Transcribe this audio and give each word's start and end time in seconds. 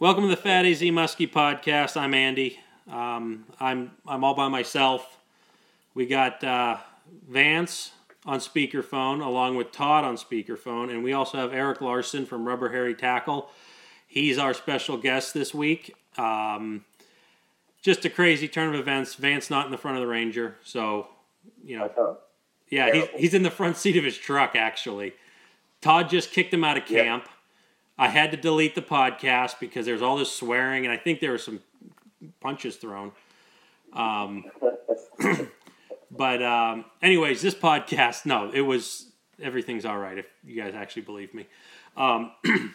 Welcome 0.00 0.22
to 0.22 0.28
the 0.28 0.36
Fat 0.36 0.64
AZ 0.64 0.80
Muskie 0.80 1.28
podcast. 1.28 2.00
I'm 2.00 2.14
Andy. 2.14 2.60
Um, 2.88 3.46
I'm 3.58 3.90
I'm 4.06 4.22
all 4.22 4.34
by 4.34 4.46
myself. 4.46 5.18
We 5.92 6.06
got 6.06 6.44
uh, 6.44 6.76
Vance 7.28 7.90
on 8.24 8.38
speakerphone 8.38 9.26
along 9.26 9.56
with 9.56 9.72
Todd 9.72 10.04
on 10.04 10.16
speakerphone, 10.16 10.90
and 10.90 11.02
we 11.02 11.12
also 11.12 11.38
have 11.38 11.52
Eric 11.52 11.80
Larson 11.80 12.26
from 12.26 12.46
Rubber 12.46 12.68
Hairy 12.68 12.94
Tackle. 12.94 13.50
He's 14.06 14.38
our 14.38 14.54
special 14.54 14.98
guest 14.98 15.34
this 15.34 15.52
week. 15.52 15.96
Um, 16.16 16.84
just 17.82 18.04
a 18.04 18.10
crazy 18.10 18.46
turn 18.46 18.72
of 18.72 18.78
events. 18.78 19.16
Vance 19.16 19.50
not 19.50 19.66
in 19.66 19.72
the 19.72 19.78
front 19.78 19.96
of 19.96 20.00
the 20.00 20.06
Ranger, 20.06 20.58
so 20.62 21.08
you 21.64 21.76
know, 21.76 22.18
yeah, 22.70 22.92
he's 22.92 23.08
he's 23.16 23.34
in 23.34 23.42
the 23.42 23.50
front 23.50 23.76
seat 23.76 23.96
of 23.96 24.04
his 24.04 24.16
truck 24.16 24.54
actually. 24.54 25.14
Todd 25.80 26.08
just 26.08 26.30
kicked 26.30 26.54
him 26.54 26.62
out 26.62 26.76
of 26.76 26.84
camp. 26.84 27.24
Yeah. 27.26 27.32
I 27.98 28.08
had 28.08 28.30
to 28.30 28.36
delete 28.36 28.74
the 28.74 28.82
podcast 28.82 29.58
because 29.58 29.84
there's 29.84 30.02
all 30.02 30.16
this 30.16 30.32
swearing, 30.32 30.84
and 30.84 30.92
I 30.92 30.96
think 30.96 31.20
there 31.20 31.32
were 31.32 31.38
some 31.38 31.60
punches 32.40 32.76
thrown. 32.76 33.12
Um, 33.92 34.44
but 36.10 36.42
um, 36.42 36.84
anyways, 37.02 37.42
this 37.42 37.54
podcast, 37.54 38.24
no, 38.24 38.50
it 38.52 38.60
was 38.60 39.10
everything's 39.42 39.84
all 39.84 39.98
right 39.98 40.18
if 40.18 40.26
you 40.44 40.60
guys 40.60 40.74
actually 40.74 41.02
believe 41.02 41.34
me. 41.34 41.46
Um, 41.96 42.32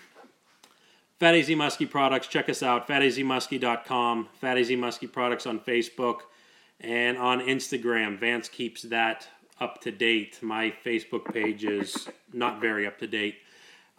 Fat 1.20 1.36
AZ 1.36 1.48
Muskie 1.48 1.90
products, 1.90 2.28
check 2.28 2.50
us 2.50 2.62
out, 2.62 2.86
fatazmuskie.com, 2.86 4.28
Fat 4.34 4.58
AZ 4.58 4.70
Muskie 4.72 5.10
products 5.10 5.46
on 5.46 5.60
Facebook 5.60 6.22
and 6.82 7.18
on 7.18 7.40
Instagram. 7.40 8.20
Vance 8.20 8.50
keeps 8.50 8.82
that 8.84 9.28
up 9.62 9.80
to 9.82 9.92
date. 9.92 10.40
My 10.42 10.74
Facebook 10.86 11.32
page 11.32 11.64
is 11.64 12.10
not 12.34 12.60
very 12.60 12.86
up 12.86 13.00
to 13.00 13.08
date. 13.08 13.36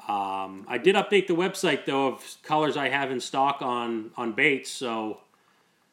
Um, 0.01 0.67
I 0.69 0.77
did 0.77 0.97
update 0.97 1.29
the 1.29 1.35
website 1.35 1.87
though 1.87 2.09
of 2.09 2.37
colors 2.43 2.77
I 2.77 2.89
have 2.91 3.11
in 3.11 3.21
stock 3.21 3.63
on 3.63 4.11
on 4.17 4.33
baits, 4.33 4.71
so 4.71 5.21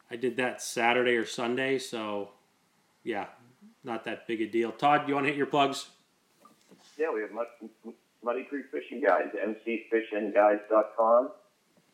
I 0.10 0.18
did 0.18 0.36
that 0.38 0.62
Saturday 0.62 1.16
or 1.16 1.26
Sunday. 1.26 1.80
So 1.80 2.30
yeah, 3.04 3.28
not 3.84 4.04
that 4.06 4.28
big 4.28 4.42
a 4.42 4.48
deal. 4.48 4.72
Todd, 4.72 5.08
you 5.08 5.14
want 5.14 5.26
to 5.26 5.30
hit 5.30 5.38
your 5.38 5.46
plugs? 5.46 5.88
Yeah, 6.98 7.14
we 7.14 7.22
have 7.22 7.32
Muddy 8.24 8.44
Creek 8.44 8.66
Fishing 8.72 9.02
Guides, 9.02 9.34
mcfishingguides.com. 9.34 11.30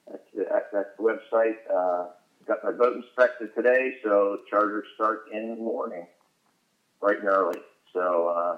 That's 0.09 0.23
the, 0.33 0.45
that's 0.51 0.87
the 0.97 1.03
website. 1.03 1.55
Uh, 1.71 2.07
got 2.47 2.63
my 2.63 2.71
boat 2.71 2.95
inspected 2.95 3.53
today, 3.55 3.97
so 4.03 4.39
charters 4.49 4.85
start 4.95 5.25
in 5.31 5.49
the 5.49 5.55
morning, 5.55 6.07
bright 6.99 7.19
and 7.19 7.27
early. 7.27 7.59
So 7.93 8.27
uh, 8.27 8.57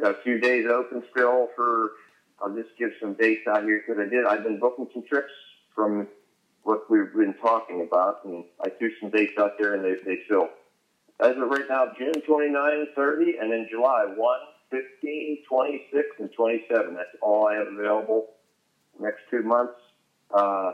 got 0.00 0.12
a 0.12 0.22
few 0.22 0.38
days 0.38 0.66
open 0.66 1.02
still 1.10 1.48
for. 1.54 1.90
I'll 2.44 2.54
just 2.54 2.76
give 2.78 2.90
some 3.00 3.14
dates 3.14 3.46
out 3.48 3.62
here 3.64 3.82
because 3.86 4.04
I 4.04 4.08
did. 4.08 4.26
I've 4.26 4.44
been 4.44 4.58
booking 4.58 4.88
some 4.92 5.02
trips 5.08 5.32
from 5.74 6.06
what 6.62 6.90
we've 6.90 7.12
been 7.14 7.34
talking 7.40 7.80
about, 7.80 8.24
and 8.24 8.44
I 8.62 8.68
threw 8.70 8.90
some 9.00 9.10
dates 9.10 9.32
out 9.38 9.52
there, 9.58 9.74
and 9.74 9.84
they 9.84 9.94
they 10.04 10.20
fill. 10.28 10.48
As 11.20 11.36
of 11.36 11.48
right 11.48 11.64
now, 11.68 11.92
June 11.96 12.20
29 12.26 12.72
and 12.72 12.88
30, 12.94 13.36
and 13.40 13.52
in 13.52 13.68
July 13.70 14.04
1, 14.14 14.38
15, 14.70 15.38
26, 15.48 16.06
and 16.18 16.32
27. 16.32 16.94
That's 16.94 17.08
all 17.22 17.46
I 17.46 17.54
have 17.54 17.68
available 17.68 18.26
next 18.98 19.20
two 19.30 19.42
months. 19.42 19.74
Uh, 20.32 20.72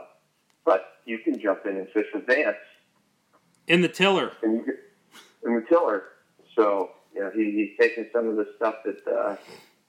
but 0.65 0.95
you 1.05 1.19
can 1.19 1.39
jump 1.39 1.65
in 1.65 1.77
and 1.77 1.87
fish 1.89 2.07
with 2.13 2.25
Vance. 2.25 2.57
In 3.67 3.81
the 3.81 3.87
tiller. 3.87 4.31
Can, 4.41 4.65
in 5.45 5.55
the 5.55 5.65
tiller. 5.69 6.03
So, 6.55 6.91
you 7.13 7.21
know, 7.21 7.31
he, 7.33 7.51
he's 7.51 7.77
taking 7.79 8.07
some 8.11 8.27
of 8.27 8.35
the 8.35 8.47
stuff 8.55 8.75
that, 8.85 9.07
uh, 9.07 9.35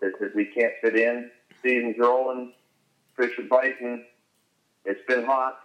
that, 0.01 0.13
that 0.21 0.35
we 0.35 0.45
can't 0.45 0.73
fit 0.83 0.97
in. 0.97 1.31
Season's 1.63 1.97
rolling, 1.99 2.53
fish 3.17 3.39
are 3.39 3.45
biting. 3.45 4.05
It's 4.85 5.01
been 5.07 5.25
hot. 5.25 5.59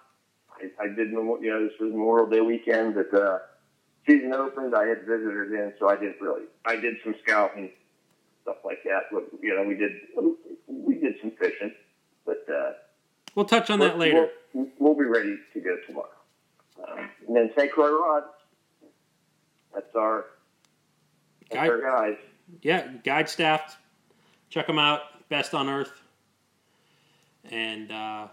I, 0.51 0.83
I 0.83 0.87
did, 0.87 1.09
you 1.09 1.39
know, 1.41 1.63
this 1.63 1.73
was 1.79 1.91
Memorial 1.91 2.29
Day 2.29 2.41
weekend, 2.41 2.95
but 2.95 3.13
uh, 3.13 3.39
season 4.05 4.33
opened. 4.33 4.75
I 4.75 4.85
had 4.85 4.99
visitors 5.01 5.51
in, 5.51 5.73
so 5.79 5.89
I 5.89 5.95
didn't 5.95 6.21
really. 6.21 6.43
I 6.65 6.75
did 6.75 6.95
some 7.03 7.15
scouting, 7.23 7.71
stuff 8.43 8.57
like 8.63 8.83
that. 8.83 9.03
But, 9.11 9.25
you 9.41 9.55
know, 9.55 9.63
we 9.63 9.75
did 9.75 9.91
we 10.67 10.95
did 10.95 11.15
some 11.21 11.31
fishing, 11.31 11.73
but 12.25 12.45
uh, 12.51 12.73
we'll 13.35 13.45
touch 13.45 13.69
on 13.69 13.79
that 13.79 13.97
later. 13.97 14.29
We'll, 14.53 14.67
we'll, 14.79 14.95
be 14.95 15.05
ready 15.05 15.37
to 15.53 15.59
go 15.59 15.77
tomorrow. 15.85 16.09
Um, 16.87 17.09
and 17.27 17.35
then 17.35 17.51
St. 17.57 17.71
Croix 17.71 17.91
Rod. 17.91 18.23
That's 19.73 19.95
our 19.95 20.25
that's 21.49 21.55
guide, 21.55 21.69
our 21.69 21.81
guys. 21.81 22.17
Yeah, 22.61 22.87
guide 23.03 23.29
staff. 23.29 23.77
Check 24.49 24.67
them 24.67 24.79
out. 24.79 25.01
Best 25.29 25.53
on 25.53 25.69
earth. 25.69 26.01
And 27.49 27.91
uh, 27.91 28.27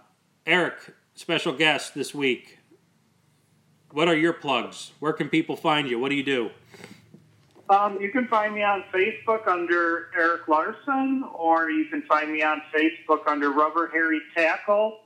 Eric, 0.46 0.94
special 1.14 1.52
guest 1.52 1.94
this 1.94 2.14
week. 2.14 2.58
What 3.90 4.08
are 4.08 4.16
your 4.16 4.32
plugs? 4.32 4.92
Where 4.98 5.12
can 5.12 5.28
people 5.28 5.56
find 5.56 5.88
you? 5.88 5.98
What 5.98 6.08
do 6.08 6.16
you 6.16 6.24
do? 6.24 6.50
Um, 7.70 7.98
you 8.00 8.10
can 8.10 8.26
find 8.28 8.54
me 8.54 8.62
on 8.62 8.84
Facebook 8.92 9.48
under 9.48 10.10
Eric 10.14 10.46
Larson, 10.48 11.24
or 11.32 11.70
you 11.70 11.86
can 11.86 12.02
find 12.02 12.30
me 12.30 12.42
on 12.42 12.60
Facebook 12.74 13.26
under 13.26 13.50
Rubber 13.50 13.88
Hairy 13.88 14.20
Tackle. 14.36 14.98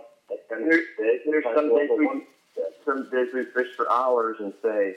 There's, 0.49 0.85
there's 0.97 1.43
some 1.55 1.75
days 1.75 1.89
we 1.97 2.25
some 2.85 3.09
days 3.09 3.27
we 3.33 3.45
fish 3.45 3.75
for 3.75 3.91
hours 3.91 4.37
and 4.39 4.53
say, 4.61 4.95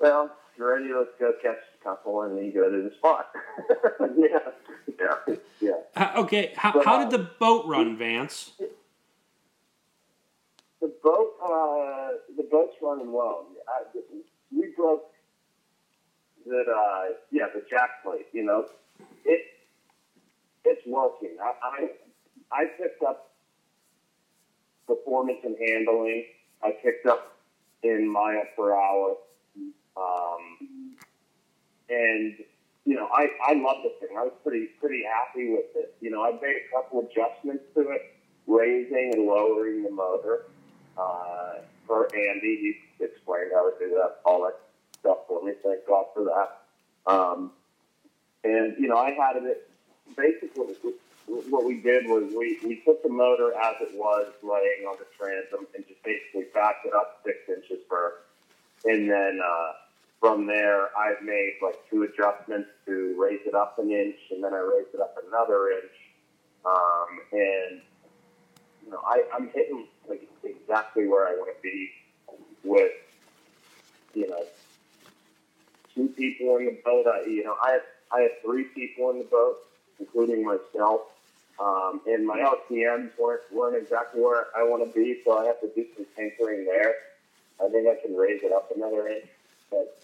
well, 0.00 0.30
you're 0.56 0.74
ready, 0.74 0.92
let's 0.92 1.10
go 1.18 1.32
catch 1.40 1.58
couple, 1.82 2.22
and 2.22 2.36
then 2.36 2.44
you 2.44 2.52
go 2.52 2.70
to 2.70 2.88
the 2.88 2.94
spot. 2.96 3.30
yeah, 4.16 4.38
yeah, 4.98 5.36
yeah. 5.60 5.70
Uh, 5.96 6.12
okay, 6.22 6.52
how, 6.56 6.72
but, 6.72 6.84
how 6.84 6.98
did 6.98 7.08
uh, 7.08 7.18
the 7.18 7.30
boat 7.38 7.66
run, 7.66 7.96
Vance? 7.96 8.52
the 10.80 10.92
boat, 11.02 11.34
uh, 11.42 12.16
the 12.36 12.42
boat's 12.50 12.76
running 12.82 13.12
well. 13.12 13.46
I, 13.68 13.98
we 14.52 14.72
broke 14.76 15.12
that, 16.46 16.64
uh, 16.68 17.14
yeah, 17.30 17.46
the 17.54 17.62
jack 17.68 18.02
plate. 18.02 18.26
You 18.32 18.44
know, 18.44 18.66
it 19.24 19.42
it's 20.64 20.82
working. 20.86 21.36
I 21.42 21.52
I, 21.62 21.88
I 22.52 22.64
picked 22.78 23.02
up 23.02 23.30
performance 24.86 25.38
and 25.44 25.56
handling. 25.68 26.24
I 26.62 26.70
picked 26.82 27.06
up 27.06 27.36
in 27.82 28.08
mile 28.08 28.42
per 28.56 28.74
hour, 28.74 29.16
um, 29.96 30.89
and 31.90 32.36
you 32.86 32.94
know, 32.94 33.08
I 33.12 33.28
I 33.44 33.54
love 33.54 33.82
the 33.82 33.92
thing. 34.00 34.16
I 34.16 34.22
was 34.22 34.32
pretty 34.42 34.66
pretty 34.80 35.02
happy 35.04 35.50
with 35.50 35.66
it. 35.74 35.94
You 36.00 36.10
know, 36.10 36.24
I 36.24 36.32
made 36.32 36.56
a 36.56 36.74
couple 36.74 37.00
adjustments 37.00 37.64
to 37.74 37.90
it, 37.90 38.14
raising 38.46 39.12
and 39.14 39.26
lowering 39.26 39.82
the 39.82 39.90
motor. 39.90 40.46
Uh, 40.96 41.60
for 41.86 42.04
Andy, 42.14 42.78
he 42.98 43.04
explained 43.04 43.50
how 43.54 43.70
to 43.70 43.78
do 43.78 43.90
that, 43.90 44.20
all 44.24 44.42
that 44.42 44.58
stuff 44.98 45.18
for 45.28 45.42
me. 45.44 45.52
Thank 45.62 45.86
God 45.86 46.06
for 46.14 46.24
that. 46.24 47.10
Um, 47.10 47.52
and 48.44 48.76
you 48.78 48.88
know, 48.88 48.96
I 48.96 49.10
had 49.10 49.36
it 49.36 49.68
basically. 50.16 50.74
What 51.26 51.64
we 51.64 51.80
did 51.80 52.06
was 52.06 52.24
we, 52.36 52.58
we 52.64 52.82
took 52.84 53.04
the 53.04 53.08
motor 53.08 53.52
as 53.54 53.76
it 53.80 53.94
was 53.94 54.32
laying 54.42 54.84
on 54.88 54.96
the 54.98 55.06
transom 55.16 55.64
and 55.76 55.86
just 55.86 56.02
basically 56.02 56.46
backed 56.52 56.86
it 56.86 56.92
up 56.92 57.20
six 57.24 57.38
inches 57.48 57.84
for, 57.88 58.14
and 58.84 59.08
then 59.08 59.38
uh, 59.40 59.72
from 60.20 60.46
there 60.46 60.96
I've 60.96 61.22
made 61.22 61.54
like 61.62 61.76
two 61.88 62.02
adjustments 62.02 62.68
to 62.86 63.16
raise 63.18 63.40
it 63.46 63.54
up 63.54 63.78
an 63.78 63.90
inch, 63.90 64.16
and 64.30 64.44
then 64.44 64.52
I 64.52 64.58
raised 64.58 64.94
it 64.94 65.00
up 65.00 65.16
another 65.26 65.70
inch, 65.70 65.92
um, 66.64 67.20
and 67.32 67.80
you 68.84 68.90
know 68.90 69.00
I, 69.04 69.24
I'm 69.34 69.48
hitting 69.48 69.86
like 70.08 70.28
exactly 70.44 71.08
where 71.08 71.26
I 71.26 71.32
want 71.32 71.56
to 71.56 71.62
be 71.62 71.90
with 72.62 72.92
you 74.14 74.28
know 74.28 74.44
two 75.94 76.08
people 76.08 76.58
in 76.58 76.66
the 76.66 76.78
boat. 76.84 77.06
I, 77.06 77.26
you 77.26 77.44
know 77.44 77.56
I 77.64 77.72
have 77.72 77.82
I 78.12 78.20
have 78.20 78.32
three 78.44 78.64
people 78.64 79.10
in 79.10 79.18
the 79.18 79.24
boat, 79.24 79.56
including 79.98 80.44
myself. 80.44 81.02
Um, 81.58 82.00
and 82.06 82.26
my 82.26 82.38
RPMs 82.38 83.10
weren't, 83.18 83.42
weren't 83.52 83.76
exactly 83.76 84.22
where 84.22 84.46
I 84.56 84.62
want 84.62 84.82
to 84.82 84.98
be, 84.98 85.20
so 85.22 85.36
I 85.36 85.44
have 85.44 85.60
to 85.60 85.70
do 85.74 85.84
some 85.94 86.06
tinkering 86.16 86.64
there. 86.64 86.94
I 87.62 87.68
think 87.68 87.86
I 87.86 88.00
can 88.00 88.16
raise 88.16 88.42
it 88.42 88.50
up 88.50 88.72
another 88.74 89.08
inch. 89.08 89.26
But, 89.70 90.02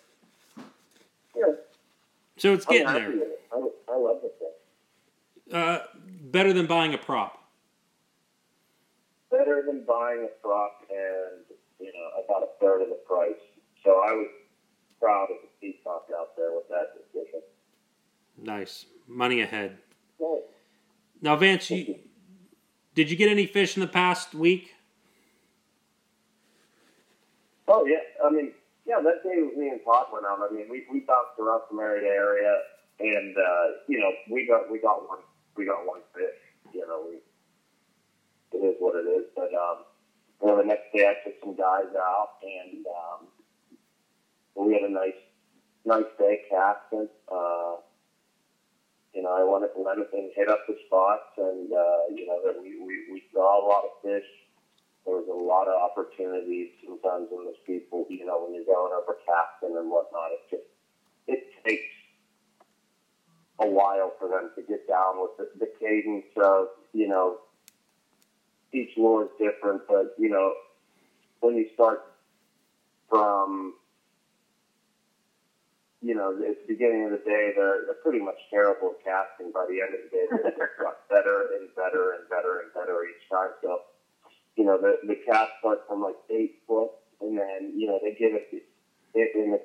yeah, 1.37 1.45
So 2.37 2.53
it's 2.55 2.67
I'm 2.69 2.73
getting 2.73 2.93
there. 2.93 3.13
it. 3.13 3.41
I, 3.53 3.57
I 3.57 3.97
love 3.97 4.19
the 4.23 4.31
thing. 4.39 5.57
Uh, 5.59 5.79
better 6.25 6.53
than 6.53 6.67
buying 6.67 6.95
a 6.95 6.99
prop. 6.99 7.43
Better 9.31 9.63
than 9.67 9.85
buying 9.87 10.25
a 10.27 10.41
truck 10.43 10.73
and, 10.91 11.45
you 11.81 11.93
know, 11.93 12.25
about 12.25 12.43
a 12.43 12.49
third 12.61 12.83
of 12.83 12.89
the 12.89 12.99
price. 13.07 13.35
So 13.85 13.91
I 13.91 14.13
was 14.13 14.29
proud 15.01 15.25
of 15.31 15.37
the 15.43 15.49
Peacock 15.61 16.07
out 16.19 16.37
there 16.37 16.53
with 16.53 16.69
that 16.69 16.95
decision. 16.97 17.41
Nice. 18.39 18.87
Money 19.07 19.41
ahead. 19.41 19.79
Right. 20.19 20.43
Now, 21.21 21.37
Vance, 21.37 21.71
you, 21.71 21.97
did 22.95 23.11
you 23.11 23.17
get 23.17 23.29
any 23.29 23.47
fish 23.47 23.77
in 23.77 23.81
the 23.81 23.87
past 23.87 24.35
week? 24.35 24.73
Oh 27.69 27.85
yeah, 27.85 27.99
I 28.25 28.31
mean, 28.31 28.53
yeah, 28.87 29.01
that 29.03 29.23
day 29.23 29.43
me 29.57 29.69
and 29.69 29.81
Todd 29.85 30.07
went 30.13 30.25
out. 30.25 30.39
I 30.41 30.53
mean, 30.55 30.67
we 30.71 30.85
we 30.91 31.01
bounced 31.01 31.35
around 31.39 31.63
from 31.69 31.81
area 31.81 32.09
area, 32.09 32.55
and 33.01 33.37
uh, 33.37 33.67
you 33.89 33.99
know, 33.99 34.13
we 34.31 34.47
got 34.47 34.71
we 34.71 34.79
got 34.79 35.07
one 35.09 35.19
we 35.57 35.67
got 35.67 35.85
one 35.85 36.01
fish. 36.15 36.39
You 36.73 36.87
know, 36.87 37.03
we 37.05 37.19
it 38.59 38.63
is 38.63 38.77
what 38.79 38.95
it 38.95 39.09
is. 39.09 39.27
But 39.35 39.51
um, 39.55 39.83
you 40.41 40.49
know, 40.49 40.57
the 40.59 40.65
next 40.65 40.87
day 40.95 41.05
I 41.07 41.15
took 41.25 41.35
some 41.43 41.57
guys 41.57 41.91
out, 41.99 42.31
and 42.43 42.87
um, 42.87 43.27
we 44.67 44.75
had 44.75 44.83
a 44.83 44.93
nice 44.93 45.19
nice 45.85 46.11
day 46.19 46.39
casting. 46.49 47.09
Uh, 47.31 47.83
you 49.15 49.23
know, 49.23 49.33
I 49.35 49.43
wanted 49.43 49.75
to 49.75 49.81
let 49.83 49.99
it 49.99 50.09
hit 50.37 50.49
up 50.49 50.61
the 50.69 50.75
spots, 50.87 51.27
and 51.39 51.73
uh, 51.73 52.07
you 52.15 52.27
know 52.27 52.39
that 52.45 52.55
we, 52.61 52.79
we 52.79 53.03
we 53.11 53.23
saw 53.33 53.59
a 53.59 53.67
lot 53.67 53.83
of 53.83 53.91
fish 54.03 54.46
there 55.07 55.15
was 55.15 55.29
a 55.31 55.33
lot 55.33 55.69
of 55.69 55.81
opportunities 55.81 56.71
sometimes 56.85 57.29
when 57.31 57.47
there's 57.47 57.63
people, 57.65 58.07
you 58.11 58.27
know, 58.27 58.45
when 58.45 58.55
you're 58.55 58.67
going 58.67 58.93
over 58.93 59.17
casting 59.25 59.77
and 59.77 59.89
whatnot, 59.89 60.33
it 60.33 60.43
just 60.51 60.69
it 61.29 61.47
takes 61.65 61.95
a 63.61 63.67
while 63.67 64.13
for 64.19 64.29
them 64.29 64.51
to 64.55 64.63
get 64.63 64.87
down 64.87 65.23
with 65.23 65.31
the, 65.39 65.49
the 65.59 65.71
cadence 65.81 66.27
of, 66.37 66.67
you 66.93 67.09
know, 67.09 67.39
each 68.73 68.91
lure 68.97 69.25
is 69.25 69.31
different, 69.39 69.83
but 69.89 70.15
you 70.19 70.29
know, 70.29 70.53
when 71.41 71.57
you 71.57 71.67
start 71.75 72.03
from 73.09 73.75
you 76.07 76.15
know, 76.15 76.31
at 76.31 76.55
the 76.63 76.69
beginning 76.71 77.05
of 77.05 77.11
the 77.11 77.23
day, 77.27 77.51
they're, 77.57 77.83
they're 77.87 77.99
pretty 77.99 78.23
much 78.23 78.39
terrible 78.47 78.95
at 78.95 79.03
casting. 79.03 79.51
By 79.51 79.67
the 79.67 79.83
end 79.83 79.91
of 79.91 80.07
the 80.07 80.11
day, 80.15 80.25
they 80.31 80.55
just 80.55 80.79
got 80.79 81.03
better 81.11 81.51
and 81.59 81.67
better 81.75 82.15
and 82.15 82.23
better 82.31 82.63
and 82.63 82.71
better 82.71 83.03
each 83.11 83.27
time. 83.27 83.51
So, 83.59 83.81
you 84.57 84.65
know, 84.65 84.79
the, 84.81 84.97
the 85.07 85.17
cast 85.27 85.53
starts 85.61 85.83
from 85.87 86.03
like 86.03 86.17
eight 86.31 86.63
foot, 86.67 86.91
and 87.21 87.39
then, 87.39 87.73
you 87.77 87.87
know, 87.87 87.99
they 88.03 88.13
give 88.13 88.35
it, 88.35 88.49
it 89.15 89.31
in 89.35 89.53
the, 89.53 89.61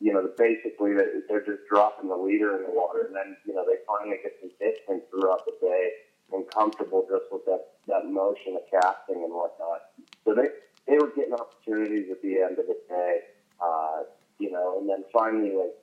you 0.00 0.12
know, 0.12 0.28
basically 0.36 0.94
they're 1.28 1.46
just 1.46 1.62
dropping 1.70 2.08
the 2.08 2.16
leader 2.16 2.56
in 2.56 2.64
the 2.64 2.70
water, 2.70 3.06
and 3.06 3.14
then, 3.14 3.36
you 3.46 3.54
know, 3.54 3.64
they 3.64 3.78
finally 3.86 4.18
get 4.22 4.34
some 4.40 4.50
distance 4.58 5.02
throughout 5.10 5.46
the 5.46 5.54
day 5.60 5.90
and 6.32 6.48
comfortable 6.50 7.06
just 7.08 7.24
with 7.30 7.44
that, 7.46 7.78
that 7.86 8.06
motion 8.10 8.56
of 8.56 8.62
casting 8.70 9.22
and 9.22 9.32
whatnot. 9.32 9.94
So 10.24 10.34
they, 10.34 10.48
they 10.88 10.98
were 10.98 11.12
getting 11.14 11.34
opportunities 11.34 12.10
at 12.10 12.20
the 12.22 12.42
end 12.42 12.58
of 12.58 12.66
the 12.66 12.78
day, 12.88 13.20
uh, 13.62 14.02
you 14.38 14.50
know, 14.50 14.80
and 14.80 14.88
then 14.88 15.04
finally, 15.12 15.54
like, 15.54 15.76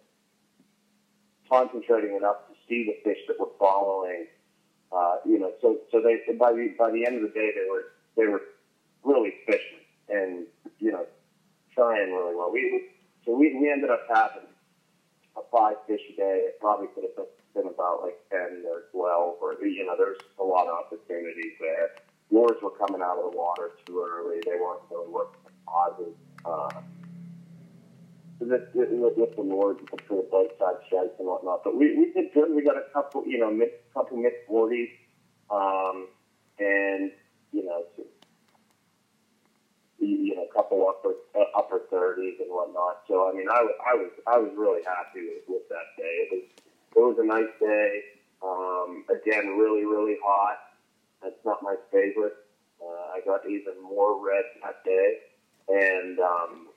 concentrating 1.49 2.15
enough 2.17 2.47
to 2.49 2.53
see 2.67 2.85
the 2.85 2.97
fish 3.09 3.19
that 3.27 3.39
were 3.39 3.51
following, 3.57 4.27
uh, 4.91 5.15
you 5.25 5.39
know, 5.39 5.51
so, 5.61 5.77
so 5.91 6.01
they, 6.01 6.19
by 6.33 6.51
the, 6.51 6.75
by 6.77 6.91
the 6.91 7.05
end 7.05 7.15
of 7.15 7.21
the 7.21 7.29
day, 7.29 7.51
they 7.55 7.69
were, 7.69 7.93
they 8.19 8.27
were 8.27 8.41
really 9.03 9.33
fishing 9.45 9.79
and, 10.09 10.45
you 10.79 10.91
know, 10.91 11.05
trying 11.73 12.11
really 12.11 12.35
well. 12.35 12.51
We, 12.51 12.89
so 13.25 13.35
we, 13.35 13.55
we 13.59 13.71
ended 13.71 13.89
up 13.89 14.03
having 14.13 14.47
a 15.37 15.41
five 15.51 15.77
fish 15.87 16.01
a 16.13 16.15
day. 16.17 16.51
It 16.51 16.59
probably 16.59 16.87
could 16.93 17.05
have 17.05 17.27
been 17.55 17.71
about 17.71 18.01
like 18.03 18.19
10 18.29 18.65
or 18.67 18.91
12 18.91 19.35
or, 19.41 19.53
you 19.65 19.85
know, 19.85 19.95
there's 19.97 20.19
a 20.39 20.43
lot 20.43 20.67
of 20.67 20.73
opportunities 20.73 21.53
there. 21.59 21.95
Lures 22.31 22.59
were 22.61 22.71
coming 22.71 23.01
out 23.01 23.17
of 23.17 23.31
the 23.31 23.37
water 23.37 23.71
too 23.85 24.05
early. 24.05 24.41
They 24.45 24.59
weren't 24.59 24.81
really 24.91 25.09
working 25.09 25.39
pauses. 25.65 26.13
Uh, 26.45 26.81
with, 28.39 28.51
with, 28.73 28.89
with 29.17 29.35
the 29.35 29.41
lures, 29.41 29.77
for 30.07 30.15
the 30.15 30.27
both 30.31 30.51
side 30.59 30.75
sheds 30.89 31.11
and 31.19 31.27
whatnot. 31.27 31.61
But 31.63 31.75
we, 31.75 31.97
we 31.97 32.11
did 32.13 32.33
good. 32.33 32.55
We 32.55 32.63
got 32.63 32.77
a 32.77 32.85
couple, 32.93 33.25
you 33.25 33.37
know, 33.39 33.51
mid, 33.51 33.69
couple 33.93 34.17
mid 34.17 34.33
40s. 34.49 34.89
Um, 35.51 36.07
and, 36.59 37.11
you 37.51 37.65
know, 37.65 37.83
you 39.99 40.35
know, 40.35 40.43
a 40.43 40.53
couple 40.53 40.87
upper 40.87 41.13
uh, 41.35 41.43
upper 41.57 41.81
thirties 41.89 42.35
and 42.39 42.49
whatnot. 42.49 42.99
So 43.07 43.29
I 43.29 43.33
mean, 43.33 43.47
I 43.49 43.59
I 43.85 43.93
was 43.95 44.11
I 44.27 44.37
was 44.37 44.51
really 44.55 44.81
happy 44.83 45.21
with, 45.27 45.43
with 45.47 45.67
that 45.69 45.95
day. 45.97 46.25
It 46.25 46.29
was 46.31 46.43
it 46.95 46.99
was 46.99 47.17
a 47.19 47.25
nice 47.25 47.51
day. 47.59 48.03
Um, 48.41 49.03
again, 49.09 49.57
really 49.57 49.85
really 49.85 50.17
hot. 50.23 50.57
That's 51.21 51.43
not 51.45 51.61
my 51.61 51.75
favorite. 51.91 52.35
Uh, 52.81 53.11
I 53.13 53.21
got 53.25 53.45
even 53.45 53.81
more 53.83 54.25
red 54.25 54.45
that 54.63 54.83
day, 54.85 55.17
and 55.67 56.19
um, 56.19 56.67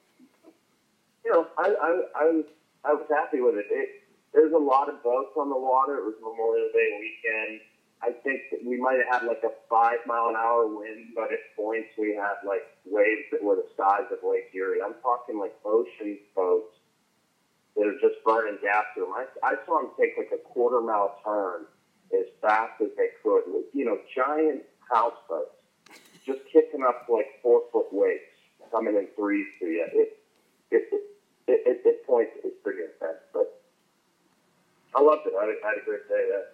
you 1.24 1.32
know, 1.32 1.46
I 1.58 1.68
I 1.68 1.90
I 2.16 2.24
was 2.30 2.44
I 2.84 2.92
was 2.94 3.06
happy 3.10 3.40
with 3.40 3.54
it. 3.56 3.66
it. 3.70 3.88
There's 4.34 4.52
a 4.52 4.58
lot 4.58 4.88
of 4.88 5.02
boats 5.02 5.36
on 5.36 5.50
the 5.50 5.58
water. 5.58 5.96
It 5.96 6.04
was 6.04 6.14
Memorial 6.20 6.68
Day 6.72 6.88
weekend. 6.98 7.60
I 8.02 8.10
think 8.24 8.42
that 8.50 8.60
we 8.66 8.80
might 8.80 8.98
have 8.98 9.22
had 9.22 9.28
like 9.28 9.42
a 9.44 9.54
five 9.70 9.98
mile 10.06 10.28
an 10.28 10.36
hour 10.36 10.66
wind, 10.66 11.14
but 11.14 11.32
at 11.32 11.38
points 11.54 11.90
we 11.96 12.14
had 12.14 12.42
like 12.46 12.66
waves 12.84 13.30
that 13.30 13.42
were 13.42 13.56
the 13.56 13.68
size 13.76 14.10
of 14.10 14.18
Lake 14.28 14.50
Erie. 14.54 14.82
I'm 14.84 14.94
talking 15.02 15.38
like 15.38 15.54
ocean 15.64 16.18
boats 16.34 16.74
that 17.76 17.86
are 17.86 17.98
just 18.00 18.18
burning 18.24 18.58
gas 18.60 18.84
through 18.94 19.06
them. 19.06 19.14
I, 19.14 19.54
I 19.54 19.54
saw 19.64 19.78
them 19.80 19.90
take 19.98 20.18
like 20.18 20.34
a 20.34 20.42
quarter 20.52 20.80
mile 20.80 21.16
turn 21.24 21.66
as 22.12 22.26
fast 22.42 22.80
as 22.82 22.88
they 22.96 23.08
could 23.22 23.42
you 23.72 23.84
know, 23.84 23.98
giant 24.14 24.62
houseboats 24.90 25.56
just 26.26 26.40
kicking 26.52 26.84
up 26.86 27.06
like 27.08 27.26
four 27.42 27.62
foot 27.72 27.86
wakes 27.92 28.22
coming 28.70 28.96
in 28.96 29.08
threes 29.16 29.46
to 29.60 29.66
you. 29.66 29.86
It, 29.92 30.18
it, 30.70 30.82
it, 30.92 31.02
it, 31.48 31.60
it, 31.66 31.80
it 31.84 32.06
points, 32.06 32.32
it's 32.44 32.56
pretty 32.62 32.82
intense, 32.82 33.22
but 33.32 33.62
I 34.94 35.00
loved 35.00 35.26
it. 35.26 35.34
I, 35.38 35.44
I 35.44 35.68
had 35.70 35.82
a 35.82 35.84
great 35.84 36.08
day 36.08 36.26
there. 36.28 36.51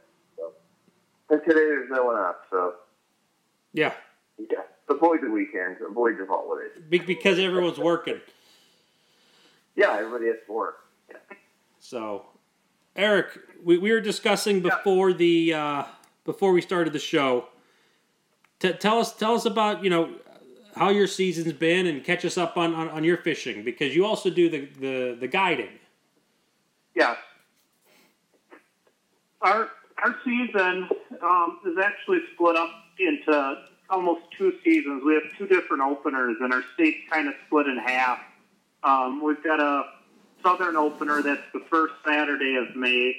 And 1.31 1.41
today 1.43 1.55
there's 1.61 1.91
no 1.91 2.05
one 2.05 2.17
up, 2.17 2.45
so 2.51 2.75
Yeah, 3.73 3.93
yeah. 4.39 4.59
Avoid 4.89 5.21
the 5.23 5.31
weekends, 5.31 5.81
avoid 5.87 6.17
the 6.19 6.27
holidays. 6.27 6.71
be- 6.89 6.99
because 7.01 7.39
everyone's 7.39 7.79
working. 7.79 8.21
Yeah, 9.77 9.97
everybody 9.99 10.27
has 10.27 10.37
to 10.47 10.53
work. 10.53 10.79
Yeah. 11.11 11.17
So, 11.79 12.25
Eric, 12.97 13.39
we, 13.63 13.77
we 13.79 13.93
were 13.93 14.01
discussing 14.01 14.61
before 14.61 15.13
the 15.13 15.53
uh, 15.55 15.85
before 16.25 16.53
we 16.53 16.63
started 16.63 16.93
the 16.93 16.99
show. 16.99 17.47
T- 18.59 18.73
tell 18.73 18.99
us 18.99 19.15
tell 19.15 19.35
us 19.35 19.45
about 19.45 19.85
you 19.85 19.91
know 19.91 20.15
how 20.75 20.89
your 20.89 21.07
season's 21.07 21.53
been 21.53 21.87
and 21.87 22.03
catch 22.05 22.25
us 22.25 22.39
up 22.39 22.57
on, 22.57 22.75
on, 22.75 22.89
on 22.89 23.05
your 23.05 23.17
fishing 23.19 23.65
because 23.65 23.95
you 23.97 24.07
also 24.07 24.31
do 24.31 24.49
the, 24.49 24.69
the, 24.81 25.17
the 25.21 25.27
guiding. 25.27 25.71
Yeah. 26.95 27.17
Our 29.43 29.71
our 30.03 30.17
season 30.25 30.89
um, 31.23 31.61
is 31.67 31.77
actually 31.83 32.21
split 32.35 32.57
up 32.57 32.71
into 32.99 33.63
almost 33.91 34.23
two 34.37 34.53
seasons. 34.65 35.03
We 35.05 35.15
have 35.15 35.23
two 35.37 35.47
different 35.47 35.83
openers, 35.83 36.37
and 36.41 36.53
our 36.53 36.63
state's 36.75 37.09
kind 37.11 37.29
of 37.29 37.35
split 37.47 37.67
in 37.67 37.79
half. 37.79 38.21
Um, 38.83 39.23
we've 39.23 39.43
got 39.43 39.61
a 39.61 39.85
southern 40.43 40.77
opener 40.77 41.23
that's 41.23 41.43
the 41.53 41.63
first 41.71 41.95
Saturday 42.07 42.57
of 42.57 42.77
May, 42.77 43.15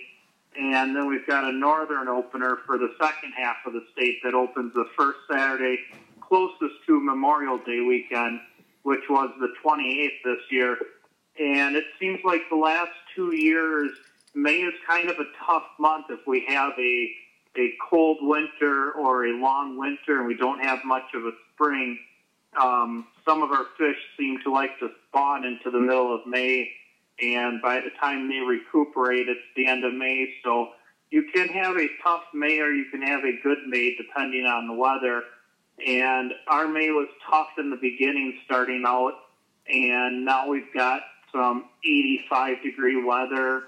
and 0.57 0.95
then 0.95 1.07
we've 1.07 1.27
got 1.27 1.43
a 1.43 1.51
northern 1.51 2.07
opener 2.07 2.57
for 2.65 2.77
the 2.77 2.93
second 3.01 3.33
half 3.37 3.57
of 3.65 3.73
the 3.73 3.83
state 3.91 4.19
that 4.23 4.33
opens 4.33 4.73
the 4.73 4.85
first 4.97 5.19
Saturday 5.31 5.79
closest 6.21 6.75
to 6.85 6.99
Memorial 7.01 7.57
Day 7.57 7.81
weekend, 7.81 8.39
which 8.83 9.01
was 9.09 9.31
the 9.39 9.51
28th 9.63 10.09
this 10.23 10.43
year. 10.51 10.77
And 11.39 11.75
it 11.75 11.85
seems 11.99 12.19
like 12.23 12.41
the 12.49 12.55
last 12.55 12.91
two 13.15 13.35
years, 13.35 13.91
May 14.41 14.59
is 14.61 14.73
kind 14.87 15.09
of 15.09 15.17
a 15.17 15.25
tough 15.45 15.63
month 15.79 16.05
if 16.09 16.25
we 16.25 16.45
have 16.47 16.73
a 16.77 17.11
a 17.57 17.73
cold 17.89 18.17
winter 18.21 18.91
or 18.91 19.25
a 19.25 19.33
long 19.33 19.77
winter 19.77 20.19
and 20.19 20.27
we 20.27 20.35
don't 20.35 20.63
have 20.63 20.79
much 20.85 21.13
of 21.15 21.23
a 21.25 21.31
spring. 21.53 21.97
Um, 22.59 23.07
some 23.25 23.41
of 23.41 23.51
our 23.51 23.65
fish 23.77 23.97
seem 24.17 24.39
to 24.43 24.51
like 24.51 24.77
to 24.79 24.89
spawn 25.07 25.45
into 25.45 25.71
the 25.71 25.79
middle 25.79 26.13
of 26.13 26.25
May, 26.27 26.71
and 27.21 27.61
by 27.61 27.81
the 27.81 27.89
time 27.99 28.29
they 28.29 28.39
recuperate, 28.39 29.27
it's 29.27 29.39
the 29.55 29.67
end 29.67 29.83
of 29.83 29.93
May. 29.93 30.29
So 30.43 30.69
you 31.09 31.23
can 31.33 31.47
have 31.49 31.75
a 31.77 31.87
tough 32.03 32.23
May 32.33 32.59
or 32.59 32.71
you 32.71 32.85
can 32.91 33.01
have 33.01 33.23
a 33.23 33.39
good 33.43 33.59
May 33.67 33.95
depending 33.95 34.45
on 34.45 34.67
the 34.67 34.73
weather. 34.73 35.23
And 35.85 36.33
our 36.47 36.67
May 36.67 36.91
was 36.91 37.07
tough 37.29 37.49
in 37.57 37.69
the 37.69 37.77
beginning 37.77 38.39
starting 38.45 38.83
out, 38.85 39.13
and 39.67 40.25
now 40.25 40.47
we've 40.47 40.73
got 40.73 41.01
some 41.31 41.65
85 41.83 42.63
degree 42.63 43.03
weather, 43.03 43.63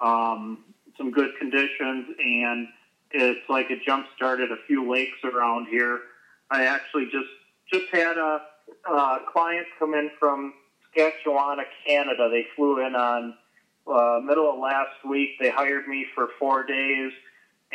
um, 0.00 0.58
some 0.96 1.10
good 1.10 1.30
conditions, 1.38 2.06
and 2.18 2.68
it's 3.10 3.48
like 3.48 3.70
it 3.70 3.80
jump 3.86 4.06
started 4.16 4.50
a 4.50 4.56
few 4.66 4.90
lakes 4.90 5.18
around 5.24 5.66
here. 5.68 6.00
I 6.50 6.64
actually 6.64 7.06
just 7.06 7.28
just 7.72 7.86
had 7.92 8.16
a, 8.16 8.40
a 8.90 9.18
client 9.32 9.66
come 9.78 9.94
in 9.94 10.10
from 10.18 10.52
Saskatchewan, 10.94 11.58
Canada. 11.86 12.28
They 12.30 12.46
flew 12.54 12.84
in 12.84 12.94
on 12.94 13.34
uh, 13.86 14.20
middle 14.22 14.52
of 14.52 14.58
last 14.58 15.04
week. 15.08 15.30
They 15.40 15.50
hired 15.50 15.86
me 15.88 16.06
for 16.14 16.28
four 16.38 16.64
days, 16.64 17.12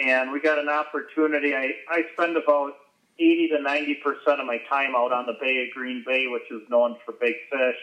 and 0.02 0.32
we 0.32 0.40
got 0.40 0.60
an 0.60 0.70
opportunity. 0.70 1.54
I, 1.54 1.72
I 1.90 2.04
spend 2.14 2.38
about 2.38 2.74
80 3.18 3.50
to 3.50 3.62
90 3.62 3.96
percent 3.96 4.40
of 4.40 4.46
my 4.46 4.60
time 4.70 4.96
out 4.96 5.12
on 5.12 5.26
the 5.26 5.36
Bay 5.40 5.66
of 5.68 5.74
Green 5.76 6.04
Bay, 6.06 6.28
which 6.28 6.50
is 6.52 6.68
known 6.70 6.96
for 7.06 7.14
big 7.14 7.36
fish. 7.52 7.80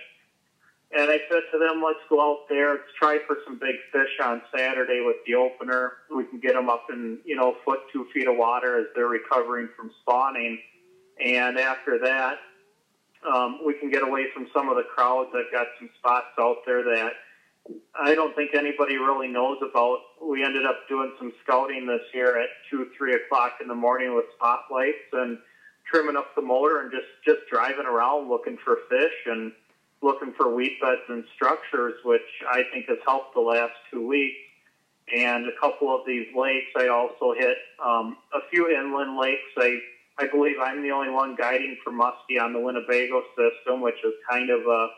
And 0.92 1.10
I 1.10 1.18
said 1.28 1.42
to 1.52 1.58
them, 1.58 1.82
let's 1.84 1.98
go 2.08 2.20
out 2.20 2.48
there, 2.48 2.70
let's 2.70 2.84
try 2.98 3.18
for 3.26 3.36
some 3.44 3.58
big 3.58 3.74
fish 3.92 4.20
on 4.22 4.40
Saturday 4.54 5.02
with 5.04 5.16
the 5.26 5.34
opener. 5.34 5.92
We 6.14 6.24
can 6.24 6.38
get 6.38 6.54
them 6.54 6.68
up 6.68 6.86
in, 6.90 7.18
you 7.24 7.34
know, 7.34 7.56
foot, 7.64 7.80
two 7.92 8.06
feet 8.14 8.28
of 8.28 8.36
water 8.36 8.78
as 8.78 8.86
they're 8.94 9.06
recovering 9.08 9.68
from 9.76 9.90
spawning. 10.02 10.58
And 11.24 11.58
after 11.58 11.98
that, 11.98 12.38
um, 13.26 13.58
we 13.66 13.74
can 13.74 13.90
get 13.90 14.02
away 14.02 14.26
from 14.32 14.46
some 14.54 14.68
of 14.68 14.76
the 14.76 14.84
crowds. 14.94 15.30
I've 15.34 15.50
got 15.52 15.66
some 15.78 15.90
spots 15.98 16.26
out 16.38 16.58
there 16.64 16.84
that 16.84 17.12
I 17.98 18.14
don't 18.14 18.34
think 18.36 18.54
anybody 18.54 18.96
really 18.96 19.28
knows 19.28 19.58
about. 19.68 19.98
We 20.22 20.44
ended 20.44 20.64
up 20.66 20.76
doing 20.88 21.12
some 21.18 21.32
scouting 21.42 21.86
this 21.86 22.02
year 22.14 22.40
at 22.40 22.48
two, 22.70 22.88
three 22.96 23.14
o'clock 23.14 23.54
in 23.60 23.66
the 23.66 23.74
morning 23.74 24.14
with 24.14 24.26
spotlights 24.36 25.10
and 25.12 25.38
trimming 25.90 26.16
up 26.16 26.34
the 26.36 26.42
motor 26.42 26.80
and 26.80 26.92
just 26.92 27.06
just 27.24 27.40
driving 27.50 27.86
around 27.86 28.28
looking 28.28 28.56
for 28.64 28.78
fish 28.88 29.14
and 29.26 29.52
looking 30.02 30.32
for 30.36 30.54
weed 30.54 30.78
beds 30.80 31.02
and 31.08 31.24
structures, 31.34 31.94
which 32.04 32.20
I 32.48 32.62
think 32.72 32.86
has 32.88 32.98
helped 33.06 33.34
the 33.34 33.40
last 33.40 33.72
two 33.90 34.06
weeks. 34.06 34.36
And 35.14 35.46
a 35.46 35.60
couple 35.60 35.94
of 35.94 36.02
these 36.06 36.26
lakes, 36.34 36.66
I 36.76 36.88
also 36.88 37.32
hit 37.38 37.56
um, 37.84 38.16
a 38.34 38.40
few 38.50 38.68
inland 38.68 39.16
lakes. 39.18 39.50
I 39.56 39.78
I 40.18 40.26
believe 40.26 40.56
I'm 40.62 40.82
the 40.82 40.90
only 40.90 41.10
one 41.10 41.36
guiding 41.36 41.76
for 41.84 41.92
muskie 41.92 42.40
on 42.40 42.52
the 42.54 42.58
Winnebago 42.58 43.22
system, 43.36 43.82
which 43.82 44.02
is 44.04 44.14
kind 44.28 44.50
of 44.50 44.60
a 44.66 44.88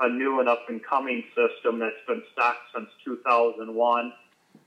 a 0.00 0.08
new 0.08 0.40
and 0.40 0.48
up 0.48 0.64
and 0.68 0.80
coming 0.84 1.24
system 1.34 1.80
that's 1.80 2.00
been 2.06 2.22
stocked 2.32 2.70
since 2.74 2.88
2001. 3.04 4.12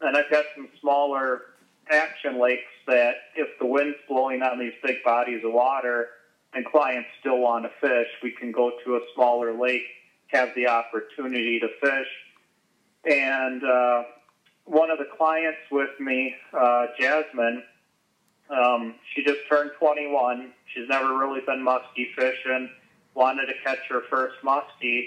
And 0.02 0.18
I've 0.18 0.30
got 0.30 0.44
some 0.56 0.68
smaller 0.82 1.42
action 1.90 2.40
lakes 2.40 2.62
that 2.88 3.16
if 3.36 3.48
the 3.60 3.66
wind's 3.66 3.98
blowing 4.08 4.42
on 4.42 4.60
these 4.60 4.74
big 4.84 5.04
bodies 5.04 5.42
of 5.46 5.54
water 5.54 6.08
and 6.54 6.66
clients 6.66 7.10
still 7.20 7.40
want 7.40 7.66
to 7.66 7.72
fish, 7.80 8.08
we 8.22 8.32
can 8.32 8.52
go 8.52 8.72
to 8.86 8.96
a 8.96 9.00
smaller 9.16 9.54
lake, 9.54 9.84
have 10.28 10.50
the 10.56 10.68
opportunity 10.68 11.60
to 11.60 11.68
fish. 11.80 12.08
And 13.06 13.64
uh, 13.64 14.04
one 14.66 14.92
of 14.92 14.98
the 14.98 15.08
clients 15.18 15.60
with 15.72 16.00
me, 16.00 16.36
uh, 16.54 16.88
Jasmine, 17.00 17.64
um, 18.50 18.96
she 19.14 19.24
just 19.24 19.40
turned 19.50 19.72
21. 19.80 20.52
She's 20.74 20.88
never 20.90 21.18
really 21.18 21.42
been 21.46 21.66
muskie 21.66 22.14
fishing 22.16 22.70
wanted 23.14 23.48
to 23.48 23.54
catch 23.64 23.80
her 23.90 24.02
first 24.10 24.36
muskie, 24.44 25.04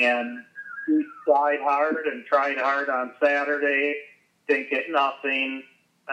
and 0.00 0.44
she 0.86 1.02
tried 1.26 1.60
hard 1.60 2.06
and 2.06 2.24
tried 2.26 2.58
hard 2.58 2.88
on 2.88 3.12
Saturday, 3.22 3.94
didn't 4.48 4.70
get 4.70 4.84
nothing, 4.90 5.62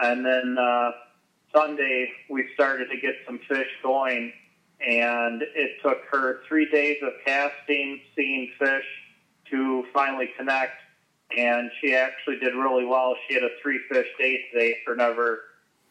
and 0.02 0.24
then 0.24 0.56
uh, 0.58 0.90
Sunday 1.54 2.10
we 2.28 2.48
started 2.54 2.88
to 2.90 3.00
get 3.00 3.14
some 3.26 3.38
fish 3.48 3.68
going, 3.82 4.32
and 4.86 5.42
it 5.42 5.80
took 5.82 5.98
her 6.10 6.40
three 6.48 6.68
days 6.70 6.96
of 7.02 7.12
casting, 7.24 8.00
seeing 8.16 8.50
fish, 8.58 8.84
to 9.50 9.84
finally 9.92 10.30
connect, 10.38 10.80
and 11.36 11.70
she 11.80 11.94
actually 11.94 12.38
did 12.38 12.54
really 12.54 12.84
well. 12.84 13.14
She 13.26 13.34
had 13.34 13.42
a 13.42 13.50
three 13.62 13.80
fish 13.90 14.06
day 14.18 14.40
today 14.52 14.76
for 14.84 14.94
never 14.94 15.40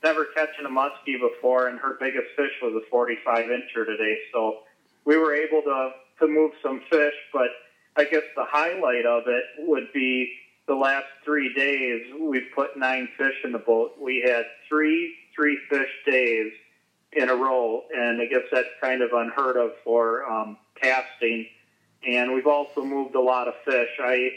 never 0.04 0.26
catching 0.34 0.66
a 0.66 0.70
muskie 0.70 1.20
before, 1.20 1.68
and 1.68 1.78
her 1.80 1.98
biggest 2.00 2.28
fish 2.38 2.52
was 2.62 2.74
a 2.74 2.90
45 2.90 3.46
incher 3.46 3.86
today. 3.86 4.18
So 4.32 4.60
we 5.06 5.18
were 5.18 5.34
able 5.34 5.62
to 5.64 5.92
to 6.20 6.28
move 6.28 6.52
some 6.64 6.82
fish, 6.90 7.14
but 7.32 7.50
I 7.96 8.06
guess 8.06 8.24
the 8.36 8.46
highlight 8.46 9.06
of 9.06 9.24
it 9.28 9.44
would 9.60 9.92
be 9.94 10.32
the 10.68 10.76
last 10.76 11.08
three 11.24 11.54
days. 11.54 12.14
We've 12.20 12.50
put 12.56 12.78
nine 12.78 13.10
fish 13.18 13.36
in 13.44 13.52
the 13.52 13.60
boat. 13.60 13.94
We 14.02 14.24
had 14.26 14.44
three 14.68 15.16
three 15.36 15.58
fish 15.70 15.90
days 16.06 16.52
in 17.14 17.30
a 17.30 17.36
row, 17.36 17.84
and 17.96 18.22
I 18.22 18.26
guess 18.26 18.44
that's 18.52 18.68
kind 18.82 19.02
of 19.02 19.12
unheard 19.14 19.58
of 19.58 19.72
for 19.84 20.30
um, 20.30 20.58
casting. 20.80 21.48
And 22.08 22.34
we've 22.34 22.48
also 22.48 22.84
moved 22.84 23.16
a 23.16 23.22
lot 23.22 23.48
of 23.48 23.56
fish. 23.66 23.90
I 24.00 24.30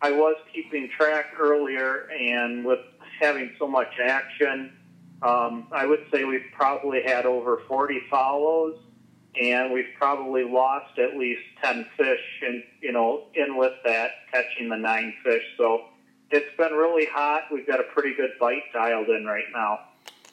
I 0.00 0.12
was 0.12 0.36
keeping 0.52 0.90
track 0.96 1.26
earlier, 1.38 2.08
and 2.10 2.64
with 2.64 2.80
having 3.20 3.52
so 3.58 3.66
much 3.68 3.98
action, 4.02 4.72
um, 5.22 5.68
I 5.72 5.86
would 5.86 6.06
say 6.12 6.24
we've 6.24 6.50
probably 6.52 7.02
had 7.02 7.26
over 7.26 7.62
40 7.68 8.00
follows 8.10 8.78
and 9.40 9.72
we've 9.72 9.88
probably 9.98 10.44
lost 10.44 10.98
at 10.98 11.16
least 11.16 11.42
10 11.62 11.86
fish 11.96 12.42
and 12.42 12.62
you 12.80 12.92
know 12.92 13.24
in 13.34 13.56
with 13.56 13.72
that 13.84 14.10
catching 14.30 14.68
the 14.68 14.76
nine 14.76 15.12
fish 15.24 15.42
so 15.56 15.86
it's 16.30 16.56
been 16.56 16.72
really 16.72 17.06
hot 17.06 17.42
we've 17.52 17.66
got 17.66 17.80
a 17.80 17.84
pretty 17.94 18.14
good 18.14 18.30
bite 18.38 18.62
dialed 18.72 19.08
in 19.08 19.24
right 19.24 19.44
now 19.52 19.80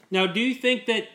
now 0.10 0.28
do 0.28 0.40
you 0.40 0.54
think 0.54 0.86
that 0.86 1.08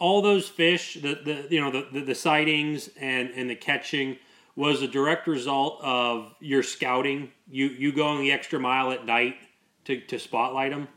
all 0.00 0.20
those 0.22 0.48
fish 0.48 0.94
the, 0.94 1.14
the 1.24 1.46
you 1.54 1.60
know 1.60 1.70
the, 1.70 1.86
the, 1.92 2.00
the 2.00 2.14
sightings 2.14 2.90
and 3.00 3.30
and 3.30 3.48
the 3.48 3.54
catching 3.54 4.16
was 4.56 4.82
a 4.82 4.88
direct 4.88 5.28
result 5.28 5.80
of 5.82 6.34
your 6.40 6.64
scouting 6.64 7.30
you 7.48 7.66
you 7.66 7.92
going 7.92 8.20
the 8.20 8.32
extra 8.32 8.58
mile 8.58 8.90
at 8.90 9.06
night 9.06 9.36
to, 9.84 10.00
to 10.00 10.18
spotlight 10.18 10.72
them 10.72 10.88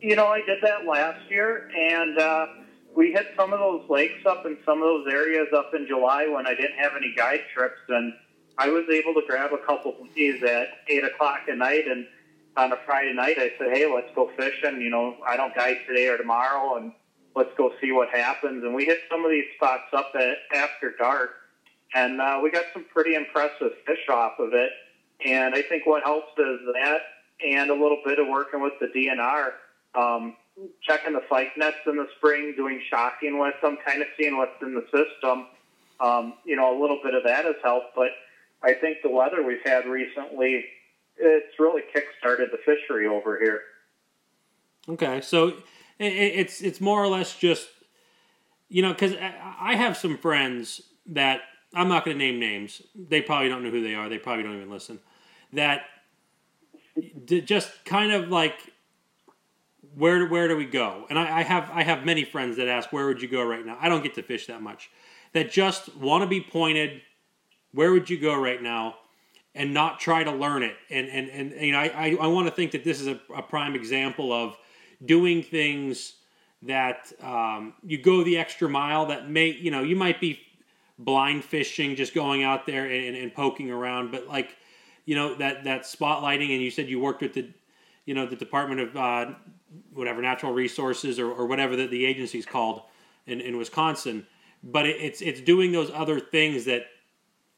you 0.00 0.16
know 0.16 0.28
i 0.28 0.40
did 0.46 0.58
that 0.62 0.86
last 0.86 1.30
year 1.30 1.68
and 1.76 2.18
uh 2.18 2.46
we 2.94 3.12
hit 3.12 3.32
some 3.36 3.52
of 3.52 3.58
those 3.58 3.88
lakes 3.90 4.24
up 4.26 4.46
in 4.46 4.56
some 4.64 4.78
of 4.78 4.84
those 4.84 5.06
areas 5.10 5.48
up 5.54 5.74
in 5.74 5.86
July 5.86 6.26
when 6.28 6.46
I 6.46 6.54
didn't 6.54 6.78
have 6.78 6.92
any 6.96 7.12
guide 7.16 7.40
trips, 7.52 7.80
and 7.88 8.12
I 8.56 8.68
was 8.68 8.84
able 8.88 9.14
to 9.14 9.22
grab 9.26 9.52
a 9.52 9.58
couple 9.66 9.96
of 10.00 10.14
these 10.14 10.42
at 10.42 10.68
eight 10.88 11.04
o'clock 11.04 11.40
at 11.50 11.58
night. 11.58 11.86
And 11.88 12.06
on 12.56 12.72
a 12.72 12.76
Friday 12.86 13.12
night, 13.12 13.36
I 13.38 13.52
said, 13.58 13.76
"Hey, 13.76 13.92
let's 13.92 14.14
go 14.14 14.30
fishing." 14.36 14.80
You 14.80 14.90
know, 14.90 15.16
I 15.26 15.36
don't 15.36 15.54
guide 15.54 15.78
today 15.88 16.08
or 16.08 16.16
tomorrow, 16.16 16.76
and 16.76 16.92
let's 17.34 17.50
go 17.56 17.72
see 17.80 17.92
what 17.92 18.08
happens. 18.10 18.64
And 18.64 18.74
we 18.74 18.84
hit 18.84 18.98
some 19.10 19.24
of 19.24 19.30
these 19.30 19.44
spots 19.56 19.92
up 19.92 20.12
at 20.14 20.36
after 20.54 20.94
dark, 20.98 21.30
and 21.94 22.20
uh, 22.20 22.40
we 22.42 22.50
got 22.50 22.64
some 22.72 22.84
pretty 22.92 23.14
impressive 23.14 23.72
fish 23.86 24.08
off 24.10 24.38
of 24.38 24.52
it. 24.52 24.70
And 25.24 25.54
I 25.54 25.62
think 25.62 25.86
what 25.86 26.02
helps 26.02 26.32
is 26.38 26.60
that, 26.74 26.98
and 27.44 27.70
a 27.70 27.74
little 27.74 28.00
bit 28.04 28.18
of 28.18 28.28
working 28.28 28.60
with 28.60 28.74
the 28.80 28.86
DNR. 28.86 29.52
Um, 29.94 30.36
checking 30.82 31.12
the 31.12 31.22
fyke 31.30 31.56
nets 31.56 31.76
in 31.86 31.96
the 31.96 32.06
spring, 32.16 32.54
doing 32.56 32.80
shocking 32.88 33.38
with 33.38 33.54
them, 33.62 33.76
kind 33.84 34.02
of 34.02 34.08
seeing 34.16 34.36
what's 34.36 34.60
in 34.62 34.74
the 34.74 34.84
system. 34.84 35.46
Um, 36.00 36.34
you 36.44 36.56
know, 36.56 36.78
a 36.78 36.80
little 36.80 37.00
bit 37.02 37.14
of 37.14 37.24
that 37.24 37.44
has 37.44 37.56
helped, 37.62 37.94
but 37.94 38.10
I 38.62 38.74
think 38.74 38.98
the 39.02 39.10
weather 39.10 39.42
we've 39.42 39.64
had 39.64 39.86
recently, 39.86 40.64
it's 41.16 41.58
really 41.58 41.82
kick-started 41.92 42.50
the 42.50 42.58
fishery 42.58 43.06
over 43.06 43.38
here. 43.38 43.60
Okay, 44.88 45.20
so 45.20 45.54
it's 45.98 46.60
it's 46.60 46.80
more 46.80 47.02
or 47.02 47.08
less 47.08 47.36
just 47.36 47.68
you 48.68 48.82
know, 48.82 48.92
because 48.92 49.14
I 49.60 49.76
have 49.76 49.96
some 49.96 50.18
friends 50.18 50.82
that 51.06 51.42
I'm 51.74 51.88
not 51.88 52.04
going 52.04 52.18
to 52.18 52.24
name 52.24 52.40
names. 52.40 52.82
They 52.94 53.20
probably 53.20 53.48
don't 53.48 53.62
know 53.62 53.70
who 53.70 53.82
they 53.82 53.94
are. 53.94 54.08
They 54.08 54.18
probably 54.18 54.42
don't 54.42 54.56
even 54.56 54.70
listen. 54.70 54.98
That 55.52 55.82
just 57.24 57.70
kind 57.84 58.12
of 58.12 58.30
like 58.30 58.54
where 59.94 60.26
where 60.26 60.48
do 60.48 60.56
we 60.56 60.64
go? 60.64 61.06
And 61.08 61.18
I, 61.18 61.38
I, 61.38 61.42
have 61.42 61.70
I 61.72 61.84
have 61.84 62.04
many 62.04 62.24
friends 62.24 62.56
that 62.56 62.66
ask 62.66 62.92
where 62.92 63.06
would 63.06 63.22
you 63.22 63.28
go 63.28 63.44
right 63.44 63.64
now. 63.64 63.78
I 63.80 63.88
don't 63.88 64.02
get 64.02 64.14
to 64.14 64.22
fish 64.22 64.46
that 64.48 64.60
much. 64.60 64.90
That 65.34 65.52
just 65.52 65.94
want 65.96 66.22
to 66.22 66.28
be 66.28 66.40
pointed. 66.40 67.02
Where 67.72 67.92
would 67.92 68.10
you 68.10 68.18
go 68.18 68.34
right 68.34 68.60
now? 68.60 68.96
And 69.54 69.72
not 69.72 70.00
try 70.00 70.24
to 70.24 70.32
learn 70.32 70.64
it. 70.64 70.74
And 70.90 71.06
and, 71.08 71.28
and, 71.28 71.64
you 71.64 71.70
know 71.70 71.78
I, 71.78 71.86
I, 71.94 72.16
I 72.22 72.26
want 72.26 72.48
to 72.48 72.52
think 72.52 72.72
that 72.72 72.82
this 72.82 73.00
is 73.00 73.06
a, 73.06 73.20
a 73.36 73.42
prime 73.42 73.76
example 73.76 74.32
of 74.32 74.56
doing 75.04 75.42
things 75.42 76.14
that 76.62 77.12
um, 77.22 77.74
you 77.84 77.98
go 77.98 78.24
the 78.24 78.38
extra 78.38 78.68
mile 78.68 79.06
that 79.06 79.28
may 79.30 79.48
you 79.48 79.70
know 79.70 79.82
you 79.82 79.96
might 79.96 80.20
be 80.20 80.40
blind 80.98 81.44
fishing 81.44 81.96
just 81.96 82.14
going 82.14 82.42
out 82.42 82.66
there 82.66 82.86
and, 82.86 83.16
and 83.16 83.34
poking 83.34 83.70
around 83.70 84.10
but 84.10 84.26
like 84.28 84.56
you 85.04 85.14
know 85.14 85.34
that 85.34 85.64
that 85.64 85.82
spotlighting 85.82 86.52
and 86.52 86.62
you 86.62 86.70
said 86.70 86.88
you 86.88 87.00
worked 87.00 87.20
with 87.20 87.34
the 87.34 87.48
you 88.06 88.14
know 88.14 88.26
the 88.26 88.36
department 88.36 88.80
of 88.80 88.96
uh, 88.96 89.34
whatever 89.92 90.22
natural 90.22 90.52
resources 90.52 91.18
or, 91.18 91.30
or 91.30 91.46
whatever 91.46 91.76
the, 91.76 91.86
the 91.86 92.06
agency's 92.06 92.46
called 92.46 92.82
in, 93.26 93.40
in 93.40 93.56
wisconsin 93.56 94.26
but 94.62 94.86
it, 94.86 94.96
it's 95.00 95.20
it's 95.20 95.40
doing 95.40 95.72
those 95.72 95.90
other 95.92 96.18
things 96.20 96.64
that 96.64 96.86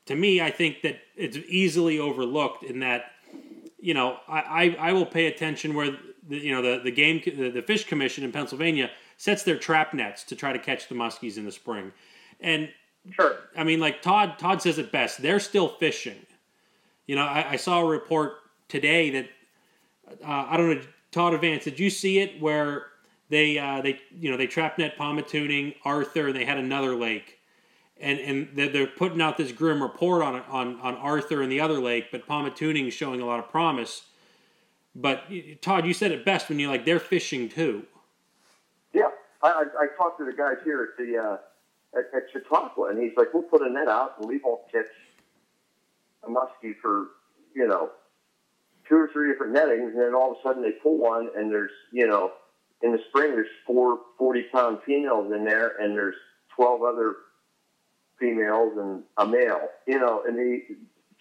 to 0.07 0.17
me 0.17 0.41
i 0.41 0.51
think 0.51 0.83
that 0.83 0.99
it's 1.15 1.37
easily 1.49 1.99
overlooked 1.99 2.65
in 2.65 2.81
that 2.81 3.13
you 3.79 3.95
know 3.95 4.19
i 4.29 4.41
i, 4.41 4.89
I 4.89 4.93
will 4.93 5.07
pay 5.07 5.27
attention 5.27 5.75
where 5.75 5.97
the, 6.29 6.39
you 6.39 6.53
know 6.53 6.63
the, 6.63 6.83
the 6.83 6.91
game 6.91 7.21
the, 7.25 7.51
the 7.51 7.63
fish 7.63 7.85
commission 7.85 8.25
in 8.25 8.33
pennsylvania 8.33 8.91
sets 9.17 9.43
their 9.43 9.59
trap 9.59 9.95
nets 9.95 10.25
to 10.25 10.37
try 10.37 10.53
to 10.53 10.59
catch 10.59 10.89
the 10.89 10.95
muskies 10.95 11.37
in 11.37 11.45
the 11.45 11.53
spring 11.53 11.93
and 12.41 12.69
sure 13.11 13.37
i 13.57 13.65
mean 13.65 13.81
like 13.81 14.03
todd 14.03 14.39
todd 14.39 14.61
says 14.61 14.79
it 14.79 14.93
best 14.93 15.23
they're 15.23 15.41
still 15.41 15.69
fishing 15.69 16.27
you 17.07 17.15
know, 17.15 17.23
I, 17.23 17.53
I 17.53 17.57
saw 17.57 17.81
a 17.81 17.85
report 17.85 18.35
today 18.69 19.11
that 19.11 19.29
uh, 20.25 20.47
I 20.51 20.57
don't 20.57 20.71
know, 20.71 20.83
Todd 21.13 21.35
Advance. 21.35 21.65
Did 21.65 21.79
you 21.79 21.91
see 21.91 22.19
it 22.19 22.41
where 22.41 22.87
they 23.29 23.59
uh, 23.59 23.81
they 23.81 24.01
you 24.19 24.31
know 24.31 24.37
they 24.37 24.47
trap 24.47 24.79
net 24.79 24.97
Pymatuning, 24.99 25.75
Arthur, 25.85 26.29
and 26.29 26.37
they 26.37 26.45
had 26.45 26.59
another 26.59 26.95
lake, 26.95 27.39
and 28.01 28.19
and 28.19 28.49
they're, 28.55 28.69
they're 28.69 28.87
putting 28.87 29.21
out 29.21 29.37
this 29.37 29.53
grim 29.53 29.83
report 29.83 30.23
on 30.23 30.43
on 30.49 30.81
on 30.81 30.95
Arthur 30.97 31.43
and 31.43 31.51
the 31.51 31.61
other 31.61 31.81
lake, 31.81 32.07
but 32.11 32.27
Pymatuning 32.27 32.89
is 32.89 32.95
showing 32.95 33.21
a 33.21 33.27
lot 33.27 33.39
of 33.39 33.49
promise. 33.51 34.05
But 34.99 35.25
Todd, 35.61 35.87
you 35.87 35.93
said 35.93 36.11
it 36.11 36.25
best 36.25 36.49
when 36.49 36.59
you're 36.59 36.71
like 36.71 36.87
they're 36.87 36.99
fishing 36.99 37.51
too. 37.51 37.85
Yeah, 38.95 39.11
I, 39.43 39.49
I, 39.49 39.63
I 39.83 39.87
talked 39.99 40.19
to 40.19 40.25
the 40.25 40.33
guys 40.33 40.57
here 40.65 40.83
at 40.83 40.97
the 40.97 41.19
uh, 41.19 41.99
at, 41.99 42.05
at 42.17 42.23
Chautauqua, 42.33 42.89
and 42.89 42.99
he's 43.03 43.13
like, 43.15 43.35
"We'll 43.35 43.43
put 43.43 43.61
a 43.61 43.71
net 43.71 43.89
out, 43.89 44.15
and 44.19 44.27
we 44.29 44.39
won't 44.43 44.63
catch 44.73 44.87
a 46.25 46.31
muskie 46.31 46.75
for, 46.81 47.09
you 47.55 47.67
know, 47.67 47.91
two 48.89 48.97
or 48.97 49.11
three 49.13 49.31
different 49.31 49.53
nettings, 49.53 49.93
and 49.93 50.01
then 50.01 50.15
all 50.15 50.33
of 50.33 50.39
a 50.39 50.43
sudden 50.43 50.63
they 50.63 50.73
pull 50.83 50.99
one, 50.99 51.29
and 51.37 51.51
there's, 51.51 51.71
you 51.93 52.07
know, 52.07 52.33
in 52.83 52.93
the 52.93 52.99
spring 53.09 53.33
there's 53.33 53.49
four 53.67 53.99
40 54.19 54.45
pound 54.53 54.79
females 54.87 55.33
in 55.33 55.45
there, 55.45 55.73
and 55.81 55.95
there's 55.95 56.17
12 56.55 56.83
other 56.83 57.17
females 58.19 58.73
and 58.79 59.03
a 59.19 59.27
male, 59.27 59.69
you 59.87 59.99
know, 59.99 60.23
and 60.27 60.39
the, 60.39 60.63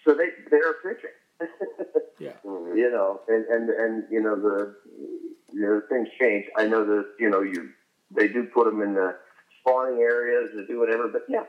so 0.05 0.13
they, 0.13 0.29
they're 0.49 0.75
fishing. 0.81 1.09
Yeah. 2.19 2.31
You 2.43 2.91
know, 2.91 3.21
and, 3.29 3.45
and, 3.45 3.69
and, 3.69 4.03
you 4.11 4.21
know, 4.21 4.35
the, 4.35 4.75
you 5.53 5.61
know, 5.61 5.81
things 5.87 6.09
change. 6.19 6.45
I 6.57 6.65
know 6.67 6.85
that, 6.85 7.05
you 7.19 7.29
know, 7.29 7.41
you, 7.41 7.69
they 8.11 8.27
do 8.27 8.43
put 8.53 8.65
them 8.65 8.81
in 8.81 8.93
the 8.93 9.15
spawning 9.61 9.99
areas 9.99 10.51
to 10.55 10.67
do 10.67 10.77
whatever, 10.77 11.07
but 11.07 11.21
yeah, 11.29 11.45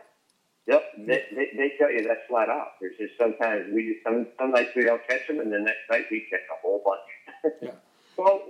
Yep, 0.66 0.82
they, 0.98 1.22
they, 1.32 1.48
they 1.56 1.72
tell 1.78 1.92
you 1.92 2.02
that's 2.02 2.26
flat 2.28 2.48
out. 2.48 2.72
There's 2.80 2.96
just 2.98 3.12
sometimes 3.16 3.72
we 3.72 4.00
some 4.02 4.26
some 4.36 4.50
nights 4.50 4.70
we 4.74 4.82
don't 4.82 5.00
catch 5.06 5.26
them, 5.28 5.38
and 5.38 5.52
the 5.52 5.60
next 5.60 5.88
night 5.88 6.06
we 6.10 6.26
catch 6.28 6.40
a 6.50 6.60
whole 6.60 6.82
bunch. 6.84 7.54
yeah. 7.62 7.70
Well, 8.16 8.42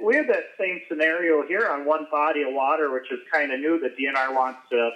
we 0.00 0.14
have 0.16 0.28
that 0.28 0.54
same 0.58 0.82
scenario 0.88 1.44
here 1.46 1.66
on 1.68 1.84
one 1.84 2.06
body 2.12 2.42
of 2.42 2.52
water, 2.52 2.92
which 2.92 3.10
is 3.10 3.18
kind 3.32 3.52
of 3.52 3.58
new. 3.58 3.80
The 3.80 3.88
DNR 3.88 4.34
wants 4.34 4.60
to 4.70 4.90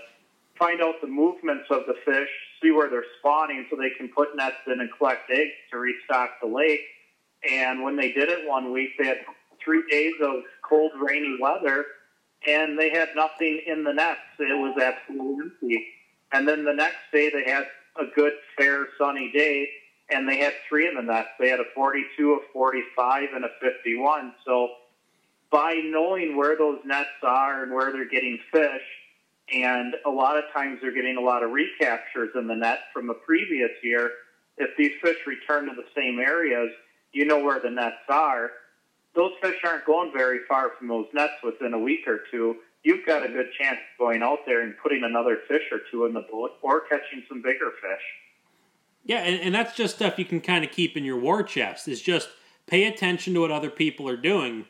find 0.56 0.80
out 0.80 1.00
the 1.00 1.08
movements 1.08 1.64
of 1.70 1.82
the 1.86 1.94
fish, 2.04 2.28
see 2.62 2.70
where 2.70 2.90
they're 2.90 3.04
spawning, 3.18 3.66
so 3.70 3.76
they 3.76 3.90
can 3.96 4.08
put 4.08 4.36
nets 4.36 4.56
in 4.66 4.80
and 4.80 4.90
collect 4.96 5.30
eggs 5.30 5.52
to 5.70 5.78
restock 5.78 6.30
the 6.42 6.48
lake. 6.48 6.80
And 7.50 7.82
when 7.82 7.96
they 7.96 8.12
did 8.12 8.28
it 8.28 8.48
one 8.48 8.72
week, 8.72 8.90
they 8.98 9.06
had 9.06 9.18
three 9.64 9.82
days 9.90 10.14
of 10.22 10.42
cold, 10.68 10.92
rainy 11.00 11.36
weather, 11.40 11.84
and 12.46 12.78
they 12.78 12.90
had 12.90 13.08
nothing 13.14 13.60
in 13.66 13.84
the 13.84 13.92
nets. 13.92 14.20
It 14.38 14.56
was 14.56 14.80
absolutely 14.80 15.44
empty. 15.44 15.86
And 16.32 16.46
then 16.46 16.64
the 16.64 16.72
next 16.72 16.98
day 17.12 17.30
they 17.30 17.50
had 17.50 17.64
a 17.98 18.04
good, 18.14 18.32
fair, 18.56 18.86
sunny 18.98 19.30
day, 19.32 19.68
and 20.10 20.28
they 20.28 20.38
had 20.38 20.52
three 20.68 20.86
in 20.86 20.94
the 20.94 21.02
nets. 21.02 21.28
They 21.38 21.48
had 21.48 21.60
a 21.60 21.64
42, 21.74 22.32
a 22.32 22.52
45, 22.52 23.28
and 23.34 23.44
a 23.44 23.48
51. 23.60 24.34
So 24.46 24.68
by 25.50 25.80
knowing 25.84 26.36
where 26.36 26.56
those 26.56 26.78
nets 26.84 27.08
are 27.22 27.62
and 27.62 27.72
where 27.72 27.92
they're 27.92 28.08
getting 28.08 28.38
fish, 28.52 28.82
and 29.52 29.94
a 30.06 30.10
lot 30.10 30.36
of 30.36 30.44
times 30.52 30.78
they're 30.80 30.92
getting 30.92 31.16
a 31.16 31.20
lot 31.20 31.42
of 31.42 31.50
recaptures 31.50 32.30
in 32.34 32.46
the 32.46 32.54
net 32.54 32.80
from 32.92 33.06
the 33.06 33.14
previous 33.14 33.70
year. 33.82 34.10
If 34.56 34.76
these 34.76 34.92
fish 35.02 35.18
return 35.26 35.66
to 35.66 35.74
the 35.74 35.86
same 35.96 36.18
areas, 36.18 36.70
you 37.12 37.24
know 37.24 37.42
where 37.42 37.60
the 37.60 37.70
nets 37.70 37.96
are. 38.08 38.50
Those 39.14 39.32
fish 39.40 39.56
aren't 39.64 39.84
going 39.84 40.12
very 40.12 40.40
far 40.48 40.72
from 40.78 40.88
those 40.88 41.06
nets 41.14 41.34
within 41.42 41.74
a 41.74 41.78
week 41.78 42.06
or 42.06 42.20
two 42.30 42.56
you've 42.82 43.04
got 43.04 43.24
a 43.24 43.28
good 43.28 43.48
chance 43.58 43.78
of 43.78 43.98
going 43.98 44.22
out 44.22 44.38
there 44.46 44.62
and 44.62 44.74
putting 44.82 45.04
another 45.04 45.38
fish 45.48 45.62
or 45.70 45.80
two 45.90 46.06
in 46.06 46.14
the 46.14 46.24
boat 46.30 46.52
or 46.62 46.80
catching 46.88 47.22
some 47.28 47.42
bigger 47.42 47.70
fish. 47.80 48.02
Yeah, 49.04 49.18
and, 49.18 49.40
and 49.40 49.54
that's 49.54 49.74
just 49.74 49.96
stuff 49.96 50.18
you 50.18 50.24
can 50.24 50.40
kind 50.40 50.64
of 50.64 50.70
keep 50.70 50.96
in 50.96 51.04
your 51.04 51.18
war 51.18 51.42
chest. 51.42 51.88
Is 51.88 52.00
just 52.00 52.28
pay 52.66 52.84
attention 52.84 53.34
to 53.34 53.40
what 53.40 53.50
other 53.50 53.70
people 53.70 54.08
are 54.08 54.16
doing. 54.16 54.66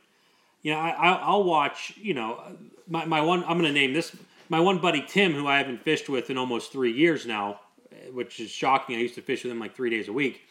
You 0.62 0.72
know, 0.72 0.78
I, 0.78 1.12
I'll 1.12 1.44
watch. 1.44 1.94
You 1.96 2.14
know, 2.14 2.40
my, 2.86 3.04
my 3.04 3.20
one. 3.20 3.42
I'm 3.44 3.58
going 3.58 3.72
to 3.72 3.72
name 3.72 3.92
this 3.92 4.14
my 4.48 4.60
one 4.60 4.78
buddy 4.78 5.04
Tim, 5.06 5.32
who 5.32 5.46
I 5.46 5.58
haven't 5.58 5.82
fished 5.82 6.08
with 6.08 6.30
in 6.30 6.38
almost 6.38 6.72
three 6.72 6.92
years 6.92 7.26
now, 7.26 7.60
eh, 7.92 8.10
which 8.12 8.40
is 8.40 8.50
shocking. 8.50 8.96
I 8.96 9.00
used 9.00 9.14
to 9.16 9.22
fish 9.22 9.44
with 9.44 9.52
him 9.52 9.60
like 9.60 9.76
three 9.76 9.90
days 9.90 10.08
a 10.08 10.12
week. 10.12 10.42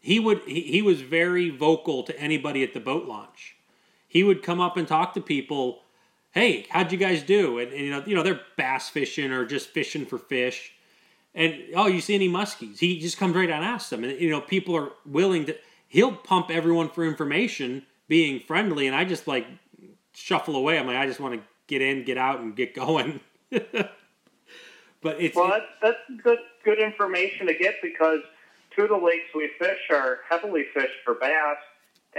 He 0.00 0.20
would. 0.20 0.42
He, 0.46 0.62
he 0.62 0.82
was 0.82 1.00
very 1.00 1.50
vocal 1.50 2.02
to 2.04 2.18
anybody 2.18 2.62
at 2.62 2.74
the 2.74 2.80
boat 2.80 3.06
launch. 3.06 3.56
He 4.06 4.24
would 4.24 4.42
come 4.42 4.60
up 4.60 4.76
and 4.76 4.88
talk 4.88 5.14
to 5.14 5.20
people 5.20 5.82
hey, 6.32 6.66
how'd 6.70 6.92
you 6.92 6.98
guys 6.98 7.22
do? 7.22 7.58
And, 7.58 7.72
and, 7.72 7.80
you 7.80 7.90
know, 7.90 8.02
you 8.06 8.14
know, 8.14 8.22
they're 8.22 8.40
bass 8.56 8.88
fishing 8.88 9.32
or 9.32 9.44
just 9.44 9.70
fishing 9.70 10.06
for 10.06 10.18
fish. 10.18 10.72
And 11.34 11.56
oh, 11.74 11.86
you 11.86 12.00
see 12.00 12.14
any 12.14 12.28
muskies? 12.28 12.78
He 12.78 12.98
just 12.98 13.18
comes 13.18 13.34
right 13.34 13.50
out 13.50 13.62
and 13.62 13.64
asks 13.64 13.90
them. 13.90 14.04
And 14.04 14.20
you 14.20 14.30
know, 14.30 14.40
people 14.40 14.76
are 14.76 14.90
willing 15.04 15.46
to. 15.46 15.56
He'll 15.88 16.12
pump 16.12 16.50
everyone 16.50 16.90
for 16.90 17.04
information, 17.04 17.86
being 18.08 18.40
friendly, 18.40 18.86
and 18.86 18.96
I 18.96 19.04
just 19.04 19.26
like 19.26 19.46
shuffle 20.12 20.56
away. 20.56 20.78
I'm 20.78 20.86
like, 20.86 20.96
I 20.96 21.06
just 21.06 21.20
want 21.20 21.34
to 21.34 21.40
get 21.68 21.82
in, 21.82 22.02
get 22.02 22.18
out, 22.18 22.40
and 22.40 22.56
get 22.56 22.74
going. 22.74 23.20
but 23.50 24.00
it's 25.02 25.36
well, 25.36 25.48
that's, 25.48 25.66
that's 25.80 26.22
good 26.22 26.38
good 26.64 26.80
information 26.80 27.46
to 27.46 27.54
get 27.54 27.76
because 27.80 28.20
two 28.74 28.82
of 28.82 28.88
the 28.88 28.96
lakes 28.96 29.28
we 29.34 29.50
fish 29.58 29.78
are 29.90 30.18
heavily 30.28 30.64
fished 30.74 30.98
for 31.04 31.14
bass. 31.14 31.56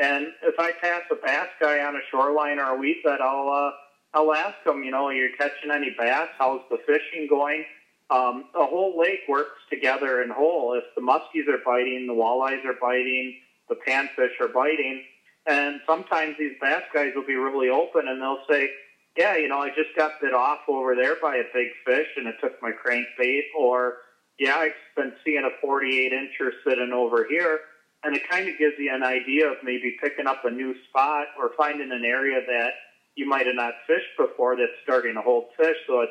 And 0.02 0.28
if 0.44 0.56
I 0.58 0.72
pass 0.80 1.02
a 1.12 1.16
bass 1.16 1.48
guy 1.60 1.84
on 1.84 1.96
a 1.96 2.00
shoreline 2.10 2.60
or 2.60 2.76
a 2.76 2.78
weed 2.78 3.02
bed, 3.04 3.20
I'll 3.22 3.50
uh, 3.50 3.72
I'll 4.14 4.34
ask 4.34 4.56
him, 4.66 4.84
you 4.84 4.92
know, 4.92 5.08
are 5.08 5.14
you 5.14 5.30
catching 5.38 5.72
any 5.72 5.96
bass? 5.98 6.30
How's 6.38 6.62
the 6.70 6.78
fishing 6.88 7.28
going? 7.28 7.66
Um, 8.10 8.46
the 8.54 8.66
whole 8.66 8.98
lake 8.98 9.22
works 9.28 9.60
together 9.70 10.24
in 10.24 10.30
whole. 10.32 10.74
If 10.74 10.84
the 10.96 11.02
muskies 11.02 11.48
are 11.48 11.62
biting, 11.64 12.08
the 12.08 12.14
walleyes 12.14 12.66
are 12.66 12.78
biting, 12.82 13.36
the 13.68 13.76
panfish 13.88 14.40
are 14.42 14.48
biting, 14.48 15.04
and 15.46 15.80
sometimes 15.86 16.36
these 16.40 16.54
bass 16.60 16.84
guys 16.94 17.12
will 17.16 17.26
be 17.26 17.36
really 17.36 17.70
open 17.70 18.08
and 18.08 18.22
they'll 18.22 18.44
say, 18.50 18.70
yeah, 19.20 19.36
you 19.36 19.50
know, 19.50 19.60
I 19.60 19.68
just 19.68 19.94
got 19.98 20.22
bit 20.22 20.34
off 20.34 20.60
over 20.70 20.96
there 20.96 21.18
by 21.22 21.36
a 21.36 21.44
big 21.54 21.68
fish 21.86 22.08
and 22.16 22.26
it 22.26 22.36
took 22.42 22.54
my 22.62 22.72
crankbait, 22.72 23.42
or 23.58 23.98
yeah, 24.40 24.56
I've 24.56 24.72
been 24.96 25.12
seeing 25.26 25.44
a 25.44 25.62
48 25.62 26.14
incher 26.14 26.52
sitting 26.66 26.94
over 26.94 27.28
here. 27.30 27.60
And 28.06 28.16
it 28.16 28.22
kind 28.30 28.48
of 28.48 28.58
gives 28.58 28.76
you 28.80 28.96
an 28.96 29.04
idea 29.04 29.52
of 29.52 29.58
maybe 29.62 29.98
picking 30.02 30.26
up 30.26 30.46
a 30.46 30.50
new 30.50 30.74
spot 30.88 31.28
or 31.38 31.52
finding 31.58 31.92
an 31.92 32.06
area 32.06 32.40
that 32.48 32.70
you 33.16 33.28
might 33.28 33.46
have 33.46 33.56
not 33.56 33.74
fished 33.86 34.16
before 34.18 34.56
that's 34.56 34.72
starting 34.84 35.16
to 35.16 35.22
hold 35.22 35.48
fish. 35.58 35.76
So 35.86 36.00
it, 36.00 36.10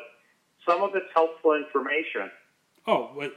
some 0.67 0.83
of 0.83 0.91
it's 0.93 1.09
helpful 1.11 1.55
information. 1.55 2.29
Oh, 2.85 3.09
but 3.17 3.33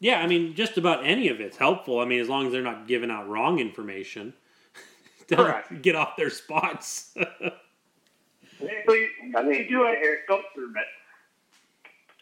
yeah, 0.00 0.18
I 0.18 0.26
mean, 0.26 0.56
just 0.56 0.76
about 0.76 1.06
any 1.06 1.28
of 1.28 1.40
it's 1.40 1.56
helpful. 1.56 2.00
I 2.00 2.04
mean, 2.04 2.18
as 2.18 2.28
long 2.28 2.46
as 2.46 2.52
they're 2.52 2.62
not 2.62 2.88
giving 2.88 3.12
out 3.12 3.28
wrong 3.28 3.60
information, 3.60 4.34
Correct. 5.30 5.82
get 5.82 5.94
off 5.94 6.16
their 6.16 6.30
spots. 6.30 7.16
so 8.58 8.92
you, 8.92 9.08
I 9.36 9.42
mean, 9.42 9.54
you 9.54 9.68
do 9.68 9.84
have 9.84 9.96
air 10.02 10.18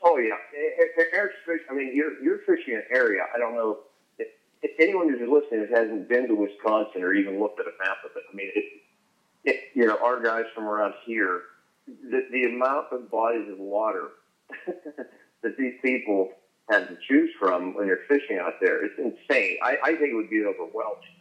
Oh 0.03 0.19
yeah, 0.19 0.35
eh, 0.57 0.83
eh, 0.83 1.03
eh, 1.03 1.17
air 1.17 1.31
fish. 1.45 1.61
I 1.71 1.75
mean, 1.75 1.93
you're 1.95 2.23
you're 2.23 2.39
fishing 2.47 2.75
an 2.75 2.85
area. 2.91 3.23
I 3.35 3.39
don't 3.39 3.55
know 3.55 3.79
if, 4.19 4.29
if 4.63 4.71
anyone 4.79 5.09
who's 5.09 5.29
listening 5.29 5.67
hasn't 5.75 6.09
been 6.09 6.29
to 6.29 6.35
Wisconsin 6.35 7.03
or 7.03 7.15
even 7.15 7.41
looked 7.41 7.59
at 7.61 7.67
a 7.67 7.75
map 7.83 7.99
of 8.05 8.11
it. 8.15 8.23
I 8.31 8.37
mean, 8.37 8.51
it, 8.55 8.65
it, 9.45 9.61
you 9.75 9.87
know, 9.87 9.99
our 10.05 10.23
guys 10.23 10.45
from 10.55 10.65
around 10.65 10.95
here, 11.05 11.41
the, 11.87 12.27
the 12.31 12.45
amount 12.45 12.87
of 12.93 13.11
bodies 13.11 13.51
of 13.51 13.59
water 13.59 14.09
that 15.43 15.57
these 15.59 15.75
people 15.83 16.31
have 16.71 16.89
to 16.89 16.97
choose 17.09 17.31
from 17.39 17.75
when 17.75 17.87
they're 17.87 18.07
fishing 18.09 18.39
out 18.39 18.55
there, 18.61 18.85
it's 18.85 18.99
insane. 18.99 19.57
I, 19.63 19.77
I 19.83 19.91
think 19.97 20.11
it 20.13 20.15
would 20.15 20.31
be 20.31 20.45
overwhelming. 20.45 21.16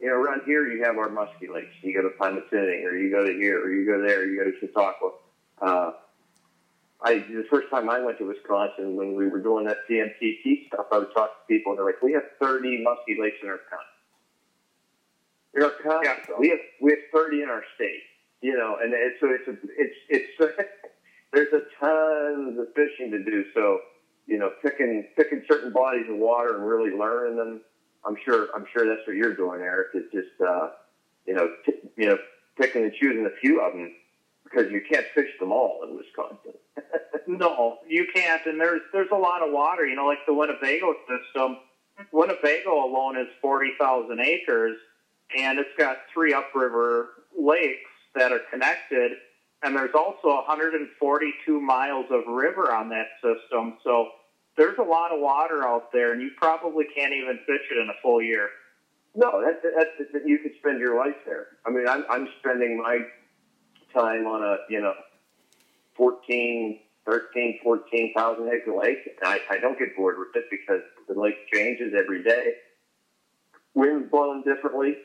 You 0.00 0.08
know, 0.08 0.14
around 0.14 0.42
here 0.46 0.66
you 0.66 0.84
have 0.84 0.96
our 0.96 1.08
musky 1.08 1.48
lakes. 1.48 1.74
You 1.82 1.92
go 1.94 2.02
to 2.02 2.14
Pymatuning, 2.14 2.84
or 2.84 2.96
you 2.96 3.10
go 3.10 3.24
to 3.26 3.32
here, 3.32 3.60
or 3.60 3.70
you 3.70 3.84
go 3.84 4.00
there, 4.00 4.20
or 4.20 4.24
you 4.26 4.38
go 4.38 4.50
to 4.50 4.56
Chautauqua. 4.60 5.10
Uh, 5.60 5.90
I 7.02 7.14
the 7.18 7.44
first 7.50 7.68
time 7.70 7.88
I 7.90 8.00
went 8.00 8.18
to 8.18 8.24
Wisconsin 8.26 8.96
when 8.96 9.14
we 9.16 9.26
were 9.28 9.40
doing 9.40 9.66
that 9.66 9.78
CMTT 9.88 10.68
stuff, 10.68 10.86
I 10.92 10.98
would 10.98 11.12
talk 11.14 11.30
to 11.30 11.46
people 11.48 11.72
and 11.72 11.78
they're 11.78 11.86
like, 11.86 12.02
"We 12.02 12.12
have 12.12 12.24
30 12.40 12.82
musky 12.82 13.16
lakes 13.20 13.36
in 13.42 13.48
our 13.48 13.60
county." 13.70 13.84
In 15.54 15.62
our 15.62 15.72
county, 15.82 16.06
Yeah. 16.06 16.36
we 16.38 16.48
have 16.50 16.58
we 16.80 16.90
have 16.90 17.00
30 17.12 17.42
in 17.42 17.48
our 17.48 17.64
state. 17.74 18.02
You 18.40 18.56
know, 18.56 18.78
and 18.80 18.92
it's 18.94 19.18
so 19.20 19.30
it's 19.30 19.48
a, 19.48 19.56
it's 19.76 19.96
it's 20.08 20.58
there's 21.32 21.52
a 21.52 21.62
tons 21.80 22.58
of 22.58 22.66
fishing 22.74 23.10
to 23.10 23.24
do. 23.24 23.44
So 23.54 23.80
you 24.26 24.38
know, 24.38 24.50
picking 24.62 25.08
picking 25.16 25.42
certain 25.50 25.72
bodies 25.72 26.06
of 26.08 26.16
water 26.16 26.54
and 26.56 26.66
really 26.68 26.90
learning 26.96 27.36
them. 27.36 27.60
I'm 28.04 28.16
sure 28.24 28.48
I'm 28.54 28.64
sure 28.72 28.86
that's 28.86 29.06
what 29.06 29.16
you're 29.16 29.34
doing, 29.34 29.60
Eric. 29.60 29.88
It's 29.94 30.12
just 30.12 30.40
uh, 30.46 30.68
you 31.26 31.34
know 31.34 31.48
t- 31.64 31.72
you 31.96 32.08
know 32.08 32.18
picking 32.60 32.84
and 32.84 32.92
choosing 32.92 33.26
a 33.26 33.30
few 33.40 33.60
of 33.60 33.72
them 33.72 33.92
because 34.44 34.70
you 34.70 34.80
can't 34.90 35.06
fish 35.14 35.30
them 35.40 35.52
all 35.52 35.80
in 35.88 35.96
Wisconsin. 35.96 36.54
No, 37.26 37.76
you 37.86 38.06
can't. 38.14 38.40
And 38.46 38.58
there's 38.58 38.80
there's 38.92 39.10
a 39.12 39.16
lot 39.16 39.42
of 39.42 39.52
water. 39.52 39.86
You 39.86 39.96
know, 39.96 40.06
like 40.06 40.24
the 40.26 40.32
Winnebago 40.32 40.94
system. 41.06 41.58
Winnebago 42.10 42.72
alone 42.86 43.18
is 43.18 43.26
forty 43.42 43.72
thousand 43.78 44.20
acres, 44.20 44.78
and 45.36 45.58
it's 45.58 45.68
got 45.76 45.98
three 46.14 46.32
upriver 46.32 47.10
lakes 47.38 47.90
that 48.14 48.32
are 48.32 48.40
connected. 48.50 49.12
And 49.62 49.76
there's 49.76 49.94
also 49.94 50.28
142 50.28 51.60
miles 51.60 52.06
of 52.10 52.26
river 52.32 52.72
on 52.72 52.88
that 52.90 53.08
system. 53.20 53.76
So 53.82 54.08
there's 54.58 54.76
a 54.78 54.82
lot 54.82 55.12
of 55.12 55.20
water 55.20 55.66
out 55.66 55.92
there, 55.92 56.12
and 56.12 56.20
you 56.20 56.32
probably 56.36 56.84
can't 56.94 57.14
even 57.14 57.38
fish 57.46 57.62
it 57.70 57.78
in 57.80 57.88
a 57.88 57.96
full 58.02 58.20
year. 58.20 58.50
No, 59.14 59.40
that's, 59.40 59.62
that's, 59.62 60.12
that 60.12 60.26
you 60.26 60.38
could 60.40 60.52
spend 60.58 60.80
your 60.80 60.98
life 60.98 61.16
there. 61.24 61.46
I 61.64 61.70
mean, 61.70 61.88
I'm, 61.88 62.04
I'm 62.10 62.28
spending 62.40 62.76
my 62.76 62.98
time 63.94 64.26
on 64.26 64.42
a, 64.42 64.56
you 64.68 64.80
know, 64.80 64.92
14, 65.96 66.78
13, 67.06 67.60
14,000 67.62 68.48
acre 68.48 68.76
lake. 68.76 68.98
And 69.06 69.28
I, 69.28 69.38
I 69.50 69.58
don't 69.58 69.78
get 69.78 69.96
bored 69.96 70.16
with 70.18 70.34
it 70.34 70.44
because 70.50 70.82
the 71.08 71.18
lake 71.18 71.36
changes 71.52 71.94
every 71.96 72.22
day. 72.22 72.54
Wind's 73.74 74.10
blowing 74.10 74.42
differently. 74.42 74.96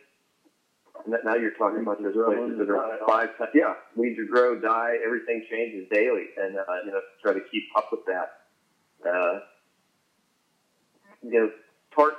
Now 1.07 1.35
you're 1.35 1.55
talking 1.57 1.81
about 1.81 2.01
those 2.01 2.13
places 2.13 2.57
that 2.59 2.69
are 2.69 2.99
five 3.07 3.37
times. 3.37 3.51
Yeah, 3.53 3.73
weeds 3.95 4.19
grow, 4.31 4.59
die, 4.59 4.97
everything 5.05 5.45
changes 5.49 5.87
daily. 5.91 6.25
And, 6.37 6.57
uh, 6.57 6.63
you 6.85 6.91
know, 6.91 7.01
try 7.21 7.33
to 7.33 7.41
keep 7.51 7.63
up 7.77 7.89
with 7.91 8.01
that. 8.07 8.42
Uh, 9.05 9.39
you 11.21 11.31
know, 11.39 11.49
part 11.95 12.13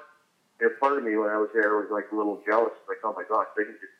know, 0.62 0.70
part 0.80 0.98
of 0.98 1.04
me 1.04 1.16
when 1.16 1.30
I 1.30 1.38
was 1.38 1.48
there 1.54 1.76
was 1.76 1.88
like 1.90 2.06
a 2.12 2.16
little 2.16 2.40
jealous, 2.46 2.72
like, 2.88 2.98
oh 3.04 3.14
my 3.16 3.24
gosh, 3.28 3.46
they 3.56 3.64
can 3.64 3.74
just 3.74 3.92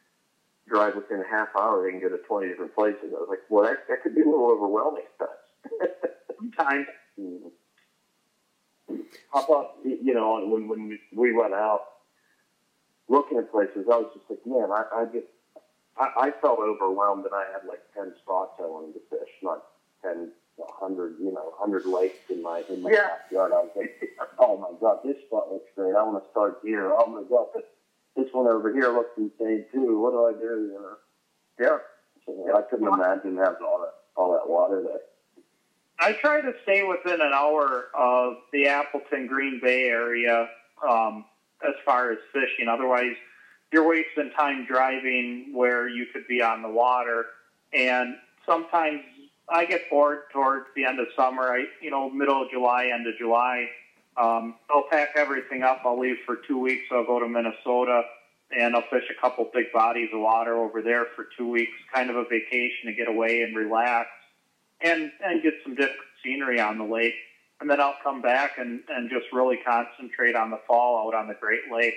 drive 0.68 0.94
within 0.97 1.20
a 1.20 1.29
half 1.29 1.49
hour, 1.59 1.83
they 1.85 1.90
can 1.92 2.01
go 2.01 2.09
to 2.09 2.18
20 2.18 2.49
different 2.49 2.75
places. 2.75 3.12
I 3.14 3.20
was 3.20 3.29
like, 3.29 3.40
well, 3.49 3.64
that, 3.64 3.79
that 3.88 4.03
could 4.03 4.14
be 4.14 4.23
a 4.23 4.27
little 4.27 4.51
overwhelming 4.51 5.05
sometimes. 5.18 5.87
Sometimes. 6.38 6.87
Mhm. 7.18 7.51
How 9.33 9.42
about, 9.42 9.68
you 9.85 10.14
know, 10.14 10.40
when, 10.47 10.68
when 10.68 10.88
we- 10.88 11.01
we 11.12 11.33
went 11.33 11.55
out 11.55 11.83
looking 13.09 13.38
at 13.38 13.51
places, 13.51 13.87
I 13.90 13.97
was 13.99 14.07
just 14.14 14.29
like, 14.31 14.40
man, 14.47 14.70
I, 14.70 14.85
I 14.92 15.05
just, 15.07 15.27
I, 15.97 16.09
I 16.29 16.31
felt 16.40 16.59
overwhelmed 16.61 17.25
and 17.27 17.35
I 17.35 17.44
had 17.53 17.64
like 17.68 17.83
10 17.94 18.14
spots 18.23 18.53
I 18.61 18.66
wanted 18.66 18.94
to 18.94 19.01
fish, 19.11 19.31
not 19.42 19.62
10, 20.03 20.31
100, 20.57 21.14
you 21.19 21.33
know, 21.33 21.53
100 21.59 21.85
lakes 21.87 22.19
in 22.31 22.43
my, 22.43 22.62
in 22.69 22.83
my 22.83 22.90
Yeah. 22.90 23.09
backyard. 23.09 23.53
I 23.53 23.61
was 23.62 23.71
like, 23.77 23.90
oh 24.38 24.57
my 24.57 24.71
God, 24.81 24.99
this 25.05 25.17
spot 25.27 25.51
looks 25.51 25.67
great. 25.77 25.95
I 25.95 26.03
want 26.03 26.23
to 26.23 26.31
start 26.31 26.59
here. 26.62 26.93
Oh 26.93 27.07
my 27.07 27.23
God, 27.29 27.47
this, 27.55 27.64
this 28.17 28.27
one 28.33 28.47
over 28.47 28.73
here 28.73 28.88
looks 28.90 29.11
insane 29.17 29.64
too. 29.73 29.99
What 30.01 30.12
do 30.12 30.25
I 30.27 30.33
do? 30.33 30.69
You 30.73 30.81
know? 30.81 30.97
Yeah. 31.59 31.79
So 32.27 32.57
I 32.57 32.62
couldn't 32.62 32.87
imagine 32.87 33.37
having 33.37 33.62
all 33.67 33.81
that, 33.81 33.95
all 34.17 34.33
that 34.33 34.49
water 34.49 34.83
there. 34.83 35.01
I 35.99 36.12
try 36.12 36.40
to 36.40 36.53
stay 36.62 36.83
within 36.83 37.21
an 37.21 37.33
hour 37.33 37.85
of 37.95 38.35
the 38.53 38.67
Appleton 38.69 39.27
Green 39.27 39.61
Bay 39.62 39.85
area 39.85 40.49
um, 40.87 41.25
as 41.67 41.75
far 41.85 42.11
as 42.11 42.19
fishing. 42.33 42.69
Otherwise, 42.69 43.14
you're 43.73 43.87
wasting 43.87 44.31
time 44.37 44.64
driving 44.67 45.51
where 45.53 45.88
you 45.88 46.07
could 46.12 46.27
be 46.27 46.43
on 46.43 46.62
the 46.62 46.69
water. 46.69 47.27
And 47.73 48.17
sometimes 48.47 49.01
I 49.48 49.66
get 49.66 49.90
bored 49.90 50.22
towards 50.33 50.66
the 50.74 50.85
end 50.87 50.98
of 51.00 51.07
summer. 51.16 51.42
I, 51.42 51.64
you 51.80 51.90
know, 51.90 52.11
middle 52.11 52.42
of 52.42 52.50
July, 52.50 52.90
end 52.94 53.07
of 53.07 53.14
July. 53.18 53.66
Um, 54.16 54.54
I'll 54.70 54.87
pack 54.90 55.11
everything 55.16 55.62
up. 55.62 55.83
I'll 55.85 55.98
leave 55.98 56.16
for 56.24 56.37
two 56.37 56.59
weeks. 56.59 56.85
I'll 56.92 57.04
go 57.04 57.20
to 57.20 57.28
Minnesota 57.28 58.02
and 58.57 58.74
I'll 58.76 58.83
fish 58.90 59.04
a 59.11 59.20
couple 59.20 59.50
big 59.52 59.72
bodies 59.72 60.11
of 60.12 60.20
water 60.20 60.54
over 60.57 60.80
there 60.83 61.07
for 61.16 61.26
two 61.37 61.48
weeks, 61.48 61.72
kind 61.92 62.11
of 62.11 62.16
a 62.16 62.24
vacation 62.24 62.87
to 62.87 62.92
get 62.92 63.09
away 63.09 63.42
and 63.42 63.57
relax 63.57 64.09
and 64.80 65.11
and 65.24 65.42
get 65.42 65.54
some 65.62 65.74
different 65.74 66.00
scenery 66.22 66.61
on 66.61 66.78
the 66.78 66.85
lake. 66.85 67.14
And 67.61 67.68
then 67.68 67.80
I'll 67.80 67.96
come 68.02 68.20
back 68.20 68.59
and, 68.59 68.83
and 68.88 69.11
just 69.11 69.26
really 69.33 69.59
concentrate 69.64 70.37
on 70.37 70.50
the 70.50 70.61
fall 70.66 71.07
out 71.09 71.14
on 71.14 71.28
the 71.28 71.35
Great 71.35 71.62
Lakes. 71.72 71.96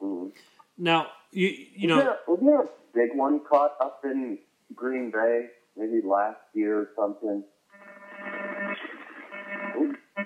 Mhm. 0.00 0.32
Now, 0.78 1.08
you 1.30 1.48
you 1.48 1.88
was 1.88 1.96
know, 1.96 2.04
there, 2.04 2.18
was 2.26 2.40
there 2.40 2.60
a 2.62 2.68
big 2.94 3.16
one 3.16 3.40
caught 3.40 3.76
up 3.80 4.00
in 4.04 4.38
Green 4.74 5.10
Bay, 5.10 5.50
maybe 5.76 6.00
last 6.06 6.40
year 6.52 6.78
or 6.80 6.88
something? 6.96 7.44
A 10.16 10.24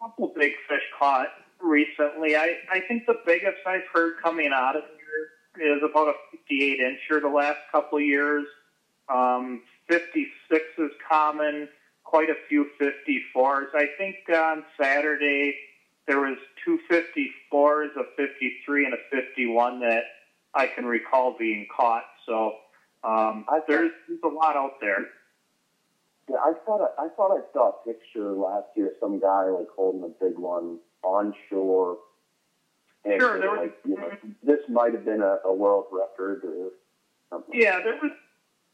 couple 0.00 0.32
big 0.36 0.52
fish 0.68 0.82
caught 0.98 1.28
recently. 1.60 2.36
I, 2.36 2.56
I 2.70 2.80
think 2.80 3.06
the 3.06 3.20
biggest 3.24 3.58
I've 3.66 3.86
heard 3.92 4.14
coming 4.22 4.50
out 4.54 4.76
of 4.76 4.82
here 5.56 5.74
is 5.74 5.82
about 5.82 6.08
a 6.08 6.14
58 6.32 6.80
incher 6.80 7.20
the 7.20 7.28
last 7.28 7.58
couple 7.70 8.00
years. 8.00 8.46
Um, 9.08 9.62
56 9.88 10.64
is 10.78 10.90
common, 11.08 11.68
quite 12.04 12.30
a 12.30 12.36
few 12.48 12.66
54s. 12.80 13.74
I 13.74 13.86
think 13.98 14.16
on 14.34 14.64
Saturday 14.80 15.54
there 16.06 16.20
was 16.20 16.38
two 16.64 16.78
54s, 16.90 17.96
a 17.96 18.04
53, 18.16 18.84
and 18.86 18.94
a 18.94 18.98
51 19.10 19.80
that 19.80 20.02
I 20.54 20.66
can 20.66 20.84
recall 20.84 21.36
being 21.38 21.66
caught. 21.74 22.04
So 22.26 22.56
um, 23.04 23.44
I- 23.48 23.60
there's, 23.66 23.90
there's 24.08 24.20
a 24.24 24.28
lot 24.28 24.56
out 24.56 24.80
there. 24.80 24.98
Yeah, 26.30 26.36
I 26.36 26.52
thought 26.64 26.80
I, 26.98 27.06
I 27.06 27.08
thought 27.16 27.32
I 27.32 27.40
saw 27.52 27.70
a 27.70 27.84
picture 27.84 28.30
last 28.32 28.66
year. 28.76 28.86
Of 28.86 28.92
some 29.00 29.18
guy 29.20 29.46
like 29.46 29.66
holding 29.74 30.04
a 30.04 30.24
big 30.24 30.38
one 30.38 30.78
on 31.02 31.34
shore. 31.50 31.98
And 33.04 33.20
Sure, 33.20 33.40
there 33.40 33.50
was- 33.50 33.58
like, 33.60 33.76
you 33.84 33.96
know, 33.96 34.10
this 34.44 34.60
might 34.68 34.92
have 34.92 35.04
been 35.04 35.20
a, 35.20 35.38
a 35.44 35.52
world 35.52 35.86
record 35.90 36.42
or 36.44 36.70
something. 37.30 37.60
Yeah, 37.60 37.80
there 37.82 37.98
was 38.00 38.12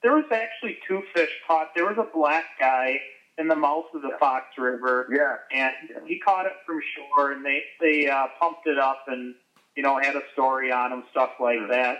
there 0.02 0.12
was 0.14 0.26
actually 0.30 0.78
two 0.86 1.02
fish 1.14 1.30
caught. 1.46 1.68
There 1.74 1.86
was 1.86 1.96
a 1.98 2.06
black 2.14 2.44
guy 2.60 3.00
in 3.38 3.48
the 3.48 3.56
mouth 3.56 3.86
of 3.94 4.02
the 4.02 4.10
Fox 4.20 4.44
River, 4.58 5.08
Yeah. 5.10 5.36
and 5.52 5.72
he 6.06 6.18
caught 6.20 6.44
it 6.46 6.52
from 6.66 6.80
shore, 6.94 7.32
and 7.32 7.44
they 7.44 7.62
they 7.80 8.08
uh, 8.08 8.26
pumped 8.38 8.66
it 8.66 8.78
up 8.78 9.04
and 9.08 9.34
you 9.74 9.82
know 9.82 9.98
had 9.98 10.14
a 10.16 10.22
story 10.34 10.70
on 10.70 10.92
him, 10.92 11.04
stuff 11.10 11.30
like 11.40 11.66
that. 11.70 11.96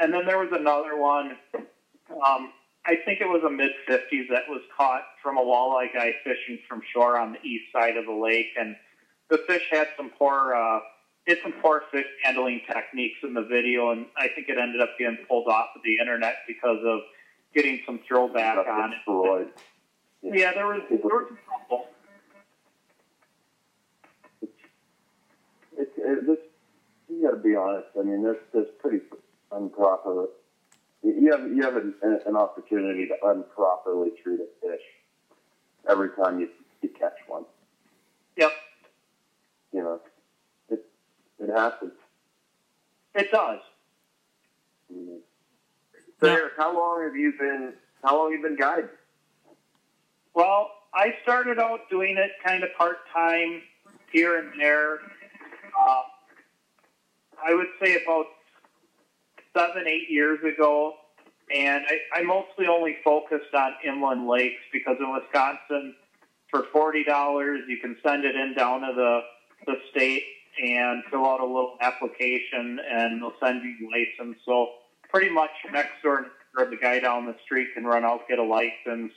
And 0.00 0.12
then 0.12 0.26
there 0.26 0.38
was 0.38 0.50
another 0.52 0.96
one. 0.96 1.36
Um, 1.54 2.52
I 2.86 2.96
think 3.04 3.20
it 3.20 3.28
was 3.28 3.42
a 3.44 3.50
mid 3.50 3.72
fifties 3.86 4.26
that 4.30 4.48
was 4.48 4.62
caught 4.76 5.02
from 5.22 5.36
a 5.36 5.42
walleye 5.42 5.92
guy 5.92 6.12
fishing 6.24 6.58
from 6.68 6.80
shore 6.92 7.18
on 7.18 7.32
the 7.32 7.42
east 7.46 7.64
side 7.72 7.96
of 7.96 8.06
the 8.06 8.12
lake, 8.12 8.48
and 8.58 8.76
the 9.28 9.38
fish 9.46 9.62
had 9.70 9.88
some 9.96 10.10
poor. 10.18 10.54
Uh, 10.54 10.80
it's 11.26 11.42
some 11.42 11.52
poor 11.60 11.82
fish 11.92 12.06
handling 12.22 12.62
techniques 12.66 13.18
in 13.22 13.34
the 13.34 13.42
video, 13.42 13.90
and 13.90 14.06
I 14.16 14.28
think 14.28 14.48
it 14.48 14.56
ended 14.56 14.80
up 14.80 14.90
getting 14.98 15.18
pulled 15.28 15.48
off 15.48 15.68
of 15.76 15.82
the 15.84 15.98
internet 16.00 16.36
because 16.46 16.78
of 16.86 17.00
getting 17.54 17.80
some 17.84 18.00
throwback 18.08 18.56
on 18.66 18.92
it. 18.92 18.96
destroyed. 18.96 19.48
Yeah, 20.22 20.52
there 20.54 20.66
was 20.66 20.80
there 20.88 20.98
was 21.02 21.30
a 21.30 21.50
couple. 21.50 21.86
It's 25.76 25.92
it, 25.98 26.26
this. 26.26 26.38
You 27.10 27.22
got 27.22 27.36
to 27.36 27.42
be 27.42 27.54
honest. 27.54 27.88
I 27.98 28.02
mean, 28.02 28.22
that's 28.22 28.38
that's 28.54 28.70
pretty 28.80 29.00
improper. 29.88 30.28
You 31.02 31.30
have 31.32 31.48
you 31.48 31.62
have 31.62 31.76
an, 31.76 31.94
an 32.26 32.36
opportunity 32.36 33.06
to 33.08 33.30
improperly 33.30 34.10
treat 34.22 34.40
a 34.40 34.46
fish 34.60 34.80
every 35.88 36.10
time 36.10 36.40
you 36.40 36.48
you 36.82 36.88
catch 36.90 37.14
one. 37.26 37.44
Yep, 38.36 38.52
You 39.72 39.80
know, 39.82 40.00
it 40.70 40.84
it 41.38 41.50
happens. 41.50 41.92
it 43.14 43.30
does. 43.30 43.60
Mhm. 44.92 45.20
So, 46.20 46.26
Now- 46.26 46.32
Eric, 46.36 46.52
how 46.56 46.74
long 46.76 47.02
have 47.04 47.14
you 47.16 47.32
been? 47.38 47.74
How 48.02 48.16
long 48.16 48.32
have 48.32 48.40
you 48.40 48.46
been 48.48 48.56
guiding? 48.56 48.90
Well, 50.34 50.70
I 50.94 51.14
started 51.22 51.58
out 51.58 51.88
doing 51.90 52.16
it 52.16 52.30
kind 52.44 52.62
of 52.64 52.70
part 52.76 52.98
time 53.12 53.62
here 54.12 54.38
and 54.38 54.60
there. 54.60 54.98
Uh, 55.78 56.02
I 57.44 57.54
would 57.54 57.66
say 57.82 58.02
about 58.02 58.26
seven, 59.58 59.86
eight 59.88 60.08
years 60.10 60.38
ago. 60.44 60.94
and 61.54 61.84
I, 61.88 62.20
I 62.20 62.22
mostly 62.22 62.66
only 62.66 62.96
focused 63.04 63.54
on 63.54 63.72
inland 63.84 64.28
lakes 64.28 64.62
because 64.72 64.96
in 65.00 65.12
Wisconsin, 65.12 65.94
for 66.50 66.64
forty 66.72 67.04
dollars, 67.04 67.60
you 67.68 67.78
can 67.78 67.96
send 68.02 68.24
it 68.24 68.34
in 68.36 68.54
down 68.54 68.80
to 68.80 68.92
the 68.94 69.20
the 69.66 69.74
state 69.90 70.22
and 70.62 71.04
fill 71.10 71.26
out 71.26 71.40
a 71.40 71.44
little 71.44 71.76
application, 71.80 72.78
and 72.90 73.20
they'll 73.22 73.34
send 73.42 73.62
you 73.62 73.70
your 73.80 73.90
license. 73.90 74.38
So 74.44 74.68
pretty 75.08 75.30
much 75.30 75.50
next 75.72 76.02
door, 76.02 76.26
or 76.56 76.66
the 76.66 76.76
guy 76.76 76.98
down 77.00 77.26
the 77.26 77.36
street 77.44 77.68
can 77.74 77.84
run 77.84 78.04
out 78.04 78.28
get 78.28 78.38
a 78.38 78.42
license. 78.42 79.12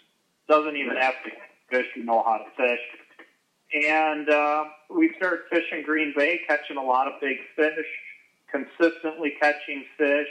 Doesn't 0.47 0.75
even 0.75 0.97
have 0.97 1.15
to 1.25 1.31
fish 1.69 1.87
to 1.95 2.03
know 2.03 2.23
how 2.23 2.37
to 2.39 2.45
fish. 2.57 2.79
And 3.87 4.29
uh, 4.29 4.65
we 4.89 5.13
started 5.17 5.41
fishing 5.49 5.83
Green 5.83 6.13
Bay, 6.15 6.41
catching 6.47 6.77
a 6.77 6.83
lot 6.83 7.07
of 7.07 7.13
big 7.21 7.37
fish, 7.55 7.85
consistently 8.51 9.33
catching 9.39 9.85
fish 9.97 10.27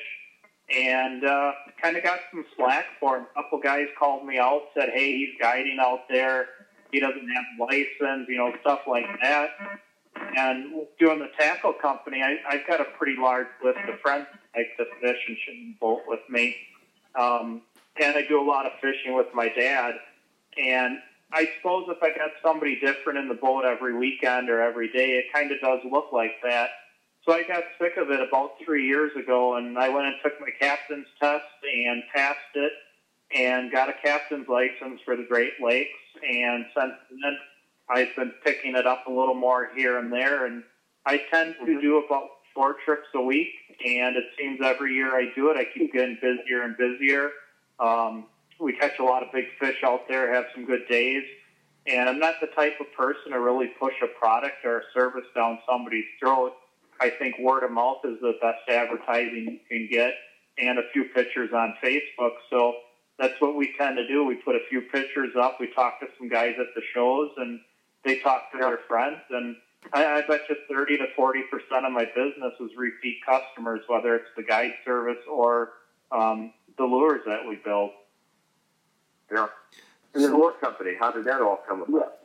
and 0.74 1.24
uh, 1.24 1.52
kind 1.82 1.96
of 1.96 2.04
got 2.04 2.20
some 2.30 2.44
slack 2.56 2.84
for 3.00 3.18
him. 3.18 3.26
A 3.36 3.42
couple 3.42 3.60
guys 3.60 3.86
called 3.98 4.26
me 4.26 4.38
out, 4.38 4.62
said, 4.74 4.90
"Hey, 4.90 5.16
he's 5.16 5.40
guiding 5.40 5.78
out 5.80 6.08
there. 6.08 6.46
He 6.92 7.00
doesn't 7.00 7.28
have 7.28 7.68
license, 7.68 8.28
you 8.28 8.36
know, 8.36 8.52
stuff 8.60 8.80
like 8.86 9.06
that." 9.22 9.50
And 10.36 10.86
doing 10.98 11.18
the 11.18 11.30
tackle 11.38 11.72
company, 11.72 12.22
I, 12.22 12.36
I've 12.48 12.66
got 12.66 12.80
a 12.80 12.84
pretty 12.98 13.20
large 13.20 13.46
list 13.64 13.78
of 13.88 13.98
friends 14.00 14.26
that 14.54 14.58
like 14.58 14.76
to 14.76 14.84
fish 15.00 15.18
and 15.28 15.36
shoot 15.44 15.80
boat 15.80 16.02
with 16.06 16.20
me. 16.28 16.56
Um, 17.18 17.62
and 18.00 18.16
I 18.16 18.22
do 18.28 18.40
a 18.40 18.44
lot 18.44 18.66
of 18.66 18.72
fishing 18.80 19.14
with 19.14 19.26
my 19.34 19.48
dad. 19.48 19.94
And 20.56 20.98
I 21.32 21.48
suppose 21.56 21.86
if 21.88 22.02
I 22.02 22.10
got 22.16 22.30
somebody 22.42 22.78
different 22.80 23.18
in 23.18 23.28
the 23.28 23.34
boat 23.34 23.64
every 23.64 23.96
weekend 23.96 24.50
or 24.50 24.60
every 24.60 24.92
day, 24.92 25.12
it 25.12 25.32
kind 25.32 25.50
of 25.50 25.60
does 25.60 25.80
look 25.90 26.12
like 26.12 26.32
that. 26.42 26.70
So 27.30 27.36
I 27.36 27.44
got 27.44 27.62
sick 27.80 27.92
of 27.96 28.10
it 28.10 28.20
about 28.20 28.54
three 28.64 28.88
years 28.88 29.12
ago, 29.14 29.56
and 29.56 29.78
I 29.78 29.88
went 29.88 30.06
and 30.06 30.16
took 30.20 30.32
my 30.40 30.50
captain's 30.58 31.06
test 31.20 31.44
and 31.62 32.02
passed 32.12 32.38
it, 32.54 32.72
and 33.32 33.70
got 33.70 33.88
a 33.88 33.92
captain's 34.04 34.48
license 34.48 35.00
for 35.04 35.14
the 35.14 35.22
Great 35.22 35.52
Lakes. 35.62 35.90
And 36.28 36.66
since 36.76 36.92
then, 37.08 37.38
I've 37.88 38.16
been 38.16 38.32
picking 38.42 38.74
it 38.74 38.84
up 38.84 39.06
a 39.06 39.12
little 39.12 39.36
more 39.36 39.68
here 39.76 40.00
and 40.00 40.12
there, 40.12 40.46
and 40.46 40.64
I 41.06 41.20
tend 41.30 41.54
to 41.64 41.80
do 41.80 41.98
about 42.04 42.30
four 42.52 42.74
trips 42.84 43.06
a 43.14 43.20
week. 43.20 43.52
And 43.86 44.16
it 44.16 44.24
seems 44.36 44.58
every 44.60 44.94
year 44.94 45.14
I 45.14 45.30
do 45.36 45.50
it, 45.50 45.56
I 45.56 45.66
keep 45.72 45.92
getting 45.92 46.18
busier 46.20 46.62
and 46.62 46.76
busier. 46.76 47.30
Um, 47.78 48.26
we 48.58 48.72
catch 48.72 48.98
a 48.98 49.04
lot 49.04 49.22
of 49.22 49.28
big 49.32 49.44
fish 49.60 49.84
out 49.84 50.08
there, 50.08 50.34
have 50.34 50.46
some 50.52 50.64
good 50.64 50.88
days. 50.88 51.22
And 51.86 52.08
I'm 52.08 52.18
not 52.18 52.34
the 52.40 52.48
type 52.48 52.74
of 52.80 52.92
person 52.92 53.30
to 53.30 53.38
really 53.38 53.68
push 53.78 53.94
a 54.02 54.08
product 54.18 54.64
or 54.64 54.78
a 54.78 54.82
service 54.92 55.26
down 55.32 55.60
somebody's 55.64 56.06
throat. 56.18 56.54
I 57.00 57.10
think 57.10 57.38
word 57.38 57.64
of 57.64 57.70
mouth 57.70 57.98
is 58.04 58.20
the 58.20 58.34
best 58.42 58.68
advertising 58.68 59.46
you 59.50 59.58
can 59.68 59.88
get, 59.90 60.12
and 60.58 60.78
a 60.78 60.82
few 60.92 61.04
pictures 61.04 61.50
on 61.52 61.74
Facebook. 61.82 62.32
So 62.50 62.74
that's 63.18 63.40
what 63.40 63.56
we 63.56 63.74
tend 63.78 63.96
to 63.96 64.06
do. 64.06 64.24
We 64.24 64.36
put 64.36 64.54
a 64.54 64.60
few 64.68 64.82
pictures 64.82 65.30
up. 65.40 65.58
We 65.60 65.72
talk 65.72 66.00
to 66.00 66.06
some 66.18 66.28
guys 66.28 66.54
at 66.58 66.66
the 66.74 66.82
shows, 66.94 67.30
and 67.36 67.60
they 68.04 68.18
talk 68.20 68.52
to 68.52 68.58
their 68.58 68.78
friends. 68.88 69.20
And 69.30 69.56
I, 69.92 70.04
I 70.04 70.20
bet 70.26 70.42
you 70.48 70.56
30 70.68 70.98
to 70.98 71.06
40 71.16 71.42
percent 71.50 71.86
of 71.86 71.92
my 71.92 72.04
business 72.04 72.52
is 72.60 72.70
repeat 72.76 73.18
customers, 73.24 73.80
whether 73.88 74.14
it's 74.14 74.28
the 74.36 74.42
guide 74.42 74.72
service 74.84 75.22
or 75.30 75.72
um, 76.12 76.52
the 76.76 76.84
lures 76.84 77.22
that 77.26 77.46
we 77.48 77.56
build. 77.56 77.90
Yeah. 79.32 79.46
And 80.14 80.24
the 80.24 80.28
lure 80.28 80.52
company, 80.60 80.92
how 80.98 81.12
did 81.12 81.24
that 81.26 81.40
all 81.40 81.60
come 81.68 81.82
about? 81.82 82.18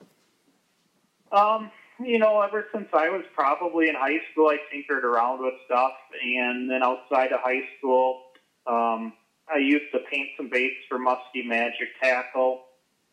Um, 1.32 1.72
you 2.00 2.20
know, 2.20 2.42
ever 2.42 2.66
since 2.74 2.88
I 2.94 3.10
was 3.10 3.24
probably 3.34 3.90
in 3.90 3.96
high 3.96 4.20
school, 4.32 4.48
I 4.48 4.58
tinkered 4.72 5.06
around 5.06 5.44
with 5.44 5.54
stuff. 5.66 5.94
And 6.24 6.70
then 6.70 6.84
outside 6.84 7.32
of 7.32 7.40
high 7.42 7.64
school, 7.78 8.22
um, 8.68 9.14
I 9.54 9.58
used 9.58 9.92
to 9.94 10.00
paint 10.12 10.30
some 10.38 10.50
baits 10.50 10.76
for 10.90 10.98
Muskie 10.98 11.46
Magic 11.46 11.90
Tackle. 12.02 12.64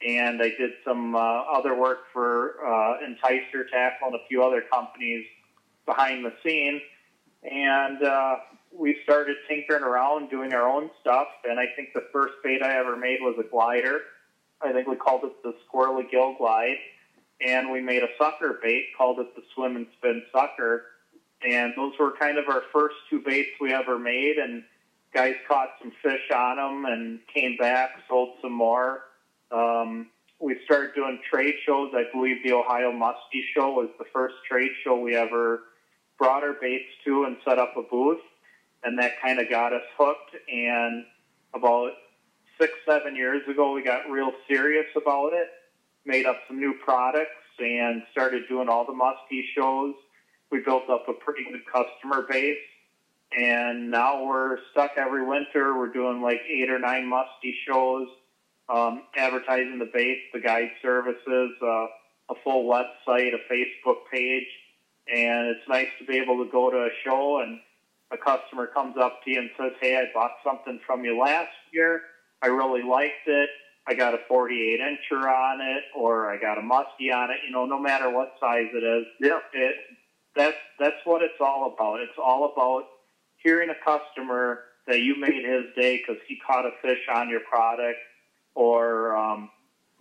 And 0.07 0.43
I 0.43 0.49
did 0.49 0.73
some 0.85 1.15
uh, 1.15 1.19
other 1.19 1.79
work 1.79 1.99
for 2.13 2.57
uh, 2.67 2.99
Enticer 3.07 3.69
Tackle 3.73 4.09
and 4.09 4.15
a 4.17 4.27
few 4.29 4.43
other 4.43 4.63
companies 4.73 5.25
behind 5.87 6.25
the 6.25 6.33
scene. 6.45 6.81
And 7.45 8.03
uh, 8.03 8.37
we 8.73 8.97
started 9.05 9.37
tinkering 9.49 9.85
around, 9.85 10.29
doing 10.29 10.53
our 10.55 10.69
own 10.69 10.91
stuff. 11.01 11.29
And 11.49 11.61
I 11.61 11.67
think 11.77 11.91
the 11.95 12.07
first 12.13 12.35
bait 12.43 12.63
I 12.63 12.79
ever 12.79 12.97
made 12.97 13.19
was 13.21 13.37
a 13.39 13.49
glider. 13.49 14.01
I 14.61 14.73
think 14.73 14.89
we 14.89 14.97
called 14.97 15.23
it 15.25 15.33
the 15.45 15.55
Squirrely 15.69 16.11
Gill 16.11 16.35
Glide 16.37 16.79
and 17.45 17.71
we 17.71 17.81
made 17.81 18.03
a 18.03 18.09
sucker 18.19 18.59
bait, 18.63 18.89
called 18.97 19.19
it 19.19 19.35
the 19.35 19.43
Swim 19.55 19.77
and 19.77 19.87
Spin 19.99 20.23
Sucker. 20.33 20.85
And 21.49 21.73
those 21.77 21.93
were 21.99 22.13
kind 22.19 22.39
of 22.39 22.49
our 22.49 22.63
first 22.73 22.95
two 23.11 23.21
baits 23.25 23.51
we 23.61 23.73
ever 23.73 23.99
made. 23.99 24.37
And 24.39 24.63
guys 25.13 25.35
caught 25.49 25.71
some 25.81 25.93
fish 26.03 26.31
on 26.35 26.57
them 26.57 26.85
and 26.85 27.21
came 27.33 27.57
back, 27.57 27.91
sold 28.09 28.37
some 28.41 28.53
more. 28.53 29.01
Um, 29.51 30.09
we 30.39 30.59
started 30.65 30.95
doing 30.95 31.21
trade 31.29 31.55
shows. 31.67 31.93
I 31.95 32.05
believe 32.13 32.43
the 32.45 32.53
Ohio 32.53 32.93
Muskie 32.93 33.45
Show 33.55 33.73
was 33.73 33.89
the 33.99 34.05
first 34.13 34.35
trade 34.49 34.71
show 34.85 34.99
we 34.99 35.17
ever 35.17 35.61
brought 36.19 36.43
our 36.43 36.55
baits 36.61 36.89
to 37.05 37.25
and 37.25 37.37
set 37.45 37.59
up 37.59 37.75
a 37.77 37.83
booth. 37.83 38.21
And 38.85 38.99
that 38.99 39.21
kind 39.21 39.41
of 39.41 39.49
got 39.49 39.73
us 39.73 39.83
hooked. 39.97 40.37
And 40.49 41.05
about 41.55 41.93
six, 42.61 42.73
seven 42.87 43.17
years 43.17 43.47
ago, 43.49 43.73
we 43.73 43.83
got 43.83 44.11
real 44.11 44.33
serious 44.49 44.87
about 44.97 45.33
it 45.33 45.49
made 46.05 46.27
up 46.27 46.39
some 46.49 46.59
new 46.59 46.75
products 46.85 47.31
and 47.59 48.03
started 48.13 48.43
doing 48.49 48.69
all 48.69 48.85
the 48.85 48.93
muskie 48.93 49.45
shows. 49.57 49.95
We 50.51 50.61
built 50.61 50.89
up 50.91 51.09
a 51.09 51.13
pretty 51.13 51.45
good 51.45 51.63
customer 51.73 52.27
base. 52.29 52.59
And 53.37 53.91
now 53.91 54.25
we're 54.25 54.59
stuck 54.73 54.93
every 54.97 55.25
winter. 55.25 55.79
We're 55.79 55.93
doing 55.93 56.21
like 56.21 56.41
eight 56.49 56.69
or 56.69 56.79
nine 56.79 57.11
muskie 57.11 57.55
shows, 57.67 58.09
um, 58.69 59.05
advertising 59.17 59.79
the 59.79 59.91
base, 59.93 60.21
the 60.35 60.41
guide 60.41 60.71
services, 60.83 61.51
uh, 61.63 61.87
a 62.31 62.35
full 62.45 62.71
website, 62.71 63.33
a 63.35 63.53
Facebook 63.53 63.97
page. 64.13 64.47
And 65.13 65.49
it's 65.49 65.67
nice 65.69 65.89
to 65.99 66.05
be 66.05 66.19
able 66.19 66.45
to 66.45 66.51
go 66.51 66.71
to 66.71 66.77
a 66.77 66.91
show 67.05 67.41
and 67.41 67.59
a 68.13 68.19
customer 68.19 68.67
comes 68.67 68.97
up 68.99 69.25
to 69.25 69.31
you 69.31 69.41
and 69.41 69.51
says, 69.59 69.73
Hey, 69.81 69.97
I 69.97 70.05
bought 70.13 70.33
something 70.45 70.79
from 70.87 71.05
you 71.05 71.19
last 71.19 71.49
year. 71.73 72.03
I 72.43 72.49
really 72.49 72.83
liked 72.83 73.27
it. 73.27 73.49
I 73.87 73.95
got 73.95 74.15
a 74.15 74.19
48 74.29 74.81
incher 74.81 75.25
on 75.25 75.61
it 75.61 75.85
or 75.97 76.31
I 76.31 76.39
got 76.39 76.59
a 76.59 76.61
muskie 76.61 77.13
on 77.13 77.31
it, 77.31 77.39
you 77.45 77.53
know, 77.53 77.67
no 77.67 77.81
matter 77.81 78.11
what 78.11 78.35
size 78.39 78.69
it 78.73 78.85
is. 78.85 79.07
Yeah. 79.21 79.41
It, 79.53 79.75
that's, 80.37 80.57
that's 80.79 80.97
what 81.05 81.23
it's 81.23 81.41
all 81.41 81.73
about. 81.75 82.01
It's 82.01 82.19
all 82.19 82.53
about 82.53 82.85
hearing 83.43 83.71
a 83.71 83.85
customer 83.85 84.61
that 84.87 85.01
you 85.01 85.19
made 85.19 85.45
his 85.45 85.65
day 85.75 85.99
because 85.99 86.23
he 86.29 86.39
caught 86.47 86.65
a 86.65 86.71
fish 86.81 87.01
on 87.13 87.29
your 87.29 87.41
product 87.41 87.99
or, 88.55 89.17
um, 89.17 89.51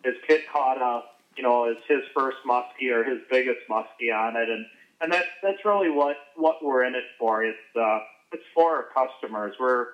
his 0.03 0.15
kid 0.27 0.41
caught 0.51 0.77
a, 0.77 1.03
you 1.35 1.43
know, 1.43 1.69
is 1.69 1.77
his 1.87 2.01
first 2.13 2.37
muskie 2.47 2.91
or 2.91 3.03
his 3.03 3.19
biggest 3.29 3.61
muskie 3.69 4.13
on 4.13 4.35
it. 4.35 4.49
And, 4.49 4.65
and 5.01 5.11
that's, 5.11 5.27
that's 5.41 5.65
really 5.65 5.89
what, 5.89 6.17
what 6.35 6.63
we're 6.63 6.83
in 6.83 6.93
it 6.93 7.03
for. 7.17 7.43
It's, 7.43 7.57
uh, 7.75 7.99
it's 8.31 8.43
for 8.53 8.75
our 8.75 8.85
customers. 8.93 9.55
We're, 9.59 9.87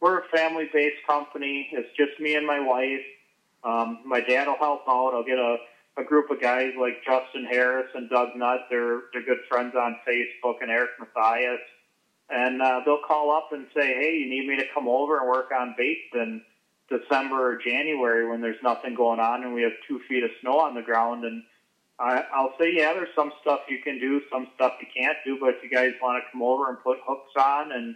we're 0.00 0.20
a 0.20 0.28
family 0.28 0.68
based 0.72 1.04
company. 1.06 1.68
It's 1.72 1.88
just 1.96 2.20
me 2.20 2.34
and 2.34 2.46
my 2.46 2.60
wife 2.60 3.00
um, 3.64 4.00
my 4.04 4.20
dad 4.20 4.46
will 4.48 4.56
help 4.56 4.80
out. 4.88 5.14
I'll 5.14 5.24
get 5.24 5.38
a, 5.38 5.56
a 5.96 6.04
group 6.04 6.30
of 6.30 6.40
guys 6.40 6.72
like 6.78 6.94
Justin 7.04 7.44
Harris 7.44 7.86
and 7.94 8.08
Doug 8.10 8.28
Nutt. 8.34 8.60
They're 8.70 9.02
they're 9.12 9.24
good 9.24 9.42
friends 9.48 9.74
on 9.74 9.96
Facebook 10.06 10.56
and 10.60 10.70
Eric 10.70 10.90
Mathias, 10.98 11.60
and 12.28 12.60
uh, 12.60 12.80
they'll 12.84 13.02
call 13.06 13.30
up 13.30 13.48
and 13.52 13.66
say, 13.74 13.94
"Hey, 13.94 14.16
you 14.16 14.28
need 14.28 14.48
me 14.48 14.56
to 14.56 14.64
come 14.74 14.88
over 14.88 15.18
and 15.18 15.28
work 15.28 15.50
on 15.52 15.74
baits 15.76 16.10
in 16.14 16.42
December 16.88 17.52
or 17.52 17.56
January 17.56 18.28
when 18.28 18.40
there's 18.40 18.62
nothing 18.62 18.94
going 18.94 19.20
on 19.20 19.44
and 19.44 19.54
we 19.54 19.62
have 19.62 19.72
two 19.88 20.00
feet 20.08 20.24
of 20.24 20.30
snow 20.40 20.58
on 20.58 20.74
the 20.74 20.82
ground." 20.82 21.24
And 21.24 21.42
I, 22.00 22.24
I'll 22.34 22.54
say, 22.58 22.72
"Yeah, 22.74 22.94
there's 22.94 23.14
some 23.14 23.30
stuff 23.40 23.60
you 23.68 23.78
can 23.84 24.00
do, 24.00 24.20
some 24.32 24.48
stuff 24.56 24.72
you 24.80 24.88
can't 24.94 25.18
do, 25.24 25.38
but 25.40 25.50
if 25.50 25.62
you 25.62 25.70
guys 25.70 25.92
want 26.02 26.22
to 26.22 26.32
come 26.32 26.42
over 26.42 26.68
and 26.68 26.78
put 26.82 26.98
hooks 27.06 27.32
on 27.38 27.70
and 27.70 27.94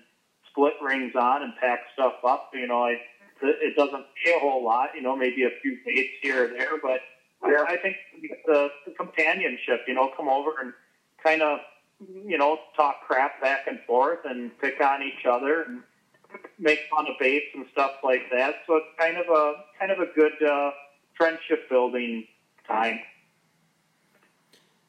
split 0.50 0.74
rings 0.80 1.14
on 1.16 1.42
and 1.42 1.52
pack 1.60 1.80
stuff 1.94 2.14
up, 2.24 2.50
you 2.54 2.68
know, 2.68 2.84
I." 2.84 2.96
it 3.42 3.76
doesn't 3.76 4.04
pay 4.24 4.34
a 4.34 4.38
whole 4.38 4.64
lot, 4.64 4.90
you 4.94 5.02
know, 5.02 5.16
maybe 5.16 5.44
a 5.44 5.50
few 5.62 5.78
dates 5.84 6.14
here 6.22 6.44
or 6.44 6.48
there, 6.48 6.78
but 6.82 7.00
yeah. 7.46 7.64
I 7.68 7.76
think 7.76 7.96
the, 8.46 8.68
the 8.86 8.92
companionship, 8.92 9.82
you 9.86 9.94
know, 9.94 10.10
come 10.16 10.28
over 10.28 10.52
and 10.60 10.72
kind 11.22 11.42
of, 11.42 11.58
you 12.24 12.38
know, 12.38 12.58
talk 12.76 12.96
crap 13.06 13.40
back 13.40 13.66
and 13.66 13.78
forth 13.86 14.20
and 14.24 14.56
pick 14.58 14.80
on 14.80 15.02
each 15.02 15.26
other 15.28 15.62
and 15.62 15.82
make 16.58 16.80
fun 16.90 17.06
of 17.06 17.14
baits 17.20 17.46
and 17.54 17.66
stuff 17.72 17.92
like 18.02 18.22
that. 18.32 18.56
So 18.66 18.76
it's 18.76 18.86
kind 18.98 19.16
of 19.16 19.26
a 19.28 19.54
kind 19.78 19.92
of 19.92 19.98
a 19.98 20.06
good 20.14 20.42
uh, 20.42 20.70
friendship 21.14 21.68
building 21.68 22.26
time. 22.66 22.98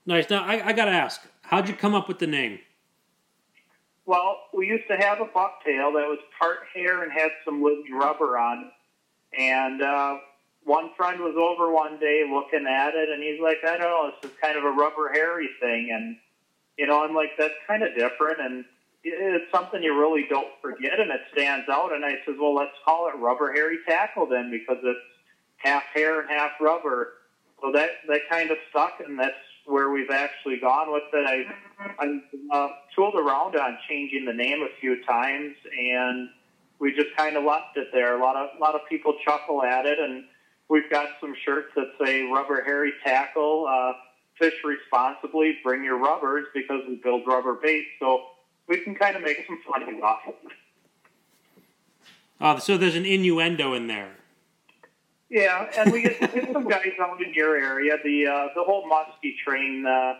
Nice. 0.05 0.29
Now 0.29 0.43
I, 0.43 0.67
I 0.67 0.73
got 0.73 0.85
to 0.85 0.91
ask, 0.91 1.21
how'd 1.43 1.67
you 1.67 1.75
come 1.75 1.93
up 1.93 2.07
with 2.07 2.19
the 2.19 2.27
name? 2.27 2.59
Well, 4.07 4.37
we 4.53 4.67
used 4.67 4.87
to 4.87 4.95
have 4.95 5.19
a 5.19 5.25
bucktail 5.25 5.91
that 5.93 6.07
was 6.07 6.19
part 6.39 6.59
hair 6.73 7.03
and 7.03 7.11
had 7.11 7.29
some 7.43 7.61
living 7.61 7.93
rubber 7.93 8.37
on 8.37 8.63
it. 8.63 9.39
And 9.39 9.81
uh, 9.81 10.15
one 10.63 10.91
friend 10.95 11.19
was 11.19 11.35
over 11.37 11.69
one 11.71 11.99
day 11.99 12.23
looking 12.27 12.65
at 12.65 12.95
it, 12.95 13.09
and 13.09 13.21
he's 13.21 13.41
like, 13.41 13.57
I 13.65 13.77
don't 13.77 13.81
know, 13.81 14.11
this 14.21 14.31
is 14.31 14.37
kind 14.41 14.57
of 14.57 14.63
a 14.63 14.71
rubber 14.71 15.11
hairy 15.13 15.49
thing. 15.59 15.89
And, 15.93 16.15
you 16.77 16.87
know, 16.87 17.03
I'm 17.03 17.13
like, 17.13 17.31
that's 17.37 17.53
kind 17.67 17.83
of 17.83 17.95
different. 17.95 18.39
And 18.39 18.65
it's 19.03 19.51
something 19.51 19.83
you 19.83 19.99
really 19.99 20.25
don't 20.29 20.53
forget, 20.61 21.01
and 21.01 21.11
it 21.11 21.21
stands 21.33 21.67
out. 21.67 21.91
And 21.91 22.05
I 22.05 22.13
says, 22.25 22.35
well, 22.39 22.55
let's 22.55 22.77
call 22.85 23.09
it 23.09 23.19
rubber 23.19 23.51
hairy 23.51 23.79
tackle 23.85 24.25
then, 24.25 24.49
because 24.49 24.81
it's 24.83 24.99
half 25.57 25.83
hair 25.93 26.21
and 26.21 26.29
half 26.29 26.51
rubber. 26.61 27.09
So 27.61 27.73
that 27.73 27.89
that 28.07 28.21
kind 28.29 28.51
of 28.51 28.57
stuck, 28.69 29.01
and 29.05 29.19
that's 29.19 29.35
where 29.67 29.89
we've 29.91 30.09
actually 30.09 30.59
gone 30.59 30.91
with 30.91 31.03
it. 31.13 31.25
I 31.27 31.95
I 31.99 32.55
uh, 32.55 32.69
tooled 32.95 33.15
around 33.15 33.55
on 33.55 33.77
changing 33.87 34.25
the 34.25 34.33
name 34.33 34.61
a 34.61 34.79
few 34.79 35.03
times, 35.03 35.55
and 35.77 36.29
we 36.79 36.93
just 36.93 37.15
kind 37.15 37.37
of 37.37 37.43
left 37.43 37.77
it 37.77 37.89
there. 37.91 38.17
A 38.17 38.21
lot 38.21 38.35
of 38.35 38.49
a 38.57 38.59
lot 38.59 38.75
of 38.75 38.81
people 38.89 39.13
chuckle 39.23 39.63
at 39.63 39.85
it, 39.85 39.99
and 39.99 40.23
we've 40.69 40.89
got 40.89 41.09
some 41.21 41.35
shirts 41.45 41.67
that 41.75 41.91
say 42.03 42.23
"Rubber 42.23 42.63
Hairy 42.63 42.93
Tackle." 43.03 43.67
Uh, 43.69 43.93
fish 44.39 44.53
responsibly. 44.63 45.57
Bring 45.63 45.83
your 45.83 45.97
rubbers 45.97 46.45
because 46.53 46.81
we 46.87 46.95
build 46.95 47.23
rubber 47.25 47.55
baits, 47.55 47.87
so 47.99 48.27
we 48.67 48.77
can 48.77 48.95
kind 48.95 49.15
of 49.15 49.23
make 49.23 49.45
some 49.47 49.59
funny 49.67 49.99
off 50.01 50.19
it. 50.27 50.35
Oh, 52.39 52.59
so 52.59 52.77
there's 52.77 52.95
an 52.95 53.05
innuendo 53.05 53.73
in 53.73 53.87
there. 53.87 54.16
Yeah, 55.29 55.69
and 55.77 55.91
we 55.91 56.03
get, 56.03 56.19
get 56.19 56.51
some 56.53 56.67
guys 56.67 56.93
out 57.01 57.21
in 57.21 57.33
your 57.33 57.57
area. 57.57 57.97
The 58.03 58.27
uh, 58.27 58.47
the 58.55 58.63
whole 58.63 58.87
musky 58.87 59.35
train 59.43 59.85
uh, 59.85 60.13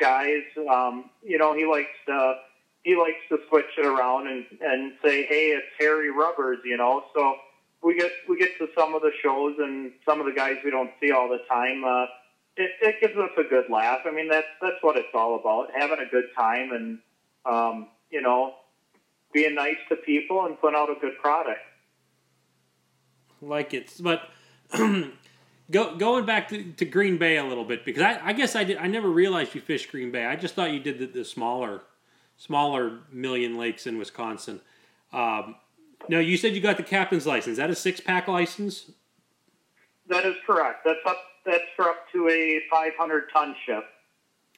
guys. 0.00 0.42
Um, 0.70 1.10
you 1.22 1.38
know, 1.38 1.54
he 1.54 1.64
likes 1.64 1.94
to 2.06 2.34
he 2.82 2.96
likes 2.96 3.20
to 3.28 3.38
switch 3.48 3.66
it 3.76 3.86
around 3.86 4.26
and 4.26 4.44
and 4.60 4.92
say, 5.02 5.26
hey, 5.26 5.50
it's 5.50 5.66
hairy 5.78 6.10
rubbers. 6.10 6.58
You 6.64 6.76
know, 6.76 7.04
so 7.14 7.36
we 7.82 7.96
get 7.96 8.10
we 8.28 8.36
get 8.36 8.58
to 8.58 8.68
some 8.76 8.94
of 8.94 9.02
the 9.02 9.12
shows 9.22 9.54
and 9.58 9.92
some 10.04 10.18
of 10.18 10.26
the 10.26 10.32
guys 10.32 10.56
we 10.64 10.70
don't 10.70 10.90
see 11.00 11.12
all 11.12 11.28
the 11.28 11.40
time. 11.48 11.84
Uh, 11.84 12.06
it, 12.56 12.70
it 12.82 13.00
gives 13.00 13.16
us 13.16 13.30
a 13.38 13.44
good 13.44 13.70
laugh. 13.70 14.00
I 14.06 14.10
mean, 14.10 14.28
that's 14.28 14.48
that's 14.60 14.82
what 14.82 14.96
it's 14.96 15.14
all 15.14 15.38
about, 15.38 15.68
having 15.72 15.98
a 16.00 16.10
good 16.10 16.26
time 16.36 16.72
and 16.72 16.98
um, 17.46 17.88
you 18.10 18.20
know, 18.22 18.54
being 19.32 19.54
nice 19.54 19.76
to 19.88 19.96
people 19.96 20.46
and 20.46 20.60
putting 20.60 20.76
out 20.76 20.90
a 20.90 20.96
good 21.00 21.16
product. 21.20 21.60
Like 23.40 23.72
it's, 23.72 24.00
but 24.00 24.28
go, 25.70 25.96
going 25.96 26.26
back 26.26 26.48
to, 26.48 26.72
to 26.72 26.84
Green 26.84 27.18
Bay 27.18 27.36
a 27.36 27.44
little 27.44 27.64
bit 27.64 27.84
because 27.84 28.02
I, 28.02 28.20
I 28.22 28.32
guess 28.32 28.54
I 28.56 28.64
did 28.64 28.78
I 28.78 28.86
never 28.86 29.08
realized 29.08 29.54
you 29.54 29.60
fished 29.60 29.90
Green 29.90 30.10
Bay. 30.10 30.26
I 30.26 30.36
just 30.36 30.54
thought 30.54 30.72
you 30.72 30.80
did 30.80 30.98
the, 30.98 31.06
the 31.06 31.24
smaller 31.24 31.82
smaller 32.36 33.00
million 33.12 33.56
lakes 33.56 33.86
in 33.86 33.98
Wisconsin. 33.98 34.60
Um, 35.12 35.56
no, 36.08 36.20
you 36.20 36.36
said 36.36 36.54
you 36.54 36.60
got 36.60 36.76
the 36.76 36.82
captain's 36.82 37.26
license. 37.26 37.52
Is 37.52 37.56
that 37.58 37.70
a 37.70 37.74
six 37.74 38.00
pack 38.00 38.28
license? 38.28 38.90
That 40.08 40.24
is 40.24 40.36
correct. 40.46 40.84
That's 40.84 41.00
up 41.06 41.18
that's 41.44 41.64
for 41.76 41.88
up 41.88 42.10
to 42.12 42.28
a 42.28 42.60
500 42.70 43.24
ton 43.32 43.54
ship. 43.64 43.84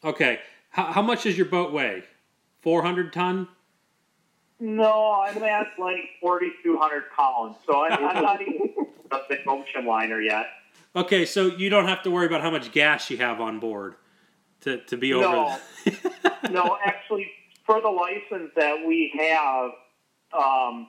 Okay. 0.03 0.40
How, 0.70 0.92
how 0.92 1.03
much 1.03 1.25
does 1.25 1.37
your 1.37 1.46
boat 1.46 1.73
weigh? 1.73 2.05
400 2.62 3.12
ton? 3.12 3.49
No, 4.59 5.23
I'm 5.23 5.42
at 5.42 5.68
like 5.79 6.11
4,200 6.20 7.05
pounds, 7.16 7.57
so 7.66 7.85
I'm, 7.85 8.05
I'm 8.05 8.23
not 8.23 8.42
even 8.42 8.75
a 9.11 9.18
big 9.29 9.40
ocean 9.46 9.87
liner 9.87 10.20
yet. 10.20 10.46
Okay, 10.94 11.25
so 11.25 11.46
you 11.46 11.70
don't 11.70 11.87
have 11.87 12.03
to 12.03 12.11
worry 12.11 12.27
about 12.27 12.42
how 12.42 12.51
much 12.51 12.73
gas 12.73 13.11
you 13.11 13.18
have 13.18 13.40
on 13.40 13.61
board 13.61 13.94
to, 14.62 14.79
to 14.85 14.96
be 14.96 15.12
over. 15.12 15.25
No, 15.27 15.57
no, 16.51 16.79
actually, 16.85 17.31
for 17.64 17.81
the 17.81 17.88
license 17.88 18.51
that 18.57 18.85
we 18.85 19.12
have, 19.18 19.70
um, 20.33 20.88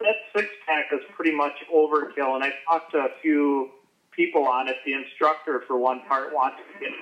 that 0.00 0.16
six 0.34 0.48
pack 0.66 0.86
is 0.92 1.00
pretty 1.14 1.34
much 1.34 1.52
overkill. 1.72 2.34
And 2.34 2.44
I 2.44 2.52
talked 2.68 2.92
to 2.92 2.98
a 2.98 3.08
few 3.22 3.70
people 4.10 4.46
on 4.46 4.68
it. 4.68 4.76
The 4.84 4.94
instructor, 4.94 5.62
for 5.66 5.78
one 5.78 6.00
part, 6.08 6.34
wants 6.34 6.56
to 6.74 6.80
get 6.80 6.92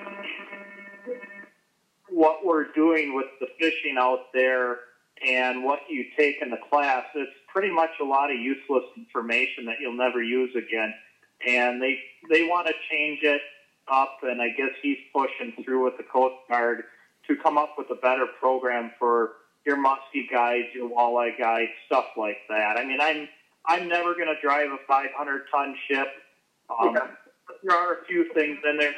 what 2.11 2.45
we're 2.45 2.71
doing 2.73 3.15
with 3.15 3.27
the 3.41 3.47
fishing 3.59 3.97
out 3.99 4.27
there 4.35 4.79
and 5.27 5.65
what 5.65 5.81
you 5.89 6.05
take 6.17 6.43
in 6.43 6.51
the 6.51 6.59
class. 6.71 7.05
It's 7.15 7.33
pretty 7.53 7.71
much 7.71 7.91
a 8.01 8.05
lot 8.05 8.31
of 8.31 8.39
useless 8.39 8.85
information 8.97 9.67
that 9.67 9.77
you'll 9.81 9.97
never 9.97 10.23
use 10.23 10.55
again. 10.57 10.95
And 11.47 11.81
they 11.81 11.99
they 12.31 12.45
want 12.45 12.67
to 12.67 12.73
change 12.91 13.21
it 13.23 13.41
up, 13.91 14.19
and 14.23 14.41
I 14.41 14.49
guess 14.49 14.71
he's 14.83 14.99
pushing 15.13 15.53
through 15.63 15.85
with 15.85 15.97
the 15.97 16.05
Coast 16.05 16.37
Guard 16.49 16.85
to 17.29 17.37
come 17.37 17.59
up 17.59 17.75
with 17.77 17.91
a 17.91 17.97
better 17.97 18.27
program 18.41 18.93
for 18.99 19.33
your 19.67 19.77
muskie 19.77 20.31
guides, 20.31 20.69
your 20.75 20.89
walleye 20.89 21.39
guides, 21.39 21.71
stuff 21.87 22.07
like 22.17 22.39
that. 22.49 22.77
I 22.77 22.85
mean, 22.85 23.01
I'm 23.01 23.29
I'm 23.67 23.89
never 23.89 24.15
going 24.15 24.29
to 24.29 24.41
drive 24.41 24.71
a 24.71 24.79
500 24.87 25.43
ton 25.51 25.75
ship. 25.89 26.09
Um, 26.71 26.95
yeah. 26.95 27.09
There 27.63 27.77
are 27.77 27.95
a 27.95 28.05
few 28.07 28.33
things 28.33 28.59
in 28.69 28.77
there. 28.77 28.95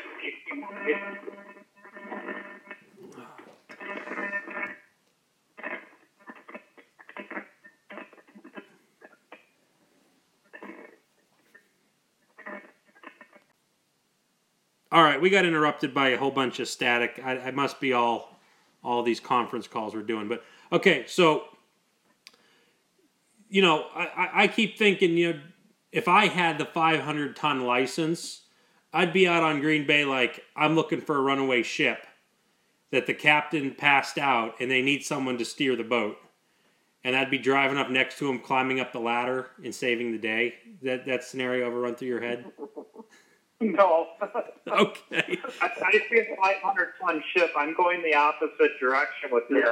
All 14.97 15.03
right, 15.03 15.21
we 15.21 15.29
got 15.29 15.45
interrupted 15.45 15.93
by 15.93 16.09
a 16.09 16.17
whole 16.17 16.31
bunch 16.31 16.59
of 16.59 16.69
static. 16.69 17.21
I, 17.23 17.37
I 17.39 17.51
must 17.51 17.81
be 17.81 17.93
all 17.93 18.41
all 18.83 19.03
these 19.03 19.21
conference 19.21 19.69
calls 19.69 19.95
we're 19.95 20.01
doing, 20.01 20.27
but 20.27 20.43
okay. 20.73 21.05
So, 21.07 21.45
you 23.51 23.61
know, 23.61 23.89
I, 23.95 24.31
I 24.33 24.49
keep 24.49 24.79
thinking, 24.79 25.19
you 25.19 25.35
know, 25.35 25.41
if 25.93 26.09
I 26.09 26.29
had 26.29 26.57
the 26.57 26.65
500 26.65 27.37
ton 27.37 27.67
license, 27.67 28.45
I'd 28.91 29.13
be 29.13 29.29
out 29.29 29.43
on 29.43 29.61
Green 29.61 29.87
Bay 29.87 30.07
like 30.07 30.43
I'm 30.57 30.75
looking 30.75 31.03
for 31.03 31.19
a 31.19 31.21
runaway 31.21 31.63
ship 31.63 32.07
that 32.91 33.07
the 33.07 33.13
captain 33.13 33.75
passed 33.75 34.17
out 34.17 34.55
and 34.61 34.71
they 34.71 34.81
need 34.81 35.05
someone 35.05 35.37
to 35.37 35.45
steer 35.45 35.77
the 35.77 35.85
boat. 35.85 36.17
And 37.05 37.15
I'd 37.15 37.31
be 37.31 37.37
driving 37.37 37.77
up 37.77 37.91
next 37.91 38.19
to 38.21 38.31
him, 38.31 38.39
climbing 38.39 38.81
up 38.81 38.93
the 38.95 39.01
ladder 39.01 39.51
and 39.63 39.75
saving 39.75 40.13
the 40.13 40.19
day. 40.19 40.55
That 40.81 41.05
that 41.05 41.23
scenario 41.23 41.67
ever 41.67 41.81
run 41.81 41.97
through 41.97 42.09
your 42.09 42.23
head? 42.23 42.47
No. 43.61 44.09
okay. 44.69 45.39
I, 45.63 45.71
I 45.83 45.93
see 45.93 46.19
a 46.19 46.37
500 46.37 46.89
ton 47.01 47.23
ship. 47.35 47.51
I'm 47.57 47.75
going 47.75 48.03
the 48.03 48.15
opposite 48.15 48.79
direction 48.79 49.31
with 49.33 49.45
this. 49.49 49.65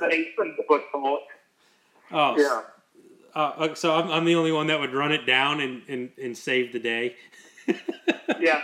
Yeah. 0.00 0.08
18 0.08 0.56
foot 0.66 0.82
boat. 0.92 1.20
Oh, 2.10 2.36
Yeah. 2.36 2.62
uh, 3.34 3.74
so 3.74 3.94
I'm, 3.94 4.10
I'm 4.10 4.24
the 4.24 4.34
only 4.34 4.50
one 4.50 4.66
that 4.66 4.80
would 4.80 4.92
run 4.92 5.12
it 5.12 5.24
down 5.24 5.60
and, 5.60 5.82
and, 5.88 6.10
and 6.20 6.36
save 6.36 6.72
the 6.72 6.80
day. 6.80 7.14
Yeah. 8.40 8.62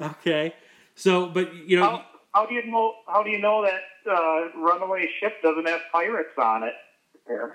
Okay. 0.00 0.54
So, 0.94 1.26
but 1.26 1.54
you 1.54 1.76
know, 1.78 1.82
How, 1.82 2.04
how 2.34 2.46
do 2.46 2.54
you 2.54 2.64
know? 2.66 2.94
How 3.06 3.22
do 3.22 3.30
you 3.30 3.38
know 3.40 3.64
that 3.66 4.10
uh, 4.10 4.58
runaway 4.58 5.08
ship 5.20 5.32
doesn't 5.42 5.66
have 5.66 5.80
pirates 5.92 6.30
on 6.38 6.62
it? 6.62 6.74
Yeah. 7.28 7.46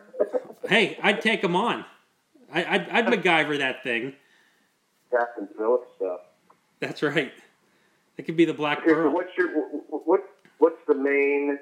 hey, 0.69 0.97
I'd 1.01 1.21
take 1.21 1.41
them 1.41 1.55
on. 1.55 1.85
I, 2.53 2.63
I'd, 2.65 2.89
I'd 2.89 3.05
MacGyver 3.07 3.57
that 3.59 3.83
thing. 3.83 4.13
Captain 5.11 5.47
Phillips 5.57 5.87
stuff. 5.97 6.21
That's 6.79 7.01
right. 7.03 7.31
It 8.17 8.23
could 8.25 8.37
be 8.37 8.45
the 8.45 8.53
Black 8.53 8.79
Okay, 8.79 8.89
so 8.89 8.93
Pearl. 8.95 9.13
what's 9.13 9.37
your 9.37 9.49
what 9.89 10.21
what's 10.59 10.79
the 10.87 10.95
main? 10.95 11.57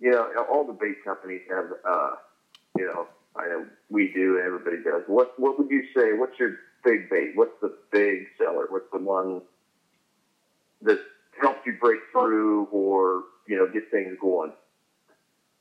You 0.00 0.10
know, 0.12 0.28
all 0.50 0.64
the 0.66 0.72
bait 0.72 1.04
companies 1.04 1.42
have. 1.50 1.66
Uh, 1.88 2.10
you 2.78 2.84
know, 2.86 3.06
I 3.34 3.46
know 3.48 3.66
we 3.90 4.12
do. 4.12 4.36
and 4.36 4.46
Everybody 4.46 4.76
does. 4.82 5.02
What 5.06 5.38
what 5.38 5.58
would 5.58 5.70
you 5.70 5.84
say? 5.96 6.12
What's 6.12 6.38
your 6.38 6.56
big 6.84 7.08
bait? 7.10 7.32
What's 7.34 7.58
the 7.60 7.74
big 7.90 8.26
seller? 8.38 8.66
What's 8.70 8.90
the 8.92 8.98
one 8.98 9.42
that 10.82 11.00
helps 11.40 11.60
you 11.66 11.74
break 11.80 12.00
through 12.12 12.64
or 12.70 13.24
you 13.48 13.56
know 13.56 13.66
get 13.72 13.90
things 13.90 14.16
going? 14.20 14.52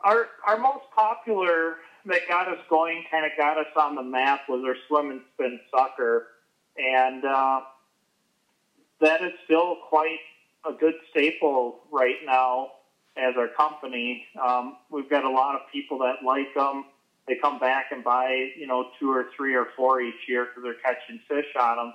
Our 0.04 0.28
our 0.48 0.58
most 0.58 0.86
popular 0.96 1.76
that 2.06 2.22
got 2.28 2.48
us 2.48 2.60
going, 2.70 3.04
kind 3.10 3.26
of 3.26 3.32
got 3.38 3.58
us 3.58 3.72
on 3.76 3.96
the 3.96 4.04
map, 4.04 4.42
was 4.48 4.64
our 4.66 4.76
swim 4.88 5.12
and 5.12 5.22
spin 5.34 5.60
sucker, 5.72 6.28
and 6.78 7.26
uh, 7.26 7.62
that 9.02 9.24
is 9.24 9.32
still 9.46 9.78
quite 9.90 10.20
a 10.68 10.74
good 10.74 10.96
staple 11.12 11.80
right 11.92 12.18
now 12.26 12.72
as 13.18 13.36
our 13.38 13.48
company. 13.48 14.26
Um, 14.44 14.78
we've 14.90 15.10
got 15.10 15.24
a 15.24 15.30
lot 15.30 15.56
of 15.56 15.62
people 15.72 16.00
that 16.00 16.26
like 16.26 16.54
them. 16.56 16.86
They 17.28 17.36
come 17.42 17.60
back 17.60 17.86
and 17.92 18.04
buy, 18.04 18.52
you 18.58 18.68
know, 18.68 18.90
two 19.00 19.12
or 19.12 19.26
three 19.36 19.56
or 19.56 19.68
four 19.76 20.02
each 20.02 20.28
year 20.28 20.46
because 20.46 20.64
they're 20.64 20.82
catching 20.94 21.20
fish 21.28 21.56
on 21.60 21.78
them. 21.78 21.94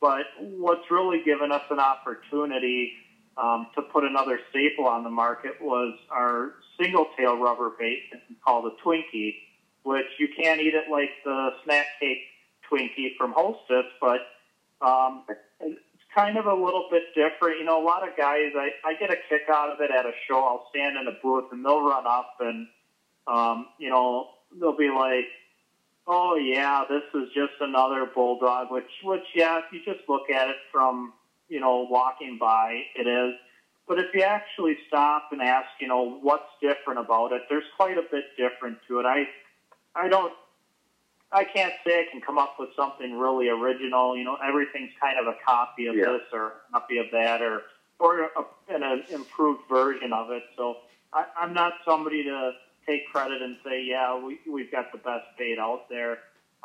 But 0.00 0.26
what's 0.40 0.90
really 0.90 1.22
given 1.24 1.52
us 1.52 1.62
an 1.70 1.78
opportunity 1.78 2.92
um, 3.36 3.68
to 3.74 3.82
put 3.82 4.04
another 4.04 4.38
staple 4.50 4.86
on 4.86 5.04
the 5.04 5.10
market 5.10 5.60
was 5.60 5.96
our 6.10 6.52
single 6.80 7.06
tail 7.16 7.36
rubber 7.36 7.72
bait 7.78 8.02
called 8.44 8.66
a 8.66 8.86
Twinkie, 8.86 9.34
which 9.84 10.06
you 10.18 10.28
can't 10.36 10.60
eat 10.60 10.74
it 10.74 10.90
like 10.90 11.10
the 11.24 11.50
snack 11.64 11.86
cake 12.00 12.18
Twinkie 12.70 13.16
from 13.16 13.32
Hostess, 13.32 13.86
but 14.00 14.20
um, 14.80 15.24
it's 15.60 15.78
kind 16.14 16.36
of 16.36 16.46
a 16.46 16.54
little 16.54 16.88
bit 16.90 17.02
different. 17.14 17.58
You 17.58 17.64
know, 17.64 17.82
a 17.82 17.84
lot 17.84 18.06
of 18.06 18.16
guys, 18.16 18.52
I, 18.56 18.70
I 18.84 18.94
get 18.98 19.10
a 19.10 19.16
kick 19.28 19.42
out 19.52 19.70
of 19.70 19.80
it 19.80 19.90
at 19.90 20.06
a 20.06 20.12
show. 20.26 20.42
I'll 20.44 20.66
stand 20.70 20.96
in 20.96 21.06
a 21.06 21.16
booth 21.22 21.52
and 21.52 21.64
they'll 21.64 21.84
run 21.84 22.06
up 22.06 22.36
and, 22.40 22.66
um, 23.26 23.66
you 23.78 23.90
know, 23.90 24.28
they'll 24.58 24.76
be 24.76 24.90
like, 24.90 25.26
oh 26.06 26.36
yeah, 26.36 26.84
this 26.88 27.02
is 27.14 27.28
just 27.34 27.54
another 27.60 28.06
Bull 28.14 28.38
Dawg, 28.38 28.70
which, 28.70 28.90
which, 29.02 29.24
yeah, 29.34 29.58
if 29.58 29.64
you 29.72 29.80
just 29.84 30.08
look 30.08 30.30
at 30.30 30.48
it 30.48 30.56
from, 30.72 31.12
you 31.48 31.60
know, 31.60 31.86
walking 31.90 32.38
by, 32.40 32.80
it 32.96 33.06
is. 33.06 33.34
but 33.86 33.98
if 33.98 34.06
you 34.14 34.22
actually 34.22 34.76
stop 34.88 35.28
and 35.32 35.42
ask, 35.42 35.68
you 35.80 35.88
know, 35.88 36.18
what's 36.22 36.48
different 36.60 37.00
about 37.00 37.32
it, 37.32 37.42
there's 37.48 37.64
quite 37.76 37.98
a 37.98 38.04
bit 38.10 38.24
different 38.36 38.78
to 38.88 39.00
it. 39.00 39.06
I, 39.06 39.24
I 39.94 40.08
don't, 40.08 40.32
I 41.32 41.44
can't 41.44 41.74
say 41.86 42.00
I 42.00 42.04
can 42.10 42.20
come 42.20 42.38
up 42.38 42.56
with 42.58 42.70
something 42.76 43.18
really 43.18 43.48
original. 43.48 44.16
You 44.16 44.24
know, 44.24 44.36
everything's 44.46 44.92
kind 45.00 45.18
of 45.18 45.26
a 45.26 45.36
copy 45.44 45.86
of 45.86 45.94
Yeah. 45.96 46.04
this 46.04 46.22
or 46.32 46.46
a 46.68 46.72
copy 46.72 46.98
of 46.98 47.06
that 47.12 47.42
or, 47.42 47.62
or 47.98 48.20
a, 48.22 48.74
an, 48.74 48.82
an 48.82 49.04
improved 49.12 49.62
version 49.68 50.12
of 50.12 50.30
it. 50.30 50.42
So 50.56 50.76
I, 51.12 51.26
I'm 51.36 51.52
not 51.54 51.72
somebody 51.84 52.24
to 52.24 52.52
take 52.86 53.06
credit 53.10 53.40
and 53.42 53.56
say, 53.64 53.82
yeah, 53.84 54.16
we, 54.16 54.38
we've 54.50 54.70
got 54.70 54.92
the 54.92 54.98
best 54.98 55.24
bait 55.38 55.58
out 55.58 55.88
there. 55.88 56.18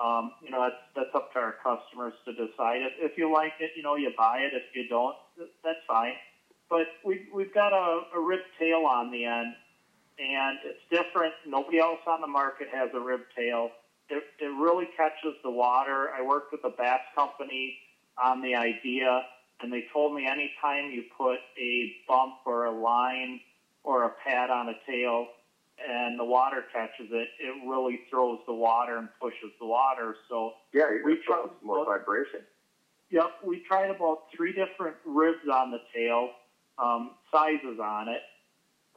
Um, 0.04 0.32
you 0.42 0.50
know, 0.52 0.62
that's, 0.62 0.82
that's 0.96 1.16
up 1.16 1.34
to 1.34 1.40
our 1.40 1.56
customers 1.64 2.14
to 2.26 2.32
decide. 2.34 2.82
If, 2.82 3.12
if 3.12 3.18
you 3.18 3.32
like 3.32 3.54
it, 3.60 3.72
you 3.76 3.84
know, 3.84 3.96
you 3.96 4.12
buy 4.18 4.40
it. 4.40 4.54
If 4.54 4.64
you 4.76 4.88
don't, 4.88 5.16
that's 5.64 5.80
fine. 5.88 6.14
But 6.70 6.88
we, 7.04 7.28
we've 7.34 7.54
got 7.54 7.74
a, 7.74 8.04
a 8.16 8.20
rib 8.20 8.42
tail 8.60 8.86
on 8.86 9.12
the 9.12 9.26
end, 9.26 9.56
and 10.20 10.57
it's 10.63 10.82
different. 10.91 11.34
Nobody 11.47 11.80
else 11.80 11.99
on 12.07 12.22
the 12.22 12.28
market 12.28 12.67
has 12.74 12.89
a 12.93 12.99
rib 12.99 13.22
tail. 13.36 13.72
It, 14.09 14.24
it 14.39 14.47
really 14.59 14.88
catches 14.97 15.36
the 15.43 15.51
water. 15.51 16.09
I 16.17 16.22
worked 16.22 16.51
with 16.51 16.63
a 16.63 16.70
bass 16.76 17.01
company 17.15 17.78
on 18.22 18.41
the 18.41 18.55
idea, 18.55 19.24
and 19.61 19.72
they 19.72 19.86
told 19.93 20.13
me 20.13 20.26
anytime 20.26 20.91
you 20.91 21.03
put 21.17 21.38
a 21.57 21.93
bump 22.07 22.36
or 22.45 22.65
a 22.65 22.72
line 22.72 23.39
or 23.84 24.03
a 24.05 24.11
pad 24.26 24.49
on 24.49 24.70
a 24.70 24.74
tail 24.86 25.28
and 25.80 26.20
the 26.20 26.26
water 26.26 26.65
catches 26.74 27.07
it, 27.11 27.30
it 27.39 27.67
really 27.70 28.01
throws 28.09 28.39
the 28.45 28.53
water 28.53 28.97
and 28.97 29.07
pushes 29.22 29.51
the 29.61 29.65
water. 29.65 30.17
So 30.28 30.53
Yeah, 30.74 30.89
We 31.05 31.17
tried- 31.17 31.49
more 31.61 31.86
vibration. 31.86 32.45
Yep, 33.11 33.43
we 33.43 33.61
tried 33.61 33.89
about 33.89 34.30
three 34.36 34.51
different 34.53 34.97
ribs 35.05 35.47
on 35.47 35.72
the 35.72 35.82
tail, 35.93 36.32
um, 36.78 37.15
sizes 37.32 37.80
on 37.80 38.09
it, 38.09 38.22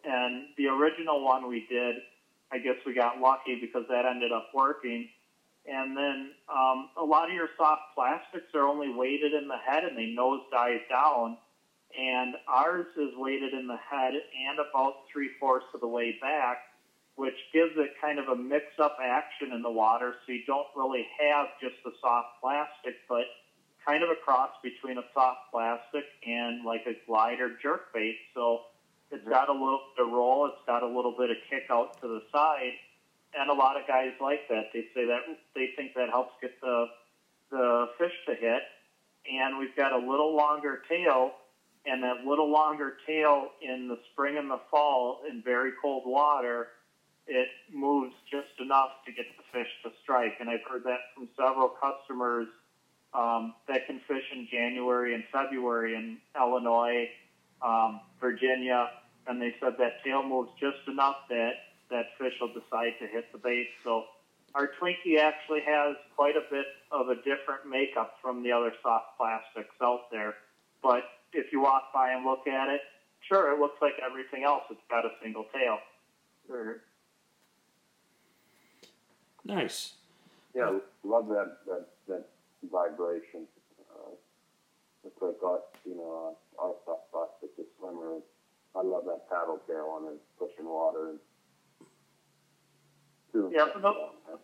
and 0.05 0.44
the 0.57 0.68
original 0.68 1.24
one 1.24 1.48
we 1.48 1.66
did, 1.68 1.96
I 2.50 2.59
guess 2.59 2.76
we 2.84 2.94
got 2.94 3.20
lucky 3.20 3.59
because 3.61 3.84
that 3.88 4.05
ended 4.05 4.32
up 4.32 4.48
working. 4.55 5.09
And 5.64 5.96
then 5.96 6.32
um, 6.53 6.88
a 6.96 7.05
lot 7.05 7.28
of 7.28 7.34
your 7.34 7.48
soft 7.57 7.94
plastics 7.94 8.53
are 8.55 8.66
only 8.66 8.92
weighted 8.92 9.32
in 9.32 9.48
the 9.48 9.57
head 9.57 9.84
and 9.84 9.96
they 9.96 10.14
nosedive 10.18 10.88
down, 10.90 11.36
and 11.96 12.34
ours 12.48 12.86
is 12.96 13.11
weighted 13.16 13.55
in 13.55 13.66
the 13.66 13.76
head 13.76 14.12
and 14.14 14.59
about 14.59 15.05
three 15.12 15.30
fourths 15.38 15.66
of 15.74 15.80
the 15.80 15.86
way 15.86 16.18
back, 16.20 16.59
which 17.14 17.36
gives 17.53 17.72
it 17.76 17.90
kind 18.00 18.18
of 18.18 18.28
a 18.28 18.36
mix-up 18.36 18.96
action 19.00 19.53
in 19.53 19.62
the 19.62 19.70
water, 19.70 20.14
so 20.26 20.32
you 20.32 20.42
don't 20.46 20.66
really 20.74 21.07
have 21.20 21.46
just 21.61 21.76
the 21.84 21.92
soft 22.00 22.40
plastic, 22.40 22.96
but 23.09 23.24
kind 23.86 24.03
of 24.03 24.11
a 24.11 24.16
cross 24.24 24.50
between 24.62 24.98
a 24.98 25.05
soft 25.14 25.40
plastic 25.50 26.05
and 26.26 26.64
like 26.64 26.86
a 26.86 26.94
glider 27.07 27.50
jerk 27.62 27.92
bait. 27.92 28.16
So 28.34 28.62
it's 29.12 29.28
got 29.28 29.48
a 29.48 29.52
little 29.52 29.80
bit 29.96 30.06
of 30.06 30.12
roll, 30.12 30.46
it's 30.46 30.66
got 30.66 30.82
a 30.82 30.86
little 30.86 31.14
bit 31.16 31.30
of 31.30 31.36
kick 31.48 31.64
out 31.70 32.00
to 32.00 32.08
the 32.08 32.22
side, 32.32 32.72
and 33.38 33.50
a 33.50 33.54
lot 33.54 33.80
of 33.80 33.86
guys 33.86 34.12
like 34.20 34.48
that. 34.48 34.72
They 34.72 34.86
say 34.94 35.06
that 35.06 35.20
they 35.54 35.70
think 35.76 35.94
that 35.94 36.08
helps 36.10 36.32
get 36.40 36.60
the 36.60 36.86
the 37.52 37.86
fish 37.98 38.12
to 38.26 38.34
hit. 38.34 38.62
And 39.30 39.58
we've 39.58 39.76
got 39.76 39.92
a 39.92 39.98
little 39.98 40.34
longer 40.34 40.82
tail, 40.88 41.32
and 41.86 42.02
that 42.02 42.26
little 42.26 42.50
longer 42.50 42.94
tail 43.06 43.50
in 43.60 43.86
the 43.86 43.98
spring 44.12 44.36
and 44.36 44.50
the 44.50 44.60
fall 44.70 45.20
in 45.30 45.42
very 45.42 45.70
cold 45.80 46.02
water, 46.06 46.68
it 47.28 47.48
moves 47.72 48.14
just 48.30 48.58
enough 48.58 48.90
to 49.06 49.12
get 49.12 49.26
the 49.36 49.44
fish 49.52 49.68
to 49.84 49.90
strike. 50.02 50.34
And 50.40 50.50
I've 50.50 50.64
heard 50.68 50.82
that 50.84 50.98
from 51.14 51.28
several 51.36 51.68
customers 51.68 52.48
um, 53.14 53.54
that 53.68 53.86
can 53.86 54.00
fish 54.08 54.24
in 54.34 54.48
January 54.50 55.14
and 55.14 55.22
February 55.30 55.94
in 55.94 56.18
Illinois, 56.34 57.08
um, 57.62 58.00
Virginia, 58.20 58.90
and 59.26 59.40
they 59.40 59.54
said 59.60 59.74
that 59.78 60.02
tail 60.04 60.22
moves 60.22 60.50
just 60.58 60.86
enough 60.88 61.16
that 61.28 61.52
that 61.90 62.06
fish 62.18 62.32
will 62.40 62.48
decide 62.48 62.94
to 63.00 63.06
hit 63.06 63.30
the 63.32 63.38
bait. 63.38 63.68
So 63.84 64.04
our 64.54 64.70
Twinkie 64.80 65.18
actually 65.18 65.60
has 65.66 65.96
quite 66.16 66.36
a 66.36 66.42
bit 66.50 66.66
of 66.90 67.08
a 67.08 67.16
different 67.16 67.68
makeup 67.68 68.16
from 68.22 68.42
the 68.42 68.52
other 68.52 68.72
soft 68.82 69.16
plastics 69.16 69.74
out 69.82 70.10
there. 70.10 70.34
But 70.82 71.02
if 71.32 71.52
you 71.52 71.60
walk 71.60 71.92
by 71.92 72.12
and 72.12 72.24
look 72.24 72.46
at 72.46 72.68
it, 72.68 72.80
sure, 73.28 73.52
it 73.52 73.60
looks 73.60 73.80
like 73.80 73.94
everything 74.04 74.44
else. 74.44 74.64
It's 74.70 74.80
got 74.90 75.04
a 75.04 75.10
single 75.22 75.44
tail. 75.52 75.78
Mhm. 76.50 76.80
Nice. 79.44 79.94
Yeah, 80.54 80.78
love 81.02 81.28
that 81.28 81.64
that 81.66 81.86
that 82.08 82.28
vibration. 82.70 83.46
Uh, 83.90 84.10
it's 85.04 85.20
like 85.20 85.40
got 85.40 85.62
you 85.84 85.96
know 85.96 86.36
uh, 86.58 86.62
our 86.62 86.74
soft 86.84 87.10
plastic 87.10 87.50
is 87.58 87.66
slimmer. 87.78 88.20
I 88.74 88.82
love 88.82 89.04
that 89.04 89.28
paddle 89.28 89.60
tail 89.66 89.88
on 89.96 90.14
it, 90.14 90.20
pushing 90.38 90.64
water. 90.66 91.10
And 91.10 91.18
Yeah, 93.52 93.68
stuff 93.70 93.82
but 93.82 93.96
like. 94.30 94.40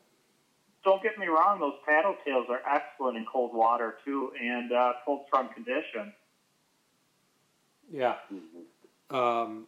Don't 0.84 1.02
get 1.02 1.18
me 1.18 1.26
wrong; 1.26 1.60
those 1.60 1.74
paddle 1.86 2.16
tails 2.24 2.46
are 2.48 2.60
excellent 2.66 3.16
in 3.16 3.26
cold 3.30 3.54
water 3.54 3.96
too, 4.04 4.32
and 4.40 4.72
uh, 4.72 4.92
cold 5.04 5.26
front 5.28 5.52
condition. 5.54 6.12
Yeah. 7.90 8.16
Mhm. 8.32 9.14
Um, 9.14 9.66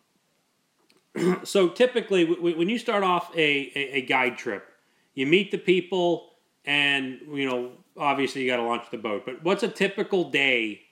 so 1.44 1.68
typically, 1.68 2.24
w- 2.24 2.36
w- 2.36 2.58
when 2.58 2.68
you 2.68 2.78
start 2.78 3.02
off 3.02 3.34
a, 3.34 3.72
a, 3.74 3.98
a 3.98 4.02
guide 4.02 4.38
trip, 4.38 4.66
you 5.14 5.26
meet 5.26 5.50
the 5.50 5.58
people, 5.58 6.34
and 6.64 7.20
you 7.32 7.48
know, 7.48 7.72
obviously, 7.96 8.42
you 8.42 8.48
got 8.50 8.56
to 8.58 8.62
launch 8.62 8.90
the 8.90 8.98
boat. 8.98 9.24
But 9.26 9.42
what's 9.42 9.62
a 9.62 9.68
typical 9.68 10.30
day 10.30 10.82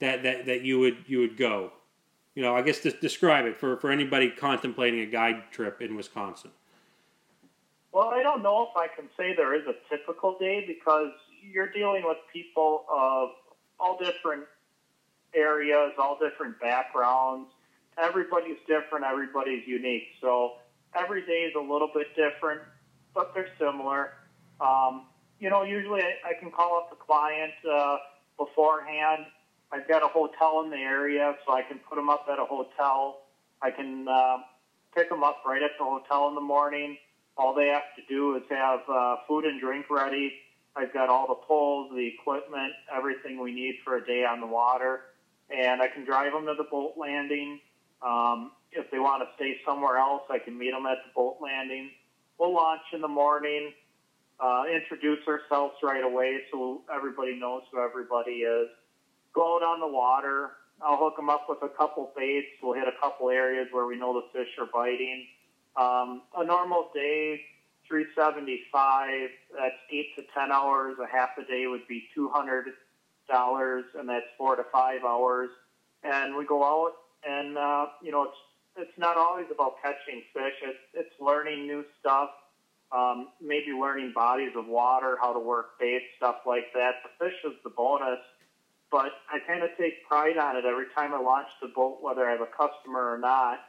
that, 0.00 0.22
that, 0.24 0.46
that 0.46 0.62
you 0.62 0.80
would 0.80 1.04
you 1.06 1.20
would 1.20 1.36
go? 1.36 1.72
You 2.38 2.44
know, 2.44 2.54
I 2.54 2.62
guess 2.62 2.78
just 2.78 3.00
describe 3.00 3.46
it 3.46 3.56
for, 3.56 3.78
for 3.78 3.90
anybody 3.90 4.30
contemplating 4.30 5.00
a 5.00 5.06
guide 5.06 5.42
trip 5.50 5.82
in 5.82 5.96
Wisconsin. 5.96 6.52
Well, 7.90 8.10
I 8.10 8.22
don't 8.22 8.44
know 8.44 8.68
if 8.70 8.76
I 8.76 8.86
can 8.86 9.08
say 9.16 9.34
there 9.34 9.56
is 9.56 9.66
a 9.66 9.74
typical 9.90 10.38
day 10.38 10.62
because 10.64 11.10
you're 11.42 11.72
dealing 11.72 12.04
with 12.04 12.18
people 12.32 12.84
of 12.88 13.30
all 13.80 13.98
different 13.98 14.44
areas, 15.34 15.90
all 15.98 16.16
different 16.16 16.60
backgrounds. 16.60 17.50
Everybody's 18.00 18.58
different, 18.68 19.04
everybody's 19.04 19.66
unique. 19.66 20.06
So 20.20 20.58
every 20.94 21.26
day 21.26 21.42
is 21.42 21.54
a 21.56 21.60
little 21.60 21.90
bit 21.92 22.14
different, 22.14 22.60
but 23.16 23.34
they're 23.34 23.50
similar. 23.58 24.12
Um, 24.60 25.06
you 25.40 25.50
know, 25.50 25.64
usually 25.64 26.02
I, 26.02 26.14
I 26.24 26.34
can 26.40 26.52
call 26.52 26.76
up 26.78 26.90
the 26.90 27.04
client 27.04 27.54
uh, 27.68 27.96
beforehand. 28.36 29.26
I've 29.72 29.86
got 29.88 30.02
a 30.02 30.08
hotel 30.08 30.62
in 30.64 30.70
the 30.70 30.76
area, 30.76 31.34
so 31.46 31.52
I 31.52 31.62
can 31.62 31.78
put 31.88 31.96
them 31.96 32.08
up 32.08 32.26
at 32.32 32.38
a 32.38 32.44
hotel. 32.44 33.18
I 33.60 33.70
can 33.70 34.08
uh, 34.08 34.38
pick 34.94 35.08
them 35.10 35.22
up 35.22 35.42
right 35.46 35.62
at 35.62 35.72
the 35.78 35.84
hotel 35.84 36.28
in 36.28 36.34
the 36.34 36.40
morning. 36.40 36.96
All 37.36 37.54
they 37.54 37.68
have 37.68 37.82
to 37.96 38.02
do 38.08 38.34
is 38.36 38.42
have 38.50 38.80
uh, 38.88 39.16
food 39.28 39.44
and 39.44 39.60
drink 39.60 39.86
ready. 39.90 40.32
I've 40.76 40.92
got 40.92 41.08
all 41.08 41.26
the 41.26 41.34
poles, 41.46 41.90
the 41.94 42.06
equipment, 42.06 42.72
everything 42.94 43.40
we 43.40 43.52
need 43.52 43.76
for 43.84 43.96
a 43.96 44.04
day 44.04 44.24
on 44.24 44.40
the 44.40 44.46
water, 44.46 45.00
and 45.50 45.82
I 45.82 45.88
can 45.88 46.04
drive 46.04 46.32
them 46.32 46.46
to 46.46 46.54
the 46.56 46.68
boat 46.70 46.94
landing. 46.96 47.60
Um, 48.00 48.52
if 48.72 48.90
they 48.90 48.98
want 48.98 49.22
to 49.22 49.28
stay 49.34 49.56
somewhere 49.66 49.98
else, 49.98 50.22
I 50.30 50.38
can 50.38 50.56
meet 50.56 50.70
them 50.70 50.86
at 50.86 50.98
the 51.04 51.10
boat 51.14 51.38
landing. 51.42 51.90
We'll 52.38 52.54
launch 52.54 52.82
in 52.92 53.00
the 53.00 53.08
morning, 53.08 53.72
uh, 54.40 54.64
introduce 54.72 55.26
ourselves 55.26 55.74
right 55.82 56.04
away 56.04 56.40
so 56.52 56.82
everybody 56.94 57.38
knows 57.38 57.62
who 57.72 57.80
everybody 57.80 58.42
is. 58.46 58.68
Go 59.38 59.44
on 59.62 59.78
the 59.78 59.86
water. 59.86 60.50
I'll 60.82 60.98
hook 60.98 61.14
them 61.16 61.30
up 61.30 61.46
with 61.48 61.62
a 61.62 61.68
couple 61.68 62.10
baits. 62.16 62.48
We'll 62.60 62.74
hit 62.74 62.88
a 62.88 63.00
couple 63.00 63.30
areas 63.30 63.68
where 63.70 63.86
we 63.86 63.96
know 63.96 64.12
the 64.14 64.26
fish 64.36 64.48
are 64.58 64.66
biting. 64.72 65.26
Um, 65.76 66.22
a 66.36 66.44
normal 66.44 66.90
day, 66.92 67.40
375. 67.86 69.30
That's 69.54 69.76
eight 69.92 70.08
to 70.16 70.24
ten 70.34 70.50
hours. 70.50 70.96
A 70.98 71.06
half 71.06 71.30
a 71.38 71.44
day 71.44 71.68
would 71.68 71.86
be 71.86 72.08
200 72.16 72.66
dollars, 73.30 73.84
and 73.96 74.08
that's 74.08 74.26
four 74.36 74.56
to 74.56 74.64
five 74.72 75.04
hours. 75.06 75.50
And 76.02 76.34
we 76.34 76.44
go 76.44 76.64
out, 76.64 76.94
and 77.24 77.56
uh, 77.56 77.86
you 78.02 78.10
know, 78.10 78.24
it's 78.24 78.38
it's 78.88 78.98
not 78.98 79.16
always 79.16 79.46
about 79.52 79.74
catching 79.82 80.22
fish. 80.34 80.54
It's 80.64 80.78
it's 80.94 81.14
learning 81.20 81.68
new 81.68 81.84
stuff. 82.00 82.30
Um, 82.90 83.28
maybe 83.40 83.70
learning 83.70 84.14
bodies 84.16 84.52
of 84.56 84.66
water, 84.66 85.16
how 85.20 85.32
to 85.32 85.38
work 85.38 85.78
baits, 85.78 86.06
stuff 86.16 86.38
like 86.44 86.72
that. 86.74 86.94
The 87.04 87.24
fish 87.24 87.36
is 87.44 87.52
the 87.62 87.70
bonus, 87.70 88.18
but 88.90 89.12
I 89.32 89.38
kind 89.46 89.62
of 89.62 89.70
take 89.78 90.06
pride 90.06 90.38
on 90.38 90.56
it 90.56 90.64
every 90.64 90.86
time 90.94 91.12
I 91.12 91.20
launch 91.20 91.48
the 91.60 91.68
boat, 91.68 91.98
whether 92.00 92.26
I 92.26 92.32
have 92.32 92.40
a 92.40 92.46
customer 92.46 93.12
or 93.12 93.18
not. 93.18 93.60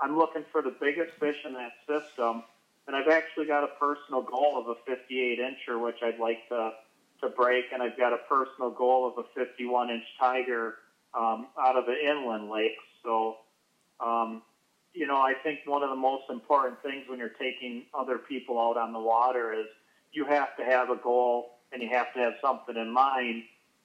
I'm 0.00 0.16
looking 0.16 0.44
for 0.52 0.62
the 0.62 0.74
biggest 0.80 1.12
fish 1.18 1.36
in 1.44 1.52
that 1.54 1.72
system, 1.86 2.42
and 2.86 2.96
I've 2.96 3.08
actually 3.08 3.46
got 3.46 3.64
a 3.64 3.68
personal 3.78 4.22
goal 4.22 4.58
of 4.58 4.68
a 4.68 4.74
58 4.86 5.38
incher, 5.38 5.82
which 5.82 5.96
I'd 6.02 6.18
like 6.18 6.48
to 6.48 6.72
to 7.20 7.28
break, 7.28 7.66
and 7.72 7.82
I've 7.82 7.98
got 7.98 8.12
a 8.12 8.18
personal 8.28 8.70
goal 8.70 9.06
of 9.06 9.24
a 9.24 9.28
51 9.34 9.90
inch 9.90 10.04
tiger 10.18 10.76
um, 11.14 11.48
out 11.60 11.76
of 11.76 11.86
the 11.86 11.94
inland 11.94 12.50
lakes. 12.50 12.82
So, 13.02 13.36
um, 14.00 14.42
you 14.94 15.06
know, 15.06 15.18
I 15.18 15.34
think 15.42 15.60
one 15.66 15.82
of 15.82 15.90
the 15.90 15.96
most 15.96 16.24
important 16.30 16.82
things 16.82 17.04
when 17.08 17.18
you're 17.18 17.28
taking 17.28 17.84
other 17.94 18.18
people 18.18 18.58
out 18.58 18.76
on 18.76 18.92
the 18.92 18.98
water 18.98 19.52
is 19.52 19.66
you 20.12 20.24
have 20.24 20.56
to 20.56 20.64
have 20.64 20.90
a 20.90 20.96
goal 20.96 21.58
and 21.72 21.82
you 21.82 21.88
have 21.90 22.12
to 22.14 22.20
have 22.20 22.34
something 22.42 22.76
in 22.76 22.90
mind. 22.90 23.42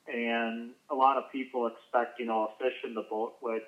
And 0.08 0.72
a 0.90 0.96
lot 0.96 1.18
of 1.18 1.32
people 1.32 1.68
expect, 1.68 2.20
you 2.20 2.26
know, 2.26 2.46
a 2.46 2.64
fish 2.64 2.76
in 2.84 2.94
the 2.94 3.06
boat, 3.10 3.36
which 3.42 3.64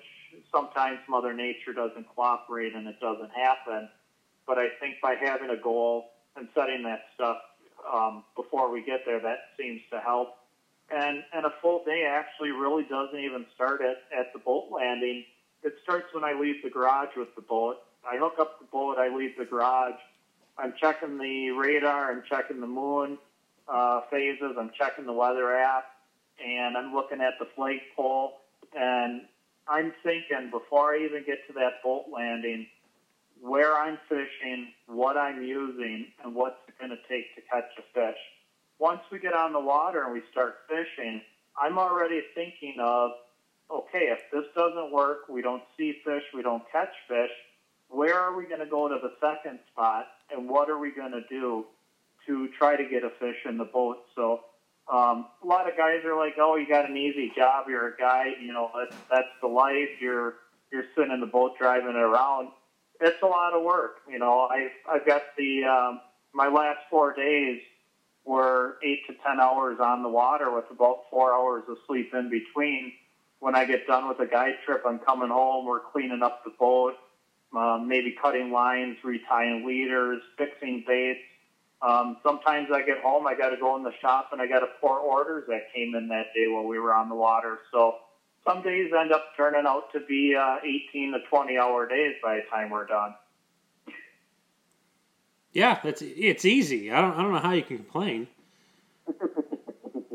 sometimes 0.52 0.98
Mother 1.08 1.32
Nature 1.32 1.72
doesn't 1.72 2.06
cooperate 2.14 2.74
and 2.74 2.86
it 2.86 3.00
doesn't 3.00 3.30
happen. 3.30 3.88
But 4.46 4.58
I 4.58 4.68
think 4.80 4.96
by 5.02 5.14
having 5.14 5.50
a 5.50 5.56
goal 5.56 6.10
and 6.36 6.48
setting 6.54 6.84
that 6.84 7.06
stuff 7.14 7.38
um, 7.92 8.24
before 8.36 8.70
we 8.70 8.82
get 8.84 9.00
there, 9.04 9.20
that 9.20 9.38
seems 9.58 9.80
to 9.90 10.00
help. 10.00 10.36
And 10.90 11.22
and 11.34 11.44
a 11.44 11.52
full 11.60 11.84
day 11.84 12.06
actually 12.08 12.50
really 12.50 12.84
doesn't 12.84 13.18
even 13.18 13.44
start 13.54 13.82
at, 13.82 13.98
at 14.18 14.32
the 14.32 14.38
boat 14.38 14.68
landing. 14.72 15.24
It 15.62 15.74
starts 15.82 16.06
when 16.14 16.24
I 16.24 16.32
leave 16.32 16.62
the 16.62 16.70
garage 16.70 17.14
with 17.16 17.34
the 17.34 17.42
boat. 17.42 17.76
I 18.10 18.16
hook 18.16 18.36
up 18.38 18.58
the 18.58 18.64
boat, 18.66 18.96
I 18.96 19.14
leave 19.14 19.36
the 19.36 19.44
garage. 19.44 19.98
I'm 20.56 20.72
checking 20.80 21.18
the 21.18 21.50
radar, 21.50 22.10
I'm 22.10 22.22
checking 22.28 22.60
the 22.60 22.66
moon 22.66 23.18
uh, 23.68 24.02
phases, 24.10 24.56
I'm 24.58 24.70
checking 24.76 25.04
the 25.04 25.12
weather 25.12 25.54
app, 25.54 25.84
and 26.44 26.76
I'm 26.76 26.94
looking 26.94 27.20
at 27.20 27.34
the 27.38 27.46
flagpole. 27.56 28.34
And 28.78 29.22
I'm 29.66 29.92
thinking 30.02 30.50
before 30.50 30.94
I 30.94 31.04
even 31.04 31.24
get 31.24 31.46
to 31.46 31.52
that 31.54 31.82
boat 31.82 32.06
landing, 32.12 32.66
where 33.40 33.78
I'm 33.78 33.98
fishing, 34.08 34.68
what 34.86 35.16
I'm 35.16 35.42
using, 35.42 36.06
and 36.22 36.34
what's 36.34 36.56
it 36.66 36.78
going 36.78 36.90
to 36.90 36.98
take 37.08 37.34
to 37.36 37.42
catch 37.42 37.70
a 37.78 37.82
fish. 37.94 38.18
Once 38.78 39.00
we 39.10 39.18
get 39.18 39.34
on 39.34 39.52
the 39.52 39.60
water 39.60 40.04
and 40.04 40.12
we 40.12 40.22
start 40.30 40.56
fishing, 40.68 41.20
I'm 41.60 41.78
already 41.78 42.22
thinking 42.34 42.76
of, 42.80 43.12
okay, 43.70 44.10
if 44.10 44.20
this 44.32 44.44
doesn't 44.54 44.92
work, 44.92 45.28
we 45.28 45.42
don't 45.42 45.62
see 45.76 46.00
fish, 46.04 46.22
we 46.34 46.42
don't 46.42 46.62
catch 46.72 46.92
fish, 47.08 47.30
where 47.88 48.18
are 48.18 48.36
we 48.36 48.44
going 48.44 48.60
to 48.60 48.66
go 48.66 48.88
to 48.88 48.98
the 49.00 49.12
second 49.20 49.58
spot, 49.72 50.06
and 50.30 50.48
what 50.48 50.68
are 50.68 50.78
we 50.78 50.90
going 50.90 51.12
to 51.12 51.22
do 51.28 51.64
to 52.26 52.48
try 52.58 52.76
to 52.76 52.84
get 52.88 53.04
a 53.04 53.10
fish 53.10 53.36
in 53.44 53.56
the 53.56 53.64
boat? 53.64 53.98
So 54.14 54.40
um, 54.90 55.26
a 55.42 55.46
lot 55.46 55.68
of 55.68 55.76
guys 55.76 56.04
are 56.04 56.16
like, 56.16 56.34
"Oh, 56.38 56.56
you 56.56 56.66
got 56.68 56.88
an 56.88 56.96
easy 56.96 57.32
job. 57.36 57.66
You're 57.68 57.88
a 57.88 57.96
guy. 57.96 58.34
You 58.40 58.52
know, 58.52 58.70
that's 58.78 58.96
that's 59.10 59.28
the 59.40 59.48
life. 59.48 59.90
You're 60.00 60.34
you're 60.72 60.84
sitting 60.96 61.12
in 61.12 61.20
the 61.20 61.26
boat 61.26 61.52
driving 61.58 61.90
it 61.90 61.96
around." 61.96 62.48
It's 63.00 63.22
a 63.22 63.26
lot 63.26 63.54
of 63.54 63.62
work. 63.62 63.96
You 64.10 64.18
know, 64.18 64.48
I've 64.50 64.72
I've 64.90 65.06
got 65.06 65.22
the 65.36 65.64
um, 65.64 66.00
my 66.32 66.48
last 66.48 66.80
four 66.90 67.12
days 67.12 67.60
were 68.24 68.76
eight 68.82 69.00
to 69.06 69.14
ten 69.26 69.40
hours 69.40 69.78
on 69.80 70.02
the 70.02 70.08
water 70.08 70.52
with 70.54 70.64
about 70.70 70.98
four 71.10 71.32
hours 71.32 71.64
of 71.68 71.76
sleep 71.86 72.12
in 72.14 72.30
between. 72.30 72.92
When 73.40 73.54
I 73.54 73.64
get 73.64 73.86
done 73.86 74.08
with 74.08 74.18
a 74.20 74.26
guide 74.26 74.54
trip, 74.66 74.82
I'm 74.86 74.98
coming 74.98 75.28
home. 75.28 75.66
We're 75.66 75.80
cleaning 75.80 76.22
up 76.22 76.42
the 76.44 76.50
boat, 76.58 76.94
um, 77.56 77.86
maybe 77.88 78.14
cutting 78.20 78.50
lines, 78.50 78.96
retying 79.04 79.64
leaders, 79.64 80.20
fixing 80.36 80.84
baits. 80.86 81.20
Um, 81.80 82.16
sometimes 82.22 82.68
I 82.72 82.82
get 82.82 82.98
home, 83.00 83.26
I 83.26 83.34
got 83.34 83.50
to 83.50 83.56
go 83.56 83.76
in 83.76 83.84
the 83.84 83.92
shop 84.00 84.30
and 84.32 84.42
I 84.42 84.46
got 84.46 84.60
to 84.60 84.66
pour 84.80 84.98
orders 84.98 85.44
that 85.48 85.72
came 85.74 85.94
in 85.94 86.08
that 86.08 86.34
day 86.34 86.48
while 86.48 86.64
we 86.64 86.78
were 86.78 86.92
on 86.92 87.08
the 87.08 87.14
water. 87.14 87.60
So 87.70 87.96
some 88.44 88.62
days 88.62 88.90
end 88.98 89.12
up 89.12 89.36
turning 89.36 89.64
out 89.66 89.92
to 89.92 90.00
be 90.00 90.34
uh, 90.34 90.56
18 90.64 91.12
to 91.12 91.18
20 91.28 91.58
hour 91.58 91.88
days 91.88 92.16
by 92.22 92.36
the 92.36 92.42
time 92.50 92.70
we're 92.70 92.86
done. 92.86 93.14
Yeah, 95.52 95.78
it's 95.82 96.02
it's 96.02 96.44
easy. 96.44 96.92
I 96.92 97.00
don't 97.00 97.14
I 97.14 97.22
don't 97.22 97.32
know 97.32 97.38
how 97.38 97.52
you 97.52 97.62
can 97.62 97.78
complain. 97.78 98.28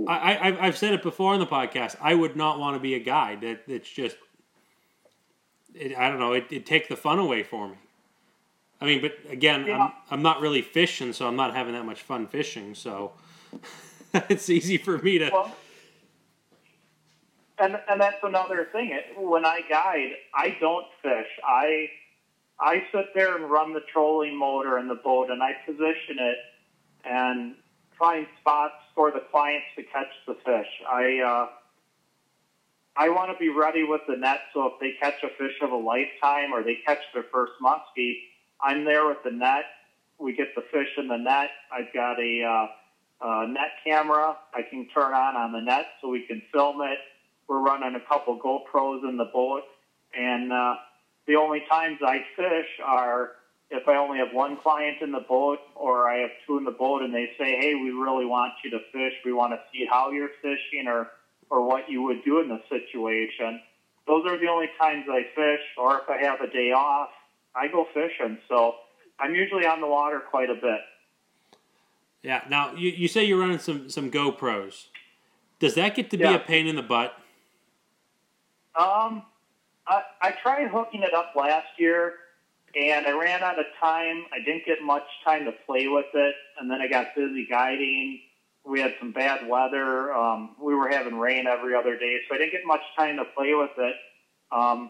I, 0.08 0.36
I 0.36 0.68
I've 0.68 0.78
said 0.78 0.94
it 0.94 1.02
before 1.02 1.34
on 1.34 1.40
the 1.40 1.48
podcast. 1.48 1.96
I 2.02 2.14
would 2.14 2.36
not 2.36 2.60
want 2.60 2.76
to 2.76 2.80
be 2.80 2.94
a 2.94 3.00
guy 3.00 3.36
that 3.38 3.68
that's 3.68 3.90
just. 3.90 4.16
It, 5.74 5.98
I 5.98 6.10
don't 6.10 6.20
know. 6.20 6.34
It 6.34 6.46
it 6.52 6.66
take 6.66 6.88
the 6.88 6.96
fun 6.96 7.20
away 7.20 7.44
for 7.44 7.68
me. 7.68 7.76
I 8.84 8.86
mean, 8.86 9.02
but 9.02 9.14
again, 9.30 9.66
Yeah. 9.66 9.82
I'm 9.82 9.92
I'm 10.12 10.22
not 10.22 10.42
really 10.42 10.62
fishing, 10.62 11.14
so 11.14 11.26
I'm 11.26 11.38
not 11.38 11.56
having 11.56 11.74
that 11.74 11.86
much 11.86 12.02
fun 12.02 12.28
fishing. 12.28 12.76
So 12.76 13.14
it's 14.14 14.50
easy 14.50 14.78
for 14.78 14.98
me 14.98 15.20
to. 15.20 15.30
Well, 15.32 15.56
and 17.60 17.80
and 17.88 18.02
that's 18.02 18.22
another 18.24 18.68
thing. 18.74 18.92
It, 18.92 19.18
when 19.18 19.46
I 19.46 19.62
guide, 19.70 20.12
I 20.36 20.58
don't 20.60 20.86
fish. 21.02 21.30
I 21.48 21.90
I 22.60 22.84
sit 22.92 23.14
there 23.16 23.38
and 23.38 23.50
run 23.50 23.74
the 23.74 23.84
trolling 23.92 24.38
motor 24.38 24.78
in 24.78 24.90
the 24.90 24.96
boat, 24.96 25.30
and 25.30 25.42
I 25.42 25.54
position 25.66 26.20
it 26.20 26.38
and 27.06 27.56
find 27.98 28.28
spots 28.42 28.84
for 28.94 29.12
the 29.12 29.22
clients 29.32 29.68
to 29.78 29.84
catch 29.84 30.12
the 30.28 30.36
fish. 30.46 30.68
I 30.92 31.20
uh, 31.20 31.48
I 32.98 33.08
want 33.08 33.32
to 33.32 33.38
be 33.40 33.48
ready 33.48 33.86
with 33.86 34.02
the 34.10 34.18
net, 34.18 34.42
so 34.54 34.66
if 34.66 34.74
they 34.82 34.92
catch 35.00 35.24
a 35.24 35.30
fish 35.38 35.56
of 35.62 35.72
a 35.72 35.78
lifetime 35.78 36.52
or 36.54 36.64
they 36.64 36.80
catch 36.86 37.00
their 37.14 37.24
first 37.32 37.54
muskie, 37.64 38.16
I'm 38.62 38.86
there 38.86 39.08
with 39.08 39.18
the 39.24 39.32
net. 39.32 39.66
We 40.20 40.36
get 40.36 40.56
the 40.56 40.64
fish 40.72 40.90
in 40.98 41.08
the 41.08 41.18
net. 41.18 41.50
I've 41.72 41.94
got 41.94 42.20
a 42.20 42.44
uh, 42.44 43.26
uh, 43.26 43.46
net 43.46 43.72
camera 43.86 44.38
I 44.54 44.62
can 44.70 44.88
turn 44.94 45.14
on 45.14 45.36
on 45.36 45.52
the 45.52 45.62
net 45.62 45.86
so 46.02 46.10
we 46.10 46.26
can 46.28 46.42
film 46.52 46.82
it. 46.82 46.98
We're 47.48 47.62
running 47.62 47.96
a 47.96 48.08
couple 48.08 48.40
GoPros 48.40 49.08
in 49.08 49.18
the 49.18 49.30
boat, 49.34 49.64
and 50.18 50.52
uh, 50.52 50.76
the 51.28 51.36
only 51.36 51.64
times 51.70 52.00
I 52.06 52.20
fish 52.36 52.68
are 52.84 53.32
if 53.74 53.88
I 53.88 53.96
only 53.96 54.20
have 54.20 54.34
one 54.34 54.58
client 54.58 55.02
in 55.02 55.12
the 55.12 55.26
boat 55.28 55.58
or 55.76 56.08
I 56.08 56.18
have 56.18 56.30
two 56.46 56.58
in 56.58 56.64
the 56.64 56.72
boat 56.72 57.02
and 57.02 57.14
they 57.14 57.32
say, 57.40 57.58
hey, 57.60 57.74
we 57.74 57.90
really 57.90 58.26
want 58.26 58.54
you 58.64 58.70
to 58.72 58.80
fish. 58.92 59.14
We 59.26 59.34
want 59.34 59.54
to 59.54 59.60
see 59.72 59.88
how 59.90 60.12
you're 60.12 60.30
fishing 60.42 60.88
or, 60.88 61.08
or 61.50 61.66
what 61.66 61.90
you 61.90 62.04
would 62.04 62.24
do 62.24 62.40
in 62.40 62.50
the 62.50 62.62
situation. 62.70 63.60
Those 64.06 64.26
are 64.28 64.38
the 64.38 64.48
only 64.48 64.70
times 64.80 65.06
I 65.10 65.24
fish, 65.34 65.62
or 65.78 65.98
if 65.98 66.10
I 66.10 66.18
have 66.24 66.42
a 66.42 66.52
day 66.52 66.72
off, 66.72 67.10
I 67.56 67.68
go 67.68 67.86
fishing. 67.94 68.38
So 68.50 68.76
I'm 69.20 69.36
usually 69.36 69.66
on 69.66 69.82
the 69.82 69.88
water 69.88 70.20
quite 70.20 70.50
a 70.50 70.56
bit. 70.56 70.80
Yeah. 72.22 72.42
Now 72.50 72.74
you, 72.76 72.90
you 72.90 73.08
say 73.08 73.24
you're 73.26 73.40
running 73.40 73.60
some 73.60 73.90
some 73.90 74.10
GoPros. 74.12 74.88
Does 75.60 75.76
that 75.76 75.96
get 75.96 76.10
to 76.12 76.18
be 76.18 76.24
Yeah. 76.24 76.36
a 76.36 76.40
pain 76.40 76.68
in 76.68 76.76
the 76.76 76.82
butt? 76.84 77.14
Um, 78.80 79.24
I, 79.86 80.02
I 80.22 80.32
tried 80.42 80.68
hooking 80.70 81.04
it 81.04 81.14
up 81.14 81.34
last 81.36 81.68
year, 81.78 82.14
and 82.76 83.06
I 83.06 83.12
ran 83.12 83.44
out 83.44 83.60
of 83.60 83.66
time. 83.80 84.26
I 84.34 84.40
didn't 84.44 84.66
get 84.66 84.82
much 84.82 85.04
time 85.24 85.46
to 85.46 85.52
play 85.66 85.88
with 85.88 86.08
it, 86.14 86.36
and 86.60 86.70
then 86.72 86.82
I 86.82 86.88
got 86.88 87.16
busy 87.16 87.46
guiding. 87.50 88.20
We 88.66 88.80
had 88.82 88.96
some 89.00 89.12
bad 89.12 89.48
weather. 89.48 90.12
Um, 90.14 90.56
we 90.60 90.74
were 90.74 90.88
having 90.90 91.16
rain 91.20 91.46
every 91.48 91.76
other 91.76 91.98
day, 91.98 92.18
so 92.28 92.36
I 92.36 92.38
didn't 92.40 92.54
get 92.54 92.62
much 92.66 92.82
time 92.98 93.18
to 93.18 93.26
play 93.26 93.54
with 93.54 93.72
it. 93.78 93.96
Um, 94.52 94.90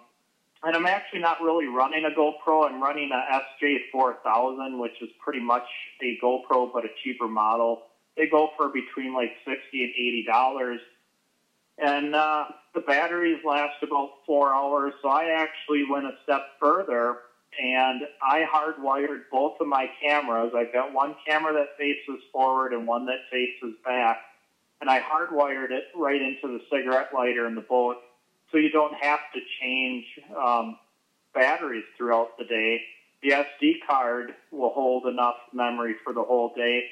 and 0.64 0.76
I'm 0.76 0.86
actually 0.86 1.20
not 1.20 1.42
really 1.42 1.68
running 1.68 2.06
a 2.06 2.10
GoPro. 2.18 2.70
I'm 2.70 2.82
running 2.82 3.12
a 3.12 3.42
SJ4000, 3.64 4.80
which 4.80 5.02
is 5.02 5.10
pretty 5.24 5.42
much 5.42 5.68
a 6.02 6.18
GoPro 6.24 6.72
but 6.74 6.86
a 6.86 6.90
cheaper 7.04 7.28
model. 7.28 7.84
They 8.16 8.28
go 8.28 8.50
for 8.58 8.70
between 8.70 9.14
like 9.14 9.32
sixty 9.46 9.84
and 9.84 9.92
eighty 9.92 10.24
dollars 10.28 10.80
and 11.78 12.14
uh, 12.14 12.46
the 12.76 12.82
batteries 12.82 13.40
last 13.44 13.82
about 13.82 14.10
four 14.26 14.54
hours. 14.54 14.94
So 15.02 15.10
I 15.10 15.32
actually 15.38 15.86
went 15.90 16.06
a 16.06 16.12
step 16.24 16.42
further 16.60 17.18
and 17.62 18.02
I 18.22 18.46
hardwired 18.52 19.24
both 19.32 19.60
of 19.60 19.68
my 19.68 19.88
cameras. 20.02 20.54
I've 20.56 20.74
got 20.74 20.94
one 20.94 21.16
camera 21.28 21.54
that 21.54 21.78
faces 21.78 22.22
forward 22.32 22.74
and 22.74 22.88
one 22.88 23.06
that 23.06 23.20
faces 23.32 23.76
back, 23.86 24.18
and 24.82 24.90
I 24.90 25.00
hardwired 25.00 25.72
it 25.72 25.84
right 25.96 26.22
into 26.22 26.48
the 26.48 26.62
cigarette 26.72 27.10
lighter 27.14 27.46
in 27.48 27.56
the 27.56 27.62
boat, 27.62 27.98
so 28.54 28.60
you 28.60 28.70
don't 28.70 28.94
have 28.94 29.20
to 29.34 29.40
change 29.60 30.06
um, 30.38 30.78
batteries 31.34 31.84
throughout 31.98 32.38
the 32.38 32.46
day. 32.46 32.82
The 33.24 33.32
SD 33.32 33.78
card 33.88 34.36
will 34.52 34.70
hold 34.70 35.08
enough 35.08 35.38
memory 35.52 35.96
for 36.04 36.14
the 36.14 36.22
whole 36.22 36.54
day, 36.56 36.84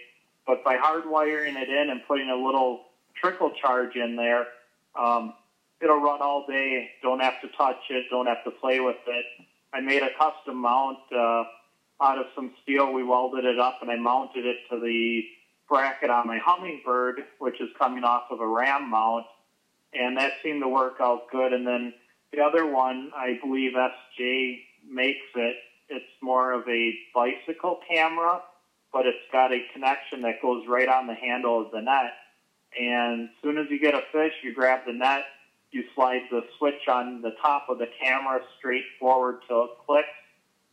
but 0.47 0.64
by 0.64 0.78
hardwiring 0.78 1.55
it 1.55 1.70
in 1.70 1.89
and 1.91 2.01
putting 2.07 2.30
a 2.30 2.36
little 2.36 2.82
trickle 3.16 3.51
charge 3.62 3.95
in 3.95 4.16
there, 4.16 4.47
um, 4.99 5.34
it'll 5.82 6.01
run 6.01 6.22
all 6.22 6.45
day. 6.47 6.89
Don't 7.03 7.20
have 7.20 7.39
to 7.41 7.47
touch 7.49 7.82
it. 7.91 8.05
Don't 8.09 8.26
have 8.26 8.43
to 8.45 8.51
play 8.51 8.80
with 8.80 8.97
it. 9.05 9.26
I 9.72 9.82
made 9.82 10.01
a 10.01 10.09
custom 10.18 10.57
mount 10.57 10.97
uh, 11.16 11.43
out 12.01 12.18
of 12.18 12.26
some 12.34 12.53
steel. 12.64 12.91
We 12.91 13.03
welded 13.03 13.45
it 13.45 13.59
up, 13.59 13.80
and 13.82 13.91
I 13.91 13.97
mounted 13.97 14.45
it 14.45 14.57
to 14.72 14.80
the 14.80 15.22
bracket 15.70 16.09
on 16.09 16.28
my 16.28 16.39
Humminbird, 16.39 17.24
which 17.39 17.62
is 17.62 17.70
coming 17.78 18.03
off 18.03 18.24
of 18.32 18.39
a 18.39 18.47
Ram 18.47 18.89
mount, 18.89 19.26
and 19.94 20.18
that 20.18 20.34
seemed 20.44 20.62
to 20.62 20.68
work 20.68 20.98
out 21.00 21.30
good. 21.32 21.54
And 21.54 21.66
then 21.66 21.94
the 22.32 22.42
other 22.42 22.66
one, 22.66 23.12
I 23.16 23.39
believe 23.44 23.74
SJ 23.74 24.60
makes 24.89 25.26
it. 25.36 25.56
It's 25.89 26.06
more 26.22 26.54
of 26.54 26.68
a 26.68 26.94
bicycle 27.14 27.80
camera, 27.89 28.42
but 28.94 29.06
it's 29.06 29.18
got 29.32 29.52
a 29.52 29.66
connection 29.74 30.22
that 30.22 30.42
goes 30.42 30.66
right 30.68 30.88
on 30.88 31.08
the 31.08 31.14
handle 31.14 31.62
of 31.62 31.72
the 31.72 31.82
net. 31.82 32.14
And 32.80 33.24
as 33.24 33.30
soon 33.42 33.58
as 33.58 33.66
you 33.70 33.80
get 33.80 33.94
a 33.94 34.02
fish, 34.14 34.34
you 34.44 34.54
grab 34.54 34.82
the 34.86 34.94
net, 34.94 35.26
you 35.72 35.84
slide 35.94 36.22
the 36.32 36.42
switch 36.58 36.88
on 36.88 37.22
the 37.22 37.36
top 37.42 37.68
of 37.70 37.78
the 37.78 37.88
camera 38.02 38.39
straight 38.58 38.86
forward 39.00 39.39
till 39.48 39.66
it 39.66 39.72
clicks. 39.86 40.08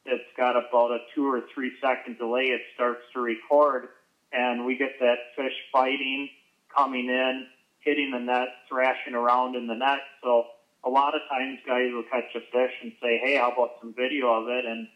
It's 0.05 0.25
got 0.37 0.57
about 0.57 0.93
a 0.93 0.99
two 1.15 1.27
or 1.27 1.43
three 1.53 1.73
second 1.81 2.19
delay. 2.19 2.47
It 2.47 2.63
starts 2.75 3.03
to 3.15 3.21
record, 3.21 3.89
and 4.33 4.65
we 4.65 4.77
get 4.77 4.93
that 5.01 5.19
fish 5.37 5.53
fighting, 5.73 6.31
coming 6.75 7.09
in, 7.09 7.47
hitting 7.81 8.11
the 8.11 8.19
net, 8.19 8.49
thrashing 8.69 9.15
around 9.15 9.57
in 9.57 9.67
the 9.67 9.75
net. 9.75 10.01
So 10.23 10.45
a 10.85 10.91
lot 10.91 11.15
of 11.15 11.21
times 11.31 11.59
guys 11.67 11.91
will 11.93 12.05
catch 12.11 12.35
a 12.35 12.41
fish 12.41 12.73
and 12.83 12.93
say, 13.01 13.19
hey, 13.23 13.37
how 13.37 13.53
about 13.53 13.77
some 13.81 13.95
video 13.95 14.29
of 14.29 14.49
it? 14.49 14.65
And 14.65 14.89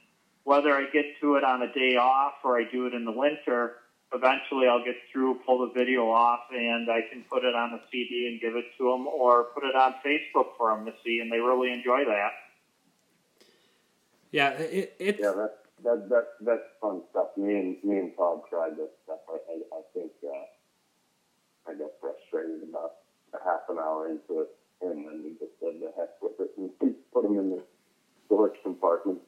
whether 0.45 0.75
I 0.75 0.87
get 0.93 1.07
to 1.21 1.37
it 1.37 1.45
on 1.45 1.63
a 1.63 1.73
day 1.73 1.97
off 1.97 2.35
or 2.45 2.59
I 2.59 2.65
do 2.71 2.87
it 2.87 2.95
in 2.95 3.05
the 3.05 3.13
winter, 3.13 3.75
eventually 4.13 4.67
I'll 4.69 4.85
get 4.85 4.97
through, 5.13 5.41
pull 5.47 5.67
the 5.67 5.73
video 5.73 6.11
off, 6.11 6.41
and 6.51 6.91
I 6.91 7.01
can 7.11 7.25
put 7.31 7.45
it 7.45 7.55
on 7.55 7.75
a 7.75 7.81
CD 7.91 8.29
and 8.31 8.41
give 8.41 8.57
it 8.57 8.67
to 8.79 8.85
them, 8.91 9.07
or 9.07 9.45
put 9.55 9.65
it 9.65 9.75
on 9.75 9.95
Facebook 10.05 10.57
for 10.59 10.75
them 10.75 10.85
to 10.87 10.93
see, 11.05 11.21
and 11.21 11.33
they 11.33 11.39
really 11.39 11.73
enjoy 11.73 12.05
that. 12.05 12.33
Yeah, 14.31 14.51
it, 14.51 14.95
it 14.99 15.19
Yeah, 15.21 15.33
that's 15.37 15.53
that 15.85 16.09
that 16.09 16.27
that's 16.41 16.69
fun 16.81 17.03
stuff. 17.11 17.37
Me 17.37 17.55
and 17.55 17.77
me 17.85 17.99
and 17.99 18.17
Todd 18.17 18.41
tried 18.49 18.77
this 18.77 18.89
stuff. 19.05 19.19
I 19.29 19.35
I, 19.35 19.79
I 19.79 19.83
think 19.93 20.13
uh, 20.25 20.45
I 21.67 21.75
got 21.75 21.91
frustrated 22.01 22.63
about 22.63 22.93
a 23.35 23.39
half 23.45 23.63
an 23.69 23.79
hour 23.79 24.09
into 24.09 24.41
it, 24.43 24.51
and 24.83 25.07
then 25.07 25.23
we 25.23 25.31
just 25.39 25.53
said 25.61 25.81
the 25.81 25.91
heck 25.97 26.11
with 26.21 26.39
it 26.41 26.51
and 26.57 26.71
we 26.81 26.93
put 27.13 27.23
them 27.23 27.39
in 27.39 27.51
the 27.51 27.63
storage 28.27 28.59
compartment. 28.63 29.21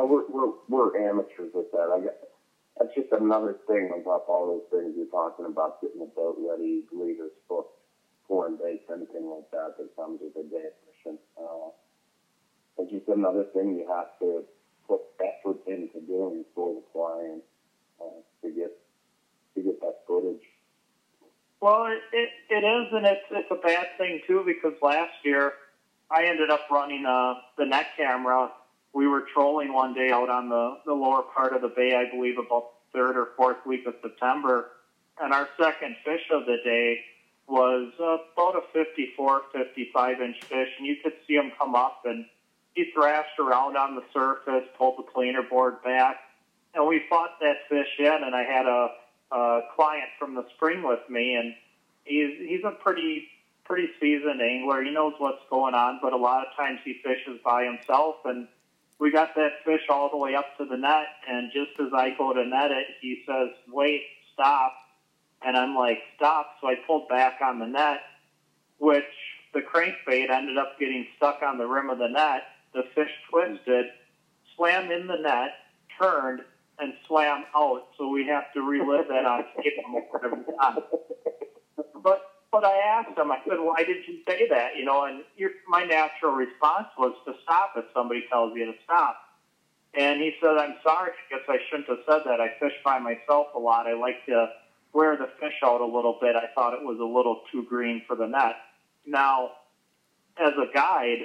Uh, 0.00 0.04
we're 0.04 0.24
we're 0.28 0.52
we're 0.68 0.96
amateurs 1.08 1.50
with 1.54 1.70
that. 1.72 1.90
I 1.92 2.00
got 2.00 2.14
that's 2.78 2.94
just 2.94 3.12
another 3.12 3.56
thing 3.66 3.90
on 3.92 4.02
top 4.02 4.24
of 4.28 4.34
all 4.34 4.46
those 4.46 4.68
things 4.70 4.94
you're 4.96 5.06
talking 5.06 5.46
about, 5.46 5.80
getting 5.80 6.00
the 6.00 6.10
boat 6.14 6.36
ready, 6.38 6.84
leaders 6.92 7.32
booked, 7.48 7.72
pouring 8.28 8.56
bait, 8.56 8.82
anything 8.92 9.26
like 9.26 9.50
that 9.52 9.76
that 9.78 9.96
comes 9.96 10.20
with 10.20 10.36
a 10.36 10.48
day 10.48 10.68
fishing. 10.84 11.18
Uh, 11.40 11.70
it's 12.78 12.90
just 12.90 13.08
another 13.08 13.44
thing 13.54 13.76
you 13.76 13.86
have 13.88 14.08
to 14.20 14.44
put 14.86 15.00
effort 15.20 15.58
into 15.66 16.00
doing 16.06 16.44
for 16.54 16.74
the 16.74 16.82
client 16.92 17.42
uh, 18.00 18.20
to 18.42 18.50
get 18.52 18.72
to 19.54 19.62
get 19.62 19.80
that 19.80 19.94
footage. 20.06 20.44
Well, 21.60 21.86
it, 21.86 22.28
it, 22.50 22.64
is, 22.64 22.92
and 22.92 23.06
it's 23.06 23.24
it's 23.30 23.50
a 23.50 23.54
bad 23.54 23.86
thing 23.98 24.20
too 24.26 24.42
because 24.44 24.74
last 24.82 25.12
year 25.24 25.54
I 26.10 26.24
ended 26.26 26.50
up 26.50 26.60
running 26.70 27.06
uh, 27.06 27.34
the 27.56 27.64
net 27.64 27.88
camera. 27.96 28.50
We 28.92 29.06
were 29.06 29.24
trolling 29.32 29.72
one 29.72 29.94
day 29.94 30.10
out 30.10 30.28
on 30.28 30.48
the, 30.48 30.78
the 30.86 30.92
lower 30.92 31.22
part 31.22 31.52
of 31.54 31.62
the 31.62 31.68
bay, 31.68 31.94
I 31.94 32.10
believe 32.10 32.38
about 32.38 32.70
third 32.92 33.16
or 33.16 33.28
fourth 33.36 33.58
week 33.66 33.86
of 33.86 33.94
September, 34.00 34.68
and 35.20 35.32
our 35.32 35.48
second 35.60 35.96
fish 36.04 36.22
of 36.32 36.46
the 36.46 36.56
day 36.64 37.00
was 37.48 37.92
about 37.98 38.56
a 38.56 38.62
54, 38.72 39.42
55 39.52 40.20
inch 40.20 40.36
fish, 40.44 40.68
and 40.78 40.86
you 40.86 40.96
could 41.02 41.12
see 41.26 41.34
him 41.34 41.52
come 41.58 41.74
up 41.74 42.02
and 42.04 42.26
he 42.76 42.90
thrashed 42.94 43.38
around 43.38 43.76
on 43.76 43.94
the 43.94 44.02
surface, 44.12 44.68
pulled 44.76 44.98
the 44.98 45.02
planer 45.02 45.42
board 45.42 45.82
back, 45.82 46.16
and 46.74 46.86
we 46.86 47.02
fought 47.08 47.40
that 47.40 47.56
fish 47.68 47.88
in. 47.98 48.06
And 48.22 48.34
I 48.34 48.42
had 48.42 48.66
a, 48.66 48.88
a 49.32 49.60
client 49.74 50.08
from 50.18 50.34
the 50.34 50.44
spring 50.54 50.82
with 50.82 51.00
me, 51.08 51.34
and 51.34 51.54
he's 52.04 52.38
he's 52.48 52.64
a 52.64 52.72
pretty 52.82 53.28
pretty 53.64 53.88
seasoned 54.00 54.40
angler. 54.40 54.82
He 54.82 54.92
knows 54.92 55.14
what's 55.18 55.42
going 55.50 55.74
on, 55.74 55.98
but 56.00 56.12
a 56.12 56.16
lot 56.16 56.46
of 56.46 56.56
times 56.56 56.80
he 56.84 57.00
fishes 57.02 57.40
by 57.44 57.64
himself. 57.64 58.16
And 58.24 58.46
we 59.00 59.10
got 59.10 59.34
that 59.34 59.64
fish 59.64 59.82
all 59.90 60.08
the 60.08 60.16
way 60.16 60.34
up 60.34 60.56
to 60.58 60.64
the 60.64 60.76
net, 60.76 61.06
and 61.28 61.50
just 61.52 61.78
as 61.80 61.92
I 61.92 62.10
go 62.16 62.32
to 62.32 62.44
net 62.44 62.70
it, 62.70 62.86
he 63.00 63.22
says, 63.26 63.50
"Wait, 63.70 64.02
stop!" 64.32 64.72
And 65.42 65.56
I'm 65.56 65.74
like, 65.74 65.98
"Stop!" 66.16 66.56
So 66.60 66.68
I 66.68 66.76
pulled 66.86 67.08
back 67.08 67.40
on 67.42 67.58
the 67.58 67.66
net, 67.66 68.00
which 68.78 69.04
the 69.52 69.62
crankbait 69.62 70.30
ended 70.30 70.58
up 70.58 70.78
getting 70.78 71.06
stuck 71.16 71.42
on 71.42 71.58
the 71.58 71.66
rim 71.66 71.90
of 71.90 71.98
the 71.98 72.08
net 72.08 72.42
the 72.76 72.84
fish 72.94 73.10
twisted, 73.30 73.86
swam 74.54 74.90
in 74.90 75.06
the 75.06 75.16
net, 75.16 75.52
turned, 76.00 76.42
and 76.78 76.92
swam 77.06 77.44
out. 77.54 77.82
So 77.98 78.08
we 78.08 78.26
have 78.26 78.44
to 78.54 78.60
relive 78.62 79.08
that 79.08 79.24
on 79.24 79.44
tape 79.56 79.74
every 80.22 80.44
time. 80.60 80.78
But 82.02 82.22
but 82.52 82.64
I 82.64 82.78
asked 82.78 83.18
him, 83.18 83.30
I 83.30 83.38
said, 83.46 83.58
why 83.58 83.84
did 83.84 84.06
you 84.06 84.20
say 84.26 84.48
that? 84.48 84.76
You 84.76 84.84
know, 84.84 85.04
and 85.04 85.22
your, 85.36 85.50
my 85.68 85.84
natural 85.84 86.32
response 86.32 86.86
was 86.96 87.12
to 87.26 87.34
stop 87.42 87.72
if 87.76 87.84
somebody 87.92 88.24
tells 88.30 88.56
you 88.56 88.66
to 88.66 88.72
stop. 88.84 89.16
And 89.92 90.20
he 90.20 90.32
said, 90.40 90.56
I'm 90.56 90.76
sorry, 90.82 91.10
I 91.10 91.34
guess 91.34 91.44
I 91.48 91.58
shouldn't 91.68 91.88
have 91.88 91.98
said 92.08 92.22
that. 92.24 92.40
I 92.40 92.52
fish 92.60 92.72
by 92.84 92.98
myself 92.98 93.48
a 93.54 93.58
lot. 93.58 93.86
I 93.86 93.94
like 93.94 94.24
to 94.26 94.48
wear 94.92 95.16
the 95.16 95.28
fish 95.40 95.60
out 95.64 95.80
a 95.80 95.84
little 95.84 96.18
bit. 96.20 96.36
I 96.36 96.46
thought 96.54 96.72
it 96.72 96.82
was 96.82 96.98
a 97.00 97.04
little 97.04 97.42
too 97.52 97.64
green 97.68 98.02
for 98.06 98.16
the 98.16 98.26
net. 98.26 98.56
Now, 99.06 99.50
as 100.38 100.52
a 100.56 100.72
guide, 100.72 101.24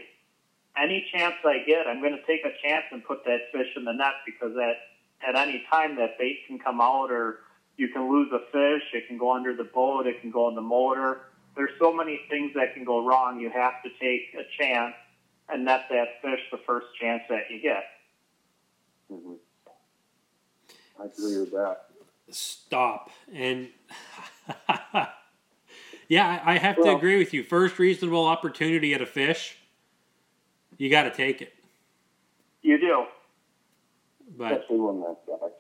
any 0.76 1.06
chance 1.14 1.36
I 1.45 1.64
get, 1.68 1.88
I'm 1.88 2.02
going 2.02 2.18
to 2.18 2.26
take 2.28 2.41
a 2.45 2.52
chance 2.68 2.86
and 2.91 3.04
put 3.04 3.24
that 3.26 3.52
fish 3.54 3.68
in 3.76 3.86
the 3.86 3.93
net 3.93 4.14
because 4.26 4.56
at 4.58 4.76
at 5.28 5.36
any 5.36 5.63
time 5.72 5.95
that 5.97 6.17
bait 6.17 6.39
can 6.47 6.59
come 6.59 6.82
out 6.82 7.11
or 7.11 7.39
you 7.78 7.89
can 7.89 8.11
lose 8.11 8.32
a 8.32 8.39
fish. 8.51 8.84
It 8.93 9.07
can 9.07 9.17
go 9.17 9.34
under 9.34 9.55
the 9.55 9.63
boat. 9.63 10.07
It 10.07 10.22
can 10.22 10.32
go 10.32 10.49
in 10.49 10.55
the 10.55 10.61
motor. 10.61 11.22
There's 11.55 11.72
so 11.80 11.93
many 11.93 12.22
things 12.30 12.51
that 12.55 12.74
can 12.74 12.84
go 12.84 13.05
wrong. 13.05 13.39
You 13.39 13.49
have 13.49 13.84
to 13.84 13.89
take 13.99 14.34
a 14.36 14.43
chance 14.61 14.93
and 15.49 15.65
net 15.65 15.86
that 15.89 16.22
fish 16.22 16.39
the 16.51 16.59
first 16.65 16.88
chance 16.99 17.24
that 17.30 17.43
you 17.49 17.61
get. 17.61 17.84
Mm-hmm. 19.11 19.34
I 21.01 21.05
agree 21.05 21.39
with 21.39 21.51
that. 21.51 21.86
Stop 22.30 23.09
and. 23.34 23.69
yeah, 26.07 26.41
I 26.45 26.57
have 26.57 26.78
to 26.78 26.95
agree 26.95 27.17
with 27.17 27.34
you. 27.34 27.43
First 27.43 27.80
reasonable 27.80 28.26
opportunity 28.26 28.93
at 28.93 29.01
a 29.01 29.05
fish, 29.05 29.57
you 30.78 30.89
got 30.89 31.03
to 31.03 31.11
take 31.11 31.41
it. 31.41 31.53
You 32.61 32.80
do. 32.80 33.05
But 34.41 34.53
Especially 34.53 35.03
back. 35.27 35.51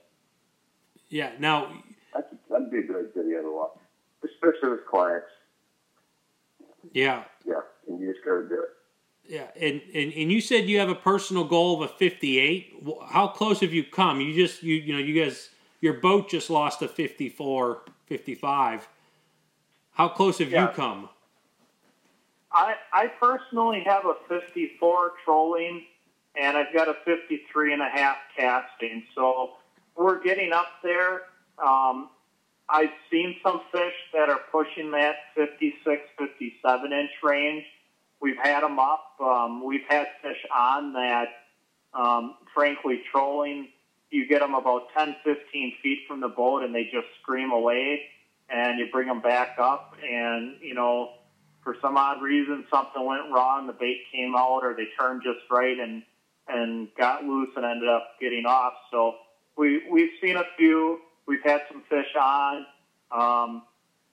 yeah, 1.09 1.31
now 1.37 1.71
That's, 2.15 2.25
that'd 2.49 2.71
be 2.71 2.79
a 2.79 2.83
great 2.83 3.13
video 3.15 3.43
to 3.43 3.51
watch. 3.55 3.77
Especially 4.23 4.69
with 4.71 4.87
clients. 4.87 5.27
yeah, 6.91 7.23
Yeah, 7.45 7.59
and 7.87 7.99
you 7.99 8.11
just 8.11 8.25
gotta 8.25 8.47
do 8.49 8.55
it. 8.63 8.69
yeah, 9.31 9.47
and, 9.55 9.81
and 9.93 10.11
and 10.13 10.31
you 10.31 10.41
said 10.41 10.67
you 10.67 10.79
have 10.79 10.89
a 10.89 10.95
personal 10.95 11.43
goal 11.43 11.75
of 11.83 11.91
a 11.91 11.93
58. 11.93 12.73
How 13.07 13.27
close 13.27 13.59
have 13.59 13.71
you 13.71 13.83
come? 13.83 14.19
You 14.19 14.33
just 14.33 14.63
you 14.63 14.73
you 14.75 14.93
know 14.93 14.99
you 14.99 15.23
guys 15.23 15.49
your 15.79 15.93
boat 15.93 16.27
just 16.27 16.49
lost 16.49 16.81
a 16.81 16.87
54, 16.87 17.81
55. 18.07 18.87
How 19.91 20.09
close 20.09 20.39
have 20.39 20.49
Yeah. 20.51 20.69
you 20.69 20.73
come? 20.73 21.07
I, 22.51 22.73
I 22.91 23.07
personally 23.07 23.83
have 23.85 24.05
a 24.05 24.15
54 24.27 25.13
trolling 25.23 25.85
and 26.35 26.57
I've 26.57 26.73
got 26.73 26.87
a 26.87 26.95
53 27.05 27.73
and 27.73 27.81
a 27.81 27.89
half 27.89 28.17
casting. 28.37 29.03
So 29.15 29.51
we're 29.95 30.21
getting 30.21 30.53
up 30.53 30.67
there. 30.83 31.23
Um, 31.63 32.09
I've 32.69 32.91
seen 33.09 33.35
some 33.43 33.61
fish 33.71 33.93
that 34.13 34.29
are 34.29 34.39
pushing 34.51 34.91
that 34.91 35.15
56, 35.35 36.01
57 36.17 36.93
inch 36.93 37.11
range. 37.21 37.65
We've 38.21 38.37
had 38.41 38.63
them 38.63 38.79
up. 38.79 39.15
Um, 39.19 39.65
we've 39.65 39.85
had 39.89 40.07
fish 40.21 40.45
on 40.55 40.93
that, 40.93 41.27
um, 41.93 42.35
frankly, 42.53 43.01
trolling. 43.11 43.69
You 44.09 44.27
get 44.27 44.39
them 44.39 44.53
about 44.53 44.87
10, 44.97 45.15
15 45.23 45.73
feet 45.81 45.99
from 46.07 46.21
the 46.21 46.29
boat 46.29 46.63
and 46.63 46.73
they 46.73 46.85
just 46.85 47.07
scream 47.21 47.51
away 47.51 48.03
and 48.49 48.79
you 48.79 48.87
bring 48.91 49.07
them 49.07 49.21
back 49.21 49.57
up 49.59 49.95
and, 50.03 50.55
you 50.61 50.73
know, 50.73 51.13
for 51.63 51.75
some 51.81 51.95
odd 51.95 52.21
reason 52.21 52.65
something 52.71 53.05
went 53.05 53.31
wrong, 53.31 53.67
the 53.67 53.73
bait 53.73 54.01
came 54.11 54.35
out 54.35 54.61
or 54.63 54.73
they 54.75 54.87
turned 54.99 55.21
just 55.23 55.39
right 55.49 55.77
and 55.79 56.03
and 56.47 56.87
got 56.97 57.23
loose 57.23 57.49
and 57.55 57.65
ended 57.65 57.89
up 57.89 58.15
getting 58.19 58.45
off. 58.45 58.73
So 58.91 59.15
we 59.57 59.83
we've 59.89 60.11
seen 60.21 60.35
a 60.37 60.43
few. 60.57 60.99
We've 61.25 61.43
had 61.43 61.61
some 61.71 61.83
fish 61.89 62.15
on. 62.19 62.57
Um, 63.11 63.63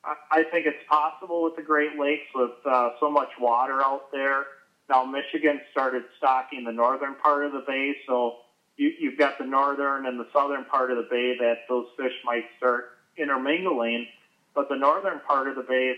I, 0.05 0.14
I 0.31 0.43
think 0.51 0.66
it's 0.66 0.83
possible 0.89 1.43
with 1.45 1.57
the 1.57 1.62
Great 1.62 1.99
Lakes 1.99 2.26
with 2.35 2.51
uh, 2.64 2.91
so 3.01 3.11
much 3.11 3.29
water 3.41 3.81
out 3.83 4.12
there. 4.12 4.45
Now 4.89 5.05
Michigan 5.05 5.61
started 5.70 6.05
stocking 6.16 6.64
the 6.64 6.72
northern 6.72 7.14
part 7.16 7.45
of 7.45 7.53
the 7.53 7.64
bay, 7.66 7.97
so 8.07 8.37
you, 8.76 8.93
you've 8.99 9.18
got 9.18 9.39
the 9.39 9.45
northern 9.45 10.07
and 10.07 10.18
the 10.18 10.26
southern 10.33 10.64
part 10.64 10.91
of 10.91 10.97
the 10.97 11.07
bay 11.11 11.37
that 11.39 11.59
those 11.68 11.87
fish 11.97 12.14
might 12.24 12.45
start 12.57 12.91
intermingling. 13.16 14.07
But 14.55 14.68
the 14.68 14.76
northern 14.76 15.20
part 15.26 15.49
of 15.49 15.57
the 15.57 15.62
bay 15.62 15.95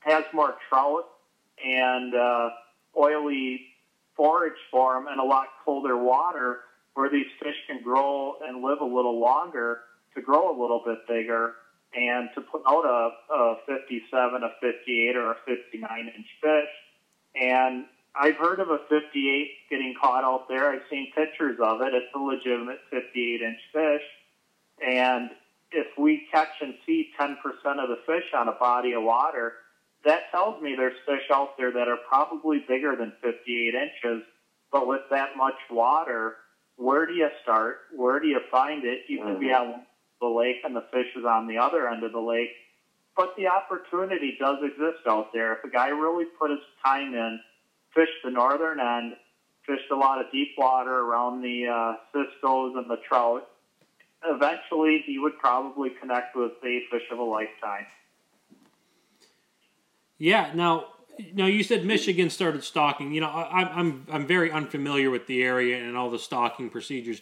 has 0.00 0.24
more 0.32 0.54
trout 0.68 1.08
and 1.62 2.14
uh, 2.14 2.50
oily 2.96 3.60
forage 4.16 4.58
for 4.70 4.94
them 4.94 5.06
and 5.08 5.20
a 5.20 5.24
lot 5.24 5.46
colder 5.64 5.96
water 5.96 6.60
where 6.94 7.10
these 7.10 7.26
fish 7.42 7.56
can 7.66 7.82
grow 7.82 8.36
and 8.46 8.62
live 8.62 8.80
a 8.80 8.84
little 8.84 9.20
longer 9.20 9.80
to 10.14 10.22
grow 10.22 10.50
a 10.50 10.56
little 10.58 10.82
bit 10.84 10.98
bigger 11.06 11.54
and 11.94 12.28
to 12.34 12.40
put 12.40 12.62
out 12.66 12.84
a, 12.84 13.34
a 13.34 13.56
57, 13.66 14.42
a 14.42 14.48
58, 14.60 15.16
or 15.16 15.32
a 15.32 15.36
59 15.46 16.12
inch 16.16 16.26
fish. 16.40 16.68
And 17.40 17.84
I've 18.14 18.36
heard 18.36 18.60
of 18.60 18.70
a 18.70 18.78
58 18.88 19.50
getting 19.68 19.94
caught 20.00 20.24
out 20.24 20.48
there. 20.48 20.70
I've 20.70 20.82
seen 20.90 21.12
pictures 21.14 21.58
of 21.62 21.82
it. 21.82 21.92
It's 21.94 22.14
a 22.14 22.18
legitimate 22.18 22.80
58 22.90 23.42
inch 23.42 23.60
fish. 23.72 24.02
And 24.86 25.30
if 25.72 25.86
we 25.98 26.26
catch 26.30 26.48
and 26.60 26.74
see 26.86 27.10
10% 27.20 27.34
of 27.34 27.88
the 27.88 27.98
fish 28.06 28.24
on 28.34 28.48
a 28.48 28.52
body 28.52 28.92
of 28.92 29.02
water, 29.02 29.54
that 30.06 30.30
tells 30.30 30.62
me 30.62 30.74
there's 30.76 30.96
fish 31.04 31.28
out 31.32 31.58
there 31.58 31.72
that 31.72 31.88
are 31.88 31.98
probably 32.08 32.64
bigger 32.66 32.94
than 32.96 33.12
58 33.22 33.74
inches. 33.74 34.22
But 34.72 34.86
with 34.86 35.02
that 35.10 35.36
much 35.36 35.58
water, 35.70 36.36
where 36.76 37.06
do 37.06 37.12
you 37.12 37.28
start? 37.42 37.78
Where 37.94 38.20
do 38.20 38.28
you 38.28 38.40
find 38.50 38.84
it? 38.84 39.00
You 39.08 39.18
can 39.18 39.40
be 39.40 39.52
on 39.52 39.82
the 40.20 40.28
lake 40.28 40.56
and 40.64 40.74
the 40.74 40.84
fish 40.92 41.08
is 41.16 41.24
on 41.24 41.48
the 41.48 41.58
other 41.58 41.88
end 41.88 42.04
of 42.04 42.12
the 42.12 42.20
lake. 42.20 42.50
But 43.16 43.34
the 43.36 43.48
opportunity 43.48 44.36
does 44.38 44.58
exist 44.62 45.06
out 45.08 45.32
there. 45.32 45.54
If 45.54 45.64
a 45.64 45.70
guy 45.70 45.88
really 45.88 46.26
put 46.38 46.50
his 46.50 46.60
time 46.84 47.14
in, 47.14 47.40
fished 47.94 48.22
the 48.22 48.30
northern 48.30 48.78
end, 48.78 49.14
fished 49.66 49.90
a 49.90 49.96
lot 49.96 50.20
of 50.20 50.30
deep 50.30 50.50
water 50.56 51.00
around 51.00 51.42
the 51.42 51.66
uh, 51.66 51.94
ciscos 52.14 52.78
and 52.78 52.88
the 52.88 52.98
trout, 53.08 53.48
eventually 54.24 55.02
he 55.06 55.18
would 55.18 55.38
probably 55.38 55.90
connect 56.00 56.36
with 56.36 56.52
a 56.62 56.80
fish 56.90 57.08
of 57.10 57.18
a 57.18 57.24
lifetime. 57.24 57.86
Yeah. 60.18 60.50
Now, 60.54 60.86
now 61.32 61.46
you 61.46 61.62
said 61.62 61.84
Michigan 61.84 62.30
started 62.30 62.64
stocking. 62.64 63.12
You 63.12 63.20
know, 63.22 63.28
I, 63.28 63.62
I'm 63.62 64.06
I'm 64.10 64.26
very 64.26 64.50
unfamiliar 64.50 65.10
with 65.10 65.26
the 65.26 65.42
area 65.42 65.82
and 65.82 65.96
all 65.96 66.10
the 66.10 66.18
stocking 66.18 66.70
procedures. 66.70 67.20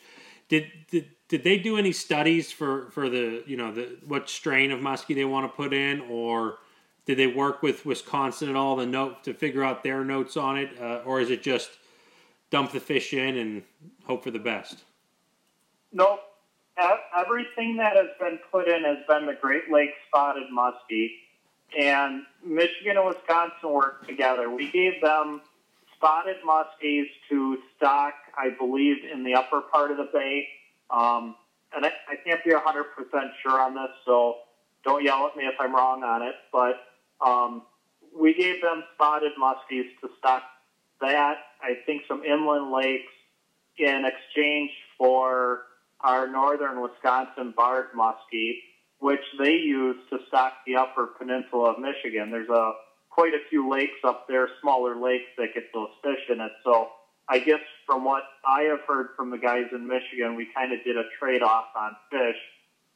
Did 0.49 0.71
did, 0.91 1.11
did 1.29 1.45
they 1.45 1.59
do 1.59 1.77
any 1.77 1.93
studies 1.93 2.53
for 2.53 2.91
for 2.91 3.09
the 3.09 3.43
you 3.47 3.57
know 3.57 3.73
the 3.73 3.97
what 4.07 4.29
strain 4.29 4.71
of 4.71 4.81
muskie 4.81 5.15
they 5.15 5.25
want 5.25 5.51
to 5.51 5.57
put 5.57 5.73
in, 5.73 6.01
or 6.03 6.59
did 7.07 7.19
they 7.19 7.27
work 7.27 7.63
with 7.63 7.85
Wisconsin 7.85 8.49
at 8.49 8.57
all 8.57 8.77
the 8.77 8.87
note 8.87 9.25
to 9.25 9.35
figure 9.35 9.63
out 9.63 9.83
their 9.83 10.05
notes 10.05 10.37
on 10.37 10.59
it, 10.59 10.71
uh, 10.81 11.03
or 11.05 11.21
is 11.21 11.31
it 11.31 11.43
just 11.43 11.71
dump 12.51 12.73
the 12.73 12.81
fish 12.81 13.13
in 13.13 13.37
and 13.37 13.63
hope 14.07 14.25
for 14.25 14.31
the 14.31 14.39
best? 14.39 14.85
Nope. 15.93 16.21
Everything 17.17 17.77
that 17.77 17.97
has 17.97 18.09
been 18.19 18.39
put 18.51 18.69
in 18.69 18.83
has 18.83 18.99
been 19.09 19.27
the 19.27 19.37
Great 19.41 19.71
Lakes 19.71 19.95
spotted 20.09 20.45
muskie 20.53 21.11
and 21.79 22.23
Michigan 22.45 22.97
and 22.97 23.07
Wisconsin 23.07 23.71
worked 23.71 24.07
together. 24.09 24.51
We 24.51 24.71
gave 24.71 25.01
them 25.01 25.41
spotted 25.97 26.37
muskies 26.47 27.07
to 27.29 27.59
stock, 27.77 28.15
I 28.37 28.51
believe, 28.51 28.99
in 29.11 29.25
the 29.25 29.35
upper 29.35 29.61
part 29.61 29.91
of 29.91 29.97
the 29.97 30.09
bay. 30.13 30.49
Um, 30.91 31.35
and 31.75 31.85
I, 31.85 31.93
I 32.09 32.17
can't 32.25 32.43
be 32.45 32.51
100% 32.51 33.31
sure 33.43 33.61
on 33.61 33.75
this, 33.75 33.91
so 34.05 34.37
don't 34.85 35.03
yell 35.03 35.27
at 35.27 35.37
me 35.37 35.45
if 35.45 35.55
I'm 35.59 35.75
wrong 35.75 36.03
on 36.03 36.23
it. 36.23 36.35
But 36.53 36.77
um, 37.25 37.63
we 38.17 38.35
gave 38.35 38.61
them 38.63 38.85
spotted 38.95 39.33
muskies 39.41 39.87
to 40.01 40.11
stock 40.19 40.43
that, 41.01 41.39
I 41.61 41.75
think 41.87 42.03
some 42.09 42.23
inland 42.25 42.73
lakes 42.73 43.13
in 43.79 44.05
exchange 44.05 44.71
for 44.97 45.63
our 46.01 46.27
northern 46.27 46.81
Wisconsin 46.81 47.53
barred 47.57 47.93
muskie 47.97 48.59
which 49.05 49.21
they 49.39 49.53
use 49.53 49.97
to 50.09 50.17
stock 50.29 50.55
the 50.67 50.77
upper 50.77 51.09
peninsula 51.19 51.75
of 51.75 51.79
Michigan. 51.79 52.31
There's 52.31 52.49
a 52.49 52.73
quite 53.11 53.35
a 53.35 53.49
few 53.51 53.71
lakes 53.71 54.01
up 54.03 54.27
there, 54.29 54.49
smaller 54.63 54.97
lakes 54.97 55.29
that 55.37 55.49
get 55.53 55.65
those 55.75 55.91
fish 56.03 56.25
in 56.31 56.41
it. 56.41 56.53
So 56.65 56.89
I 57.29 57.41
guess 57.41 57.61
from 57.85 58.07
what 58.07 58.23
I 58.47 58.63
have 58.63 58.81
heard 58.89 59.09
from 59.15 59.29
the 59.29 59.37
guys 59.37 59.67
in 59.73 59.87
Michigan, 59.87 60.37
we 60.37 60.49
kind 60.57 60.73
of 60.73 60.83
did 60.85 60.97
a 60.97 61.03
trade 61.21 61.43
off 61.43 61.67
on 61.77 61.95
fish, 62.11 62.41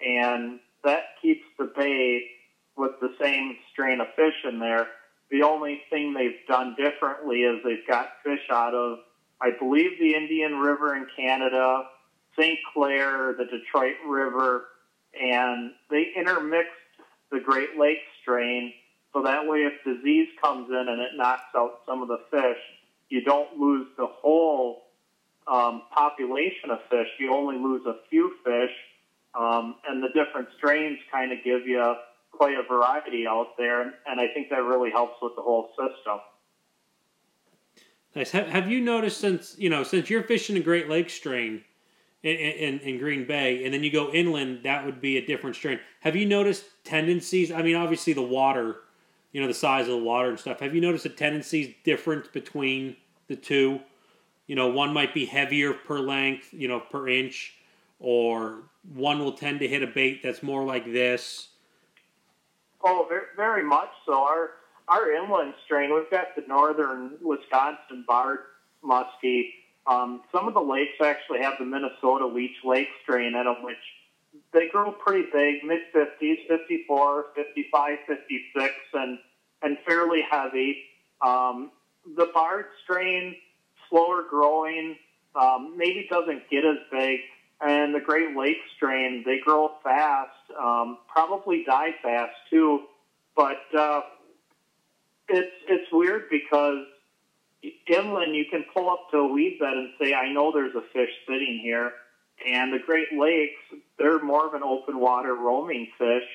and 0.00 0.61
that 0.82 1.02
keeps 1.20 1.44
the 1.59 1.70
bay 1.76 2.22
with 2.74 2.92
the 3.02 3.14
same 3.20 3.59
strain 3.70 4.00
of 4.00 4.06
fish 4.16 4.46
in 4.50 4.61
there. 4.61 4.86
The 5.30 5.42
only 5.42 5.82
thing 5.90 6.14
they've 6.14 6.40
done 6.48 6.74
differently 6.78 7.40
is 7.42 7.61
they've 7.62 7.86
got 7.86 8.12
fish 8.24 8.48
out 8.50 8.72
of, 8.72 9.00
I 9.42 9.50
believe, 9.59 9.90
the 10.00 10.14
Indian 10.14 10.54
River 10.54 10.96
in 10.96 11.06
Canada, 11.14 11.82
St. 12.34 12.59
Clair, 12.72 13.34
the 13.36 13.44
Detroit 13.44 13.96
River, 14.09 14.64
and 15.14 15.72
they 15.90 16.12
intermixed 16.16 16.72
the 17.30 17.40
Great 17.40 17.78
Lakes 17.78 18.02
strain 18.22 18.72
so 19.12 19.22
that 19.22 19.46
way 19.46 19.59
if 19.61 19.72
disease 19.84 20.28
comes 20.40 20.68
in 20.68 20.86
and 20.88 21.00
it 21.00 21.11
knocks 21.16 21.54
out 21.56 21.80
some 21.86 22.02
of 22.02 22.09
the 22.09 22.20
fish, 22.30 22.59
you 23.09 23.22
don't 23.22 23.59
lose 23.59 23.86
the 23.96 24.06
whole 24.06 24.84
um, 25.46 25.82
population 25.94 26.70
of 26.70 26.78
fish. 26.90 27.09
You 27.18 27.34
only 27.34 27.56
lose 27.56 27.86
a 27.86 27.96
few 28.11 28.34
fish, 28.44 28.70
um, 29.34 29.76
and 29.88 30.02
the 30.02 30.09
different 30.09 30.48
strains 30.59 30.98
kind 31.11 31.32
of 31.32 31.38
give 31.42 31.66
you 31.66 31.94
quite 32.32 32.54
a 32.54 32.62
variety 32.62 33.26
out 33.26 33.56
there, 33.56 33.82
and 34.06 34.20
I 34.20 34.28
think 34.34 34.50
that 34.50 34.62
really 34.62 34.90
helps 34.90 35.16
with 35.22 35.32
the 35.36 35.42
whole 35.42 35.70
system. 35.70 36.20
Nice. 38.14 38.30
Have, 38.30 38.70
you 38.70 38.80
noticed 38.80 39.20
since 39.20 39.56
you 39.59 39.70
know 39.70 39.82
since 39.82 40.11
you're 40.11 40.22
fishing 40.22 40.56
a 40.56 40.61
Great 40.61 40.88
Lakes 40.88 41.14
strain, 41.14 41.64
in, 42.22 42.36
in, 42.36 42.78
in, 42.80 42.98
Green 42.98 43.26
Bay, 43.26 43.64
and 43.64 43.72
then 43.72 43.84
you 43.84 43.92
go 43.92 44.10
inland, 44.10 44.60
that 44.64 44.84
would 44.84 45.00
be 45.00 45.16
a 45.18 45.24
different 45.24 45.54
strain. 45.54 45.78
Have 46.00 46.16
you 46.16 46.26
noticed 46.26 46.64
tendencies? 46.84 47.52
I 47.52 47.62
mean, 47.62 47.76
obviously 47.76 48.12
the 48.12 48.22
water, 48.22 48.76
you 49.32 49.40
know, 49.40 49.46
the 49.46 49.54
size 49.54 49.86
of 49.86 49.92
the 49.92 50.02
water 50.02 50.28
and 50.28 50.38
stuff. 50.38 50.60
Have 50.60 50.74
you 50.74 50.80
noticed 50.80 51.06
a 51.06 51.10
tendencies 51.10 51.74
difference 51.84 52.26
between 52.28 52.96
the 53.28 53.36
two? 53.36 53.80
You 54.48 54.56
know, 54.56 54.68
one 54.68 54.92
might 54.92 55.14
be 55.14 55.26
heavier 55.26 55.72
per 55.72 56.00
length, 56.00 56.52
you 56.52 56.66
know, 56.66 56.80
per 56.80 57.08
inch, 57.08 57.54
or 58.00 58.62
one 58.94 59.20
will 59.20 59.32
tend 59.32 59.60
to 59.60 59.68
hit 59.68 59.82
a 59.82 59.86
bait 59.86 60.22
that's 60.22 60.42
more 60.42 60.64
like 60.64 60.92
this. 60.92 61.48
Oh, 62.82 63.06
very, 63.08 63.26
very 63.36 63.62
much 63.62 63.90
so. 64.06 64.14
Our 64.14 64.50
our 64.88 65.12
inland 65.12 65.54
strain, 65.66 65.94
we've 65.94 66.10
got 66.10 66.34
the 66.34 66.42
northern 66.48 67.12
Wisconsin 67.20 68.04
barred 68.06 68.40
muskie 68.82 69.50
um, 69.89 70.22
some 70.32 70.47
of 70.47 70.55
the 70.55 70.61
lakes 70.61 71.01
actually 71.03 71.41
have 71.41 71.55
the 71.59 71.64
Minnesota 71.64 72.26
Leech 72.26 72.57
Lake 72.64 72.89
strain 73.03 73.34
in 73.34 73.45
them, 73.45 73.62
which 73.62 73.76
they 74.53 74.68
grow 74.68 74.93
pretty 74.93 75.28
big, 75.32 75.64
mid 75.64 75.80
50s, 75.95 76.47
54, 76.47 77.26
55, 77.34 77.99
56, 78.07 78.74
and, 78.95 79.18
and 79.62 79.78
fairly 79.86 80.20
heavy. 80.30 80.84
Um, 81.24 81.70
the 82.16 82.30
Barred 82.34 82.66
strain, 82.84 83.36
slower 83.89 84.24
growing, 84.28 84.97
um, 85.34 85.74
maybe 85.76 86.07
doesn't 86.11 86.49
get 86.51 86.64
as 86.64 86.78
big. 86.91 87.20
And 87.61 87.95
the 87.95 88.01
Great 88.01 88.36
Lakes 88.36 88.61
strain, 88.76 89.22
they 89.26 89.41
grow 89.45 89.72
fast, 89.82 90.30
um, 90.61 90.99
probably 91.09 91.64
die 91.64 91.95
fast 92.03 92.34
too. 92.51 92.82
But 93.34 93.62
uh, 93.76 94.03
it's 95.28 95.55
it's 95.68 95.93
weird 95.93 96.24
because 96.30 96.84
inland, 97.62 98.34
you 98.34 98.44
can 98.50 98.64
pull 98.72 98.90
up 98.90 99.11
to 99.11 99.18
a 99.18 99.26
weed 99.26 99.59
bed 99.61 99.74
and 99.74 99.90
say, 100.00 100.14
I 100.14 100.32
know 100.32 100.52
there's 100.52 100.74
a 100.74 100.82
fish 100.92 101.11
sitting 101.26 101.61
here. 101.62 101.92
And 102.46 102.72
the 102.72 102.78
Great 102.78 103.12
Lakes, 103.12 103.82
they're 103.98 104.22
more 104.22 104.46
of 104.46 104.54
an 104.54 104.62
open 104.62 105.00
water 105.00 105.34
roaming 105.34 105.88
fish. 105.98 106.28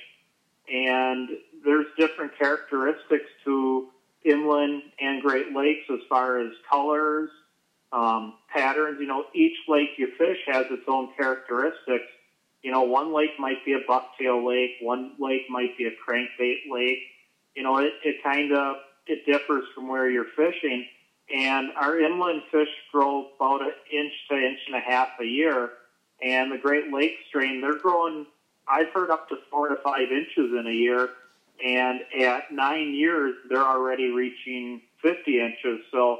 And 0.72 1.30
there's 1.64 1.88
different 1.98 2.38
characteristics 2.38 3.30
to 3.46 3.88
inland 4.24 4.84
and 5.00 5.22
Great 5.22 5.54
Lakes 5.54 5.86
as 5.92 6.00
far 6.10 6.40
as 6.40 6.52
colors, 6.70 7.30
um, 7.92 8.36
patterns. 8.54 8.98
You 9.00 9.08
know, 9.08 9.26
each 9.34 9.58
lake 9.68 9.90
you 9.98 10.12
fish 10.18 10.40
has 10.48 10.66
its 10.70 10.84
own 10.88 11.10
characteristics. 11.18 12.06
You 12.62 12.72
know, 12.72 12.84
one 12.84 13.14
lake 13.14 13.32
might 13.40 13.64
be 13.66 13.74
a 13.74 13.82
bucktail 13.90 14.46
lake, 14.48 14.72
one 14.82 15.14
lake 15.20 15.50
might 15.50 15.78
be 15.78 15.86
a 15.86 15.92
crankbait 15.92 16.72
lake. 16.72 17.00
You 17.56 17.64
know, 17.64 17.78
it, 17.78 17.94
it 18.04 18.24
kind 18.24 18.54
of 18.54 18.78
it 19.06 19.26
differs 19.26 19.66
from 19.76 19.90
where 19.90 20.10
you're 20.10 20.26
fishing. 20.36 20.86
And 21.34 21.72
our 21.76 22.00
inland 22.00 22.44
fish 22.52 22.70
grow 22.92 23.30
about 23.36 23.64
an 23.64 23.72
inch 23.92 24.14
to 24.30 24.36
inch 24.36 24.60
and 24.68 24.76
a 24.76 24.80
half 24.80 25.10
a 25.20 25.26
year. 25.26 25.72
And 26.22 26.52
the 26.52 26.60
Great 26.60 26.94
Lakes 26.94 27.24
strain, 27.28 27.60
they're 27.60 27.80
growing, 27.80 28.28
I've 28.68 28.90
heard 28.94 29.10
up 29.10 29.30
to 29.30 29.38
four 29.50 29.68
to 29.70 29.76
five 29.78 30.12
inches 30.12 30.52
in 30.58 30.66
a 30.68 30.72
year. 30.72 31.10
And 31.66 32.02
at 32.20 32.52
nine 32.52 32.94
years, 32.94 33.36
they're 33.50 33.66
already 33.66 34.12
reaching 34.12 34.82
50 35.02 35.40
inches. 35.40 35.80
So 35.92 36.20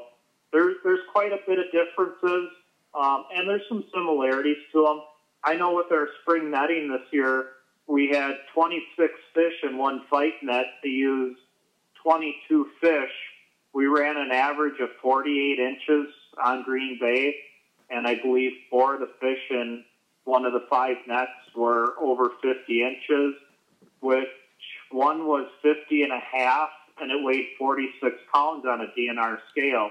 there, 0.52 0.74
there's 0.84 1.02
quite 1.12 1.32
a 1.32 1.40
bit 1.46 1.60
of 1.60 1.66
differences. 1.72 2.50
Um, 2.96 3.26
and 3.36 3.48
there's 3.48 3.68
some 3.70 3.84
similarities 3.94 4.58
to 4.72 4.84
them. 4.84 5.02
I 5.44 5.56
know 5.56 5.76
with 5.76 5.92
our 5.92 6.08
spring 6.22 6.50
netting 6.50 6.90
this 6.90 7.08
year, 7.12 7.50
we 7.86 8.10
had 8.10 8.38
26 8.56 9.14
fish 9.36 9.54
in 9.64 9.78
one 9.78 10.06
fyke 10.12 10.42
net 10.42 10.66
to 10.82 10.90
use 10.90 11.38
22 12.02 12.68
fish 12.82 13.12
we 13.74 13.88
ran 13.88 14.18
an 14.18 14.32
average 14.32 14.80
of 14.80 14.90
48 15.02 15.60
inches 15.60 16.14
on 16.44 16.64
Green 16.64 16.98
Bay, 17.00 17.36
and 17.90 18.08
I 18.08 18.16
believe 18.22 18.52
four 18.70 18.94
of 18.94 19.00
the 19.00 19.10
fish 19.20 19.40
in 19.50 19.84
one 20.26 20.46
of 20.46 20.54
the 20.54 20.66
five 20.70 20.98
nets 21.08 21.32
were 21.56 21.94
over 22.00 22.32
50 22.42 22.84
inches, 22.84 23.34
which 24.00 24.28
one 24.92 25.28
was 25.28 25.48
50 25.62 26.04
and 26.04 26.14
a 26.14 26.20
half, 26.20 26.70
and 27.02 27.12
it 27.12 27.24
weighed 27.24 27.48
46 27.58 28.16
pounds 28.34 28.66
on 28.66 28.82
a 28.82 28.88
DNR 28.98 29.40
scale. 29.52 29.90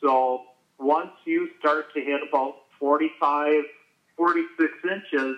So 0.00 0.42
once 0.78 1.10
you 1.24 1.48
start 1.60 1.92
to 1.94 2.00
hit 2.00 2.20
about 2.28 2.54
45, 2.80 3.62
46 4.16 4.72
inches, 4.90 5.36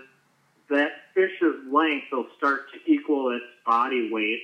that 0.71 0.93
fish's 1.13 1.57
length 1.71 2.07
will 2.13 2.27
start 2.39 2.63
to 2.73 2.91
equal 2.91 3.31
its 3.31 3.45
body 3.67 4.11
weight 4.11 4.41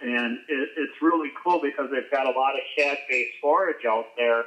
and 0.00 0.38
it, 0.48 0.68
it's 0.76 1.02
really 1.02 1.30
cool 1.42 1.60
because 1.62 1.90
they've 1.90 2.10
got 2.10 2.26
a 2.26 2.38
lot 2.38 2.54
of 2.54 2.60
shad-based 2.76 3.40
forage 3.40 3.84
out 3.88 4.06
there, 4.16 4.44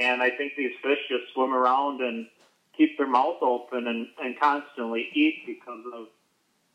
and 0.00 0.22
I 0.22 0.30
think 0.30 0.52
these 0.56 0.72
fish 0.82 0.98
just 1.08 1.32
swim 1.34 1.52
around 1.52 2.00
and 2.00 2.26
keep 2.76 2.96
their 2.98 3.08
mouth 3.08 3.38
open 3.42 3.86
and, 3.86 4.08
and 4.22 4.38
constantly 4.38 5.08
eat 5.14 5.42
because 5.46 5.84
of 5.94 6.06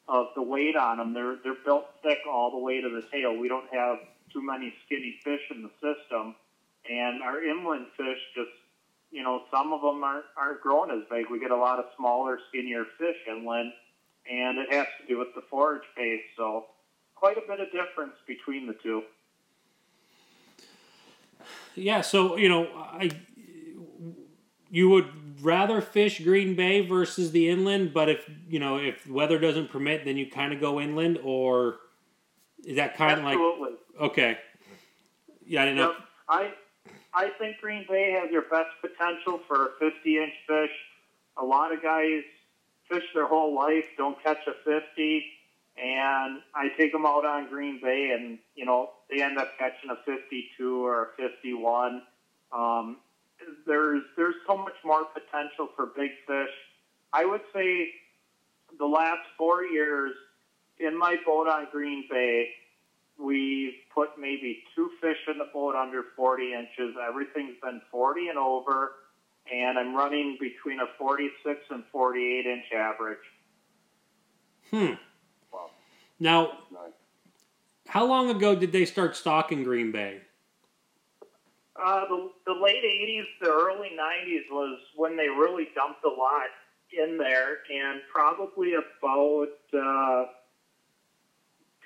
of 0.07 0.27
the 0.35 0.41
weight 0.41 0.75
on 0.75 0.97
them. 0.97 1.13
They're 1.13 1.37
they're 1.43 1.63
built 1.63 1.85
thick 2.03 2.19
all 2.29 2.51
the 2.51 2.57
way 2.57 2.81
to 2.81 2.89
the 2.89 3.03
tail. 3.11 3.37
We 3.37 3.47
don't 3.47 3.71
have 3.71 3.99
too 4.33 4.41
many 4.41 4.73
skinny 4.85 5.19
fish 5.23 5.41
in 5.51 5.61
the 5.61 5.71
system, 5.75 6.35
and 6.89 7.21
our 7.21 7.43
inland 7.43 7.87
fish 7.95 8.19
just 8.35 8.49
you 9.11 9.23
know 9.23 9.43
some 9.51 9.71
of 9.71 9.81
them 9.81 10.03
aren't 10.03 10.25
aren't 10.35 10.61
growing 10.61 10.91
as 10.91 11.07
big. 11.09 11.29
We 11.29 11.39
get 11.39 11.51
a 11.51 11.55
lot 11.55 11.79
of 11.79 11.85
smaller, 11.95 12.39
skinnier 12.49 12.85
fish 12.97 13.17
inland, 13.29 13.71
and 14.29 14.57
it 14.57 14.73
has 14.73 14.87
to 14.99 15.07
do 15.07 15.19
with 15.19 15.33
the 15.35 15.41
forage 15.49 15.87
base. 15.95 16.23
So 16.35 16.65
quite 17.19 17.37
a 17.37 17.41
bit 17.47 17.59
of 17.59 17.67
difference 17.71 18.15
between 18.25 18.65
the 18.65 18.73
two. 18.73 19.03
Yeah, 21.75 22.01
so 22.01 22.37
you 22.37 22.49
know, 22.49 22.67
I 22.75 23.11
you 24.69 24.89
would 24.89 25.43
rather 25.43 25.81
fish 25.81 26.21
Green 26.21 26.55
Bay 26.55 26.81
versus 26.81 27.31
the 27.31 27.49
inland, 27.49 27.93
but 27.93 28.09
if 28.09 28.29
you 28.47 28.59
know 28.59 28.77
if 28.77 29.07
weather 29.07 29.39
doesn't 29.39 29.69
permit, 29.69 30.05
then 30.05 30.17
you 30.17 30.29
kind 30.29 30.53
of 30.53 30.59
go 30.59 30.79
inland, 30.79 31.19
or 31.23 31.77
is 32.65 32.75
that 32.75 32.95
kind 32.95 33.19
of 33.19 33.25
like 33.25 33.37
okay? 33.99 34.37
Yeah, 35.45 35.63
I 35.63 35.65
didn't 35.65 35.77
know. 35.77 35.95
I 36.27 36.53
I 37.13 37.29
think 37.39 37.57
Green 37.59 37.85
Bay 37.89 38.11
has 38.21 38.31
your 38.31 38.43
best 38.43 38.69
potential 38.81 39.39
for 39.47 39.67
a 39.67 39.69
50 39.79 40.17
inch 40.17 40.33
fish. 40.47 40.71
A 41.37 41.43
lot 41.43 41.73
of 41.73 41.81
guys 41.81 42.23
fish 42.89 43.03
their 43.13 43.27
whole 43.27 43.55
life, 43.55 43.85
don't 43.97 44.21
catch 44.23 44.45
a 44.47 44.53
50, 44.65 45.25
and 45.81 46.41
I 46.53 46.69
take 46.77 46.91
them 46.91 47.05
out 47.05 47.25
on 47.25 47.49
Green 47.49 47.79
Bay, 47.81 48.15
and 48.17 48.39
you 48.55 48.65
know 48.65 48.91
they 49.09 49.21
end 49.21 49.37
up 49.37 49.57
catching 49.57 49.89
a 49.89 49.95
52 50.05 50.85
or 50.85 51.03
a 51.03 51.07
51. 51.17 52.01
Um, 52.51 52.97
there's 53.65 54.03
there's 54.17 54.35
so 54.47 54.57
much 54.57 54.73
more 54.83 55.05
potential 55.05 55.69
for 55.75 55.87
big 55.87 56.11
fish. 56.27 56.53
I 57.13 57.25
would 57.25 57.41
say 57.53 57.89
the 58.77 58.85
last 58.85 59.21
four 59.37 59.63
years 59.63 60.13
in 60.79 60.97
my 60.97 61.15
boat 61.25 61.47
on 61.47 61.67
Green 61.71 62.05
Bay, 62.09 62.49
we've 63.17 63.73
put 63.93 64.09
maybe 64.19 64.63
two 64.75 64.89
fish 65.01 65.17
in 65.27 65.37
the 65.37 65.47
boat 65.53 65.75
under 65.75 66.03
40 66.15 66.53
inches. 66.53 66.95
Everything's 67.07 67.55
been 67.61 67.81
40 67.91 68.27
and 68.27 68.37
over, 68.37 68.91
and 69.51 69.77
I'm 69.77 69.95
running 69.95 70.37
between 70.39 70.79
a 70.79 70.85
46 70.97 71.59
and 71.69 71.83
48 71.91 72.45
inch 72.45 72.65
average. 72.75 73.17
Hmm. 74.71 74.93
Wow. 76.19 76.25
Now, 76.31 76.51
Nice. 76.71 76.91
how 77.87 78.05
long 78.05 78.29
ago 78.29 78.55
did 78.55 78.71
they 78.71 78.85
start 78.85 79.15
stocking 79.15 79.63
Green 79.63 79.91
Bay? 79.91 80.21
Uh, 81.75 82.05
the, 82.07 82.31
the 82.45 82.53
late 82.53 82.83
80s, 82.83 83.25
the 83.41 83.49
early 83.49 83.91
90s 83.97 84.51
was 84.51 84.79
when 84.95 85.15
they 85.15 85.29
really 85.29 85.69
dumped 85.75 86.03
a 86.03 86.09
lot 86.09 86.49
in 86.91 87.17
there, 87.17 87.59
and 87.71 88.01
probably 88.11 88.73
about 88.73 89.47
uh, 89.73 90.25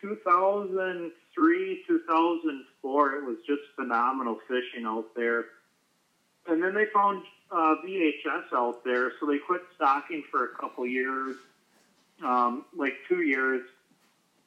2003, 0.01 1.83
2004, 1.87 3.15
it 3.15 3.23
was 3.23 3.37
just 3.45 3.61
phenomenal 3.75 4.39
fishing 4.47 4.85
out 4.85 5.05
there. 5.15 5.45
And 6.47 6.61
then 6.61 6.73
they 6.73 6.85
found 6.93 7.23
uh, 7.51 7.75
VHS 7.85 8.51
out 8.53 8.83
there, 8.83 9.11
so 9.19 9.27
they 9.27 9.37
quit 9.37 9.61
stocking 9.75 10.23
for 10.31 10.45
a 10.45 10.55
couple 10.59 10.87
years, 10.87 11.35
um, 12.23 12.65
like 12.75 12.93
two 13.07 13.21
years. 13.21 13.61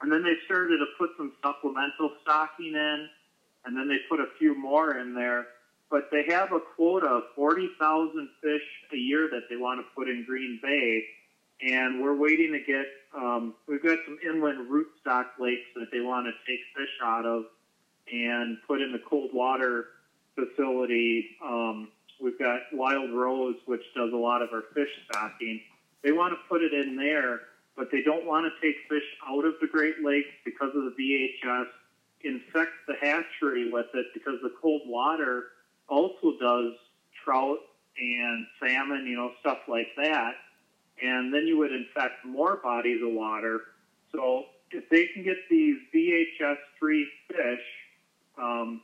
And 0.02 0.12
then 0.12 0.22
they 0.22 0.34
started 0.44 0.78
to 0.78 0.86
put 0.98 1.10
some 1.16 1.32
supplemental 1.42 2.12
stocking 2.22 2.74
in 2.74 3.08
and 3.66 3.76
then 3.76 3.88
they 3.88 3.98
put 4.08 4.20
a 4.20 4.28
few 4.38 4.56
more 4.56 4.98
in 4.98 5.14
there. 5.14 5.48
But 5.90 6.08
they 6.10 6.24
have 6.32 6.52
a 6.52 6.60
quota 6.60 7.06
of 7.06 7.22
40,000 7.34 8.28
fish 8.42 8.62
a 8.92 8.96
year 8.96 9.28
that 9.30 9.42
they 9.50 9.56
want 9.56 9.80
to 9.80 9.84
put 9.94 10.08
in 10.08 10.24
Green 10.26 10.58
Bay, 10.62 11.04
and 11.60 12.02
we're 12.02 12.16
waiting 12.16 12.52
to 12.52 12.60
get. 12.60 12.86
Um, 13.16 13.54
we've 13.68 13.82
got 13.82 13.98
some 14.04 14.18
inland 14.24 14.68
broodstock 14.68 15.26
lakes 15.38 15.66
that 15.76 15.86
they 15.92 16.00
want 16.00 16.26
to 16.26 16.32
take 16.46 16.60
fish 16.76 16.92
out 17.02 17.24
of 17.24 17.44
and 18.12 18.58
put 18.66 18.80
in 18.80 18.92
the 18.92 19.00
cold 19.08 19.30
water 19.32 19.86
facility. 20.34 21.36
Um, 21.44 21.88
we've 22.20 22.38
got 22.38 22.60
Wild 22.72 23.12
Rose, 23.12 23.56
which 23.66 23.82
does 23.94 24.12
a 24.12 24.16
lot 24.16 24.42
of 24.42 24.48
our 24.52 24.64
fish 24.74 24.90
stocking. 25.08 25.60
They 26.02 26.12
want 26.12 26.34
to 26.34 26.38
put 26.48 26.62
it 26.62 26.72
in 26.72 26.96
there, 26.96 27.40
but 27.76 27.88
they 27.92 28.02
don't 28.02 28.26
want 28.26 28.46
to 28.46 28.66
take 28.66 28.76
fish 28.88 29.04
out 29.28 29.44
of 29.44 29.54
the 29.60 29.66
Great 29.66 30.02
Lakes 30.02 30.32
because 30.44 30.70
of 30.74 30.84
the 30.84 30.94
VHS 30.98 31.66
infect 32.24 32.72
the 32.88 32.94
hatchery 33.00 33.70
with 33.70 33.86
it 33.94 34.06
because 34.14 34.34
the 34.42 34.52
cold 34.60 34.82
water 34.86 35.44
also 35.88 36.32
does 36.40 36.72
trout 37.24 37.58
and 37.98 38.46
salmon, 38.60 39.06
you 39.06 39.16
know, 39.16 39.30
stuff 39.40 39.58
like 39.68 39.88
that. 39.96 40.32
And 41.02 41.32
then 41.32 41.46
you 41.46 41.58
would 41.58 41.72
infect 41.72 42.24
more 42.24 42.56
bodies 42.56 43.00
of 43.02 43.12
water. 43.12 43.60
So 44.12 44.44
if 44.70 44.88
they 44.88 45.06
can 45.12 45.22
get 45.22 45.36
these 45.50 45.76
VHS 45.94 46.56
free 46.80 47.06
fish 47.28 47.60
um, 48.38 48.80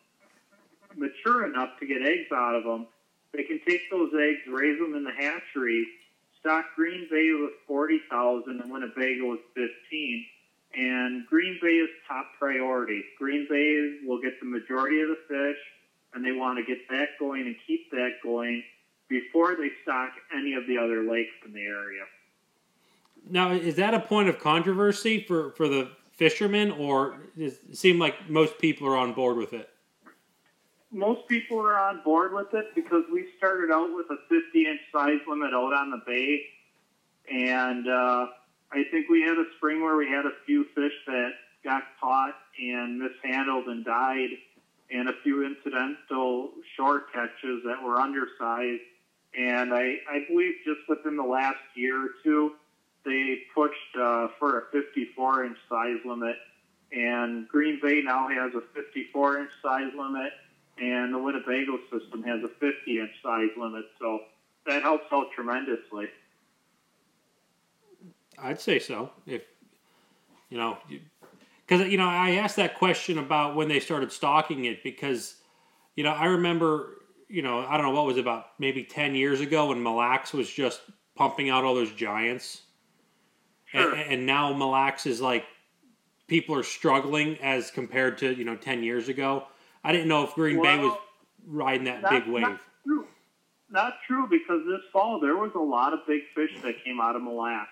mature 0.96 1.46
enough 1.46 1.70
to 1.80 1.86
get 1.86 2.02
eggs 2.02 2.30
out 2.32 2.54
of 2.54 2.64
them, 2.64 2.86
they 3.32 3.44
can 3.44 3.60
take 3.66 3.90
those 3.90 4.10
eggs, 4.14 4.40
raise 4.50 4.78
them 4.78 4.94
in 4.94 5.04
the 5.04 5.12
hatchery, 5.12 5.86
stock 6.42 6.66
Green 6.76 7.08
Bay 7.10 7.32
with 7.40 7.52
40,000 7.66 8.60
and 8.60 8.70
Winnebago 8.70 9.30
with 9.30 9.40
15 9.54 10.26
and 10.74 11.26
Green 11.26 11.58
Bay 11.60 11.76
is 11.76 11.90
top 12.08 12.26
priority. 12.38 13.02
Green 13.18 13.46
Bay 13.48 14.06
will 14.06 14.20
get 14.20 14.38
the 14.40 14.46
majority 14.46 15.00
of 15.00 15.08
the 15.08 15.18
fish, 15.28 15.58
and 16.14 16.24
they 16.24 16.32
want 16.32 16.58
to 16.58 16.64
get 16.64 16.88
that 16.88 17.08
going 17.18 17.42
and 17.42 17.56
keep 17.66 17.90
that 17.90 18.12
going 18.22 18.62
before 19.08 19.54
they 19.56 19.70
stock 19.82 20.12
any 20.34 20.54
of 20.54 20.66
the 20.66 20.78
other 20.78 21.02
lakes 21.02 21.34
in 21.44 21.52
the 21.52 21.60
area. 21.60 22.02
Now, 23.28 23.52
is 23.52 23.76
that 23.76 23.94
a 23.94 24.00
point 24.00 24.28
of 24.28 24.38
controversy 24.38 25.22
for, 25.22 25.50
for 25.52 25.68
the 25.68 25.90
fishermen, 26.12 26.70
or 26.72 27.18
does 27.36 27.58
it 27.68 27.76
seem 27.76 27.98
like 27.98 28.30
most 28.30 28.58
people 28.58 28.88
are 28.88 28.96
on 28.96 29.12
board 29.12 29.36
with 29.36 29.52
it? 29.52 29.68
Most 30.92 31.26
people 31.26 31.58
are 31.58 31.78
on 31.78 32.02
board 32.04 32.34
with 32.34 32.52
it 32.52 32.74
because 32.74 33.04
we 33.10 33.26
started 33.38 33.72
out 33.72 33.88
with 33.96 34.06
a 34.10 34.16
50 34.28 34.66
inch 34.66 34.80
size 34.92 35.20
limit 35.26 35.54
out 35.54 35.72
on 35.72 35.90
the 35.90 36.02
bay, 36.06 36.42
and 37.32 37.88
uh, 37.88 38.26
I 38.70 38.84
think 38.90 39.08
we 39.08 39.22
had 39.22 39.38
a 39.38 39.46
spring 39.56 39.82
where 39.82 39.96
we 39.96 40.08
had 40.08 40.26
a 40.26 40.32
few 40.44 40.64
fish 40.74 40.92
that 41.06 41.30
got 41.64 41.82
caught 41.98 42.34
and 42.58 42.98
mishandled 42.98 43.68
and 43.68 43.84
died, 43.84 44.30
and 44.90 45.08
a 45.08 45.14
few 45.22 45.46
incidental 45.46 46.50
short 46.76 47.12
catches 47.12 47.62
that 47.64 47.82
were 47.82 47.98
undersized. 47.98 48.82
And 49.38 49.72
I, 49.72 49.96
I 50.10 50.26
believe 50.28 50.54
just 50.64 50.80
within 50.88 51.16
the 51.16 51.24
last 51.24 51.56
year 51.74 52.04
or 52.04 52.10
two, 52.22 52.52
they 53.04 53.38
pushed 53.54 53.96
uh, 53.98 54.28
for 54.38 54.58
a 54.58 54.62
54 54.72 55.44
inch 55.46 55.56
size 55.68 55.98
limit. 56.04 56.36
And 56.92 57.48
Green 57.48 57.80
Bay 57.82 58.02
now 58.04 58.28
has 58.28 58.52
a 58.54 58.60
54 58.74 59.38
inch 59.38 59.50
size 59.62 59.90
limit, 59.96 60.32
and 60.78 61.12
the 61.14 61.18
Winnebago 61.18 61.78
system 61.90 62.22
has 62.24 62.42
a 62.42 62.48
50 62.48 62.98
inch 62.98 63.10
size 63.22 63.50
limit. 63.56 63.84
So 64.00 64.20
that 64.66 64.82
helps 64.82 65.04
out 65.12 65.26
tremendously. 65.34 66.06
I'd 68.38 68.60
say 68.60 68.78
so. 68.78 69.10
If 69.26 69.42
you 70.48 70.58
know, 70.58 70.78
because 71.66 71.86
you 71.88 71.98
know, 71.98 72.08
I 72.08 72.32
asked 72.32 72.56
that 72.56 72.76
question 72.76 73.18
about 73.18 73.54
when 73.54 73.68
they 73.68 73.80
started 73.80 74.10
stocking 74.12 74.64
it 74.64 74.82
because 74.82 75.36
you 75.96 76.04
know 76.04 76.10
I 76.10 76.26
remember 76.26 76.96
you 77.28 77.42
know 77.42 77.60
I 77.60 77.76
don't 77.76 77.86
know 77.86 77.92
what 77.92 78.06
was 78.06 78.18
about 78.18 78.46
maybe 78.58 78.84
ten 78.84 79.14
years 79.14 79.40
ago 79.40 79.66
when 79.68 79.82
Mille 79.82 79.96
Lacs 79.96 80.32
was 80.32 80.50
just 80.50 80.80
pumping 81.14 81.50
out 81.50 81.64
all 81.64 81.74
those 81.74 81.92
giants, 81.92 82.62
Sure. 83.66 83.94
and, 83.94 84.12
and 84.12 84.26
now 84.26 84.52
Mille 84.52 84.70
Lacs 84.70 85.06
is 85.06 85.20
like 85.20 85.44
people 86.26 86.54
are 86.54 86.62
struggling 86.62 87.36
as 87.42 87.70
compared 87.70 88.18
to 88.18 88.34
you 88.34 88.44
know 88.44 88.56
ten 88.56 88.82
years 88.82 89.08
ago. 89.08 89.44
I 89.84 89.92
didn't 89.92 90.08
know 90.08 90.24
if 90.24 90.34
Green 90.34 90.62
Bay 90.62 90.78
was 90.78 90.96
riding 91.46 91.84
that 91.84 92.02
big 92.08 92.26
wave. 92.26 92.42
Not 92.42 92.60
true. 92.84 93.06
Not 93.70 93.94
true 94.06 94.26
because 94.30 94.62
this 94.66 94.80
fall 94.92 95.18
there 95.20 95.36
was 95.36 95.50
a 95.54 95.58
lot 95.60 95.92
of 95.92 96.00
big 96.06 96.22
fish 96.34 96.50
that 96.62 96.82
came 96.84 97.00
out 97.00 97.16
of 97.16 97.22
Mille 97.22 97.36
Lacs. 97.40 97.68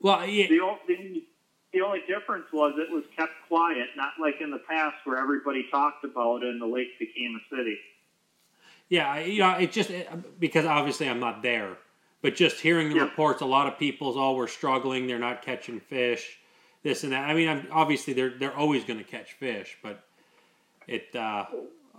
well, 0.00 0.26
yeah, 0.26 0.46
The 0.48 0.60
only 0.60 1.24
the 1.72 1.82
only 1.82 2.00
difference 2.08 2.46
was 2.52 2.74
it 2.78 2.90
was 2.90 3.04
kept 3.16 3.32
quiet, 3.46 3.88
not 3.96 4.12
like 4.20 4.40
in 4.40 4.50
the 4.50 4.58
past 4.68 4.96
where 5.04 5.18
everybody 5.18 5.66
talked 5.70 6.02
about 6.04 6.42
it 6.42 6.48
and 6.48 6.60
the 6.60 6.66
lake 6.66 6.98
became 6.98 7.36
a 7.38 7.54
city. 7.56 7.76
Yeah, 8.88 9.10
I- 9.12 9.20
you 9.24 9.40
know, 9.40 9.50
it 9.58 9.70
just 9.70 9.90
it, 9.90 10.08
because 10.40 10.64
obviously 10.64 11.08
I'm 11.10 11.20
not 11.20 11.42
there, 11.42 11.76
but 12.22 12.34
just 12.34 12.60
hearing 12.60 12.88
the 12.88 12.96
Yeah. 12.96 13.02
reports, 13.02 13.42
a 13.42 13.46
lot 13.46 13.66
of 13.66 13.78
people's 13.78 14.16
oh 14.16 14.32
we're 14.34 14.46
struggling, 14.48 15.06
they're 15.06 15.18
not 15.18 15.42
catching 15.42 15.78
fish, 15.78 16.38
this 16.82 17.04
and 17.04 17.12
that. 17.12 17.28
I 17.28 17.34
mean, 17.34 17.48
I'm, 17.48 17.68
obviously 17.70 18.14
they're 18.14 18.30
they're 18.30 18.56
always 18.56 18.84
going 18.84 18.98
to 18.98 19.04
catch 19.04 19.34
fish, 19.34 19.76
but 19.82 20.07
it 20.88 21.14
uh, 21.14 21.44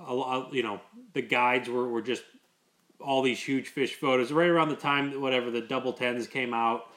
a 0.08 0.14
lot, 0.14 0.54
you 0.54 0.64
know, 0.64 0.82
the 1.14 1.22
guides 1.22 1.70
were 1.70 1.88
were 1.88 2.02
just 2.02 2.24
all 3.00 3.22
these 3.22 3.40
huge 3.42 3.70
fish 3.70 3.96
photos 3.96 4.32
right 4.32 4.50
around 4.50 4.68
the 4.70 4.76
time 4.76 5.12
that 5.12 5.20
whatever 5.22 5.50
the 5.52 5.62
double 5.62 5.94
tens 5.94 6.28
came 6.28 6.54
out, 6.54 6.88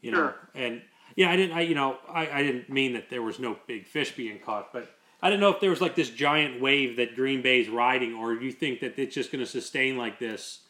you 0.00 0.10
know, 0.10 0.16
Sure. 0.18 0.34
and 0.56 0.82
yeah, 1.14 1.30
I 1.30 1.36
didn't, 1.36 1.56
I 1.56 1.60
you 1.60 1.74
know, 1.76 1.98
I 2.08 2.28
I 2.28 2.42
didn't 2.42 2.68
mean 2.70 2.94
that 2.94 3.08
there 3.10 3.22
was 3.22 3.38
no 3.38 3.56
big 3.68 3.86
fish 3.86 4.12
being 4.16 4.38
caught, 4.40 4.72
but. 4.72 4.90
I 5.22 5.30
didn't 5.30 5.40
know 5.40 5.48
if 5.48 5.60
there 5.60 5.70
was 5.70 5.80
like 5.80 5.94
this 5.94 6.10
giant 6.10 6.60
wave 6.60 6.96
that 6.98 7.16
Green 7.16 7.40
Bay's 7.40 7.70
riding, 7.70 8.14
or 8.14 8.34
you 8.34 8.52
think 8.52 8.80
that 8.80 8.98
it's 8.98 9.14
just 9.14 9.32
going 9.32 9.42
to 9.42 9.50
sustain 9.50 9.96
like 9.96 10.18
this 10.18 10.60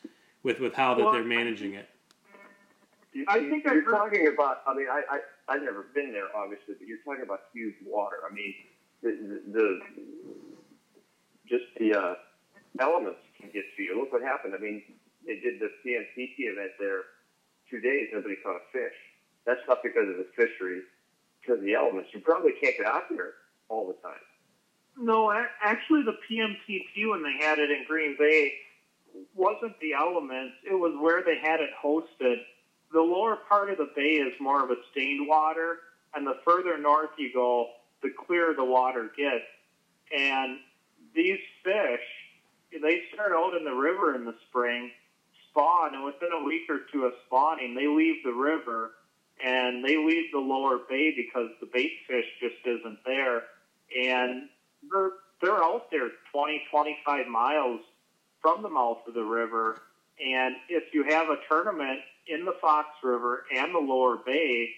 with 0.45 0.61
with 0.61 0.73
how 0.73 0.95
that 0.95 1.11
they're 1.13 1.25
managing 1.25 1.75
it. 1.75 1.89
I 3.27 3.41
think 3.41 3.67
I 3.67 3.75
you're 3.75 3.85
heard- 3.85 3.91
talking 3.91 4.29
about. 4.33 4.63
I 4.65 4.73
mean, 4.73 4.87
I, 4.89 5.03
I 5.11 5.19
I've 5.49 5.63
never 5.63 5.87
been 5.95 6.13
there, 6.13 6.29
obviously, 6.35 6.75
but 6.79 6.87
you're 6.87 6.99
talking 7.05 7.23
about 7.25 7.41
huge 7.53 7.75
water. 7.85 8.19
I 8.31 8.33
mean, 8.33 8.55
the 9.03 9.43
the, 9.53 9.81
just 11.49 11.65
the 11.79 11.95
uh, 11.95 12.15
elements 12.81 13.21
can 13.41 13.51
get 13.53 13.65
to 13.77 13.83
you. 13.83 13.99
Look 13.99 14.13
what 14.13 14.23
happened. 14.23 14.55
I 14.57 14.61
mean, 14.61 14.83
they 15.27 15.41
did 15.41 15.61
the 15.61 15.71
PMTT 15.85 16.53
event 16.53 16.73
there. 16.79 17.03
Two 17.71 17.81
days, 17.81 18.09
nobody 18.13 18.37
caught 18.45 18.57
a 18.57 18.67
fish. 18.73 18.95
That's 19.45 19.61
not 19.69 19.83
because 19.83 20.09
of 20.09 20.17
the 20.17 20.27
fishery, 20.37 20.83
because 21.41 21.59
of 21.59 21.65
the 21.65 21.75
elements. 21.75 22.11
You 22.13 22.21
probably 22.21 22.53
can't 22.61 22.77
get 22.77 22.87
out 22.87 23.09
there 23.11 23.35
all 23.69 23.87
the 23.87 23.95
time. 23.95 24.23
No, 24.99 25.33
actually, 25.63 26.03
the 26.03 26.17
PMTT 26.29 27.11
when 27.11 27.23
they 27.23 27.45
had 27.45 27.59
it 27.59 27.71
in 27.71 27.85
Green 27.87 28.17
Bay 28.19 28.53
wasn't 29.35 29.79
the 29.81 29.93
elements; 29.93 30.55
it 30.65 30.75
was 30.75 30.95
where 31.01 31.23
they 31.23 31.39
had 31.39 31.61
it 31.61 31.71
hosted. 31.83 32.37
The 32.93 33.01
lower 33.01 33.37
part 33.49 33.71
of 33.71 33.79
the 33.79 33.91
bay 33.95 34.15
is 34.23 34.33
more 34.41 34.65
of 34.65 34.71
a 34.71 34.77
stained 34.91 35.27
water, 35.29 35.79
and 36.15 36.27
the 36.27 36.39
further 36.45 36.79
north 36.79 37.11
you 37.19 37.33
go, 37.33 37.69
the 38.07 38.13
clearer 38.27 38.55
the 38.55 38.65
water 38.65 39.11
gets. 39.17 39.45
And 40.17 40.59
these 41.15 41.41
fish, 41.65 42.07
they 42.71 43.03
start 43.13 43.33
out 43.33 43.55
in 43.57 43.65
the 43.65 43.75
river 43.75 44.15
in 44.15 44.25
the 44.25 44.35
spring, 44.49 44.93
spawn, 45.51 45.95
and 45.95 46.05
within 46.05 46.31
a 46.33 46.45
week 46.45 46.69
or 46.69 46.81
two 46.93 47.05
of 47.05 47.13
spawning, 47.27 47.75
they 47.75 47.89
leave 47.89 48.23
the 48.25 48.33
river 48.33 48.93
and 49.45 49.85
they 49.85 49.97
leave 49.97 50.31
the 50.33 50.39
lower 50.39 50.79
bay 50.89 51.13
because 51.17 51.51
the 51.61 51.69
bait 51.73 51.93
fish 52.07 52.25
just 52.41 52.65
isn't 52.65 52.99
there. 53.05 53.43
And 54.01 54.49
they're, 54.91 55.11
they're 55.43 55.63
out 55.63 55.91
there 55.91 56.11
20, 56.33 56.63
25 56.71 57.27
miles 57.27 57.81
from 58.41 58.63
the 58.63 58.71
mouth 58.71 58.99
of 59.09 59.15
the 59.15 59.25
river. 59.25 59.83
And 60.25 60.57
if 60.69 60.95
you 60.95 61.05
have 61.05 61.29
a 61.29 61.37
tournament 61.49 62.01
in 62.29 62.45
the 62.45 62.55
Fox 62.61 62.89
River 63.03 63.45
and 63.55 63.75
the 63.75 63.79
lower 63.79 64.17
bay, 64.17 64.71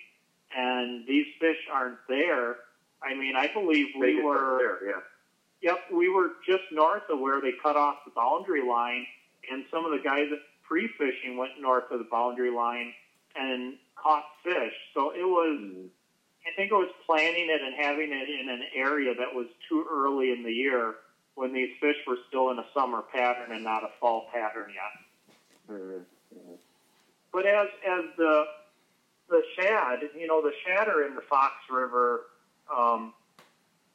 and 0.56 1.06
these 1.06 1.26
fish 1.38 1.58
aren't 1.72 1.98
there, 2.08 2.56
I 3.02 3.14
mean, 3.14 3.36
I 3.36 3.46
believe 3.52 3.86
They 3.94 4.14
we 4.16 4.22
were. 4.22 4.58
there, 4.58 4.88
yeah. 4.88 5.00
Yep, 5.60 5.78
we 5.92 6.08
were 6.08 6.30
just 6.46 6.62
north 6.70 7.02
of 7.10 7.18
where 7.18 7.40
they 7.40 7.52
cut 7.62 7.76
off 7.76 7.96
the 8.04 8.12
boundary 8.12 8.62
line, 8.62 9.06
and 9.50 9.64
some 9.70 9.84
of 9.84 9.90
the 9.90 9.98
guys 9.98 10.28
at 10.32 10.38
pre-fishing 10.62 11.36
went 11.36 11.52
north 11.60 11.90
of 11.90 11.98
the 11.98 12.06
boundary 12.10 12.50
line 12.50 12.92
and 13.34 13.74
caught 13.96 14.24
fish. 14.44 14.72
So 14.94 15.10
it 15.10 15.24
was, 15.24 15.58
I 16.46 16.54
think 16.54 16.70
it 16.70 16.74
was 16.74 16.90
planning 17.06 17.48
it 17.50 17.60
and 17.60 17.74
having 17.74 18.12
it 18.12 18.28
in 18.28 18.48
an 18.48 18.62
area 18.74 19.14
that 19.14 19.34
was 19.34 19.46
too 19.68 19.84
early 19.90 20.30
in 20.32 20.42
the 20.44 20.52
year 20.52 20.94
when 21.34 21.52
these 21.52 21.70
fish 21.80 21.96
were 22.06 22.18
still 22.28 22.50
in 22.50 22.58
a 22.58 22.66
summer 22.74 23.02
pattern 23.02 23.52
and 23.52 23.64
not 23.64 23.82
a 23.82 23.90
fall 24.00 24.28
pattern 24.32 24.72
yet. 24.74 25.76
Mhm. 25.76 26.04
But 27.32 27.46
as 27.46 27.68
as 27.86 28.04
the 28.16 28.46
the 29.28 29.42
shad, 29.56 30.10
you 30.16 30.26
know, 30.26 30.40
the 30.40 30.52
shad 30.64 30.88
are 30.88 31.04
in 31.04 31.14
the 31.14 31.20
Fox 31.22 31.54
River, 31.70 32.26
um, 32.74 33.12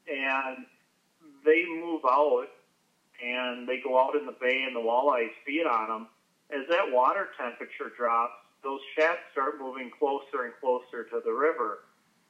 and 0.08 0.66
they 1.46 1.64
move 1.68 2.02
out 2.06 2.48
and 3.24 3.68
they 3.68 3.80
go 3.84 4.00
out 4.00 4.16
in 4.16 4.26
the 4.26 4.36
bay, 4.42 4.64
and 4.68 4.76
the 4.76 4.80
walleyes 4.80 5.32
feed 5.46 5.66
on 5.66 5.88
them. 5.88 6.08
As 6.52 6.68
that 6.70 6.92
water 6.92 7.30
temperature 7.40 7.92
drops, 7.96 8.34
those 8.64 8.82
shad 8.98 9.18
start 9.32 9.60
moving 9.60 9.92
closer 9.98 10.44
and 10.44 10.54
closer 10.60 11.04
to 11.06 11.22
the 11.24 11.32
river. 11.32 11.80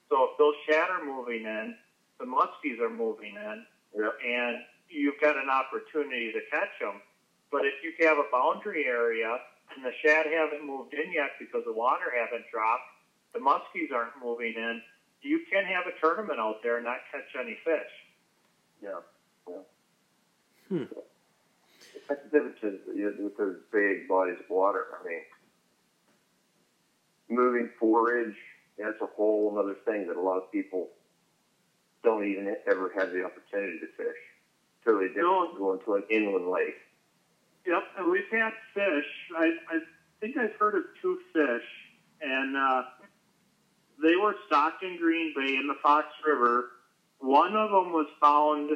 So 0.08 0.30
if 0.30 0.38
those 0.38 0.54
shad 0.68 0.90
are 0.90 1.04
moving 1.04 1.44
in, 1.44 1.74
the 2.18 2.26
muskies 2.26 2.78
are 2.80 2.90
moving 2.90 3.34
in, 3.34 3.66
Yeah. 3.94 4.10
and 4.24 4.64
you've 4.88 5.18
got 5.20 5.36
an 5.36 5.50
opportunity 5.50 6.30
to 6.32 6.40
catch 6.50 6.78
them. 6.78 7.00
But 7.50 7.64
if 7.64 7.74
you 7.82 7.92
have 8.06 8.18
a 8.18 8.28
boundary 8.30 8.84
area 8.86 9.40
and 9.74 9.84
the 9.84 9.92
shad 10.04 10.26
haven't 10.26 10.64
moved 10.64 10.94
in 10.94 11.12
yet 11.12 11.32
because 11.38 11.64
the 11.64 11.72
water 11.72 12.12
haven't 12.14 12.44
dropped, 12.50 12.86
the 13.32 13.40
muskies 13.40 13.92
aren't 13.92 14.16
moving 14.22 14.54
in, 14.54 14.82
you 15.24 15.40
can 15.50 15.64
have 15.64 15.84
a 15.86 15.98
tournament 16.00 16.38
out 16.38 16.56
there 16.62 16.76
and 16.76 16.84
not 16.84 16.98
catch 17.10 17.34
any 17.40 17.56
fish. 17.64 17.92
Yeah. 18.82 19.00
Yeah. 19.48 19.62
Hmm. 20.68 20.84
That's 22.08 22.20
the 22.24 22.28
difference 22.30 22.58
is, 22.62 22.80
you 22.94 23.04
know, 23.04 23.24
with 23.24 23.36
those 23.36 23.56
big 23.72 24.06
bodies 24.08 24.36
of 24.38 24.50
water. 24.50 24.84
I 25.00 25.04
mean, 25.08 25.22
moving 27.28 27.70
forage, 27.80 28.36
that's 28.78 29.00
a 29.00 29.06
whole 29.16 29.56
other 29.58 29.76
thing 29.84 30.06
that 30.08 30.16
a 30.16 30.20
lot 30.20 30.36
of 30.38 30.52
people 30.52 30.88
don't 32.02 32.24
even 32.24 32.54
ever 32.66 32.92
have 32.96 33.12
the 33.12 33.24
opportunity 33.24 33.78
to 33.80 33.86
fish. 33.96 34.16
Totally 34.84 35.08
different 35.08 35.28
No. 35.28 35.48
from 35.50 35.58
going 35.58 35.80
to 35.86 35.94
an 35.94 36.04
inland 36.10 36.48
lake. 36.50 36.76
Yep, 37.66 37.82
and 37.98 38.10
we've 38.10 38.28
had 38.30 38.52
fish. 38.74 39.06
I, 39.38 39.52
I 39.70 39.78
think 40.20 40.36
I've 40.36 40.52
heard 40.58 40.74
of 40.74 40.82
two 41.00 41.18
fish, 41.32 41.64
and 42.20 42.54
uh, 42.56 42.82
they 44.02 44.16
were 44.16 44.34
stocked 44.46 44.82
in 44.82 44.96
Green 44.98 45.32
Bay 45.36 45.56
in 45.56 45.66
the 45.66 45.76
Fox 45.82 46.06
River. 46.26 46.66
One 47.18 47.56
of 47.56 47.70
them 47.70 47.92
was 47.92 48.06
found 48.20 48.70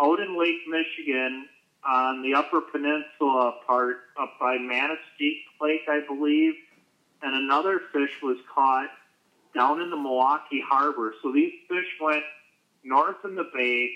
out 0.00 0.20
in 0.20 0.38
Lake 0.38 0.66
Michigan 0.68 1.48
on 1.88 2.22
the 2.22 2.34
Upper 2.34 2.60
Peninsula 2.60 3.54
part 3.66 3.96
up 4.20 4.34
by 4.40 4.58
Manistee 4.58 5.42
Lake, 5.60 5.82
I 5.88 6.00
believe, 6.06 6.54
and 7.22 7.34
another 7.34 7.80
fish 7.92 8.10
was 8.22 8.36
caught 8.52 8.90
down 9.54 9.80
in 9.80 9.90
the 9.90 9.96
Milwaukee 9.96 10.62
Harbor. 10.66 11.14
So 11.22 11.32
these 11.32 11.52
fish 11.68 11.86
went 12.00 12.22
north 12.84 13.16
in 13.24 13.34
the 13.34 13.48
bay, 13.54 13.90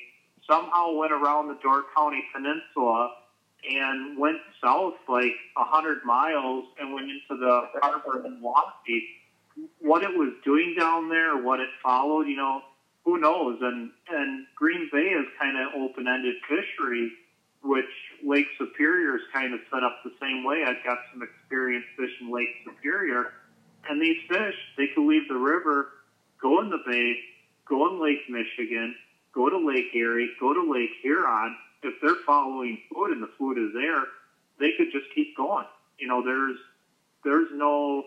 somehow 0.48 0.94
went 0.94 1.12
around 1.12 1.48
the 1.48 1.58
Door 1.62 1.84
County 1.96 2.24
Peninsula 2.34 3.10
and 3.68 4.18
went 4.18 4.38
south 4.62 4.94
like 5.08 5.34
a 5.56 5.64
hundred 5.64 6.04
miles 6.04 6.64
and 6.80 6.92
went 6.92 7.06
into 7.10 7.40
the 7.40 7.68
harbor 7.80 8.24
in 8.26 8.40
Milwaukee. 8.40 9.06
What 9.80 10.02
it 10.02 10.16
was 10.16 10.32
doing 10.44 10.74
down 10.78 11.08
there, 11.08 11.36
what 11.36 11.60
it 11.60 11.68
followed, 11.82 12.26
you 12.26 12.36
know, 12.36 12.62
who 13.04 13.18
knows? 13.18 13.58
And 13.60 13.90
and 14.08 14.46
Green 14.54 14.88
Bay 14.92 15.10
is 15.10 15.26
kind 15.40 15.56
of 15.56 15.80
open-ended 15.80 16.36
fishery, 16.48 17.12
which 17.62 17.90
Lake 18.24 18.46
Superior 18.58 19.16
is 19.16 19.22
kind 19.32 19.52
of 19.52 19.60
set 19.72 19.82
up 19.82 19.98
the 20.04 20.12
same 20.20 20.44
way. 20.44 20.64
I've 20.66 20.84
got 20.84 20.98
some 21.12 21.22
experience 21.22 21.84
fishing 21.96 22.32
Lake 22.32 22.48
Superior, 22.64 23.32
and 23.88 24.00
these 24.00 24.18
fish 24.28 24.54
they 24.76 24.86
could 24.94 25.06
leave 25.06 25.28
the 25.28 25.36
river, 25.36 25.88
go 26.40 26.60
in 26.60 26.70
the 26.70 26.82
bay, 26.86 27.16
go 27.68 27.88
in 27.88 28.02
Lake 28.02 28.28
Michigan, 28.28 28.94
go 29.34 29.50
to 29.50 29.58
Lake 29.58 29.94
Erie, 29.94 30.30
go 30.40 30.52
to 30.52 30.72
Lake 30.72 30.90
Huron. 31.02 31.56
If 31.82 31.94
they're 32.00 32.22
following 32.24 32.78
food 32.94 33.10
and 33.10 33.22
the 33.22 33.30
food 33.36 33.58
is 33.58 33.72
there, 33.74 34.04
they 34.60 34.70
could 34.78 34.92
just 34.92 35.12
keep 35.14 35.36
going. 35.36 35.66
You 35.98 36.06
know, 36.06 36.22
there's 36.24 36.58
there's 37.24 37.48
no 37.52 38.04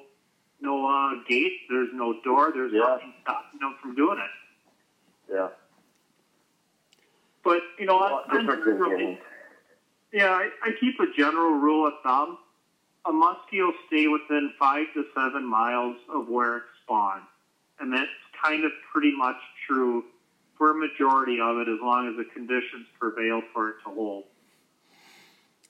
no 0.61 0.85
uh, 0.87 1.23
gate, 1.27 1.53
there's 1.69 1.89
no 1.93 2.13
door, 2.23 2.51
there's 2.53 2.71
Yeah. 2.73 2.79
nothing 2.81 3.13
stopping 3.21 3.59
them 3.59 3.75
from 3.81 3.95
doing 3.95 4.17
it. 4.19 5.33
Yeah. 5.33 5.47
But 7.43 7.59
you 7.79 7.85
know, 7.85 7.99
I, 7.99 8.23
I'm 8.29 8.39
different 8.45 8.65
than 8.65 8.77
really- 8.79 9.03
inland. 9.03 9.17
yeah, 10.11 10.29
I, 10.31 10.49
I 10.63 10.71
keep 10.79 10.99
a 10.99 11.07
general 11.15 11.51
rule 11.53 11.87
of 11.87 11.93
thumb. 12.03 12.37
A 13.05 13.11
muskie 13.11 13.61
will 13.63 13.73
stay 13.87 14.07
within 14.07 14.51
five 14.57 14.87
to 14.95 15.05
seven 15.13 15.45
miles 15.47 15.97
of 16.09 16.27
where 16.27 16.57
it 16.57 16.63
spawned. 16.83 17.21
And 17.79 17.93
that's 17.93 18.09
kind 18.43 18.65
of 18.65 18.71
pretty 18.91 19.15
much 19.15 19.35
true 19.67 20.05
for 20.57 20.71
a 20.71 20.73
majority 20.73 21.39
of 21.39 21.57
it 21.57 21.67
as 21.67 21.77
long 21.81 22.07
as 22.09 22.15
the 22.17 22.23
conditions 22.33 22.87
prevail 22.99 23.41
for 23.53 23.69
it 23.69 23.75
to 23.85 23.93
hold. 23.93 24.23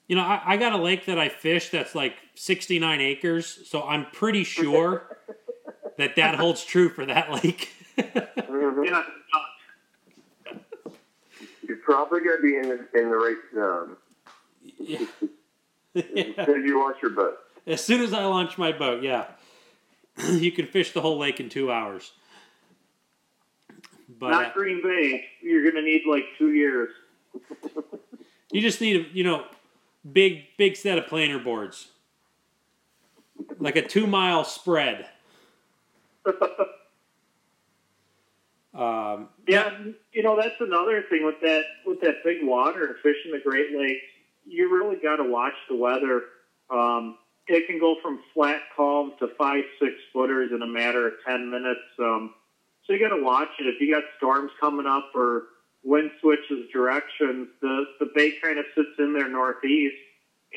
You 0.08 0.16
know, 0.16 0.22
I, 0.22 0.40
I 0.44 0.56
got 0.56 0.72
a 0.72 0.76
lake 0.76 1.06
that 1.06 1.18
I 1.18 1.28
fish 1.28 1.70
that's 1.70 1.94
like 1.94 2.14
69 2.34 3.00
acres, 3.00 3.58
so 3.66 3.82
I'm 3.82 4.06
pretty 4.06 4.44
sure 4.44 5.18
that 5.98 6.16
that 6.16 6.36
holds 6.36 6.64
true 6.64 6.88
for 6.88 7.04
that 7.06 7.32
lake. 7.32 7.72
Mhm. 7.98 8.86
Yeah, 8.86 9.02
uh, 9.34 10.90
You're 11.66 11.78
probably 11.78 12.20
going 12.20 12.36
to 12.36 12.42
be 12.42 12.56
in 12.56 12.68
the, 12.68 13.00
in 13.00 13.10
the 13.10 13.16
right 13.16 13.36
zone 13.54 13.96
yeah. 14.78 14.98
as 15.94 16.04
soon 16.04 16.38
as 16.38 16.64
you 16.64 16.78
launch 16.78 16.98
your 17.02 17.12
boat. 17.12 17.38
As 17.66 17.82
soon 17.82 18.00
as 18.00 18.12
I 18.12 18.24
launch 18.24 18.58
my 18.58 18.72
boat, 18.72 19.02
yeah, 19.02 19.26
you 20.30 20.52
can 20.52 20.66
fish 20.66 20.92
the 20.92 21.00
whole 21.00 21.18
lake 21.18 21.40
in 21.40 21.48
two 21.48 21.72
hours. 21.72 22.12
But 24.18 24.32
uh, 24.32 24.42
not 24.42 24.54
Green 24.54 24.82
Bay. 24.82 25.26
You're 25.42 25.62
going 25.62 25.74
to 25.74 25.82
need 25.82 26.02
like 26.08 26.24
two 26.38 26.52
years. 26.52 26.90
you 28.52 28.60
just 28.60 28.80
need 28.80 28.96
a 28.96 29.08
you 29.12 29.24
know 29.24 29.44
big 30.12 30.44
big 30.56 30.76
set 30.76 30.98
of 30.98 31.06
planer 31.06 31.38
boards, 31.38 31.88
like 33.58 33.76
a 33.76 33.82
two 33.82 34.06
mile 34.06 34.44
spread. 34.44 35.06
Um, 38.76 39.30
Yeah, 39.48 39.70
you 40.12 40.22
know 40.22 40.36
that's 40.36 40.60
another 40.60 41.02
thing 41.08 41.24
with 41.24 41.40
that 41.40 41.64
with 41.86 42.00
that 42.02 42.16
big 42.22 42.38
water 42.42 42.84
and 42.84 42.96
fishing 42.96 43.32
the 43.32 43.40
Great 43.42 43.74
Lakes. 43.74 44.04
You 44.44 44.70
really 44.70 44.96
got 44.96 45.16
to 45.16 45.24
watch 45.24 45.54
the 45.68 45.76
weather. 45.76 46.24
Um, 46.68 47.16
it 47.48 47.66
can 47.66 47.80
go 47.80 47.96
from 48.02 48.20
flat 48.34 48.60
calm 48.76 49.14
to 49.20 49.28
five 49.38 49.64
six 49.80 49.94
footers 50.12 50.50
in 50.52 50.60
a 50.60 50.66
matter 50.66 51.08
of 51.08 51.14
ten 51.26 51.50
minutes. 51.50 51.80
Um, 51.98 52.34
so 52.84 52.92
you 52.92 53.00
got 53.00 53.16
to 53.16 53.22
watch 53.22 53.48
it. 53.58 53.66
If 53.66 53.80
you 53.80 53.94
got 53.94 54.04
storms 54.18 54.50
coming 54.60 54.86
up 54.86 55.10
or 55.14 55.44
wind 55.86 56.10
switches 56.20 56.68
directions, 56.72 57.48
the 57.62 57.84
the 58.00 58.10
bay 58.14 58.34
kind 58.42 58.58
of 58.58 58.66
sits 58.74 58.98
in 58.98 59.12
there 59.14 59.28
northeast, 59.28 59.96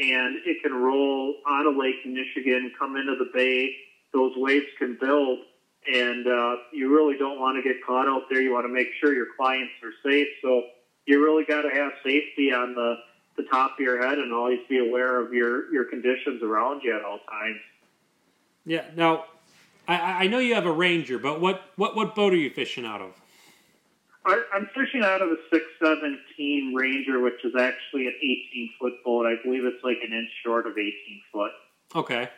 and 0.02 0.38
it 0.46 0.58
can 0.62 0.74
roll 0.74 1.36
on 1.48 1.66
a 1.68 1.70
Lake 1.70 1.96
in 2.04 2.14
Michigan, 2.14 2.72
come 2.78 2.98
into 2.98 3.16
the 3.16 3.30
bay. 3.34 3.70
Those 4.12 4.34
waves 4.36 4.66
can 4.78 4.98
build 5.00 5.40
and 5.88 6.28
uh, 6.28 6.56
you 6.72 6.94
really 6.94 7.18
don't 7.18 7.40
want 7.40 7.58
to 7.58 7.62
get 7.64 7.84
caught 7.86 8.08
out 8.08 8.24
there. 8.30 8.42
You 8.42 8.54
want 8.54 8.66
to 8.66 8.74
make 8.74 8.88
sure 9.00 9.14
your 9.14 9.28
clients 9.38 9.74
are 9.84 9.94
safe. 10.04 10.28
So 10.42 10.64
you 11.06 11.24
really 11.24 11.46
got 11.46 11.62
to 11.62 11.70
have 11.70 11.92
safety 12.04 12.52
on 12.52 12.76
the, 12.76 12.96
the 13.38 13.44
top 13.44 13.74
of 13.74 13.80
your 13.80 14.06
head 14.06 14.18
and 14.18 14.34
always 14.34 14.60
be 14.68 14.78
aware 14.78 15.20
of 15.20 15.34
your, 15.34 15.72
your 15.74 15.86
conditions 15.86 16.44
around 16.44 16.82
you 16.84 16.96
at 16.96 17.04
all 17.04 17.20
times. 17.30 17.60
yeah. 18.66 18.86
Now, 18.96 19.26
I, 19.88 20.26
I 20.26 20.28
know 20.28 20.40
you 20.40 20.54
have 20.56 20.66
a 20.66 20.72
Ranger, 20.72 21.18
but 21.18 21.40
what, 21.40 21.62
what 21.76 21.96
what 21.96 22.14
boat 22.14 22.34
are 22.34 22.38
you 22.38 22.50
fishing 22.50 22.86
out 22.86 23.02
of? 23.02 23.20
I, 24.30 24.44
I'm 24.54 24.70
fishing 24.76 25.04
out 25.04 25.22
of 25.22 25.30
a 25.30 25.38
617 25.52 26.74
Ranger, 26.74 27.20
which 27.20 27.44
is 27.44 27.54
actually 27.60 28.08
an 28.08 28.14
18 28.22 28.70
foot 28.80 28.94
boat. 29.04 29.26
I 29.26 29.36
believe 29.44 29.66
it's 29.66 29.84
like 29.84 29.98
an 30.06 30.14
inch 30.14 30.30
short 30.44 30.68
of 30.68 30.74
18 30.78 30.94
foot. 31.32 31.52
Okay. 31.96 32.30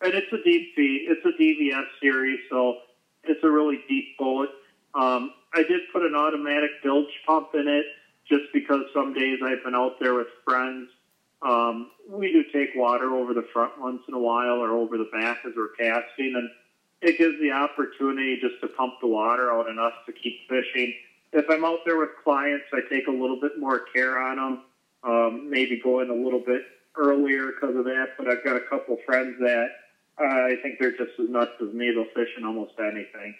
And 0.00 0.14
it's 0.14 0.32
a 0.32 0.42
deep 0.44 0.74
V. 0.76 1.08
It's 1.08 1.24
a 1.24 1.42
DVS 1.42 1.86
series, 2.00 2.40
so 2.50 2.78
it's 3.24 3.42
a 3.42 3.50
really 3.50 3.80
deep 3.88 4.16
boat. 4.18 4.48
Um, 4.94 5.32
I 5.54 5.62
did 5.62 5.80
put 5.92 6.02
an 6.02 6.14
automatic 6.14 6.70
bilge 6.82 7.12
pump 7.26 7.48
in 7.54 7.66
it 7.66 7.86
just 8.28 8.52
because 8.52 8.82
some 8.94 9.14
days 9.14 9.38
I've 9.42 9.64
been 9.64 9.74
out 9.74 9.98
there 10.00 10.14
with 10.14 10.28
friends. 10.44 10.88
Um, 11.42 11.90
we 12.08 12.32
do 12.32 12.44
take 12.52 12.70
water 12.76 13.14
over 13.14 13.34
the 13.34 13.46
front 13.52 13.72
once 13.78 14.02
in 14.08 14.14
a 14.14 14.18
while 14.18 14.62
or 14.62 14.70
over 14.70 14.96
the 14.96 15.08
back 15.12 15.38
as 15.46 15.52
we're 15.56 15.74
casting, 15.78 16.32
and 16.34 16.48
it 17.02 17.18
gives 17.18 17.38
the 17.40 17.52
opportunity 17.52 18.38
just 18.40 18.60
to 18.62 18.68
pump 18.68 18.94
the 19.00 19.06
water 19.06 19.52
out 19.52 19.68
enough 19.68 19.92
to 20.06 20.12
keep 20.12 20.48
fishing. 20.48 20.94
If 21.32 21.44
I'm 21.50 21.64
out 21.64 21.80
there 21.84 21.98
with 21.98 22.10
clients, 22.24 22.64
I 22.72 22.80
take 22.88 23.06
a 23.06 23.10
little 23.10 23.38
bit 23.40 23.58
more 23.58 23.80
care 23.94 24.18
on 24.18 24.36
them, 24.36 24.62
um, 25.02 25.50
maybe 25.50 25.80
go 25.82 26.00
in 26.00 26.10
a 26.10 26.14
little 26.14 26.40
bit 26.40 26.62
earlier 26.96 27.52
because 27.52 27.76
of 27.76 27.84
that. 27.84 28.10
But 28.16 28.28
I've 28.28 28.42
got 28.44 28.56
a 28.56 28.60
couple 28.60 28.96
friends 29.04 29.36
that 29.40 29.68
uh, 30.20 30.24
I 30.24 30.56
think 30.62 30.78
they're 30.80 30.92
just 30.96 31.18
as 31.20 31.28
nuts 31.28 31.52
as 31.60 31.74
me. 31.74 31.90
They'll 31.92 32.06
fish 32.14 32.32
in 32.38 32.44
almost 32.44 32.72
anything. 32.78 33.34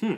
Hmm. 0.00 0.14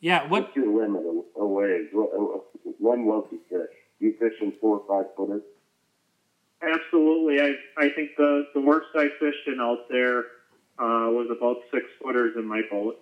Yeah. 0.00 0.22
What? 0.28 0.42
What's 0.44 0.56
your 0.56 0.66
limit 0.82 1.02
of, 1.06 1.42
of 1.42 1.48
waves? 1.50 1.88
What- 1.92 2.44
When 2.78 3.04
won't 3.06 3.32
you 3.32 3.40
fish? 3.48 3.74
You 3.98 4.14
fishing 4.18 4.52
four 4.60 4.80
or 4.80 4.86
five 5.04 5.14
footers? 5.16 5.42
Absolutely. 6.62 7.40
I 7.40 7.54
I 7.76 7.90
think 7.90 8.10
the 8.16 8.46
the 8.54 8.60
worst 8.60 8.88
I 8.94 9.08
fished 9.20 9.46
in 9.46 9.60
out 9.60 9.88
there 9.90 10.20
uh, 10.78 11.10
was 11.12 11.28
about 11.30 11.58
six 11.72 11.84
footers 12.02 12.34
in 12.36 12.46
my 12.46 12.62
boat. 12.70 12.98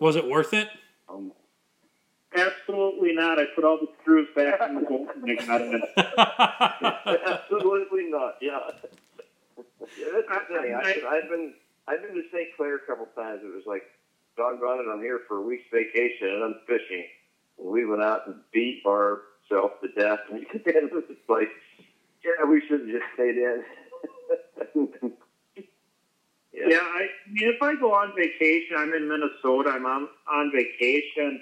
Was 0.00 0.16
it 0.16 0.28
worth 0.28 0.52
it? 0.54 0.68
Um, 1.08 1.32
Absolutely 2.34 3.14
not. 3.14 3.38
I 3.38 3.44
put 3.54 3.64
all 3.64 3.78
the 3.80 3.88
screws 4.00 4.28
back 4.36 4.60
in 4.68 4.74
the 4.76 4.80
boat 4.82 5.08
and 5.16 5.30
I 5.30 5.44
got 5.46 5.60
it. 5.62 7.20
Absolutely 7.26 8.10
not. 8.10 8.34
Yeah. 8.40 8.58
yeah 9.98 10.20
that's 10.28 10.48
the 10.48 10.58
thing. 10.60 10.74
I, 10.74 10.94
I've 11.08 11.28
been 11.30 11.54
I've 11.88 12.02
been 12.02 12.14
to 12.14 12.22
St. 12.30 12.48
Clair 12.56 12.76
a 12.76 12.86
couple 12.86 13.06
times. 13.16 13.40
It 13.42 13.54
was 13.54 13.64
like, 13.66 13.82
doggone 14.36 14.80
it, 14.80 14.92
I'm 14.92 15.00
here 15.00 15.20
for 15.26 15.38
a 15.38 15.42
week's 15.42 15.64
vacation 15.72 16.28
and 16.28 16.44
I'm 16.44 16.54
fishing. 16.66 17.04
We 17.56 17.86
went 17.86 18.02
out 18.02 18.26
and 18.26 18.36
beat 18.52 18.82
ourselves 19.50 19.74
to 19.82 19.88
death. 19.88 20.18
And 20.30 20.42
it 20.64 20.92
was 20.92 21.04
just 21.08 21.20
like, 21.28 21.48
yeah, 22.24 22.44
we 22.48 22.60
should 22.66 22.80
have 22.80 22.88
just 22.88 23.04
stayed 23.14 23.36
in. 23.36 25.12
Yeah, 26.52 26.78
I, 26.78 27.02
I 27.02 27.08
mean, 27.30 27.48
if 27.48 27.62
I 27.62 27.76
go 27.76 27.92
on 27.94 28.12
vacation, 28.16 28.76
I'm 28.76 28.92
in 28.92 29.06
Minnesota. 29.06 29.70
I'm 29.70 29.86
on 29.86 30.08
on 30.28 30.50
vacation. 30.52 31.40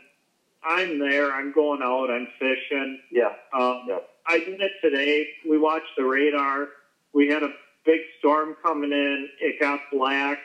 I'm 0.63 0.99
there. 0.99 1.33
I'm 1.33 1.53
going 1.53 1.81
out. 1.83 2.11
I'm 2.11 2.27
fishing. 2.39 2.99
yeah. 3.11 3.31
Um, 3.53 3.85
Yeah. 3.89 3.99
I 4.27 4.41
did 4.41 4.61
it 4.61 4.73
today. 4.83 5.27
We 5.49 5.59
watched 5.59 5.93
the 5.97 6.05
radar. 6.05 6.69
We 7.15 7.29
had 7.29 7.43
a 7.45 7.49
big 7.87 8.01
storm 8.19 8.57
coming 8.63 8.93
in. 8.93 9.29
It 9.41 9.59
got 9.61 9.81
black. 9.91 10.39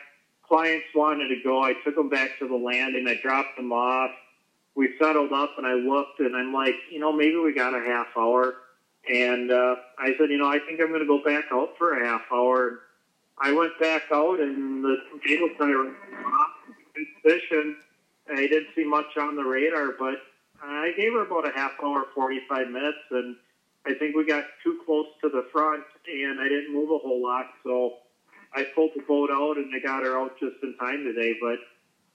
Clients 0.48 0.86
wanted 0.94 1.28
to 1.28 1.36
go. 1.44 1.62
I 1.62 1.74
took 1.84 1.96
them 1.96 2.08
back 2.08 2.30
to 2.38 2.46
the 2.48 2.54
landing. 2.56 3.06
I 3.08 3.16
dropped 3.22 3.56
them 3.56 3.72
off. 3.72 4.12
We 4.74 4.90
settled 5.00 5.32
up, 5.32 5.50
and 5.58 5.66
I 5.66 5.74
looked, 5.74 6.20
and 6.20 6.34
I'm 6.34 6.52
like, 6.52 6.74
you 6.90 6.98
know, 6.98 7.12
maybe 7.12 7.36
we 7.36 7.52
got 7.52 7.74
a 7.74 7.80
half 7.80 8.06
hour. 8.16 8.54
And 9.08 9.50
uh, 9.50 9.76
I 9.98 10.14
said, 10.18 10.30
you 10.30 10.38
know, 10.38 10.48
I 10.48 10.58
think 10.60 10.80
I'm 10.80 10.88
going 10.88 11.00
to 11.00 11.06
go 11.06 11.22
back 11.24 11.44
out 11.52 11.70
for 11.76 11.92
a 11.92 12.06
half 12.06 12.22
hour. 12.32 12.80
I 13.38 13.52
went 13.52 13.78
back 13.80 14.02
out, 14.12 14.40
and 14.40 14.82
the 14.84 14.96
tornado 15.10 15.54
started 15.56 15.92
position. 17.22 17.76
I 18.30 18.46
didn't 18.46 18.68
see 18.74 18.84
much 18.84 19.16
on 19.20 19.36
the 19.36 19.44
radar, 19.44 19.92
but 19.98 20.14
I 20.62 20.92
gave 20.96 21.12
her 21.12 21.22
about 21.22 21.46
a 21.48 21.52
half 21.52 21.72
hour, 21.82 22.04
45 22.14 22.68
minutes, 22.68 22.98
and 23.10 23.36
I 23.84 23.94
think 23.94 24.14
we 24.14 24.24
got 24.24 24.44
too 24.62 24.78
close 24.86 25.06
to 25.22 25.28
the 25.28 25.44
front, 25.52 25.84
and 26.06 26.40
I 26.40 26.48
didn't 26.48 26.72
move 26.72 26.90
a 26.90 26.98
whole 26.98 27.20
lot, 27.22 27.46
so 27.64 27.94
I 28.54 28.64
pulled 28.74 28.92
the 28.94 29.02
boat 29.02 29.30
out, 29.30 29.56
and 29.56 29.74
I 29.74 29.80
got 29.80 30.04
her 30.04 30.16
out 30.18 30.32
just 30.38 30.56
in 30.62 30.74
time 30.76 31.02
today. 31.04 31.34
But 31.40 31.58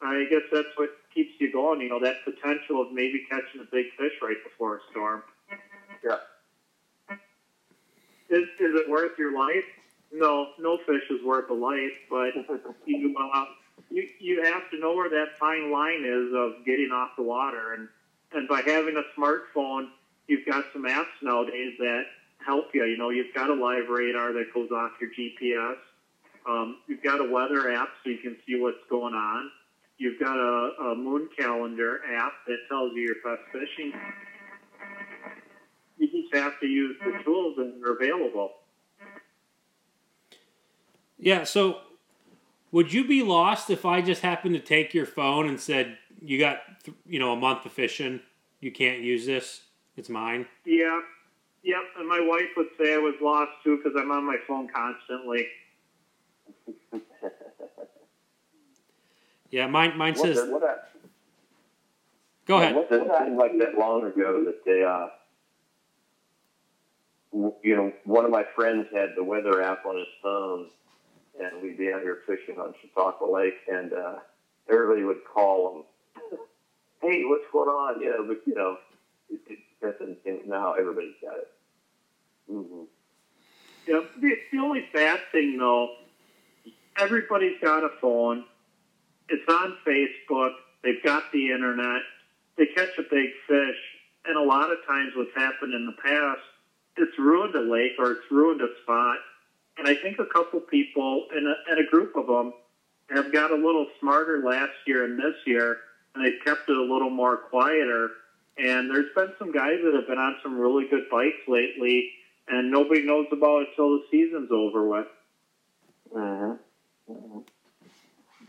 I 0.01 0.26
guess 0.30 0.43
that's 0.51 0.70
what 0.78 0.89
keeps 1.18 1.34
you 1.39 1.51
going, 1.51 1.82
you 1.82 1.89
know, 1.89 1.99
that 1.99 2.24
potential 2.24 2.80
of 2.80 2.91
maybe 2.93 3.26
catching 3.28 3.59
a 3.59 3.63
big 3.72 3.86
fish 3.97 4.13
right 4.22 4.38
before 4.43 4.76
a 4.76 4.80
storm. 4.91 5.24
Yeah. 6.05 6.18
Is, 8.30 8.43
is 8.59 8.76
it 8.76 8.88
worth 8.88 9.18
your 9.18 9.36
life? 9.36 9.65
No, 10.13 10.49
no 10.59 10.78
fish 10.86 11.09
is 11.09 11.24
worth 11.26 11.49
a 11.49 11.53
life, 11.53 11.97
but 12.07 12.34
you, 12.86 13.15
uh, 13.18 13.45
you 13.89 14.07
you 14.20 14.43
have 14.43 14.70
to 14.72 14.80
know 14.80 14.93
where 14.95 15.09
that 15.09 15.38
fine 15.39 15.72
line 15.72 16.03
is 16.05 16.34
of 16.36 16.65
getting 16.65 16.91
off 16.93 17.11
the 17.18 17.24
water, 17.24 17.74
and 17.74 17.88
and 18.34 18.47
by 18.47 18.61
having 18.61 18.95
a 18.95 19.20
smartphone, 19.20 19.88
you've 20.28 20.45
got 20.45 20.65
some 20.72 20.84
apps 20.84 21.18
nowadays 21.22 21.74
that 21.80 22.03
help 22.45 22.68
you. 22.74 22.86
You 22.86 22.97
know, 22.97 23.09
you've 23.09 23.34
got 23.34 23.49
a 23.49 23.53
live 23.53 23.89
radar 23.89 24.34
that 24.34 24.53
goes 24.53 24.72
off 24.72 24.91
your 25.01 25.09
GPS. 25.09 25.76
Um, 26.47 26.78
you've 26.88 27.03
got 27.03 27.20
a 27.20 27.30
weather 27.30 27.72
app 27.72 27.89
so 28.03 28.09
you 28.09 28.20
can 28.20 28.38
see 28.45 28.59
what's 28.59 28.78
going 28.89 29.13
on. 29.13 29.51
You've 29.98 30.20
got 30.20 30.38
a, 30.38 30.91
a 30.91 30.95
moon 30.95 31.28
calendar 31.38 32.02
app 32.16 32.34
that 32.45 32.58
tells 32.70 32.93
you 32.93 33.02
your 33.02 33.16
best 33.24 33.43
fishing. 33.52 33.93
You 35.98 36.08
just 36.08 36.34
have 36.36 36.60
to 36.60 36.68
use 36.68 36.95
the 37.04 37.24
tools 37.24 37.56
that 37.58 37.82
are 37.84 37.95
available. 37.95 38.52
Yeah. 41.18 41.43
So, 41.45 41.80
would 42.72 42.93
you 42.93 43.08
be 43.08 43.24
lost 43.24 43.72
if 43.72 43.86
I 43.86 44.02
just 44.02 44.22
happened 44.22 44.54
to 44.54 44.62
take 44.62 44.93
your 44.93 45.08
phone 45.08 45.48
and 45.50 45.60
said 45.60 45.98
you 46.22 46.38
got, 46.38 46.60
th- 46.84 46.98
you 47.08 47.18
know, 47.18 47.34
a 47.34 47.36
month 47.36 47.66
of 47.66 47.72
fishing? 47.72 48.20
You 48.60 48.72
can't 48.72 49.02
use 49.02 49.26
this. 49.26 49.62
It's 49.95 50.10
mine. 50.10 50.45
Yeah, 50.64 51.00
yep. 51.64 51.82
And 51.98 52.08
my 52.08 52.20
wife 52.20 52.50
would 52.56 52.68
say 52.80 52.93
I 52.93 52.98
was 52.98 53.16
lost 53.20 53.52
too 53.64 53.78
because 53.78 54.00
I'm 54.00 54.12
on 54.12 54.26
my 54.26 54.38
phone 54.48 54.68
constantly. 54.68 55.48
Yeah. 59.52 59.68
Mine. 59.68 59.98
Mine 59.98 60.14
what, 60.16 60.24
says. 60.24 60.38
what, 60.50 60.62
what, 60.62 60.89
Go 62.48 62.58
ahead. 62.58 62.76
what, 62.76 62.88
It 62.89 63.12
seemed 63.20 63.38
like 63.38 63.58
that 63.60 63.78
long 63.78 64.06
ago 64.06 64.43
that 64.45 64.64
they, 64.66 64.84
uh, 64.84 65.08
you 67.62 67.76
know, 67.76 67.91
one 68.06 68.24
of 68.24 68.32
my 68.32 68.43
friends 68.56 68.88
had 68.93 69.10
the 69.18 69.24
weather 69.24 69.62
app 69.62 69.86
on 69.86 69.98
his 69.98 70.08
phone, 70.24 70.68
and 71.39 71.62
we'd 71.62 71.78
be 71.78 71.91
out 71.91 72.02
here 72.02 72.20
fishing 72.26 72.58
on 72.60 72.74
Chautauqua 72.82 73.30
Lake, 73.30 73.58
and 73.72 73.91
uh, 73.91 74.16
everybody 74.72 75.04
would 75.04 75.26
call 75.26 75.76
him, 75.76 76.39
"Hey, 77.02 77.24
what's 77.26 77.43
going 77.52 77.68
on?" 77.70 78.02
You 78.02 78.12
know, 78.12 78.26
but 78.28 78.38
you 78.45 78.56
know, 78.56 78.78
it, 79.30 79.39
it, 79.48 79.60
that's 79.82 80.00
and, 80.00 80.16
and 80.26 80.48
now 80.48 80.74
everybody's 80.74 81.16
got 81.22 81.38
it. 81.38 81.52
mm-hmm. 82.52 82.84
Yep. 83.88 84.04
The, 84.22 84.32
the 84.52 84.58
only 84.60 84.88
bad 84.93 85.20
thing 85.32 85.58
though, 85.58 85.95
everybody's 86.98 87.60
got 87.62 87.84
a 87.84 87.89
phone. 88.02 88.45
It's 89.30 89.47
on 89.49 89.78
Facebook. 89.86 90.51
They've 90.84 91.03
got 91.03 91.32
the 91.32 91.51
internet. 91.51 92.01
They 92.57 92.67
catch 92.67 92.97
a 92.97 93.03
big 93.03 93.30
fish, 93.47 93.78
and 94.25 94.38
a 94.38 94.41
lot 94.41 94.71
of 94.71 94.78
times, 94.88 95.11
what's 95.15 95.36
happened 95.36 95.73
in 95.73 95.86
the 95.86 96.01
past, 96.01 96.41
it's 96.97 97.18
ruined 97.19 97.56
a 97.56 97.61
lake 97.61 97.91
or 97.99 98.11
it's 98.11 98.31
ruined 98.31 98.61
a 98.61 98.68
spot. 98.81 99.18
And 99.77 99.88
I 99.88 99.95
think 99.95 100.18
a 100.18 100.26
couple 100.26 100.60
people 100.61 101.27
and 101.35 101.47
a, 101.47 101.53
and 101.69 101.80
a 101.80 101.89
group 101.89 102.15
of 102.15 102.26
them 102.26 102.53
have 103.11 103.31
got 103.31 103.52
a 103.52 103.56
little 103.56 103.88
smarter 103.99 104.41
last 104.43 104.73
year 104.88 105.06
and 105.06 105.19
this 105.19 105.35
year, 105.45 105.77
and 106.15 106.26
they've 106.26 106.43
kept 106.43 106.68
it 106.69 106.77
a 106.77 106.81
little 106.81 107.11
more 107.11 107.38
quieter. 107.38 108.10
And 108.57 108.89
there's 108.89 109.14
been 109.15 109.34
some 109.38 109.52
guys 109.52 109.77
that 109.84 109.93
have 109.93 110.07
been 110.07 110.18
on 110.18 110.38
some 110.41 110.57
really 110.57 110.88
good 110.89 111.03
bites 111.11 111.38
lately, 111.47 112.11
and 112.47 112.72
nobody 112.72 113.03
knows 113.03 113.27
about 113.31 113.61
it 113.64 113.68
till 113.76 113.89
the 113.91 114.03
season's 114.10 114.49
over 114.52 114.88
with. 114.88 115.07
Mm-hmm. 116.11 117.39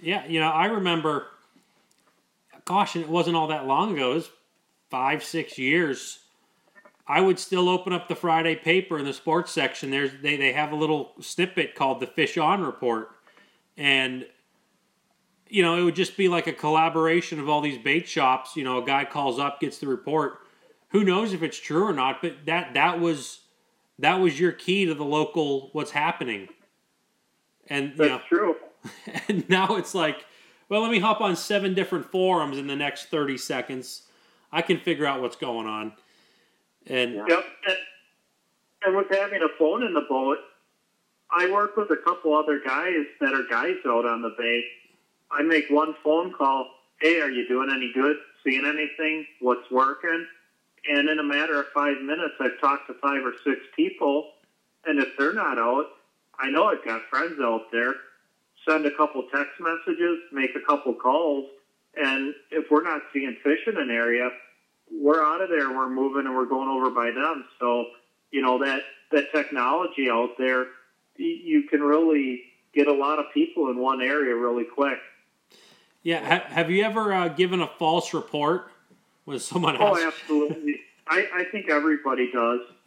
Yeah, 0.01 0.27
you 0.27 0.41
know, 0.41 0.49
I 0.49 0.67
remember. 0.67 1.27
Gosh, 2.65 2.95
and 2.95 3.05
it 3.05 3.11
wasn't 3.11 3.37
all 3.37 3.49
that 3.49 3.67
long 3.67 3.95
ago. 3.95 4.13
It 4.13 4.15
was 4.17 4.31
five, 4.91 5.25
six 5.25 5.59
years. 5.59 6.21
I 7.07 7.23
would 7.23 7.39
still 7.39 7.69
open 7.69 7.95
up 7.95 8.09
the 8.09 8.15
Friday 8.15 8.55
paper 8.55 8.99
in 8.99 9.07
the 9.07 9.15
sports 9.15 9.51
section. 9.51 9.91
There's 9.91 10.11
they 10.23 10.37
they 10.37 10.53
have 10.53 10.73
a 10.73 10.77
little 10.77 11.13
snippet 11.21 11.75
called 11.75 12.01
the 12.01 12.07
Fish 12.07 12.37
On 12.37 12.63
Report, 12.63 13.11
and 13.77 14.27
you 15.49 15.63
know 15.63 15.77
it 15.77 15.83
would 15.83 15.97
just 15.97 16.17
be 16.17 16.29
like 16.29 16.47
a 16.47 16.53
collaboration 16.53 17.41
of 17.41 17.49
all 17.49 17.63
these 17.63 17.79
bait 17.79 18.07
shops. 18.07 18.57
You 18.57 18.65
know, 18.65 18.83
a 18.83 18.87
guy 18.87 19.07
calls 19.07 19.39
up, 19.39 19.61
gets 19.61 19.79
the 19.79 19.87
report. 19.87 20.41
Who 20.91 21.03
knows 21.05 21.33
if 21.33 21.43
it's 21.43 21.59
true 21.59 21.87
or 21.87 21.95
not? 21.95 22.21
But 22.21 22.45
that 22.45 22.75
that 22.75 23.01
was 23.01 23.41
that 23.99 24.17
was 24.17 24.39
your 24.39 24.53
key 24.53 24.85
to 24.85 24.95
the 24.95 25.05
local 25.05 25.71
what's 25.73 25.91
happening. 25.91 26.49
And 27.69 27.91
you 27.91 27.97
That's 27.97 28.11
know, 28.11 28.21
true. 28.29 28.57
and 29.29 29.49
now 29.49 29.77
it's 29.77 29.95
like, 29.95 30.25
well, 30.69 30.83
let 30.83 30.91
me 30.91 30.99
hop 30.99 31.21
on 31.21 31.37
seven 31.37 31.75
different 31.75 32.11
forums 32.11 32.59
in 32.59 32.67
the 32.67 32.77
next 32.77 33.07
30 33.07 33.39
seconds. 33.39 34.03
I 34.53 34.63
can 34.63 34.79
figure 34.79 35.07
out 35.07 35.21
what's 35.21 35.37
going 35.37 35.67
on. 35.67 35.93
And 36.87 37.15
Yep. 37.15 37.45
And, 37.67 38.97
with 38.97 39.11
having 39.11 39.43
a 39.43 39.59
phone 39.59 39.83
in 39.83 39.93
the 39.93 40.07
boat, 40.09 40.39
I 41.31 41.51
work 41.51 41.77
with 41.77 41.91
a 41.91 41.97
couple 42.05 42.35
other 42.35 42.61
guys 42.65 43.05
that 43.21 43.35
are 43.35 43.43
guys 43.51 43.77
out 43.87 44.07
on 44.07 44.23
the 44.23 44.35
bay. 44.39 44.65
I 45.31 45.43
make 45.43 45.67
one 45.69 45.95
phone 46.03 46.33
call. 46.33 46.71
hey, 47.01 47.21
are 47.21 47.31
you 47.31 47.47
doing 47.49 47.71
any 47.71 47.93
good? 47.93 48.17
Seeing 48.45 48.65
anything? 48.65 49.27
What's 49.41 49.71
working? 49.71 50.27
And 50.89 51.09
in 51.09 51.19
a 51.19 51.25
matter 51.25 51.61
of 51.61 51.67
five 51.75 52.01
minutes, 52.01 52.35
I've 52.41 52.59
talked 52.61 52.87
to 52.87 52.95
five 52.95 53.25
or 53.25 53.35
six 53.45 53.61
people, 53.77 54.31
and 54.87 54.99
if 54.99 55.09
they're 55.19 55.35
not 55.35 55.59
out, 55.59 55.87
I 56.39 56.51
know 56.51 56.65
I've 56.65 56.85
got 56.85 57.03
friends 57.11 57.39
out 57.43 57.71
there. 57.73 57.95
Send 58.69 58.85
a 58.85 58.91
couple 58.91 59.23
text 59.35 59.55
messages, 59.61 60.19
make 60.31 60.51
a 60.55 60.61
couple 60.61 60.93
calls, 60.93 61.47
and 61.97 62.35
if 62.51 62.71
we're 62.71 62.83
not 62.83 63.01
seeing 63.15 63.35
fish 63.43 63.61
in 63.67 63.79
an 63.79 63.91
area, 63.91 64.29
we're 64.93 65.25
out 65.25 65.41
of 65.41 65.49
there. 65.49 65.71
We're 65.71 65.89
moving 65.89 66.27
and 66.27 66.37
we're 66.37 66.45
going 66.45 66.69
over 66.69 66.91
by 66.91 67.11
them. 67.11 67.47
So, 67.59 67.87
you 68.31 68.43
know 68.43 68.59
that 68.59 68.83
that 69.11 69.33
technology 69.33 70.11
out 70.11 70.33
there, 70.37 70.67
you 71.17 71.63
can 71.71 71.81
really 71.81 72.43
get 72.75 72.89
a 72.89 72.93
lot 72.93 73.19
of 73.19 73.27
people 73.33 73.71
in 73.71 73.79
one 73.79 74.03
area 74.03 74.37
really 74.37 74.65
quick. 74.65 74.99
Yeah. 76.03 76.27
Ha- 76.27 76.49
have 76.49 76.71
you 76.71 76.85
ever 76.85 77.13
uh, 77.13 77.29
given 77.29 77.63
a 77.63 77.67
false 77.67 78.13
report 78.13 78.71
with 79.25 79.41
someone 79.41 79.81
else? 79.81 79.99
Oh, 79.99 80.07
absolutely. 80.07 80.81
I, 81.07 81.27
I 81.35 81.45
think 81.45 81.71
everybody 81.71 82.31
does. 82.31 82.61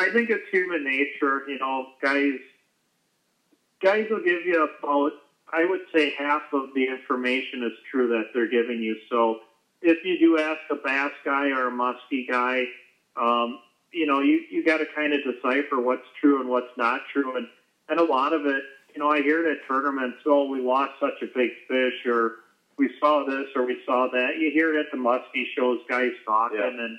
I, 0.00 0.12
think 0.12 0.30
it's 0.30 0.48
human 0.50 0.84
nature. 0.84 1.42
You 1.48 1.58
know, 1.58 1.86
guys, 2.02 2.38
guys 3.82 4.06
will 4.10 4.22
give 4.22 4.44
you 4.44 4.62
about, 4.82 5.12
I 5.52 5.64
would 5.64 5.80
say, 5.94 6.14
half 6.18 6.42
of 6.52 6.70
the 6.74 6.84
information 6.84 7.62
is 7.64 7.72
true 7.90 8.08
that 8.08 8.30
they're 8.34 8.48
giving 8.50 8.80
you. 8.82 8.96
So 9.10 9.40
if 9.82 10.04
you 10.04 10.18
do 10.18 10.38
ask 10.38 10.60
a 10.70 10.76
bass 10.76 11.12
guy 11.24 11.48
or 11.50 11.68
a 11.68 11.70
musky 11.70 12.26
guy, 12.30 12.64
um, 13.16 13.58
you 13.92 14.06
know, 14.06 14.20
you, 14.20 14.40
you 14.50 14.64
got 14.64 14.78
to 14.78 14.86
kind 14.94 15.12
of 15.12 15.20
decipher 15.24 15.80
what's 15.80 16.06
true 16.20 16.40
and 16.40 16.48
what's 16.48 16.76
not 16.76 17.00
true. 17.12 17.36
And, 17.36 17.46
and 17.88 17.98
a 17.98 18.04
lot 18.04 18.32
of 18.32 18.46
it, 18.46 18.62
you 18.94 19.00
know, 19.00 19.10
I 19.10 19.22
hear 19.22 19.46
it 19.46 19.50
at 19.50 19.66
tournaments, 19.66 20.18
oh, 20.26 20.48
we 20.48 20.60
lost 20.60 20.92
such 21.00 21.22
a 21.22 21.26
big 21.26 21.50
fish 21.68 22.06
or 22.06 22.36
we 22.76 22.90
saw 23.00 23.24
this 23.26 23.46
or 23.54 23.64
we 23.66 23.78
saw 23.84 24.08
that. 24.12 24.38
You 24.38 24.50
hear 24.52 24.74
it 24.74 24.80
at 24.80 24.86
the 24.92 24.98
muskie 24.98 25.44
shows, 25.56 25.78
guys 25.88 26.12
talking, 26.24 26.58
Yeah. 26.58 26.84
and 26.84 26.98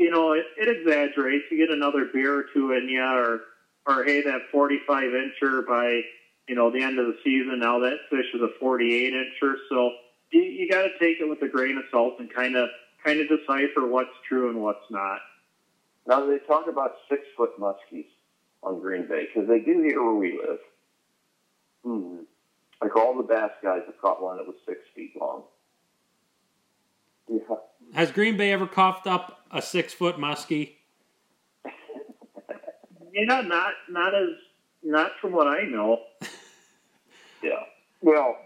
you 0.00 0.10
know 0.10 0.32
it, 0.32 0.46
it 0.56 0.68
exaggerates. 0.68 1.44
You 1.50 1.58
get 1.58 1.70
another 1.70 2.06
beer 2.12 2.34
or 2.34 2.44
two 2.54 2.72
in 2.72 2.88
you, 2.88 3.02
or 3.02 3.42
or 3.86 4.04
hey, 4.04 4.22
that 4.22 4.40
45 4.50 5.04
incher 5.12 5.66
by 5.66 6.00
you 6.48 6.54
know 6.54 6.70
the 6.70 6.82
end 6.82 6.98
of 6.98 7.06
the 7.06 7.16
season. 7.22 7.60
Now 7.60 7.78
that 7.80 7.98
fish 8.08 8.26
is 8.34 8.40
a 8.40 8.48
48 8.58 9.12
incher, 9.12 9.54
so 9.68 9.90
you, 10.32 10.40
you 10.40 10.70
got 10.70 10.82
to 10.82 10.98
take 10.98 11.20
it 11.20 11.28
with 11.28 11.42
a 11.42 11.48
grain 11.48 11.76
of 11.76 11.84
salt 11.90 12.14
and 12.18 12.32
kind 12.32 12.56
of 12.56 12.70
kind 13.04 13.20
of 13.20 13.28
decipher 13.28 13.86
what's 13.86 14.10
true 14.26 14.48
and 14.48 14.62
what's 14.62 14.90
not. 14.90 15.20
Now 16.06 16.26
they 16.26 16.38
talk 16.38 16.66
about 16.66 16.92
six 17.10 17.22
foot 17.36 17.60
muskies 17.60 18.08
on 18.62 18.80
Green 18.80 19.06
Bay 19.06 19.28
because 19.32 19.48
they 19.48 19.60
do 19.60 19.82
here 19.82 20.02
where 20.02 20.14
we 20.14 20.40
live. 20.40 20.58
Hmm. 21.84 22.16
Like 22.80 22.96
all 22.96 23.16
the 23.16 23.22
bass 23.22 23.50
guys 23.62 23.82
have 23.84 24.00
caught 24.00 24.22
one 24.22 24.38
that 24.38 24.46
was 24.46 24.56
six 24.66 24.80
feet 24.94 25.12
long. 25.20 25.42
Yeah. 27.30 27.38
Has 27.94 28.10
Green 28.10 28.36
Bay 28.36 28.52
ever 28.52 28.66
coughed 28.66 29.06
up 29.06 29.44
a 29.50 29.62
six 29.62 29.92
foot 29.92 30.16
muskie? 30.16 30.74
You 33.12 33.26
know, 33.26 33.40
not 33.42 33.72
not 33.90 34.14
as 34.14 34.28
not 34.82 35.12
from 35.20 35.32
what 35.32 35.46
I 35.46 35.62
know. 35.64 36.00
Yeah. 37.42 37.60
Well, 38.02 38.36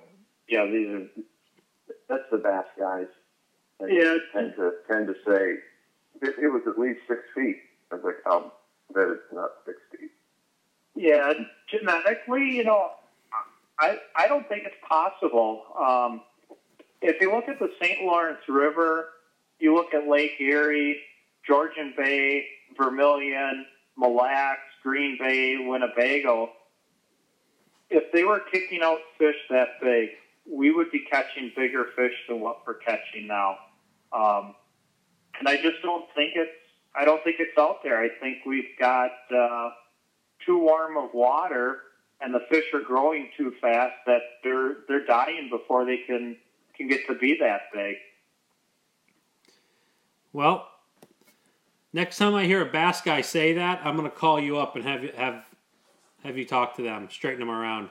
yeah, 0.49 0.67
these 0.67 0.87
are 0.89 1.03
that's 2.09 2.23
the 2.31 2.39
bass 2.39 2.67
guys. 2.79 3.09
And 3.81 3.93
Yeah. 3.93 4.19
tend 4.33 4.55
to 4.55 4.71
tend 4.89 5.09
to 5.09 5.15
say 5.27 5.57
it, 6.23 6.35
it 6.41 6.47
was 6.53 6.63
at 6.69 6.79
least 6.79 7.01
six 7.09 7.23
feet. 7.35 7.57
I 7.91 7.97
was 7.97 8.05
like, 8.05 8.15
I'll 8.25 8.53
bet 8.95 9.09
it's 9.09 9.33
not 9.33 9.51
six 9.67 9.79
feet. 9.91 10.13
Yeah, 10.95 11.33
genetically, 11.69 12.53
you 12.53 12.63
know, 12.63 12.93
I 13.81 13.99
I 14.15 14.29
don't 14.29 14.49
think 14.49 14.63
it's 14.65 14.77
possible. 14.89 15.65
Um, 15.77 16.21
if 17.05 17.21
you 17.21 17.33
look 17.33 17.49
at 17.49 17.59
the 17.59 17.71
St. 17.81 18.03
Lawrence 18.03 18.41
River, 18.49 19.09
you 19.59 19.75
look 19.75 19.95
at 19.95 20.09
Lake 20.09 20.33
Erie, 20.41 21.01
Georgian 21.47 21.95
Bay, 21.97 22.47
Vermilion, 22.77 23.67
Mille 23.97 24.17
Lacs, 24.17 24.61
Green 24.83 25.17
Bay, 25.19 25.57
Winnebago. 25.59 26.51
If 27.91 28.13
they 28.13 28.25
were 28.25 28.41
kicking 28.51 28.83
out 28.83 28.99
fish 29.19 29.37
that 29.51 29.81
big, 29.81 30.11
we 30.51 30.73
would 30.73 30.91
be 30.91 31.05
catching 31.11 31.53
bigger 31.57 31.87
fish 31.97 32.15
than 32.29 32.41
what 32.41 32.67
we're 32.67 32.75
catching 32.75 33.27
now. 33.27 33.57
Um, 34.13 34.55
and 35.39 35.49
I 35.49 35.57
just 35.57 35.83
don't 35.83 36.07
think 36.15 36.33
it's. 36.35 36.51
I 36.97 37.05
don't 37.05 37.23
think 37.25 37.37
it's 37.41 37.59
out 37.59 37.83
there. 37.83 38.01
I 38.01 38.09
think 38.21 38.39
we've 38.47 38.79
got. 38.79 39.11
Uh, 39.35 39.71
too 40.45 40.59
warm 40.59 40.97
of 40.97 41.11
water 41.15 41.79
and 42.21 42.35
the 42.35 42.41
fish 42.51 42.65
are 42.73 42.81
growing 42.81 43.29
too 43.37 43.53
fast 43.61 43.95
that 44.07 44.21
they're 44.43 44.77
they're 44.89 45.07
dying 45.07 45.49
before 45.51 45.85
they 45.85 45.99
can 46.07 46.37
can 46.77 46.89
get 46.89 47.07
to 47.07 47.15
be 47.15 47.37
that 47.41 47.63
big. 47.73 47.97
Well, 50.33 50.69
next 51.93 52.19
time 52.19 52.35
I 52.35 52.45
hear 52.45 52.61
a 52.61 52.67
bass 52.67 53.01
guy 53.01 53.21
say 53.21 53.55
that, 53.55 53.81
I'm 53.85 53.97
going 53.97 54.11
to 54.11 54.17
call 54.17 54.41
you 54.41 54.59
up 54.59 54.77
and 54.77 54.85
have 54.85 55.03
you 55.05 55.13
have 55.17 55.45
have 56.25 56.37
you 56.39 56.45
talk 56.45 56.77
to 56.77 56.83
them, 56.83 57.09
straighten 57.11 57.41
them 57.41 57.51
around. 57.51 57.91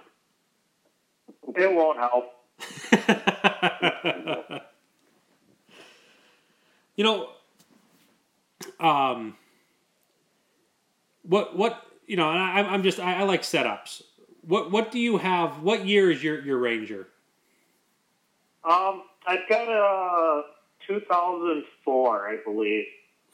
It 1.56 1.72
won't 1.72 2.00
help. 2.00 2.32
you 6.96 7.04
know, 7.04 7.30
um, 8.80 9.36
what 11.24 11.56
what 11.58 11.82
you 12.06 12.18
know, 12.18 12.30
and 12.30 12.40
I, 12.40 12.62
I'm 12.62 12.84
just 12.84 13.00
I, 13.00 13.22
I 13.22 13.24
like 13.24 13.44
setups. 13.44 14.02
What 14.42 14.72
what 14.72 14.92
do 14.92 15.00
you 15.00 15.18
have? 15.18 15.62
What 15.62 15.86
year 15.86 16.12
is 16.12 16.24
your 16.24 16.42
your 16.42 16.58
Ranger? 16.58 17.08
Um, 18.66 19.04
I've 19.28 19.48
got 19.50 19.68
a 19.68 20.44
2004, 20.88 22.30
I 22.30 22.38
believe. 22.44 22.86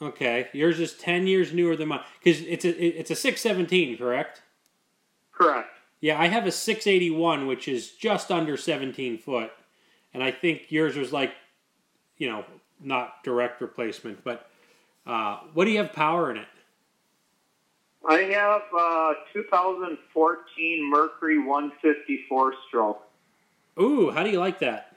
Okay, 0.02 0.48
yours 0.54 0.80
is 0.80 0.94
ten 0.94 1.28
years 1.28 1.52
newer 1.52 1.76
than 1.76 1.90
mine 1.90 2.00
because 2.24 2.42
it's 2.44 2.64
a 2.64 2.70
it's 2.70 3.12
a 3.12 3.16
six 3.16 3.42
seventeen, 3.42 3.98
correct? 3.98 4.42
Correct. 5.34 5.68
Yeah, 6.00 6.20
I 6.20 6.28
have 6.28 6.48
a 6.48 6.54
six 6.54 6.88
eighty 6.88 7.12
one, 7.12 7.48
which 7.48 7.68
is 7.68 7.92
just 7.92 8.32
under 8.32 8.56
seventeen 8.56 9.18
foot, 9.18 9.52
and 10.14 10.24
I 10.24 10.32
think 10.32 10.72
yours 10.72 10.96
was 10.96 11.12
like, 11.12 11.34
you 12.18 12.30
know, 12.30 12.46
not 12.80 13.24
direct 13.26 13.60
replacement, 13.60 14.24
but 14.24 14.50
uh, 15.06 15.40
what 15.54 15.66
do 15.66 15.72
you 15.72 15.80
have 15.80 15.92
power 15.92 16.32
in 16.32 16.38
it? 16.38 16.48
I 18.08 18.20
have 18.22 18.62
uh, 18.74 19.14
2014 19.34 20.90
Mercury 20.90 21.38
154 21.40 22.54
stroke. 22.68 23.02
Ooh, 23.80 24.10
how 24.12 24.24
do 24.24 24.30
you 24.30 24.40
like 24.40 24.60
that? 24.60 24.89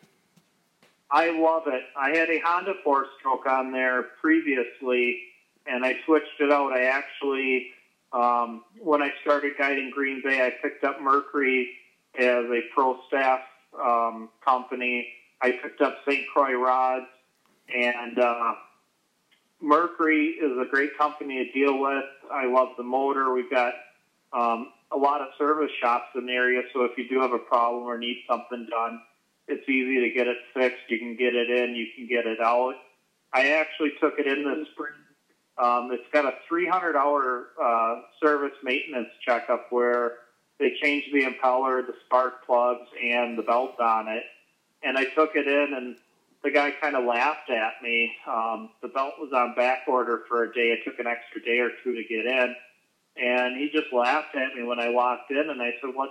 I 1.13 1.31
love 1.39 1.65
it. 1.67 1.83
I 1.95 2.17
had 2.17 2.31
a 2.31 2.41
Honda 2.41 2.73
four 2.83 3.05
stroke 3.19 3.45
on 3.47 3.71
there 3.71 4.05
previously, 4.23 5.21
and 5.67 5.85
I 5.85 5.97
switched 6.07 6.41
it 6.41 6.51
out. 6.51 6.73
I 6.73 6.85
actually, 6.85 7.69
um, 8.15 8.65
when 8.81 9.03
I 9.03 9.11
started 9.21 9.53
guiding 9.59 9.91
Green 9.91 10.23
Bay, 10.25 10.41
I 10.41 10.51
picked 10.63 10.85
up 10.85 11.03
Mercury 11.03 11.69
as 12.19 12.47
a 12.47 12.61
pro 12.75 12.99
staff 13.09 13.41
um, 13.79 14.31
company. 14.43 15.07
I 15.43 15.53
picked 15.63 15.83
up 15.83 15.99
St. 16.09 16.27
Croix 16.33 16.55
rods, 16.55 17.07
and 17.69 18.19
uh, 18.19 18.55
Mercury 19.61 20.29
is 20.41 20.53
a 20.59 20.65
great 20.71 20.97
company 20.97 21.45
to 21.45 21.53
deal 21.53 21.79
with. 21.79 22.05
I 22.33 22.47
love 22.47 22.71
the 22.79 22.85
motor. 22.85 23.35
We've 23.35 23.51
got 23.51 23.75
um, 24.33 24.73
a 24.91 24.97
lot 24.97 25.21
of 25.21 25.29
service 25.37 25.71
shops 25.79 26.07
in 26.15 26.25
the 26.25 26.33
area, 26.33 26.63
so 26.73 26.85
if 26.85 26.97
you 26.97 27.07
do 27.07 27.21
have 27.21 27.33
a 27.33 27.39
problem 27.39 27.83
or 27.83 27.99
need 27.99 28.25
something 28.27 28.67
done, 28.71 28.99
it's 29.49 29.69
easy 29.69 30.01
to 30.01 30.15
get 30.15 30.27
it 30.27 30.37
fixed. 30.55 30.83
You 30.89 30.99
can 30.99 31.17
get 31.17 31.35
it 31.35 31.51
in, 31.51 31.75
you 31.75 31.87
can 31.95 32.07
get 32.07 32.27
it 32.27 32.41
out. 32.41 32.75
I 33.33 33.49
actually 33.51 33.93
took 34.01 34.19
it 34.19 34.27
in 34.27 34.45
this 34.45 34.69
spring. 34.73 34.93
Um, 35.59 35.91
it's 35.93 36.09
got 36.13 36.25
a 36.25 36.33
300 36.49 36.97
hour 36.97 37.49
uh, 37.63 38.01
service 38.23 38.57
maintenance 38.63 39.09
checkup 39.27 39.67
where 39.71 40.13
they 40.59 40.73
changed 40.83 41.09
the 41.13 41.23
impeller, 41.25 41.87
the 41.87 41.95
spark 42.07 42.47
plugs, 42.47 42.89
and 43.03 43.37
the 43.37 43.43
belt 43.43 43.79
on 43.81 44.09
it. 44.09 44.23
And 44.83 44.97
I 44.97 45.05
took 45.05 45.35
it 45.35 45.47
in, 45.47 45.75
and 45.75 45.97
the 46.43 46.51
guy 46.51 46.73
kind 46.81 46.97
of 46.97 47.05
laughed 47.05 47.51
at 47.51 47.83
me. 47.83 48.13
Um, 48.29 48.71
the 48.81 48.89
belt 48.89 49.15
was 49.19 49.33
on 49.33 49.55
back 49.55 49.81
order 49.87 50.23
for 50.29 50.45
a 50.45 50.53
day. 50.53 50.73
It 50.73 50.81
took 50.85 50.99
an 50.99 51.07
extra 51.07 51.43
day 51.43 51.59
or 51.59 51.71
two 51.85 51.95
to 51.95 52.03
get 52.09 52.27
in, 52.27 52.55
and 53.17 53.57
he 53.57 53.71
just 53.73 53.93
laughed 53.93 54.35
at 54.35 54.55
me 54.57 54.65
when 54.65 54.81
I 54.81 54.89
walked 54.89 55.31
in. 55.31 55.51
And 55.51 55.61
I 55.61 55.73
said, 55.81 55.95
"What? 55.95 56.11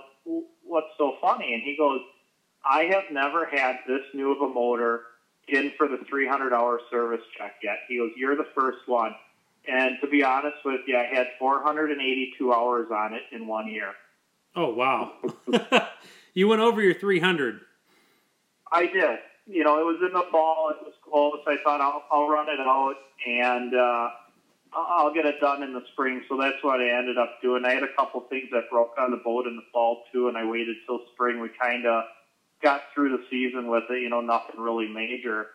What's 0.64 0.96
so 0.96 1.16
funny?" 1.20 1.52
And 1.52 1.62
he 1.62 1.76
goes, 1.76 2.00
"I 2.64 2.84
have 2.84 3.04
never 3.10 3.46
had 3.46 3.80
this 3.86 4.02
new 4.14 4.32
of 4.32 4.50
a 4.50 4.52
motor 4.52 5.02
in 5.48 5.72
for 5.76 5.88
the 5.88 5.98
300 6.08 6.52
hour 6.52 6.80
service 6.90 7.22
check 7.36 7.56
yet." 7.62 7.80
He 7.88 7.98
goes, 7.98 8.12
"You're 8.16 8.36
the 8.36 8.48
first 8.54 8.86
one." 8.86 9.14
And 9.66 9.96
to 10.00 10.08
be 10.08 10.24
honest 10.24 10.56
with 10.64 10.80
you, 10.88 10.96
I 10.96 11.04
had 11.04 11.28
482 11.38 12.52
hours 12.52 12.90
on 12.90 13.14
it 13.14 13.22
in 13.30 13.46
one 13.46 13.68
year. 13.68 13.94
Oh 14.54 14.74
wow, 14.74 15.12
you 16.34 16.46
went 16.46 16.60
over 16.60 16.82
your 16.82 16.92
three 16.92 17.20
hundred. 17.20 17.60
I 18.70 18.86
did. 18.86 19.18
You 19.46 19.64
know, 19.64 19.80
it 19.80 19.84
was 19.84 19.96
in 20.06 20.12
the 20.12 20.24
fall. 20.30 20.70
It 20.70 20.84
was 20.84 20.94
close. 21.02 21.40
I 21.46 21.56
thought 21.64 21.80
I'll, 21.80 22.04
I'll 22.10 22.28
run 22.28 22.48
it 22.48 22.60
out, 22.60 22.94
and 23.26 23.74
uh, 23.74 24.10
I'll 24.74 25.12
get 25.12 25.26
it 25.26 25.40
done 25.40 25.62
in 25.62 25.72
the 25.72 25.82
spring. 25.92 26.22
So 26.28 26.36
that's 26.36 26.62
what 26.62 26.80
I 26.80 26.98
ended 26.98 27.18
up 27.18 27.40
doing. 27.42 27.64
I 27.64 27.72
had 27.72 27.82
a 27.82 27.92
couple 27.96 28.20
things 28.28 28.48
that 28.52 28.70
broke 28.70 28.94
on 28.98 29.10
the 29.10 29.16
boat 29.18 29.46
in 29.46 29.56
the 29.56 29.64
fall 29.72 30.04
too, 30.12 30.28
and 30.28 30.36
I 30.36 30.44
waited 30.44 30.76
till 30.86 31.00
spring. 31.14 31.40
We 31.40 31.48
kind 31.48 31.86
of 31.86 32.04
got 32.62 32.82
through 32.94 33.16
the 33.16 33.24
season 33.30 33.68
with 33.68 33.84
it, 33.90 34.00
you 34.00 34.08
know, 34.08 34.20
nothing 34.20 34.60
really 34.60 34.88
major. 34.88 35.46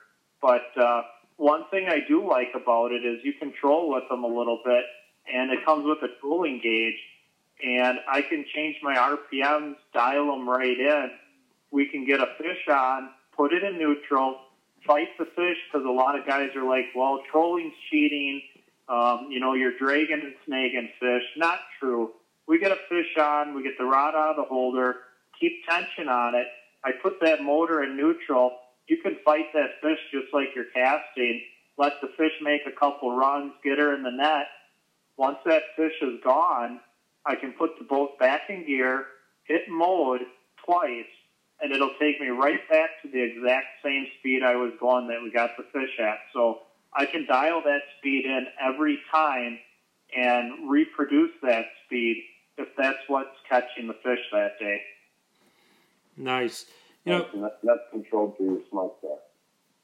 But 0.41 0.77
uh, 0.79 1.01
one 1.37 1.65
thing 1.71 1.87
I 1.87 1.99
do 2.07 2.27
like 2.27 2.49
about 2.55 2.91
it 2.91 3.05
is 3.05 3.23
you 3.23 3.33
control 3.33 3.89
with 3.93 4.03
them 4.09 4.23
a 4.23 4.27
little 4.27 4.61
bit, 4.63 4.83
and 5.33 5.51
it 5.51 5.65
comes 5.65 5.85
with 5.85 5.99
a 6.03 6.13
cooling 6.21 6.59
gauge, 6.61 6.99
and 7.63 7.99
I 8.09 8.21
can 8.21 8.45
change 8.53 8.77
my 8.83 8.95
RPMs, 8.95 9.75
dial 9.93 10.27
them 10.27 10.47
right 10.47 10.77
in. 10.79 11.11
We 11.71 11.87
can 11.87 12.05
get 12.05 12.19
a 12.19 12.27
fish 12.37 12.67
on, 12.69 13.09
put 13.35 13.53
it 13.53 13.63
in 13.63 13.77
neutral, 13.77 14.39
fight 14.85 15.09
the 15.17 15.25
fish 15.25 15.57
because 15.67 15.85
a 15.85 15.91
lot 15.91 16.17
of 16.17 16.25
guys 16.25 16.49
are 16.55 16.67
like, 16.67 16.85
well, 16.95 17.21
trolling's 17.31 17.73
cheating. 17.89 18.41
Um, 18.89 19.27
you 19.29 19.39
know, 19.39 19.53
you're 19.53 19.77
dragging 19.77 20.21
and 20.23 20.33
snagging 20.47 20.89
fish. 20.99 21.23
Not 21.35 21.59
true. 21.79 22.11
We 22.47 22.59
get 22.59 22.71
a 22.71 22.77
fish 22.87 23.17
on, 23.19 23.53
we 23.53 23.63
get 23.63 23.77
the 23.77 23.83
rod 23.83 24.15
out 24.15 24.31
of 24.31 24.35
the 24.37 24.43
holder, 24.43 24.95
keep 25.37 25.65
tension 25.67 26.07
on 26.07 26.35
it. 26.35 26.47
I 26.87 26.91
put 27.03 27.19
that 27.19 27.43
motor 27.43 27.83
in 27.83 27.97
neutral. 27.97 28.53
You 28.87 28.95
can 29.03 29.17
fight 29.25 29.51
that 29.53 29.81
fish 29.81 29.99
just 30.09 30.33
like 30.33 30.55
you're 30.55 30.71
casting. 30.73 31.41
Let 31.77 31.99
the 32.01 32.07
fish 32.17 32.31
make 32.41 32.61
a 32.65 32.79
couple 32.79 33.13
runs, 33.13 33.51
get 33.61 33.77
her 33.77 33.93
in 33.93 34.03
the 34.03 34.11
net. 34.11 34.47
Once 35.17 35.37
that 35.45 35.63
fish 35.75 35.95
is 36.01 36.21
gone, 36.23 36.79
I 37.25 37.35
can 37.35 37.51
put 37.51 37.71
the 37.77 37.83
boat 37.83 38.17
back 38.19 38.43
in 38.47 38.65
gear, 38.65 39.03
hit 39.43 39.63
mode 39.67 40.21
twice, 40.65 41.11
and 41.59 41.73
it'll 41.73 41.93
take 41.99 42.21
me 42.21 42.27
right 42.29 42.61
back 42.69 42.89
to 43.01 43.11
the 43.11 43.21
exact 43.21 43.65
same 43.83 44.07
speed 44.19 44.41
I 44.41 44.55
was 44.55 44.71
going 44.79 45.09
that 45.09 45.21
we 45.21 45.29
got 45.29 45.57
the 45.57 45.65
fish 45.73 45.99
at. 45.99 46.19
So 46.33 46.59
I 46.93 47.05
can 47.05 47.25
dial 47.27 47.61
that 47.65 47.81
speed 47.99 48.23
in 48.23 48.45
every 48.65 48.97
time 49.11 49.59
and 50.15 50.69
reproduce 50.69 51.31
that 51.43 51.65
speed 51.85 52.23
if 52.57 52.69
that's 52.77 53.03
what's 53.07 53.35
catching 53.49 53.87
the 53.87 53.97
fish 54.01 54.23
that 54.31 54.57
day. 54.57 54.79
Nice. 56.17 56.65
You 57.05 57.13
know, 57.13 57.27
that's, 57.35 57.55
that's 57.63 57.79
controlled 57.91 58.35
through 58.37 58.45
your 58.45 58.61
SmartCraft. 58.73 59.19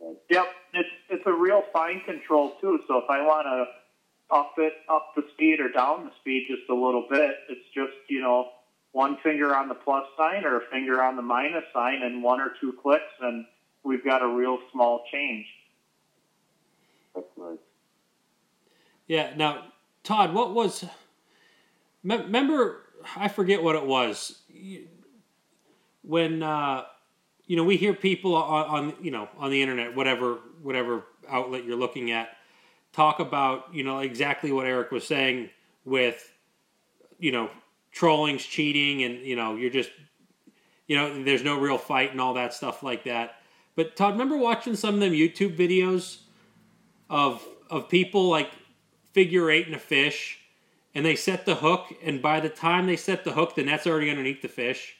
Right? 0.02 0.18
Yep, 0.30 0.46
it's 0.74 0.90
it's 1.10 1.24
a 1.26 1.32
real 1.32 1.64
fine 1.72 2.02
control 2.06 2.56
too. 2.60 2.80
So 2.88 2.98
if 2.98 3.10
I 3.10 3.22
want 3.22 3.46
to 3.46 4.36
up 4.36 4.54
it 4.58 4.74
up 4.90 5.14
the 5.16 5.24
speed 5.34 5.60
or 5.60 5.70
down 5.70 6.06
the 6.06 6.12
speed 6.20 6.48
just 6.50 6.70
a 6.70 6.74
little 6.74 7.08
bit, 7.10 7.36
it's 7.50 7.66
just 7.74 7.94
you 8.10 8.22
know 8.22 8.50
one 8.92 9.18
finger 9.24 9.56
on 9.56 9.70
the 9.70 9.76
plus 9.76 10.06
sign 10.18 10.44
or 10.44 10.58
a 10.58 10.62
finger 10.72 11.02
on 11.02 11.16
the 11.16 11.22
minus 11.22 11.64
sign 11.74 12.02
and 12.04 12.22
one 12.22 12.42
or 12.42 12.52
two 12.60 12.74
clicks, 12.82 13.04
and 13.22 13.46
we've 13.84 14.04
got 14.04 14.22
a 14.22 14.28
real 14.28 14.60
small 14.72 15.04
change. 15.12 15.46
That's 17.16 17.28
nice. 17.38 17.58
Yeah. 19.08 19.34
Now, 19.36 19.66
Todd, 20.04 20.34
what 20.34 20.54
was? 20.54 20.84
Remember, 22.04 22.82
I 23.16 23.30
forget 23.30 23.64
what 23.64 23.76
it 23.76 23.86
was. 23.86 24.42
When 26.04 26.44
uh, 26.44 26.84
you 27.46 27.56
know 27.56 27.64
we 27.64 27.78
hear 27.78 27.94
people 27.94 28.36
on, 28.36 28.66
on 28.66 28.94
you 29.02 29.12
know 29.12 29.30
on 29.38 29.52
the 29.52 29.62
internet, 29.62 29.96
whatever 29.96 30.40
whatever 30.62 31.04
outlet 31.30 31.66
you're 31.66 31.78
looking 31.78 32.12
at, 32.12 32.30
talk 32.92 33.20
about 33.20 33.74
you 33.74 33.84
know 33.84 34.00
exactly 34.00 34.52
what 34.52 34.66
Eric 34.66 34.92
was 34.92 35.06
saying 35.06 35.50
with 35.86 36.32
you 37.20 37.32
know 37.32 37.50
trolling's 37.92 38.44
cheating 38.44 39.04
and 39.04 39.26
you 39.26 39.36
know 39.36 39.56
you're 39.56 39.70
just 39.70 39.92
you 40.88 40.96
know 40.96 41.24
there's 41.24 41.44
no 41.44 41.60
real 41.60 41.78
fight 41.78 42.12
and 42.12 42.22
all 42.22 42.34
that 42.36 42.54
stuff 42.54 42.84
like 42.84 43.04
that. 43.06 43.36
But 43.76 43.96
Todd, 43.96 44.14
remember 44.14 44.38
watching 44.38 44.76
some 44.76 44.96
of 44.96 45.00
them 45.02 45.14
YouTube 45.14 45.58
videos 45.58 46.20
of 47.10 47.46
of 47.70 47.90
people 47.90 48.30
like 48.30 48.52
figure 49.14 49.50
eight 49.50 49.68
and 49.68 49.76
a 49.76 49.80
fish, 49.80 50.40
and 50.94 51.06
they 51.06 51.16
set 51.16 51.46
the 51.46 51.56
hook, 51.56 51.94
and 52.04 52.22
by 52.22 52.40
the 52.40 52.50
time 52.50 52.88
they 52.88 52.96
set 52.96 53.24
the 53.24 53.34
hook, 53.34 53.56
the 53.56 53.64
net's 53.64 53.88
already 53.88 54.10
underneath 54.10 54.42
the 54.42 54.48
fish. 54.48 54.96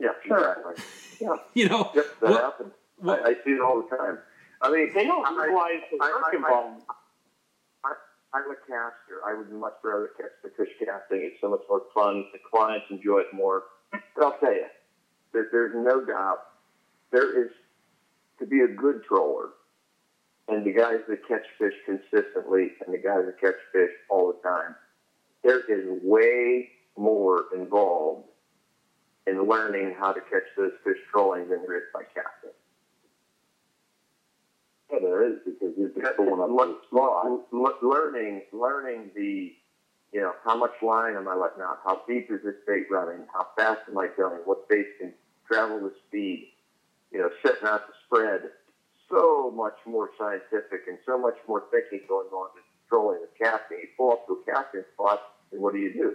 Yeah, 0.00 0.08
exactly. 0.24 0.74
Yeah. 1.20 1.36
You 1.54 1.68
know, 1.68 1.90
Yep, 1.94 2.04
that 2.20 2.30
What- 2.30 2.40
happens. 2.42 2.72
what- 2.98 3.24
I, 3.24 3.30
I 3.30 3.34
see 3.44 3.50
it 3.52 3.60
all 3.60 3.82
the 3.82 3.96
time. 3.96 4.18
I 4.60 4.70
mean, 4.70 4.92
They 4.94 5.06
don't 5.06 5.24
I- 5.26 5.46
realize 5.46 5.82
the 5.90 5.98
I- 6.00 6.10
work 6.12 6.24
I- 6.32 6.36
involved. 6.36 6.84
I'm 8.32 8.50
a 8.50 8.56
caster. 8.66 9.22
I 9.24 9.32
would 9.34 9.52
much 9.52 9.74
rather 9.84 10.08
catch 10.16 10.32
the 10.42 10.50
fish 10.50 10.68
casting. 10.84 11.20
It's 11.22 11.40
so 11.40 11.50
much 11.50 11.60
more 11.68 11.82
fun. 11.94 12.26
The 12.32 12.40
clients 12.50 12.86
enjoy 12.90 13.20
it 13.20 13.32
more. 13.32 13.62
But 13.92 14.24
I'll 14.24 14.38
tell 14.38 14.52
you, 14.52 14.66
there, 15.32 15.48
there's 15.52 15.72
no 15.76 16.04
doubt 16.04 16.38
there 17.12 17.44
is 17.44 17.52
to 18.40 18.46
be 18.46 18.62
a 18.62 18.66
good 18.66 19.04
troller, 19.04 19.50
and 20.48 20.64
the 20.66 20.72
guys 20.72 20.98
that 21.06 21.28
catch 21.28 21.46
fish 21.58 21.74
consistently 21.86 22.72
and 22.84 22.92
the 22.92 22.98
guys 22.98 23.24
that 23.26 23.40
catch 23.40 23.54
fish 23.72 23.92
all 24.10 24.32
the 24.32 24.48
time, 24.48 24.74
there 25.44 25.60
is 25.60 26.02
way 26.02 26.72
more 26.96 27.44
involved 27.54 28.28
in 29.26 29.42
learning 29.48 29.94
how 29.98 30.12
to 30.12 30.20
catch 30.20 30.44
those 30.56 30.72
fish 30.84 30.98
trolling 31.10 31.48
than 31.48 31.62
there 31.62 31.76
is 31.78 31.84
by 31.92 32.02
casting. 32.14 32.50
Yeah, 34.92 34.98
there 35.00 35.26
is 35.26 35.38
because 35.44 35.72
you're 35.76 35.88
just 35.88 36.16
going 36.16 36.40
up 36.40 36.50
Le- 36.50 36.66
to 36.66 36.72
the 36.74 36.78
spot. 36.86 37.82
learning, 37.82 38.42
learning 38.52 39.10
the, 39.16 39.52
you 40.12 40.20
know, 40.20 40.32
how 40.44 40.56
much 40.56 40.72
line 40.82 41.16
am 41.16 41.26
I 41.28 41.34
letting 41.34 41.62
out? 41.62 41.78
How 41.84 42.02
deep 42.06 42.30
is 42.30 42.40
this 42.44 42.54
bait 42.66 42.86
running? 42.90 43.26
How 43.32 43.46
fast 43.56 43.80
am 43.88 43.98
I 43.98 44.08
going? 44.16 44.40
What 44.44 44.68
bait 44.68 44.86
can 45.00 45.12
travel 45.50 45.80
the 45.80 45.92
speed? 46.06 46.48
You 47.12 47.20
know, 47.20 47.30
setting 47.44 47.66
out 47.66 47.86
the 47.86 47.94
spread. 48.06 48.42
So 49.10 49.52
much 49.54 49.76
more 49.86 50.10
scientific 50.18 50.82
and 50.88 50.98
so 51.06 51.18
much 51.18 51.36
more 51.48 51.64
thinking 51.70 52.00
going 52.08 52.28
on 52.28 52.48
than 52.54 52.64
controlling 52.88 53.20
the 53.20 53.28
casting. 53.44 53.78
You 53.78 53.88
pull 53.96 54.12
up 54.12 54.26
to 54.26 54.34
a 54.34 54.52
casting 54.52 54.84
spot, 54.94 55.20
and 55.52 55.60
what 55.60 55.72
do 55.72 55.78
you 55.80 55.92
do? 55.92 56.14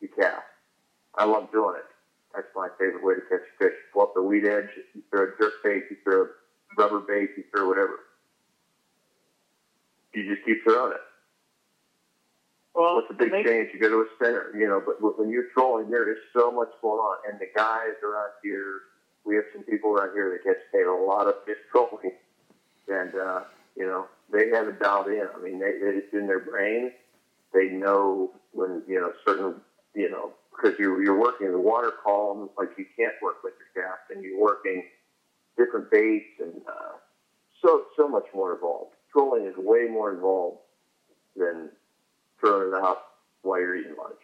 You 0.00 0.08
cast. 0.08 0.42
I 1.16 1.24
love 1.24 1.50
doing 1.52 1.76
it. 1.76 1.84
That's 2.38 2.54
my 2.54 2.68
favorite 2.78 3.02
way 3.02 3.14
to 3.18 3.20
catch 3.26 3.42
fish. 3.58 3.74
Pull 3.92 4.02
up 4.02 4.14
the 4.14 4.22
weed 4.22 4.46
edge, 4.46 4.70
you 4.94 5.02
throw 5.10 5.24
a 5.26 5.30
jerk 5.42 5.54
bait, 5.64 5.90
you 5.90 5.96
throw 6.04 6.22
a 6.22 6.28
rubber 6.78 7.00
bait, 7.00 7.30
you 7.36 7.42
throw 7.50 7.66
whatever 7.66 7.98
you 10.18 10.34
just 10.34 10.44
keep 10.46 10.62
throwing 10.64 10.92
it. 10.92 11.00
Well, 12.74 12.96
What's 12.96 13.08
the 13.08 13.14
big 13.14 13.30
they- 13.32 13.44
change? 13.44 13.70
You 13.72 13.80
go 13.80 13.88
to 13.88 14.00
a 14.02 14.08
center, 14.24 14.52
you 14.56 14.66
know, 14.68 14.80
but 14.84 15.00
when 15.18 15.30
you're 15.30 15.50
trolling, 15.54 15.90
there, 15.90 16.04
there 16.04 16.14
is 16.14 16.22
so 16.32 16.50
much 16.50 16.68
going 16.80 16.98
on. 16.98 17.18
And 17.30 17.40
the 17.40 17.46
guys 17.54 17.94
around 18.04 18.32
here, 18.42 18.80
we 19.24 19.34
have 19.36 19.44
some 19.52 19.64
people 19.64 19.90
around 19.92 20.14
here 20.14 20.30
that 20.30 20.44
catch 20.44 20.62
paid 20.72 20.86
a 20.86 20.94
lot 20.94 21.26
of 21.26 21.34
fish 21.44 21.58
trolling. 21.72 22.12
And, 22.88 23.14
uh, 23.14 23.40
you 23.76 23.86
know, 23.86 24.06
they 24.32 24.48
have 24.50 24.68
it 24.68 24.80
dialed 24.80 25.08
in. 25.08 25.26
I 25.34 25.38
mean, 25.42 25.58
they, 25.58 25.66
it's 25.66 26.12
in 26.12 26.26
their 26.26 26.40
brain. 26.40 26.92
They 27.52 27.66
know 27.68 28.30
when, 28.52 28.82
you 28.86 29.00
know, 29.00 29.12
certain, 29.26 29.60
you 29.94 30.10
know, 30.10 30.32
because 30.58 30.78
you're, 30.78 31.02
you're 31.02 31.18
working 31.18 31.50
the 31.50 31.58
water 31.58 31.92
column 32.02 32.50
like 32.58 32.70
you 32.76 32.86
can't 32.96 33.14
work 33.22 33.44
with 33.44 33.54
your 33.58 33.84
cast, 33.84 34.10
and 34.10 34.24
you're 34.24 34.40
working 34.40 34.84
different 35.56 35.90
baits 35.90 36.40
and 36.40 36.54
uh, 36.68 36.96
so, 37.62 37.84
so 37.96 38.08
much 38.08 38.24
more 38.34 38.54
involved. 38.54 38.92
Trolling 39.12 39.46
is 39.46 39.54
way 39.56 39.86
more 39.90 40.12
involved 40.12 40.58
than 41.36 41.70
throwing 42.40 42.68
it 42.68 42.74
out 42.74 42.98
while 43.42 43.60
you're 43.60 43.76
eating 43.76 43.94
lunch. 43.98 44.20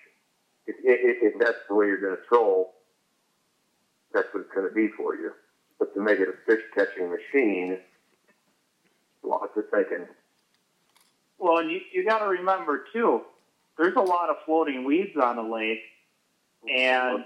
If, 0.67 0.77
if, 0.85 1.35
if 1.35 1.41
that's 1.41 1.59
the 1.69 1.75
way 1.75 1.87
you're 1.87 2.01
going 2.01 2.17
to 2.17 2.23
troll, 2.29 2.75
that's 4.13 4.29
what 4.33 4.41
it's 4.41 4.53
going 4.55 4.69
to 4.69 4.75
be 4.75 4.89
for 4.97 5.15
you. 5.15 5.33
But 5.79 5.95
to 5.95 6.01
make 6.01 6.21
it 6.21 6.29
a 6.29 6.35
fish 6.47 6.63
catching 6.75 7.11
machine, 7.11 7.79
lots 9.23 9.57
of 9.57 9.65
thinking. 9.73 10.07
Well, 11.39 11.59
and 11.59 11.71
you, 11.71 11.81
you 11.93 12.07
got 12.07 12.21
to 12.21 12.27
remember 12.27 12.85
too, 12.93 13.23
there's 13.77 13.97
a 13.97 14.01
lot 14.01 14.31
of 14.31 14.37
floating 14.47 14.85
weeds 14.85 15.17
on 15.21 15.37
the 15.37 15.43
lake, 15.43 15.81
and 16.69 17.25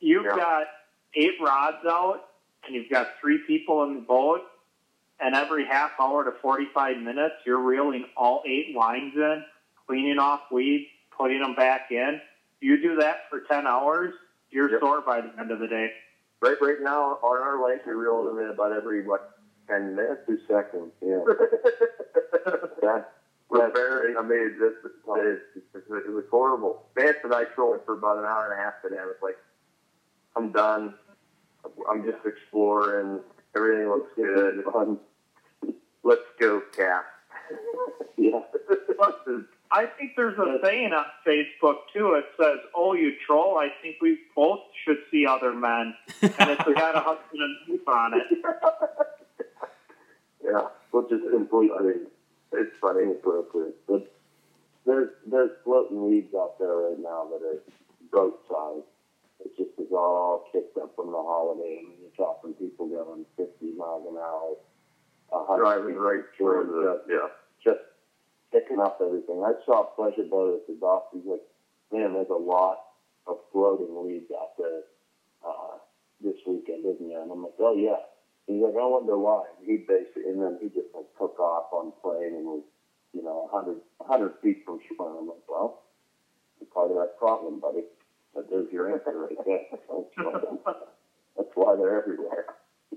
you've 0.00 0.24
Yeah. 0.24 0.36
got 0.36 0.66
eight 1.14 1.34
rods 1.40 1.84
out, 1.86 2.20
and 2.66 2.74
you've 2.74 2.88
got 2.90 3.08
three 3.20 3.38
people 3.38 3.82
in 3.84 3.94
the 3.94 4.00
boat, 4.00 4.40
and 5.20 5.34
every 5.34 5.64
half 5.64 5.92
hour 6.00 6.24
to 6.24 6.32
45 6.42 6.96
minutes, 6.98 7.36
you're 7.44 7.60
reeling 7.60 8.04
all 8.16 8.42
eight 8.46 8.74
lines 8.74 9.14
in, 9.16 9.44
cleaning 9.86 10.18
off 10.18 10.40
weeds, 10.50 10.86
putting 11.16 11.40
them 11.40 11.54
back 11.54 11.82
in. 11.90 12.20
You 12.60 12.76
do 12.80 12.96
that 12.96 13.18
for 13.28 13.40
10 13.40 13.66
hours, 13.66 14.12
you're 14.50 14.70
Yep. 14.70 14.80
sore 14.80 15.02
by 15.02 15.20
the 15.20 15.32
end 15.38 15.50
of 15.50 15.58
the 15.58 15.68
day. 15.68 15.90
right, 16.42 16.56
right 16.60 16.80
now 16.80 17.18
on 17.22 17.40
our 17.40 17.62
lake, 17.62 17.84
we 17.86 17.92
reel 17.92 18.22
them 18.24 18.38
in 18.38 18.48
about 18.48 18.72
every 18.72 19.02
what 19.02 19.20
ten 19.68 19.94
minutes. 19.94 20.22
Two 20.26 20.38
seconds, 20.48 20.92
yeah. 21.02 21.20
that, 22.82 23.04
we're 23.50 23.72
very, 23.72 24.16
I 24.16 24.22
mean, 24.22 24.56
it, 24.60 24.74
it, 25.74 25.74
it, 25.74 26.12
was 26.12 26.24
horrible. 26.30 26.86
And 26.96 27.34
I 27.34 27.44
trolled 27.54 27.80
for 27.84 27.94
about 27.94 28.18
an 28.18 28.24
hour 28.24 28.50
and 28.50 28.60
a 28.60 28.62
half 28.62 28.74
today. 28.82 29.00
I 29.00 29.06
was 29.06 29.16
like, 29.20 29.36
I'm 30.36 30.52
done. 30.52 30.94
I'm 31.90 32.04
just 32.04 32.24
exploring. 32.24 33.20
Everything 33.56 33.88
looks 33.88 34.10
good. 34.14 34.64
Fun. 34.72 34.98
Let's 36.04 36.22
go 36.38 36.62
cast. 36.76 37.06
Yeah. 38.16 38.40
I 39.72 39.86
think 39.86 40.12
there's 40.14 40.38
a 40.38 40.58
saying 40.62 40.92
on 40.92 41.06
Facebook 41.26 41.76
too. 41.94 42.12
It 42.14 42.26
says, 42.38 42.58
"Oh, 42.74 42.92
you 42.92 43.12
troll! 43.26 43.56
I 43.56 43.68
think 43.80 43.96
we 44.02 44.18
both 44.36 44.60
should 44.84 44.98
see 45.10 45.24
other 45.26 45.54
men." 45.54 45.94
And 46.20 46.50
it's 46.50 46.62
got 46.64 46.96
a 46.96 47.00
husband 47.00 47.40
and 47.40 47.56
wife 47.68 47.88
on 47.88 48.12
it. 48.14 48.26
yeah. 50.44 50.66
Which 50.90 51.10
is 51.12 51.20
completely 51.30 51.92
it's 52.60 52.76
funny. 52.80 53.02
inappropriate. 53.04 53.76
But 53.86 54.10
there's 54.86 55.10
there's 55.26 55.50
floating 55.64 56.10
weeds 56.10 56.34
out 56.34 56.58
there 56.58 56.74
right 56.74 56.98
now 56.98 57.28
that 57.30 57.42
are 57.44 57.60
boat 58.12 58.40
size. 58.48 58.84
It 59.44 59.56
just 59.56 59.78
is 59.78 59.92
all 59.92 60.44
kicked 60.52 60.76
up 60.76 60.94
from 60.94 61.12
the 61.12 61.22
holiday. 61.22 61.80
I 61.80 61.88
mean, 61.88 61.96
you're 62.02 62.26
talking 62.26 62.52
people 62.54 62.86
going 62.88 63.24
50 63.36 63.72
miles 63.72 64.04
an 64.10 64.18
hour, 64.18 64.56
hundred 65.32 65.62
Driving 65.62 65.96
right 65.96 66.24
through 66.36 67.00
the 67.06 67.14
yeah. 67.14 67.28
just 67.64 67.80
picking 68.52 68.80
up 68.80 68.98
everything. 69.00 69.42
I 69.44 69.52
saw 69.64 69.82
a 69.82 69.94
pleasure 69.96 70.28
boat 70.28 70.60
at 70.60 70.66
the 70.66 70.76
dock. 70.78 71.08
He's 71.14 71.24
like, 71.24 71.40
man, 71.92 72.12
there's 72.12 72.28
a 72.28 72.34
lot 72.34 72.78
of 73.26 73.38
floating 73.52 73.94
weeds 74.04 74.30
out 74.38 74.58
there 74.58 74.82
uh, 75.46 75.78
this 76.20 76.36
weekend, 76.46 76.84
isn't 76.84 77.08
there? 77.08 77.22
And 77.22 77.30
I'm 77.32 77.42
like, 77.42 77.56
oh 77.60 77.76
yeah. 77.76 78.04
He's 78.54 78.62
like, 78.62 78.74
I 78.74 78.86
wonder 78.86 79.16
why. 79.18 79.44
And 79.58 79.66
he 79.66 79.78
basically, 79.78 80.24
and 80.30 80.42
then 80.42 80.58
he 80.60 80.68
just 80.68 80.88
like 80.94 81.06
took 81.18 81.38
off 81.38 81.72
on 81.72 81.86
the 81.86 81.92
plane 82.02 82.34
and 82.34 82.46
was, 82.46 82.62
you 83.14 83.22
know, 83.22 83.48
100, 83.50 83.76
100 83.98 84.32
feet 84.42 84.62
from 84.64 84.80
shore. 84.88 85.16
I'm 85.18 85.28
like, 85.28 85.44
well, 85.48 85.82
you're 86.60 86.68
part 86.68 86.90
of 86.90 86.96
that 86.96 87.18
problem, 87.18 87.60
buddy. 87.60 87.84
But 88.34 88.50
there's 88.50 88.72
your 88.72 88.90
answer 88.92 89.26
right 89.28 89.38
there. 89.46 89.66
That's 91.36 91.50
why 91.54 91.76
they're 91.76 92.00
everywhere. 92.02 92.46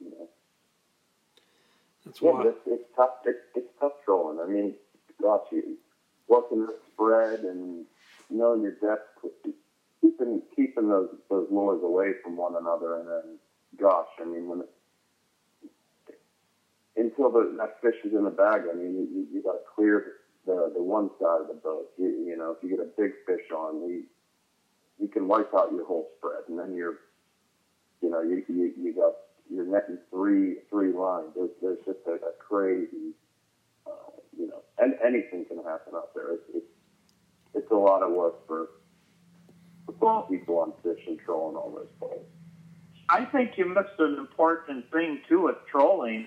you 0.00 0.10
know. 0.10 0.28
That's 2.04 2.22
Yeah, 2.22 2.30
why. 2.32 2.42
it's, 2.48 2.58
it's 2.66 2.84
tough. 2.96 3.10
It's, 3.24 3.38
it's 3.54 3.72
tough 3.80 3.92
trolling. 4.04 4.40
I 4.40 4.46
mean, 4.50 4.74
gosh, 5.22 5.42
you 5.52 5.76
working 6.28 6.66
the 6.66 6.74
spread 6.92 7.40
and 7.40 7.86
knowing 8.30 8.62
your 8.62 8.72
depth, 8.72 9.24
keeping 10.00 10.42
keeping 10.54 10.88
those 10.88 11.08
those 11.30 11.48
lures 11.50 11.82
away 11.82 12.12
from 12.22 12.36
one 12.36 12.56
another, 12.56 12.96
and 12.96 13.08
then, 13.08 13.38
gosh, 13.80 14.08
I 14.20 14.24
mean, 14.24 14.48
when 14.48 14.60
it, 14.60 14.70
until 16.96 17.30
the, 17.30 17.54
that 17.58 17.80
fish 17.82 17.96
is 18.04 18.12
in 18.12 18.24
the 18.24 18.30
bag, 18.30 18.62
I 18.70 18.74
mean, 18.74 19.08
you, 19.12 19.26
you, 19.32 19.42
got 19.42 19.52
to 19.52 19.64
clear 19.74 20.12
the 20.46 20.72
the 20.74 20.82
one 20.82 21.10
side 21.20 21.42
of 21.42 21.48
the 21.48 21.60
boat. 21.62 21.88
You, 21.98 22.08
you 22.08 22.36
know, 22.36 22.56
if 22.56 22.62
you 22.62 22.70
get 22.70 22.80
a 22.80 22.90
big 22.96 23.12
fish 23.26 23.50
on, 23.54 23.88
you 23.88 24.04
you 24.98 25.08
can 25.08 25.28
wipe 25.28 25.52
out 25.54 25.72
your 25.72 25.86
whole 25.86 26.08
spread, 26.18 26.44
and 26.48 26.58
then 26.58 26.74
you're, 26.74 26.98
you 28.02 28.10
know, 28.10 28.22
you 28.22 28.42
you, 28.48 28.72
you 28.76 28.94
got 28.94 29.12
you're 29.50 29.66
netting 29.66 29.98
three 30.10 30.56
three 30.70 30.92
lines. 30.92 31.28
There's 31.34 31.50
there's 31.62 31.78
just 31.84 31.98
a, 32.06 32.12
a 32.12 32.32
crazy, 32.38 33.12
uh, 33.86 34.16
you 34.38 34.48
know, 34.48 34.62
and 34.78 34.94
anything 35.04 35.44
can 35.44 35.58
happen 35.58 35.94
out 35.94 36.14
there. 36.14 36.34
It's 36.34 36.48
it's, 36.54 36.66
it's 37.54 37.70
a 37.70 37.76
lot 37.76 38.02
of 38.02 38.12
work 38.12 38.46
for, 38.46 38.68
for 39.98 40.26
people 40.28 40.58
on 40.58 40.72
fishing, 40.82 41.18
trolling 41.24 41.56
all 41.56 41.70
those 41.70 41.88
poles. 42.00 42.26
I 43.08 43.24
think 43.24 43.56
you 43.56 43.66
missed 43.66 43.98
an 43.98 44.16
important 44.18 44.90
thing 44.90 45.20
too 45.28 45.42
with 45.42 45.56
trolling. 45.70 46.26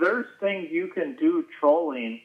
There's 0.00 0.26
things 0.40 0.68
you 0.70 0.88
can 0.88 1.16
do 1.16 1.44
trolling 1.60 2.20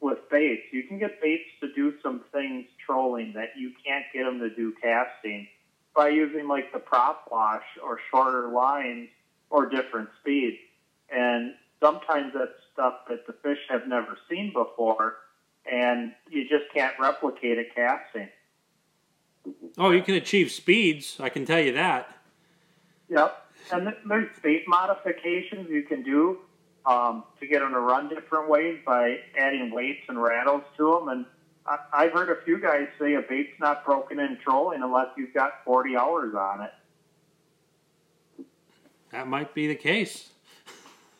with 0.00 0.18
baits. 0.30 0.62
You 0.72 0.84
can 0.84 0.98
get 0.98 1.20
baits 1.20 1.48
to 1.60 1.72
do 1.74 1.94
some 2.02 2.22
things 2.32 2.66
trolling 2.84 3.32
that 3.34 3.50
you 3.56 3.72
can't 3.84 4.04
get 4.12 4.24
them 4.24 4.38
to 4.40 4.50
do 4.54 4.72
casting 4.82 5.48
by 5.96 6.08
using 6.08 6.46
like 6.46 6.72
the 6.72 6.78
prop 6.78 7.28
wash 7.30 7.64
or 7.82 7.98
shorter 8.10 8.48
lines 8.48 9.08
or 9.50 9.68
different 9.68 10.08
speeds. 10.20 10.58
And 11.10 11.54
sometimes 11.82 12.32
that's 12.34 12.52
stuff 12.72 12.94
that 13.08 13.26
the 13.26 13.32
fish 13.32 13.58
have 13.68 13.88
never 13.88 14.16
seen 14.30 14.52
before, 14.52 15.16
and 15.70 16.12
you 16.30 16.42
just 16.48 16.64
can't 16.72 16.94
replicate 17.00 17.58
it 17.58 17.74
casting. 17.74 18.28
Oh, 19.78 19.90
you 19.90 20.02
can 20.02 20.14
achieve 20.16 20.50
speeds. 20.50 21.18
I 21.20 21.28
can 21.28 21.46
tell 21.46 21.60
you 21.60 21.72
that. 21.72 22.10
Yep. 23.08 23.44
And 23.72 23.94
there's 24.06 24.28
bait 24.42 24.64
modifications 24.66 25.68
you 25.70 25.82
can 25.82 26.02
do 26.02 26.38
um, 26.84 27.24
to 27.38 27.46
get 27.46 27.60
them 27.60 27.72
to 27.72 27.80
run 27.80 28.08
different 28.08 28.48
ways 28.48 28.80
by 28.84 29.18
adding 29.36 29.70
weights 29.70 30.02
and 30.08 30.20
rattles 30.20 30.62
to 30.78 30.98
them. 30.98 31.08
And 31.08 31.26
I- 31.66 31.78
I've 31.92 32.12
heard 32.12 32.30
a 32.30 32.42
few 32.44 32.58
guys 32.58 32.88
say 32.98 33.14
a 33.14 33.22
bait's 33.22 33.58
not 33.60 33.84
broken 33.84 34.18
in 34.18 34.38
trolling 34.42 34.82
unless 34.82 35.08
you've 35.16 35.34
got 35.34 35.64
40 35.64 35.96
hours 35.96 36.34
on 36.34 36.62
it. 36.62 36.72
That 39.12 39.28
might 39.28 39.54
be 39.54 39.68
the 39.68 39.74
case. 39.74 40.30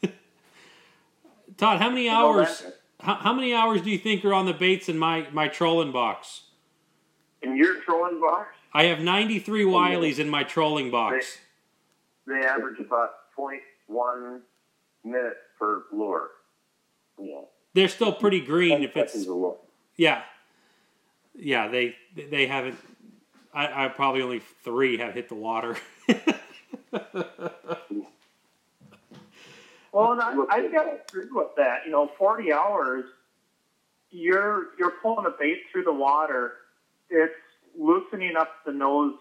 Todd, 1.56 1.78
how 1.78 1.89
many 1.89 2.09
hours? 2.09 2.64
How, 3.01 3.14
how 3.14 3.32
many 3.32 3.55
hours 3.55 3.80
do 3.82 3.90
you 3.90 3.98
think 3.98 4.24
are 4.24 4.35
on 4.35 4.47
the 4.47 4.52
baits 4.52 4.89
in 4.89 4.98
my 4.98 5.26
my 5.32 5.48
trolling 5.48 5.93
box? 5.93 6.43
In 7.43 7.56
your 7.56 7.81
trolling 7.82 8.20
box, 8.20 8.55
I 8.73 8.85
have 8.85 9.01
93 9.01 9.65
Wileys 9.65 10.19
in 10.19 10.28
my 10.28 10.43
trolling 10.44 10.90
box. 10.90 11.39
they 12.27 12.44
average 12.44 12.81
about 12.81 13.10
0.1 13.39 14.40
minutes 15.05 15.36
per 15.59 15.85
lure. 15.93 16.31
Yeah, 17.20 17.40
They're 17.74 17.89
still 17.89 18.12
pretty 18.12 18.40
green. 18.40 18.82
If 18.82 18.97
it's 18.97 19.12
seconds 19.12 19.28
a 19.28 19.35
look. 19.35 19.65
yeah, 19.97 20.23
yeah, 21.35 21.69
they 21.69 21.97
they 22.15 22.47
haven't. 22.47 22.77
I, 23.55 23.85
I 23.86 23.89
probably 23.89 24.23
only 24.23 24.40
three 24.62 24.98
have 24.98 25.15
hit 25.15 25.28
the 25.28 25.35
water. 25.35 25.77
Well, 29.93 30.12
and 30.12 30.20
I, 30.20 30.35
I've 30.51 30.70
got 30.70 30.85
to 30.85 30.98
agree 31.09 31.27
with 31.32 31.48
that. 31.56 31.81
You 31.86 31.90
know, 31.93 32.10
40 32.19 32.52
hours, 32.52 33.05
you're 34.10 34.66
you're 34.78 34.93
pulling 35.02 35.27
a 35.27 35.31
bait 35.31 35.62
through 35.73 35.85
the 35.85 35.93
water. 35.93 36.52
It's 37.10 37.32
loosening 37.78 38.36
up 38.36 38.51
the 38.66 38.72
nose, 38.72 39.14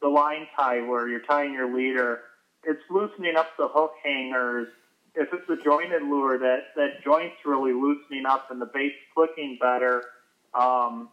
the 0.00 0.08
line 0.08 0.46
tie 0.56 0.82
where 0.82 1.08
you're 1.08 1.20
tying 1.20 1.52
your 1.52 1.74
leader. 1.74 2.20
It's 2.64 2.82
loosening 2.90 3.36
up 3.36 3.48
the 3.58 3.68
hook 3.68 3.92
hangers. 4.02 4.68
If 5.14 5.28
it's 5.32 5.48
a 5.48 5.62
jointed 5.62 6.02
lure, 6.02 6.38
that 6.38 6.60
that 6.76 7.02
joint's 7.04 7.36
really 7.44 7.72
loosening 7.72 8.24
up 8.26 8.50
and 8.50 8.60
the 8.60 8.70
bait's 8.72 8.96
clicking 9.14 9.58
better. 9.60 10.02
Um, 10.54 11.08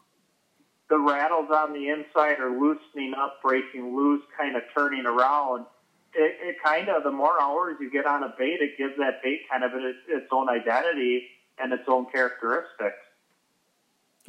the 0.90 1.00
rattles 1.00 1.50
on 1.54 1.74
the 1.74 1.90
inside 1.90 2.40
are 2.40 2.52
loosening 2.52 3.14
up, 3.14 3.42
breaking 3.42 3.96
loose, 3.96 4.24
kind 4.38 4.56
of 4.56 4.64
turning 4.76 5.06
around 5.06 5.66
it, 6.14 6.38
it 6.42 6.56
kind 6.64 6.90
of 6.90 7.04
the 7.04 7.12
more 7.12 7.40
hours 7.42 7.78
you 7.80 7.92
get 7.92 8.06
on 8.06 8.24
a 8.24 8.34
bait, 8.38 8.60
it 8.62 8.78
gives 8.78 8.98
that 8.98 9.22
bait 9.24 9.42
kind 9.50 9.64
of 9.64 9.72
its, 9.74 10.00
its 10.08 10.28
own 10.32 10.50
identity 10.50 11.24
and 11.58 11.72
its 11.74 11.84
own 11.88 12.06
characteristics. 12.12 12.98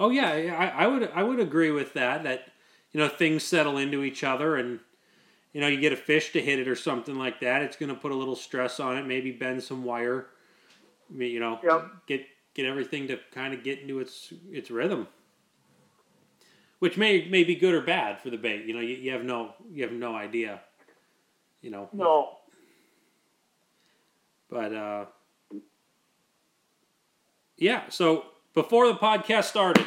Oh 0.00 0.10
yeah, 0.10 0.30
I, 0.58 0.84
I 0.84 0.86
would 0.88 1.10
I 1.14 1.22
would 1.22 1.38
agree 1.38 1.70
with 1.70 1.92
that. 1.94 2.24
That 2.24 2.48
you 2.92 2.98
know 3.00 3.08
things 3.08 3.44
settle 3.44 3.78
into 3.78 4.02
each 4.02 4.24
other, 4.24 4.56
and 4.56 4.80
you 5.52 5.60
know 5.60 5.68
you 5.68 5.80
get 5.80 5.92
a 5.92 5.96
fish 5.96 6.32
to 6.32 6.40
hit 6.40 6.58
it 6.58 6.66
or 6.66 6.74
something 6.74 7.14
like 7.16 7.40
that. 7.40 7.62
It's 7.62 7.76
going 7.76 7.90
to 7.90 8.00
put 8.00 8.10
a 8.10 8.16
little 8.16 8.36
stress 8.36 8.80
on 8.80 8.96
it. 8.96 9.06
Maybe 9.06 9.30
bend 9.30 9.62
some 9.62 9.84
wire. 9.84 10.26
You 11.14 11.38
know, 11.40 11.60
Yep. 11.62 11.90
get 12.06 12.26
get 12.54 12.66
everything 12.66 13.06
to 13.08 13.18
kind 13.32 13.54
of 13.54 13.62
get 13.62 13.80
into 13.80 14.00
its 14.00 14.32
its 14.50 14.70
rhythm. 14.70 15.06
Which 16.80 16.96
may 16.96 17.28
may 17.28 17.44
be 17.44 17.54
good 17.54 17.74
or 17.74 17.82
bad 17.82 18.20
for 18.20 18.30
the 18.30 18.38
bait. 18.38 18.64
You 18.64 18.74
know, 18.74 18.80
you, 18.80 18.96
you 18.96 19.12
have 19.12 19.24
no 19.24 19.54
you 19.72 19.82
have 19.84 19.92
no 19.92 20.16
idea. 20.16 20.60
You 21.60 21.70
know, 21.70 21.90
No, 21.92 22.38
But 24.48 24.74
uh, 24.74 25.04
yeah, 27.58 27.88
so 27.90 28.24
before 28.54 28.86
the 28.88 28.94
podcast 28.94 29.44
started, 29.44 29.86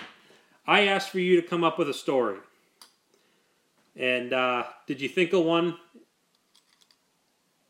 I 0.65 0.87
asked 0.87 1.09
for 1.09 1.19
you 1.19 1.39
to 1.41 1.47
come 1.47 1.63
up 1.63 1.77
with 1.77 1.89
a 1.89 1.93
story. 1.93 2.37
And 3.95 4.33
uh, 4.33 4.63
did 4.87 5.01
you 5.01 5.09
think 5.09 5.33
of 5.33 5.43
one? 5.43 5.77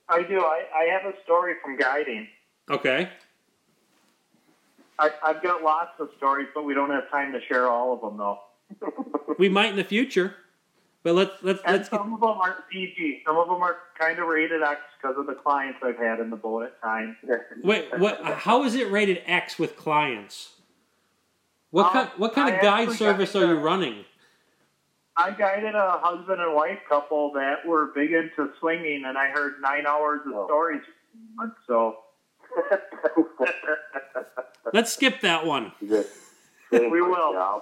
I 0.07 0.24
do. 0.24 0.40
I, 0.40 0.64
I 0.76 0.84
have 0.86 1.14
a 1.14 1.15
story 1.24 1.56
from 1.64 1.78
guiding. 1.78 2.28
Okay. 2.70 3.10
I, 4.99 5.11
I've 5.24 5.41
got 5.41 5.64
lots 5.64 5.91
of 5.99 6.10
stories, 6.18 6.48
but 6.53 6.64
we 6.64 6.74
don't 6.74 6.91
have 6.91 7.10
time 7.10 7.34
to 7.34 7.41
share 7.41 7.68
all 7.68 7.94
of 7.94 8.02
them, 8.02 8.18
though. 8.18 8.40
We 9.40 9.49
might 9.49 9.72
in 9.72 9.78
the 9.78 9.84
future. 9.84 10.36
But 11.02 11.15
let's 11.15 11.32
let's 11.41 11.60
And 11.65 11.78
let's 11.78 11.90
get, 11.90 11.99
some 11.99 12.14
of 12.14 12.20
them 12.20 12.30
aren't 12.30 12.70
PG. 12.72 13.24
Some 13.26 13.36
of 13.36 13.48
them 13.48 13.61
are 13.61 13.78
kind 13.99 14.20
of 14.20 14.28
rated 14.28 14.61
X 14.61 14.80
because 15.02 15.18
of 15.18 15.26
the 15.26 15.34
clients 15.34 15.80
I've 15.84 15.98
had 15.98 16.20
in 16.20 16.30
the 16.30 16.36
boat 16.36 16.64
at 16.64 16.80
times. 16.82 17.15
wait. 17.64 17.88
What? 17.98 18.24
How 18.24 18.64
is 18.64 18.76
it 18.76 18.91
rated 18.91 19.22
X 19.26 19.57
with 19.57 19.76
clients? 19.76 20.52
What 21.74 21.88
Uh, 21.88 21.91
kind 21.91 22.10
What 22.18 22.34
kind 22.36 22.54
I 22.54 22.58
of 22.58 22.62
guide 22.62 22.91
service 22.91 23.36
are 23.36 23.48
you 23.48 23.60
running? 23.60 24.06
I 25.18 25.32
guided 25.32 25.74
a 25.74 25.98
husband 26.04 26.40
and 26.40 26.54
wife 26.54 26.78
couple 26.88 27.32
that 27.34 27.66
were 27.66 27.88
big 27.95 28.12
into 28.14 28.52
swinging, 28.60 29.06
and 29.06 29.18
I 29.18 29.30
heard 29.30 29.56
nine 29.60 29.88
hours 29.88 30.22
of 30.28 30.45
stories. 30.45 30.84
So 31.66 31.98
Let's 34.74 34.94
skip 34.94 35.22
that 35.22 35.48
one. 35.48 35.72
We 35.82 37.02
will. 37.02 37.34
Yeah. 37.34 37.60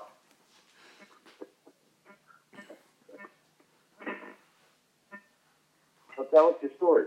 But 6.18 6.32
that 6.32 6.42
was 6.42 6.56
your 6.62 6.72
story. 6.76 7.06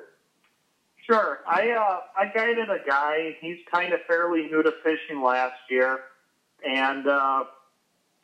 Sure. 1.04 1.40
I 1.46 1.70
uh, 1.72 2.00
I 2.18 2.32
guided 2.34 2.70
a 2.70 2.78
guy. 2.86 3.36
He's 3.42 3.58
kind 3.70 3.92
of 3.92 4.00
fairly 4.06 4.44
new 4.44 4.62
to 4.62 4.72
fishing 4.82 5.20
last 5.22 5.60
year, 5.68 6.00
and 6.66 7.06
uh, 7.06 7.44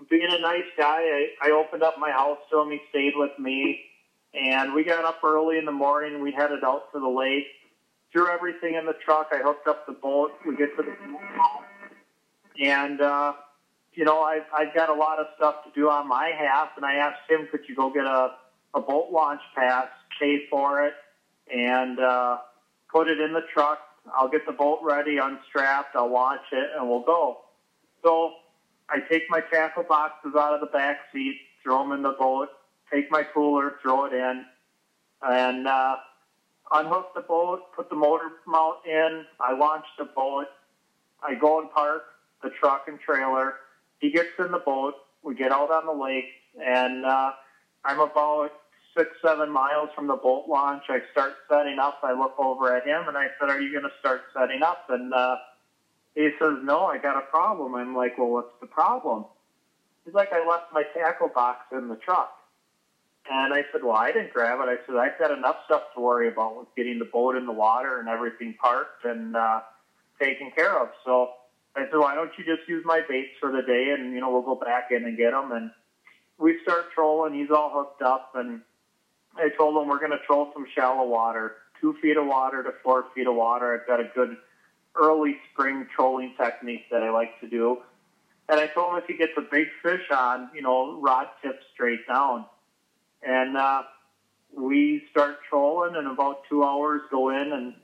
being 0.09 0.29
a 0.31 0.41
nice 0.41 0.65
guy, 0.77 1.01
I, 1.03 1.27
I 1.43 1.51
opened 1.51 1.83
up 1.83 1.99
my 1.99 2.11
house 2.11 2.39
to 2.51 2.61
him. 2.61 2.71
He 2.71 2.81
stayed 2.91 3.12
with 3.17 3.39
me, 3.39 3.81
and 4.35 4.73
we 4.75 4.85
got 4.85 5.05
up 5.05 5.19
early 5.25 5.59
in 5.59 5.65
the 5.65 5.73
morning. 5.73 6.23
We 6.23 6.33
headed 6.33 6.65
out 6.65 6.85
to 6.93 7.01
the 7.01 7.09
lake, 7.09 7.47
threw 8.12 8.29
everything 8.29 8.75
in 8.75 8.87
the 8.87 8.95
truck. 9.05 9.29
I 9.33 9.39
hooked 9.39 9.67
up 9.69 9.87
the 9.87 9.93
boat. 9.93 10.33
We 10.47 10.57
get 10.57 10.77
to 10.77 10.83
the 10.83 10.97
and 12.61 13.01
uh, 13.01 13.35
you 13.93 14.05
know 14.05 14.21
I've 14.21 14.45
I've 14.55 14.75
got 14.75 14.89
a 14.89 14.95
lot 14.95 15.19
of 15.19 15.27
stuff 15.37 15.57
to 15.65 15.71
do 15.75 15.89
on 15.89 16.09
my 16.09 16.33
half, 16.39 16.71
and 16.77 16.85
I 16.85 16.95
asked 16.95 17.29
him, 17.29 17.49
could 17.51 17.61
you 17.69 17.75
go 17.75 17.91
get 17.91 18.07
a 18.07 18.33
a 18.75 18.81
boat 18.81 19.09
launch 19.11 19.41
pass, 19.57 19.89
pay 20.21 20.43
for 20.51 20.85
it, 20.87 20.95
and 21.53 21.99
uh, 21.99 22.39
put 22.93 23.09
it 23.09 23.21
in 23.21 23.33
the 23.33 23.43
truck. 23.53 23.79
I'll 24.15 24.29
get 24.29 24.47
the 24.47 24.53
boat 24.53 24.81
ready, 24.83 25.19
unstrapped. 25.19 25.95
I'll 25.97 26.12
launch 26.12 26.41
it, 26.53 26.71
and 26.77 26.89
we'll 26.89 27.03
go. 27.03 27.39
So 28.05 28.32
I 28.90 29.01
take 29.10 29.24
my 29.31 29.40
tackle 29.52 29.85
boxes 29.85 30.35
out 30.39 30.55
of 30.55 30.60
the 30.60 30.66
back 30.66 30.98
seat, 31.12 31.36
throw 31.62 31.82
them 31.82 31.93
in 31.93 32.02
the 32.02 32.12
boat, 32.12 32.48
take 32.93 33.10
my 33.10 33.24
cooler, 33.24 33.72
throw 33.82 34.06
it 34.06 34.12
in, 34.12 34.47
and 35.22 35.66
uh, 35.66 35.97
unhook 36.72 37.06
the 37.14 37.22
boat, 37.22 37.60
put 37.74 37.89
the 37.90 37.97
motor 37.97 38.31
mount 38.47 38.78
in. 38.85 39.27
I 39.40 39.52
launch 39.52 39.86
the 39.98 40.05
boat. 40.05 40.47
I 41.22 41.35
go 41.35 41.59
and 41.60 41.70
park 41.70 42.05
the 42.43 42.51
truck 42.51 42.82
and 42.89 42.98
trailer. 43.01 43.55
He 44.01 44.10
gets 44.10 44.31
in 44.39 44.51
the 44.52 44.59
boat. 44.59 44.94
We 45.22 45.35
get 45.35 45.52
out 45.52 45.70
on 45.70 45.86
the 45.86 45.93
lake, 45.93 46.28
and 46.64 47.05
uh, 47.06 47.32
I'm 47.85 48.01
about 48.01 48.51
six, 48.97 49.10
seven 49.24 49.51
miles 49.51 49.90
from 49.94 50.06
the 50.06 50.16
boat 50.16 50.44
launch. 50.48 50.85
I 50.89 51.01
start 51.10 51.35
setting 51.51 51.78
up. 51.78 51.98
I 52.02 52.12
look 52.12 52.35
over 52.39 52.74
at 52.77 52.86
him, 52.86 53.09
and 53.09 53.16
I 53.18 53.28
said, 53.40 53.51
"Are 53.51 53.60
you 53.60 53.72
going 53.72 53.85
to 53.85 53.90
start 53.98 54.22
setting 54.36 54.62
up?" 54.62 54.78
And 54.89 55.12
uh, 55.14 55.36
he 56.15 56.31
says, 56.39 56.59
"No, 56.62 56.87
I 56.87 56.99
got 56.99 57.16
a 57.16 57.23
problem." 57.23 57.74
I'm 57.74 57.95
like, 57.95 58.19
"Well, 58.19 58.31
what's 58.31 58.55
the 58.61 58.66
problem?" 58.66 59.27
He's 60.05 60.15
like, 60.15 60.32
"I 60.32 60.47
left 60.47 60.73
my 60.73 60.85
tackle 60.95 61.28
box 61.28 61.65
in 61.73 61.89
the 61.89 61.97
truck." 61.97 62.31
And 63.28 63.53
I 63.53 63.65
said, 63.70 63.82
Well, 63.82 63.97
I 63.97 64.12
didn't 64.12 64.32
grab 64.32 64.61
it. 64.61 64.69
I 64.69 64.77
said, 64.87 64.97
I've 64.97 65.19
got 65.19 65.31
enough 65.31 65.57
stuff 65.65 65.82
to 65.95 66.01
worry 66.01 66.28
about 66.28 66.57
with 66.57 66.69
getting 66.77 66.99
the 66.99 67.05
boat 67.05 67.37
in 67.37 67.47
the 67.47 67.53
water 67.53 67.99
and 68.01 68.09
everything 68.09 68.55
parked 68.61 69.05
and 69.05 69.37
uh, 69.37 69.61
taken 70.20 70.51
care 70.51 70.81
of. 70.81 70.89
So 71.05 71.31
I 71.77 71.82
said, 71.82 71.99
Why 71.99 72.15
don't 72.15 72.31
you 72.39 72.45
just 72.45 72.69
use 72.69 72.82
my 72.85 73.03
baits 73.09 73.31
for 73.39 73.51
the 73.51 73.62
day 73.62 73.95
and, 73.97 74.12
you 74.12 74.20
know, 74.20 74.31
we'll 74.31 74.43
go 74.43 74.57
back 74.57 74.91
in 74.91 75.05
and 75.05 75.16
get 75.16 75.32
them. 75.32 75.53
And 75.53 75.70
we 76.39 76.57
start 76.62 76.87
trolling. 76.95 77.35
He's 77.35 77.51
all 77.51 77.70
hooked 77.73 78.03
up. 78.03 78.31
And 78.35 78.62
I 79.37 79.51
told 79.57 79.81
him 79.81 79.89
we're 79.89 79.99
going 79.99 80.11
to 80.12 80.19
troll 80.27 80.49
some 80.53 80.66
shallow 80.74 81.07
water, 81.07 81.53
two 81.81 81.95
feet 82.01 82.16
of 82.16 82.27
water 82.27 82.62
to 82.62 82.73
four 82.82 83.05
feet 83.15 83.27
of 83.27 83.35
water. 83.35 83.74
I've 83.74 83.87
got 83.87 84.01
a 84.01 84.05
good 84.15 84.37
early 84.97 85.37
spring 85.53 85.87
trolling 85.95 86.35
technique 86.37 86.85
that 86.91 87.03
I 87.03 87.11
like 87.11 87.39
to 87.41 87.49
do. 87.49 87.79
And 88.49 88.59
I 88.59 88.67
told 88.67 88.93
him 88.93 88.99
if 88.99 89.07
he 89.07 89.17
gets 89.17 89.33
a 89.37 89.43
big 89.43 89.69
fish 89.83 90.11
on, 90.11 90.51
you 90.55 90.62
know, 90.62 91.01
rod 91.01 91.29
tip 91.43 91.61
straight 91.73 92.07
down. 92.09 92.47
And 93.23 93.57
uh, 93.57 93.83
we 94.57 95.05
start 95.11 95.37
trolling, 95.49 95.95
and 95.95 96.09
about 96.09 96.43
two 96.49 96.65
hours 96.65 97.03
go 97.11 97.31
in, 97.31 97.53
and 97.53 97.75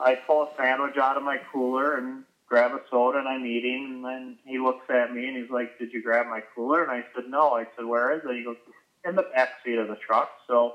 I 0.00 0.14
pull 0.14 0.42
a 0.42 0.48
sandwich 0.56 0.96
out 0.96 1.16
of 1.16 1.22
my 1.22 1.38
cooler 1.52 1.96
and 1.96 2.24
grab 2.48 2.72
a 2.72 2.80
soda, 2.90 3.18
and 3.18 3.28
I'm 3.28 3.46
eating. 3.46 3.86
And 3.92 4.04
then 4.04 4.38
he 4.44 4.58
looks 4.58 4.88
at 4.90 5.12
me 5.14 5.28
and 5.28 5.36
he's 5.36 5.50
like, 5.50 5.78
"Did 5.78 5.92
you 5.92 6.02
grab 6.02 6.26
my 6.26 6.42
cooler?" 6.54 6.82
And 6.82 6.90
I 6.90 7.04
said, 7.14 7.24
"No." 7.28 7.52
I 7.52 7.66
said, 7.76 7.84
"Where 7.84 8.10
is 8.12 8.22
it?" 8.24 8.34
He 8.34 8.42
goes, 8.42 8.56
"In 9.04 9.14
the 9.14 9.22
back 9.22 9.50
seat 9.64 9.78
of 9.78 9.88
the 9.88 9.96
truck." 9.96 10.30
So 10.46 10.74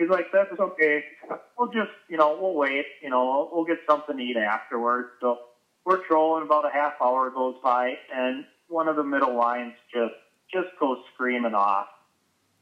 he's 0.00 0.08
like, 0.08 0.26
"That's 0.32 0.58
okay. 0.58 1.04
We'll 1.58 1.68
just, 1.68 1.92
you 2.08 2.16
know, 2.16 2.38
we'll 2.40 2.54
wait. 2.54 2.86
You 3.02 3.10
know, 3.10 3.50
we'll 3.52 3.64
get 3.64 3.78
something 3.88 4.16
to 4.16 4.22
eat 4.22 4.36
afterwards." 4.36 5.08
So 5.20 5.38
we're 5.84 6.04
trolling. 6.06 6.44
About 6.44 6.66
a 6.66 6.70
half 6.70 6.94
hour 7.00 7.30
goes 7.30 7.56
by, 7.62 7.94
and 8.12 8.44
one 8.68 8.88
of 8.88 8.96
the 8.96 9.04
middle 9.04 9.36
lines 9.36 9.74
just 9.92 10.14
just 10.52 10.68
goes 10.80 10.98
screaming 11.14 11.54
off 11.54 11.86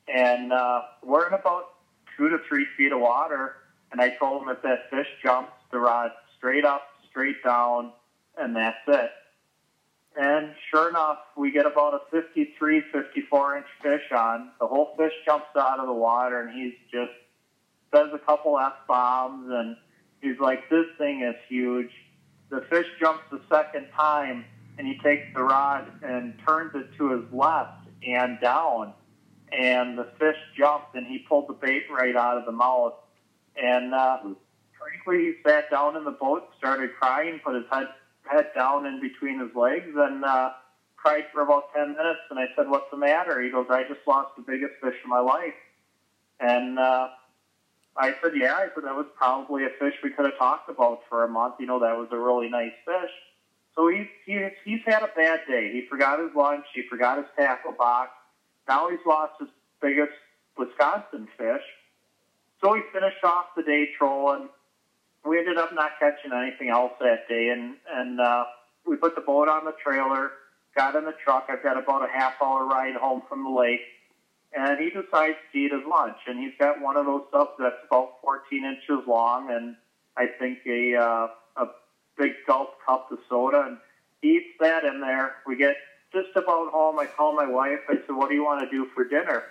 and 0.08 0.52
uh, 0.52 0.82
we're 1.02 1.26
in 1.26 1.34
about 1.34 1.74
two 2.16 2.28
to 2.28 2.38
three 2.48 2.66
feet 2.76 2.92
of 2.92 3.00
water. 3.00 3.56
And 3.92 4.00
I 4.00 4.10
told 4.10 4.42
him 4.42 4.48
if 4.48 4.62
that 4.62 4.90
fish 4.90 5.06
jumps, 5.22 5.52
the 5.70 5.78
rod 5.78 6.10
straight 6.36 6.64
up, 6.64 6.82
straight 7.10 7.42
down, 7.44 7.92
and 8.36 8.54
that's 8.54 8.76
it. 8.86 9.10
And 10.20 10.52
sure 10.70 10.88
enough, 10.88 11.18
we 11.36 11.50
get 11.52 11.64
about 11.64 11.94
a 11.94 12.00
53, 12.10 12.82
54 12.92 13.56
inch 13.58 13.66
fish 13.82 14.12
on. 14.12 14.50
The 14.60 14.66
whole 14.66 14.94
fish 14.96 15.12
jumps 15.24 15.46
out 15.56 15.78
of 15.78 15.86
the 15.86 15.92
water, 15.92 16.40
and 16.40 16.50
he's 16.50 16.74
just 16.90 17.12
says 17.92 18.10
a 18.12 18.18
couple 18.18 18.58
f 18.58 18.74
bombs, 18.86 19.48
and 19.50 19.76
he's 20.20 20.38
like, 20.40 20.68
"This 20.70 20.86
thing 20.98 21.22
is 21.22 21.36
huge." 21.48 21.90
The 22.50 22.62
fish 22.62 22.86
jumps 22.98 23.24
the 23.30 23.40
second 23.48 23.88
time, 23.94 24.44
and 24.78 24.86
he 24.86 24.98
takes 24.98 25.26
the 25.34 25.42
rod 25.42 25.86
and 26.02 26.34
turns 26.46 26.74
it 26.74 26.94
to 26.96 27.10
his 27.10 27.32
left 27.32 27.86
and 28.02 28.40
down 28.40 28.94
and 29.52 29.96
the 29.96 30.08
fish 30.18 30.36
jumped 30.56 30.94
and 30.94 31.06
he 31.06 31.18
pulled 31.18 31.48
the 31.48 31.54
bait 31.54 31.84
right 31.90 32.16
out 32.16 32.38
of 32.38 32.44
the 32.44 32.52
mouth. 32.52 32.94
And 33.56 33.94
uh, 33.94 34.18
frankly, 34.78 35.26
he 35.26 35.32
sat 35.44 35.70
down 35.70 35.96
in 35.96 36.04
the 36.04 36.12
boat, 36.12 36.48
started 36.58 36.90
crying, 36.98 37.40
put 37.44 37.54
his 37.54 37.64
head 37.70 37.86
head 38.30 38.46
down 38.54 38.84
in 38.84 39.00
between 39.00 39.40
his 39.40 39.54
legs, 39.54 39.88
and 39.96 40.24
uh, 40.24 40.50
cried 40.96 41.24
for 41.32 41.40
about 41.40 41.72
ten 41.74 41.92
minutes. 41.92 42.20
And 42.30 42.38
I 42.38 42.46
said, 42.54 42.68
"What's 42.68 42.90
the 42.90 42.98
matter?" 42.98 43.40
He 43.40 43.50
goes, 43.50 43.66
"I 43.70 43.82
just 43.84 44.06
lost 44.06 44.36
the 44.36 44.42
biggest 44.42 44.74
fish 44.82 44.94
of 45.02 45.08
my 45.08 45.20
life." 45.20 45.54
And 46.40 46.78
uh, 46.78 47.08
I 47.96 48.14
said, 48.22 48.32
"Yeah." 48.34 48.54
I 48.54 48.68
said 48.74 48.84
that 48.84 48.94
was 48.94 49.06
probably 49.16 49.64
a 49.64 49.70
fish 49.78 49.94
we 50.02 50.10
could 50.10 50.24
have 50.24 50.38
talked 50.38 50.68
about 50.68 50.98
for 51.08 51.24
a 51.24 51.28
month. 51.28 51.54
You 51.58 51.66
know, 51.66 51.80
that 51.80 51.96
was 51.96 52.08
a 52.12 52.18
really 52.18 52.48
nice 52.48 52.72
fish. 52.84 53.10
So 53.74 53.88
he's 53.88 54.06
he's 54.24 54.52
he's 54.64 54.80
had 54.86 55.02
a 55.02 55.08
bad 55.14 55.40
day. 55.48 55.70
He 55.72 55.82
forgot 55.88 56.18
his 56.20 56.30
lunch. 56.34 56.64
He 56.74 56.82
forgot 56.88 57.18
his 57.18 57.26
tackle 57.36 57.72
box 57.72 58.10
now 58.68 58.88
he's 58.90 59.00
lost 59.06 59.32
his 59.40 59.48
biggest 59.80 60.12
Wisconsin 60.56 61.26
fish. 61.38 61.62
So 62.60 62.72
we 62.72 62.82
finished 62.92 63.24
off 63.24 63.46
the 63.56 63.62
day 63.62 63.88
trolling. 63.96 64.48
We 65.24 65.38
ended 65.38 65.56
up 65.56 65.72
not 65.72 65.92
catching 65.98 66.32
anything 66.32 66.68
else 66.68 66.92
that 67.00 67.20
day, 67.28 67.48
and 67.48 67.76
and 67.90 68.20
uh, 68.20 68.44
we 68.86 68.96
put 68.96 69.14
the 69.14 69.20
boat 69.20 69.48
on 69.48 69.64
the 69.64 69.72
trailer, 69.82 70.30
got 70.76 70.94
in 70.94 71.04
the 71.04 71.14
truck. 71.24 71.46
I've 71.48 71.62
got 71.62 71.76
about 71.76 72.02
a 72.02 72.08
half 72.12 72.34
hour 72.42 72.66
ride 72.66 72.94
home 72.94 73.22
from 73.28 73.44
the 73.44 73.50
lake, 73.50 73.80
and 74.52 74.78
he 74.78 74.90
decides 74.90 75.36
to 75.52 75.58
eat 75.58 75.72
his 75.72 75.82
lunch. 75.88 76.16
And 76.26 76.38
he's 76.38 76.54
got 76.58 76.80
one 76.80 76.96
of 76.96 77.06
those 77.06 77.22
stuff 77.28 77.50
that's 77.58 77.76
about 77.86 78.14
14 78.22 78.64
inches 78.64 79.06
long, 79.06 79.50
and 79.50 79.76
I 80.16 80.26
think 80.38 80.58
a 80.66 80.96
uh, 80.96 81.28
a 81.56 81.66
big 82.16 82.32
gulp 82.46 82.70
cup 82.86 83.10
of 83.12 83.18
soda, 83.28 83.64
and 83.66 83.78
he 84.22 84.36
eats 84.36 84.56
that 84.60 84.84
in 84.84 85.00
there. 85.00 85.36
We 85.46 85.56
get 85.56 85.76
just 86.12 86.30
about 86.34 86.72
home, 86.72 86.98
I 86.98 87.06
call 87.06 87.34
my 87.34 87.46
wife. 87.46 87.80
I 87.88 87.94
said, 88.06 88.16
"What 88.16 88.28
do 88.28 88.34
you 88.34 88.44
want 88.44 88.60
to 88.60 88.70
do 88.70 88.86
for 88.94 89.04
dinner?" 89.04 89.44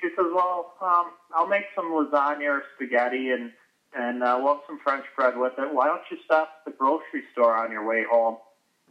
She 0.00 0.08
says, 0.16 0.26
"Well, 0.34 0.74
um, 0.80 1.12
I'll 1.34 1.46
make 1.46 1.66
some 1.74 1.92
lasagna 1.92 2.48
or 2.48 2.64
spaghetti, 2.74 3.30
and 3.30 3.52
and 3.94 4.22
uh, 4.22 4.38
we'll 4.40 4.54
have 4.54 4.62
some 4.66 4.78
French 4.82 5.04
bread 5.16 5.36
with 5.36 5.52
it. 5.58 5.72
Why 5.72 5.86
don't 5.86 6.02
you 6.10 6.16
stop 6.24 6.48
at 6.66 6.72
the 6.72 6.76
grocery 6.76 7.22
store 7.32 7.56
on 7.56 7.70
your 7.70 7.86
way 7.86 8.04
home?" 8.10 8.36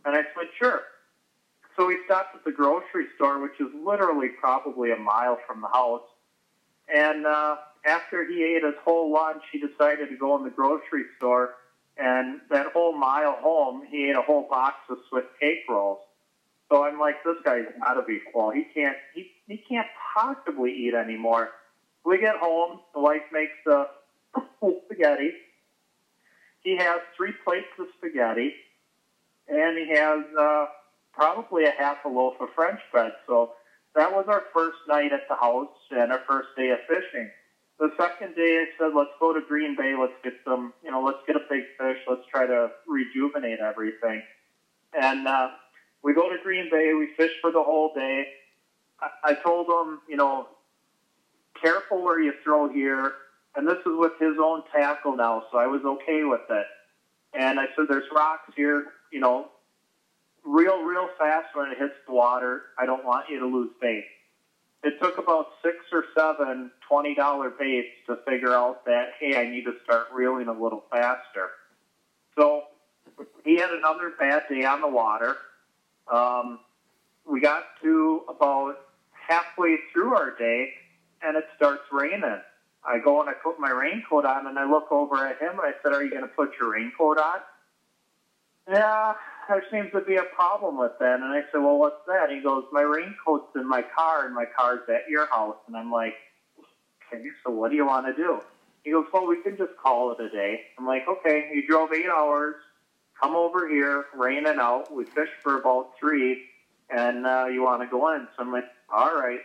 And 0.06 0.16
I 0.16 0.22
said, 0.22 0.48
"Sure." 0.58 0.82
So 1.76 1.88
we 1.88 1.98
stopped 2.06 2.36
at 2.36 2.44
the 2.44 2.52
grocery 2.52 3.08
store, 3.16 3.42
which 3.42 3.60
is 3.60 3.68
literally 3.86 4.30
probably 4.40 4.92
a 4.92 4.98
mile 4.98 5.38
from 5.48 5.62
the 5.62 5.68
house. 5.68 6.04
And 6.94 7.26
uh, 7.26 7.58
after 7.86 8.26
he 8.26 8.44
ate 8.44 8.64
his 8.64 8.76
whole 8.84 9.12
lunch, 9.12 9.42
he 9.52 9.60
decided 9.60 10.10
to 10.10 10.18
go 10.18 10.38
in 10.38 10.44
the 10.44 10.50
grocery 10.50 11.06
store. 11.18 11.52
And 11.98 12.42
that 12.50 12.68
whole 12.68 12.98
mile 12.98 13.38
home, 13.40 13.84
he 13.90 14.10
ate 14.10 14.16
a 14.16 14.22
whole 14.22 14.48
box 14.50 14.76
of 14.90 14.98
Swiss 15.10 15.26
cake 15.40 15.64
rolls. 15.70 16.00
So 16.70 16.84
I'm 16.86 17.00
like, 17.00 17.24
this 17.24 17.36
guy's 17.44 17.66
got 17.84 17.96
to 17.96 18.02
be 18.04 18.22
full. 18.32 18.52
He 18.52 18.66
can't. 18.74 18.96
He 19.14 19.30
he 19.48 19.58
can't 19.58 19.88
possibly 20.16 20.72
eat 20.72 20.94
anymore. 20.94 21.50
We 22.06 22.18
get 22.18 22.38
home. 22.38 22.80
The 22.94 23.02
wife 23.02 23.24
makes 23.32 23.52
the 23.66 23.88
spaghetti. 24.86 25.34
He 26.64 26.78
has 26.78 27.02
three 27.18 27.34
plates 27.44 27.68
of 27.78 27.88
spaghetti, 27.98 28.54
and 29.50 29.78
he 29.78 29.90
has 29.96 30.24
uh, 30.40 30.66
probably 31.14 31.66
a 31.66 31.72
half 31.78 31.98
a 32.06 32.10
loaf 32.10 32.36
of 32.40 32.50
French 32.56 32.80
bread. 32.92 33.12
So 33.28 33.52
that 33.96 34.12
was 34.12 34.26
our 34.28 34.44
first 34.54 34.78
night 34.88 35.12
at 35.12 35.28
the 35.30 35.36
house 35.36 35.68
and 35.92 36.12
our 36.12 36.22
first 36.28 36.50
day 36.58 36.70
of 36.70 36.80
fishing. 36.88 37.30
The 37.80 37.92
second 37.98 38.36
day, 38.36 38.64
I 38.64 38.66
said, 38.78 38.92
let's 38.96 39.12
go 39.20 39.34
to 39.34 39.42
Green 39.42 39.76
Bay. 39.76 39.96
Let's 40.00 40.14
get 40.24 40.34
some, 40.46 40.74
you 40.84 40.92
know, 40.92 41.02
let's 41.04 41.18
get 41.26 41.36
a 41.36 41.42
big 41.50 41.64
fish. 41.80 41.98
Let's 42.08 42.22
try 42.30 42.46
to 42.46 42.70
rejuvenate 42.88 43.60
everything. 43.60 44.22
And 44.94 45.28
uh, 45.28 45.50
we 46.04 46.14
go 46.14 46.30
to 46.30 46.38
Green 46.44 46.70
Bay. 46.70 46.94
We 46.94 47.10
fish 47.18 47.32
for 47.42 47.52
the 47.52 47.64
whole 47.64 47.92
day. 47.96 48.28
I, 49.00 49.32
I 49.32 49.34
told 49.34 49.68
him, 49.68 50.00
you 50.08 50.16
know, 50.16 50.48
careful 51.60 52.04
where 52.04 52.20
you 52.20 52.34
throw 52.44 52.70
here. 52.70 53.14
And 53.56 53.68
this 53.68 53.80
is 53.80 53.94
with 53.98 54.14
his 54.20 54.38
own 54.42 54.64
tackle 54.74 55.16
now, 55.18 55.44
so 55.52 55.58
I 55.58 55.68
was 55.68 55.82
okay 55.84 56.24
with 56.24 56.42
it. 56.50 56.66
And 57.34 57.60
I 57.60 57.66
said, 57.76 57.86
there's 57.90 58.06
rocks 58.16 58.54
here, 58.56 58.86
you 59.12 59.20
know, 59.20 59.50
real, 60.46 60.82
real 60.84 61.08
fast 61.18 61.48
when 61.54 61.72
it 61.72 61.78
hits 61.78 61.94
the 62.08 62.14
water. 62.14 62.64
I 62.78 62.86
don't 62.86 63.04
want 63.06 63.30
you 63.30 63.40
to 63.40 63.46
lose 63.46 63.70
bait. 63.80 64.06
It 64.84 64.96
took 65.02 65.18
about 65.18 65.48
six 65.64 65.78
or 65.92 66.04
seven 66.18 66.72
$20 66.92 67.16
baits 67.60 67.90
to 68.08 68.18
figure 68.28 68.52
out 68.52 68.86
that, 68.86 69.10
hey, 69.20 69.38
I 69.38 69.46
need 69.50 69.66
to 69.66 69.74
start 69.84 70.08
reeling 70.14 70.48
a 70.48 70.54
little 70.54 70.84
faster. 70.90 71.50
So 72.38 72.64
he 73.44 73.58
had 73.58 73.70
another 73.72 74.12
bad 74.18 74.44
day 74.50 74.66
on 74.66 74.82
the 74.82 74.88
water. 74.88 75.36
Um, 76.12 76.60
we 77.30 77.40
got 77.42 77.64
to 77.84 78.24
about 78.28 78.76
halfway 79.12 79.78
through 79.94 80.16
our 80.16 80.32
day, 80.32 80.74
and 81.22 81.38
it 81.38 81.46
starts 81.56 81.84
raining. 81.92 82.42
I 82.84 82.98
go 82.98 83.22
and 83.22 83.30
I 83.30 83.34
put 83.34 83.60
my 83.60 83.70
raincoat 83.70 84.26
on, 84.26 84.48
and 84.48 84.58
I 84.58 84.66
look 84.70 84.92
over 84.92 85.16
at 85.28 85.40
him 85.40 85.52
and 85.52 85.62
I 85.62 85.74
said, 85.84 85.94
"Are 85.94 86.04
you 86.04 86.10
going 86.10 86.24
to 86.24 86.28
put 86.28 86.50
your 86.60 86.72
raincoat 86.72 87.20
on?" 87.20 87.40
Yeah, 88.68 89.14
there 89.52 89.64
seems 89.70 89.92
to 89.92 90.02
be 90.02 90.16
a 90.16 90.24
problem 90.24 90.78
with 90.78 90.94
that. 91.00 91.16
And 91.16 91.26
I 91.26 91.42
said, 91.52 91.62
"Well, 91.62 91.78
what's 91.78 92.06
that?" 92.08 92.30
he 92.30 92.40
goes, 92.40 92.64
"My 92.72 92.82
raincoat's 92.82 93.54
in 93.56 93.68
my 93.68 93.82
car, 93.82 94.26
and 94.26 94.34
my 94.34 94.46
car's 94.46 94.88
at 94.88 95.10
your 95.10 95.26
house." 95.26 95.58
And 95.68 95.76
I'm 95.76 95.92
like, 95.92 96.16
"Okay, 97.08 97.24
so 97.44 97.52
what 97.52 97.70
do 97.70 97.76
you 97.76 97.86
want 97.86 98.06
to 98.06 98.14
do?" 98.14 98.42
He 98.84 98.92
goes, 98.92 99.06
"Well, 99.12 99.28
we 99.28 99.42
can 99.44 99.58
just 99.58 99.76
call 99.76 100.12
it 100.14 100.20
a 100.22 100.30
day." 100.30 100.64
I'm 100.78 100.88
like, 100.88 101.08
"Okay." 101.08 101.52
You 101.54 101.68
drove 101.68 101.92
eight 101.92 102.10
hours, 102.10 102.56
come 103.22 103.36
over 103.36 103.68
here, 103.68 104.06
rain 104.16 104.46
and 104.48 104.60
out. 104.60 104.92
We 104.92 105.04
fished 105.04 105.36
for 105.44 105.58
about 105.60 105.98
three, 106.00 106.46
and 106.90 107.28
uh, 107.28 107.48
you 107.52 107.62
want 107.62 107.82
to 107.82 107.88
go 107.88 108.14
in? 108.16 108.28
So 108.36 108.44
I'm 108.44 108.52
like, 108.54 108.70
"All 108.90 109.14
right." 109.14 109.42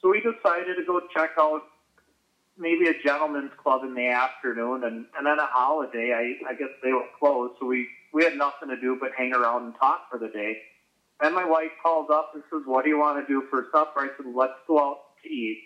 So 0.00 0.08
we 0.10 0.20
decided 0.20 0.76
to 0.76 0.84
go 0.84 1.00
check 1.14 1.30
out 1.38 1.62
maybe 2.58 2.88
a 2.88 3.02
gentleman's 3.02 3.52
club 3.62 3.84
in 3.84 3.94
the 3.94 4.08
afternoon, 4.08 4.82
and 4.82 5.06
and 5.16 5.26
then 5.26 5.38
a 5.38 5.46
holiday. 5.46 6.12
I 6.12 6.50
I 6.50 6.54
guess 6.54 6.70
they 6.82 6.92
were 6.92 7.06
closed, 7.20 7.54
so 7.60 7.66
we 7.66 7.88
we 8.12 8.24
had 8.24 8.34
nothing 8.34 8.68
to 8.68 8.76
do 8.76 8.96
but 9.00 9.10
hang 9.16 9.32
around 9.34 9.64
and 9.64 9.74
talk 9.80 10.00
for 10.10 10.18
the 10.18 10.28
day. 10.28 10.56
And 11.20 11.34
my 11.34 11.44
wife 11.44 11.72
calls 11.82 12.08
up 12.10 12.26
and 12.34 12.42
says, 12.52 12.62
"What 12.66 12.84
do 12.84 12.90
you 12.90 12.98
want 12.98 13.18
to 13.18 13.24
do 13.32 13.42
for 13.50 13.64
supper?" 13.72 14.00
I 14.00 14.08
said, 14.16 14.26
"Let's 14.26 14.58
go 14.66 14.78
out 14.78 14.98
to 15.22 15.28
eat." 15.28 15.58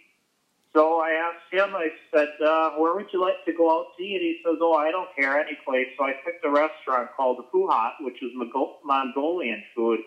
So 0.73 0.99
I 1.01 1.11
asked 1.11 1.51
him. 1.51 1.75
I 1.75 1.91
said, 2.15 2.29
uh, 2.45 2.71
"Where 2.71 2.95
would 2.95 3.13
you 3.13 3.21
like 3.21 3.43
to 3.47 3.53
go 3.53 3.71
out 3.81 3.87
to 3.97 4.03
eat?" 4.03 4.21
He 4.21 4.37
says, 4.45 4.59
"Oh, 4.61 4.75
I 4.75 4.93
don't 4.93 5.13
care 5.15 5.39
any 5.39 5.57
place." 5.67 5.89
So 5.99 6.05
I 6.05 6.13
picked 6.25 6.45
a 6.45 6.51
restaurant 6.51 7.11
called 7.17 7.39
the 7.39 7.45
HuHot, 7.53 7.93
which 8.01 8.23
is 8.23 8.31
Mongolian 8.85 9.65
food. 9.75 10.01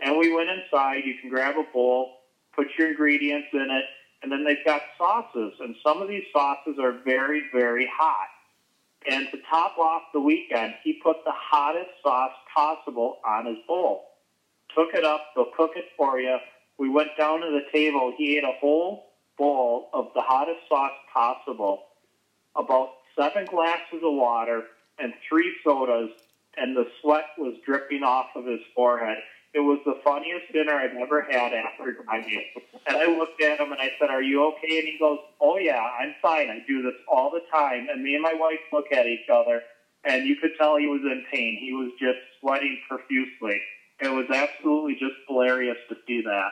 And 0.00 0.18
we 0.18 0.28
went 0.34 0.50
inside. 0.50 1.04
You 1.04 1.14
can 1.20 1.30
grab 1.30 1.56
a 1.56 1.64
bowl, 1.72 2.10
put 2.54 2.68
your 2.78 2.88
ingredients 2.88 3.48
in 3.52 3.70
it, 3.70 3.86
and 4.22 4.30
then 4.32 4.44
they've 4.44 4.64
got 4.64 4.82
sauces. 4.98 5.54
And 5.60 5.74
some 5.86 6.02
of 6.02 6.08
these 6.08 6.24
sauces 6.32 6.78
are 6.78 6.92
very, 6.92 7.42
very 7.52 7.86
hot. 7.86 8.28
And 9.08 9.28
to 9.30 9.38
top 9.50 9.78
off 9.78 10.02
the 10.12 10.20
weekend, 10.20 10.74
he 10.84 11.00
put 11.02 11.24
the 11.24 11.32
hottest 11.32 11.90
sauce 12.02 12.32
possible 12.54 13.18
on 13.26 13.46
his 13.46 13.58
bowl. 13.66 14.04
Took 14.74 14.94
it 14.94 15.04
up, 15.04 15.26
they'll 15.34 15.50
cook 15.56 15.72
it 15.76 15.86
for 15.96 16.18
you. 16.20 16.38
We 16.78 16.88
went 16.88 17.16
down 17.18 17.40
to 17.40 17.50
the 17.50 17.70
table. 17.72 18.14
He 18.16 18.38
ate 18.38 18.44
a 18.44 18.58
whole 18.60 19.12
bowl 19.36 19.90
of 19.92 20.08
the 20.14 20.22
hottest 20.22 20.60
sauce 20.68 20.92
possible, 21.12 21.84
about 22.56 22.90
seven 23.16 23.46
glasses 23.46 24.00
of 24.02 24.14
water, 24.14 24.62
and 24.98 25.12
three 25.28 25.54
sodas, 25.64 26.10
and 26.56 26.76
the 26.76 26.86
sweat 27.00 27.26
was 27.38 27.54
dripping 27.64 28.02
off 28.02 28.26
of 28.36 28.46
his 28.46 28.60
forehead. 28.74 29.18
It 29.54 29.60
was 29.60 29.80
the 29.84 30.00
funniest 30.02 30.50
dinner 30.52 30.72
I've 30.72 30.96
ever 30.96 31.22
had 31.30 31.52
after 31.52 31.98
diving. 32.06 32.44
And 32.86 32.96
I 32.96 33.06
looked 33.06 33.40
at 33.42 33.60
him 33.60 33.70
and 33.70 33.80
I 33.80 33.90
said, 34.00 34.08
Are 34.08 34.22
you 34.22 34.46
okay? 34.52 34.78
And 34.78 34.88
he 34.88 34.96
goes, 34.98 35.18
Oh, 35.40 35.58
yeah, 35.58 35.80
I'm 36.00 36.14
fine. 36.22 36.48
I 36.48 36.60
do 36.66 36.82
this 36.82 36.94
all 37.06 37.30
the 37.30 37.42
time. 37.50 37.88
And 37.90 38.02
me 38.02 38.14
and 38.14 38.22
my 38.22 38.34
wife 38.34 38.60
look 38.72 38.86
at 38.92 39.06
each 39.06 39.28
other, 39.32 39.60
and 40.04 40.26
you 40.26 40.36
could 40.36 40.52
tell 40.58 40.76
he 40.76 40.86
was 40.86 41.02
in 41.02 41.24
pain. 41.30 41.58
He 41.60 41.72
was 41.72 41.92
just 42.00 42.18
sweating 42.40 42.78
profusely. 42.88 43.60
It 44.00 44.08
was 44.08 44.26
absolutely 44.30 44.94
just 44.94 45.14
hilarious 45.28 45.76
to 45.90 45.96
see 46.06 46.22
that. 46.22 46.50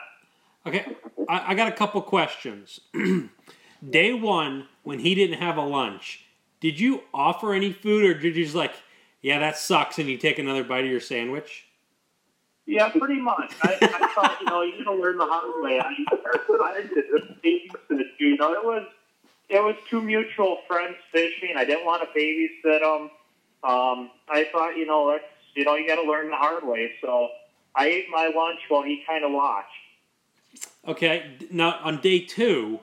Okay, 0.65 0.85
I, 1.27 1.51
I 1.51 1.55
got 1.55 1.67
a 1.67 1.75
couple 1.75 2.01
questions. 2.03 2.79
Day 3.89 4.13
one, 4.13 4.67
when 4.83 4.99
he 4.99 5.15
didn't 5.15 5.39
have 5.39 5.57
a 5.57 5.65
lunch, 5.65 6.23
did 6.59 6.79
you 6.79 7.01
offer 7.13 7.53
any 7.53 7.73
food 7.73 8.05
or 8.05 8.13
did 8.13 8.35
you 8.35 8.43
just 8.43 8.55
like, 8.55 8.75
yeah, 9.21 9.39
that 9.39 9.57
sucks, 9.57 9.97
and 9.99 10.07
you 10.07 10.17
take 10.17 10.39
another 10.39 10.63
bite 10.63 10.85
of 10.85 10.91
your 10.91 10.99
sandwich? 10.99 11.65
Yeah, 12.71 12.87
pretty 12.87 13.19
much. 13.19 13.53
I, 13.63 13.77
I 13.81 14.13
thought, 14.15 14.37
you 14.39 14.45
know, 14.45 14.61
you 14.61 14.83
got 14.85 14.91
to 14.91 14.97
learn 14.97 15.17
the 15.17 15.25
hard 15.25 15.61
way. 15.61 15.81
I, 15.81 15.93
I 16.63 16.81
did 16.81 17.11
babysit 17.43 18.05
you 18.17 18.37
know, 18.37 18.53
it 18.53 18.63
was 18.63 18.87
it 19.49 19.61
was 19.61 19.75
two 19.89 20.01
mutual 20.01 20.59
friends 20.69 20.95
fishing. 21.11 21.55
I 21.57 21.65
didn't 21.65 21.85
want 21.85 22.01
to 22.01 22.17
babysit 22.17 22.79
them. 22.79 23.09
Um, 23.69 24.11
I 24.29 24.47
thought, 24.53 24.77
you 24.77 24.85
know, 24.85 25.03
let's 25.03 25.25
you 25.53 25.65
know, 25.65 25.75
you 25.75 25.85
got 25.85 26.01
to 26.01 26.09
learn 26.09 26.29
the 26.29 26.37
hard 26.37 26.63
way. 26.63 26.93
So 27.01 27.29
I 27.75 27.87
ate 27.87 28.05
my 28.09 28.31
lunch 28.33 28.59
while 28.69 28.83
he 28.83 29.03
kind 29.05 29.25
of 29.25 29.33
watched. 29.33 29.67
Okay, 30.87 31.37
now 31.51 31.77
on 31.83 31.99
day 31.99 32.19
two, 32.21 32.79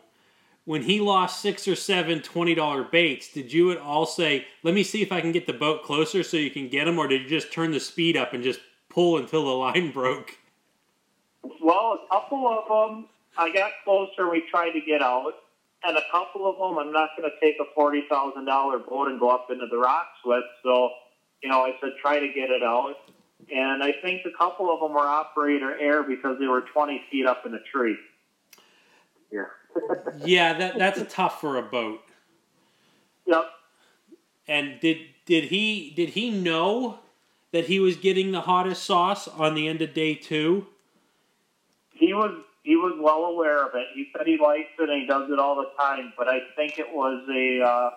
when 0.67 0.83
he 0.83 1.01
lost 1.01 1.41
six 1.41 1.67
or 1.67 1.75
seven 1.75 2.21
$20 2.21 2.91
baits, 2.91 3.33
did 3.33 3.55
you 3.55 3.73
at 3.73 3.79
all 3.79 4.05
say, 4.05 4.47
let 4.63 4.75
me 4.75 4.83
see 4.83 5.01
if 5.01 5.11
I 5.11 5.23
can 5.23 5.33
get 5.33 5.47
the 5.47 5.55
boat 5.55 5.83
closer 5.83 6.23
so 6.23 6.37
you 6.37 6.51
can 6.51 6.69
get 6.69 6.85
them, 6.85 6.99
or 6.99 7.09
did 7.09 7.23
you 7.23 7.29
just 7.29 7.51
turn 7.51 7.71
the 7.71 7.81
speed 7.81 8.19
up 8.19 8.35
and 8.35 8.45
just 8.45 8.61
pull 8.89 9.19
until 9.19 9.45
the 9.45 9.53
line 9.53 9.93
broke? 9.93 10.39
Well, 11.61 12.01
a 12.05 12.09
couple 12.11 12.47
of 12.47 12.69
them, 12.69 13.07
I 13.37 13.53
got 13.53 13.73
closer. 13.85 14.31
We 14.31 14.45
tried 14.51 14.73
to 14.73 14.81
get 14.81 15.03
out, 15.03 15.33
and 15.85 15.97
a 15.97 16.03
couple 16.11 16.49
of 16.49 16.57
them, 16.57 16.79
I'm 16.79 16.93
not 16.93 17.11
going 17.17 17.31
to 17.31 17.37
take 17.41 17.57
a 17.61 17.75
forty 17.75 18.05
thousand 18.09 18.45
dollar 18.45 18.79
boat 18.79 19.09
and 19.09 19.21
go 19.21 19.31
up 19.31 19.49
into 19.51 19.67
the 19.71 19.79
rocks 19.79 20.19
with. 20.25 20.45
So, 20.63 20.91
you 21.43 21.49
know, 21.49 21.63
I 21.63 21.75
said 21.81 21.91
try 22.01 22.19
to 22.19 22.29
get 22.29 22.51
it 22.51 22.63
out, 22.63 22.97
and 23.53 23.83
I 23.83 23.93
think 24.03 24.23
a 24.27 24.37
couple 24.37 24.73
of 24.73 24.81
them 24.81 24.93
were 24.93 25.07
operator 25.07 25.79
air 25.79 26.03
because 26.03 26.39
they 26.39 26.47
were 26.47 26.63
twenty 26.73 27.03
feet 27.11 27.27
up 27.27 27.47
in 27.47 27.55
a 27.55 27.61
tree. 27.73 27.97
Yeah. 29.31 29.45
yeah, 30.25 30.59
that 30.59 30.79
that's 30.79 31.03
tough 31.13 31.41
for 31.41 31.59
a 31.59 31.63
boat. 31.63 32.01
Yep. 33.27 33.45
And 34.49 34.81
did 34.81 34.99
did 35.27 35.45
he 35.45 35.93
did 35.95 36.11
he 36.11 36.31
know 36.31 36.99
that 37.53 37.67
he 37.67 37.81
was 37.81 37.97
getting 37.97 38.33
the 38.33 38.43
hottest 38.43 38.85
sauce 38.85 39.29
on 39.29 39.55
the 39.55 39.69
end 39.69 39.83
of 39.83 39.95
day 39.95 40.15
two? 40.15 40.67
He 41.93 42.13
was 42.13 42.43
he 42.63 42.77
was 42.77 42.99
well 43.01 43.25
aware 43.25 43.65
of 43.65 43.75
it. 43.75 43.87
He 43.95 44.09
said 44.17 44.27
he 44.27 44.37
likes 44.37 44.69
it 44.79 44.91
and 44.91 45.01
he 45.01 45.07
does 45.07 45.31
it 45.31 45.39
all 45.39 45.57
the 45.57 45.71
time. 45.79 46.13
But 46.19 46.29
I 46.29 46.41
think 46.55 46.79
it 46.79 46.87
was 46.93 47.23
a 47.35 47.65
uh, 47.65 47.91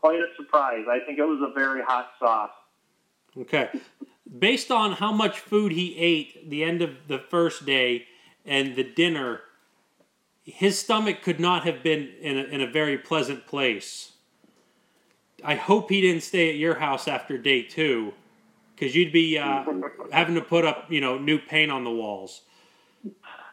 quite 0.00 0.18
a 0.18 0.26
surprise. 0.36 0.84
I 0.88 0.98
think 1.00 1.18
it 1.18 1.24
was 1.24 1.40
a 1.48 1.52
very 1.52 1.82
hot 1.82 2.10
sauce. 2.18 2.50
Okay, 3.38 3.68
based 4.38 4.70
on 4.70 4.92
how 4.92 5.12
much 5.12 5.38
food 5.38 5.72
he 5.72 5.96
ate 5.96 6.48
the 6.48 6.64
end 6.64 6.82
of 6.82 6.90
the 7.06 7.18
first 7.18 7.66
day 7.66 8.06
and 8.44 8.74
the 8.74 8.84
dinner, 8.84 9.42
his 10.42 10.78
stomach 10.78 11.22
could 11.22 11.38
not 11.38 11.64
have 11.64 11.82
been 11.82 12.08
in 12.20 12.38
a, 12.38 12.42
in 12.44 12.60
a 12.60 12.66
very 12.66 12.96
pleasant 12.96 13.46
place. 13.46 14.12
I 15.44 15.54
hope 15.54 15.90
he 15.90 16.00
didn't 16.00 16.22
stay 16.22 16.48
at 16.48 16.56
your 16.56 16.76
house 16.76 17.06
after 17.06 17.36
day 17.36 17.62
two 17.62 18.14
because 18.78 18.94
you'd 18.94 19.12
be 19.12 19.38
uh, 19.38 19.64
having 20.12 20.34
to 20.34 20.40
put 20.42 20.64
up, 20.64 20.90
you 20.90 21.00
know, 21.00 21.16
new 21.18 21.38
paint 21.38 21.72
on 21.72 21.82
the 21.84 21.90
walls. 21.90 22.42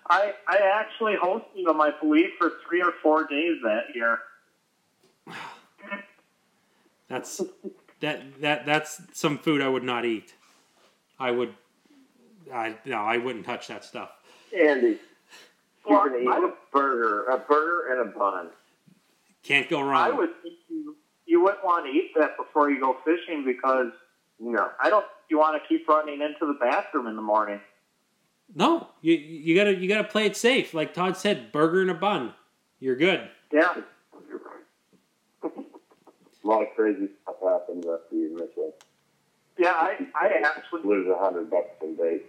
I 0.09 0.33
I 0.47 0.57
actually 0.57 1.15
hosted 1.15 1.65
them, 1.65 1.79
I 1.79 1.91
believe, 2.01 2.31
for 2.37 2.51
three 2.67 2.81
or 2.81 2.91
four 3.01 3.25
days 3.25 3.57
that 3.63 3.85
year. 3.95 4.19
That's 7.07 7.41
that 7.99 8.41
that 8.41 8.65
that's 8.65 9.01
some 9.13 9.37
food 9.37 9.61
I 9.61 9.67
would 9.67 9.83
not 9.83 10.05
eat. 10.05 10.33
I 11.19 11.31
would, 11.31 11.53
I 12.53 12.75
no, 12.85 12.97
I 12.97 13.17
wouldn't 13.17 13.45
touch 13.45 13.67
that 13.67 13.85
stuff. 13.85 14.09
Andy, 14.57 14.87
you're 14.87 14.97
Well, 15.89 16.05
gonna 16.09 16.17
eat 16.17 16.27
I 16.27 16.37
a 16.37 16.41
would- 16.41 16.53
burger, 16.71 17.25
a 17.25 17.37
burger 17.37 17.91
and 17.91 18.09
a 18.09 18.17
bun. 18.17 18.49
Can't 19.43 19.69
go 19.69 19.81
wrong. 19.81 19.93
I 19.93 20.09
wrong. 20.09 20.17
would 20.19 20.29
you, 20.69 20.95
you 21.25 21.43
wouldn't 21.43 21.63
want 21.63 21.85
to 21.85 21.91
eat 21.91 22.11
that 22.17 22.35
before 22.37 22.69
you 22.71 22.79
go 22.79 22.97
fishing 23.05 23.43
because 23.45 23.91
No. 24.39 24.69
I 24.81 24.89
don't. 24.89 25.05
You 25.30 25.38
want 25.39 25.61
to 25.61 25.68
keep 25.68 25.88
running 25.88 26.22
into 26.22 26.45
the 26.45 26.57
bathroom 26.60 27.07
in 27.07 27.15
the 27.15 27.22
morning. 27.22 27.60
No, 28.55 28.88
you 29.01 29.14
you 29.15 29.55
gotta 29.55 29.73
you 29.76 29.88
gotta 29.88 30.03
play 30.07 30.26
it 30.26 30.35
safe. 30.38 30.73
Like 30.73 30.93
Todd 30.93 31.18
said, 31.18 31.51
burger 31.51 31.81
and 31.81 31.89
a 31.89 31.93
bun, 31.95 32.34
you're 32.80 32.95
good. 32.95 33.30
Yeah. 33.51 33.73
A 35.43 36.47
lot 36.47 36.61
of 36.61 36.68
crazy 36.76 37.07
stuff 37.23 37.35
happens 37.43 37.85
after 37.85 38.15
you 38.15 38.35
miss 38.35 38.49
it. 38.57 38.84
Yeah, 39.57 39.72
I, 39.72 39.97
I 40.15 40.27
actually 40.43 40.81
Lose 40.84 41.07
a 41.07 41.18
hundred 41.18 41.49
bucks 41.49 41.69
in 41.81 41.95
bait. 41.95 42.23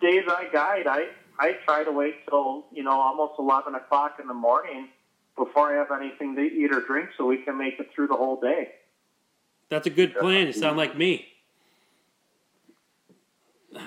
days 0.00 0.24
I 0.28 0.48
guide, 0.52 0.86
I 0.86 1.08
I 1.38 1.52
try 1.64 1.82
to 1.84 1.92
wait 1.92 2.26
till 2.28 2.66
you 2.72 2.82
know 2.82 3.00
almost 3.00 3.34
eleven 3.38 3.74
o'clock 3.74 4.18
in 4.20 4.28
the 4.28 4.34
morning 4.34 4.88
before 5.36 5.72
I 5.74 5.78
have 5.78 5.90
anything 5.90 6.36
to 6.36 6.42
eat 6.42 6.72
or 6.72 6.80
drink, 6.82 7.10
so 7.16 7.26
we 7.26 7.38
can 7.38 7.56
make 7.56 7.80
it 7.80 7.88
through 7.94 8.08
the 8.08 8.16
whole 8.16 8.38
day. 8.40 8.72
That's 9.70 9.86
a 9.86 9.90
good 9.90 10.14
plan. 10.14 10.48
You 10.48 10.52
sound 10.52 10.76
like 10.76 10.96
me. 10.96 11.26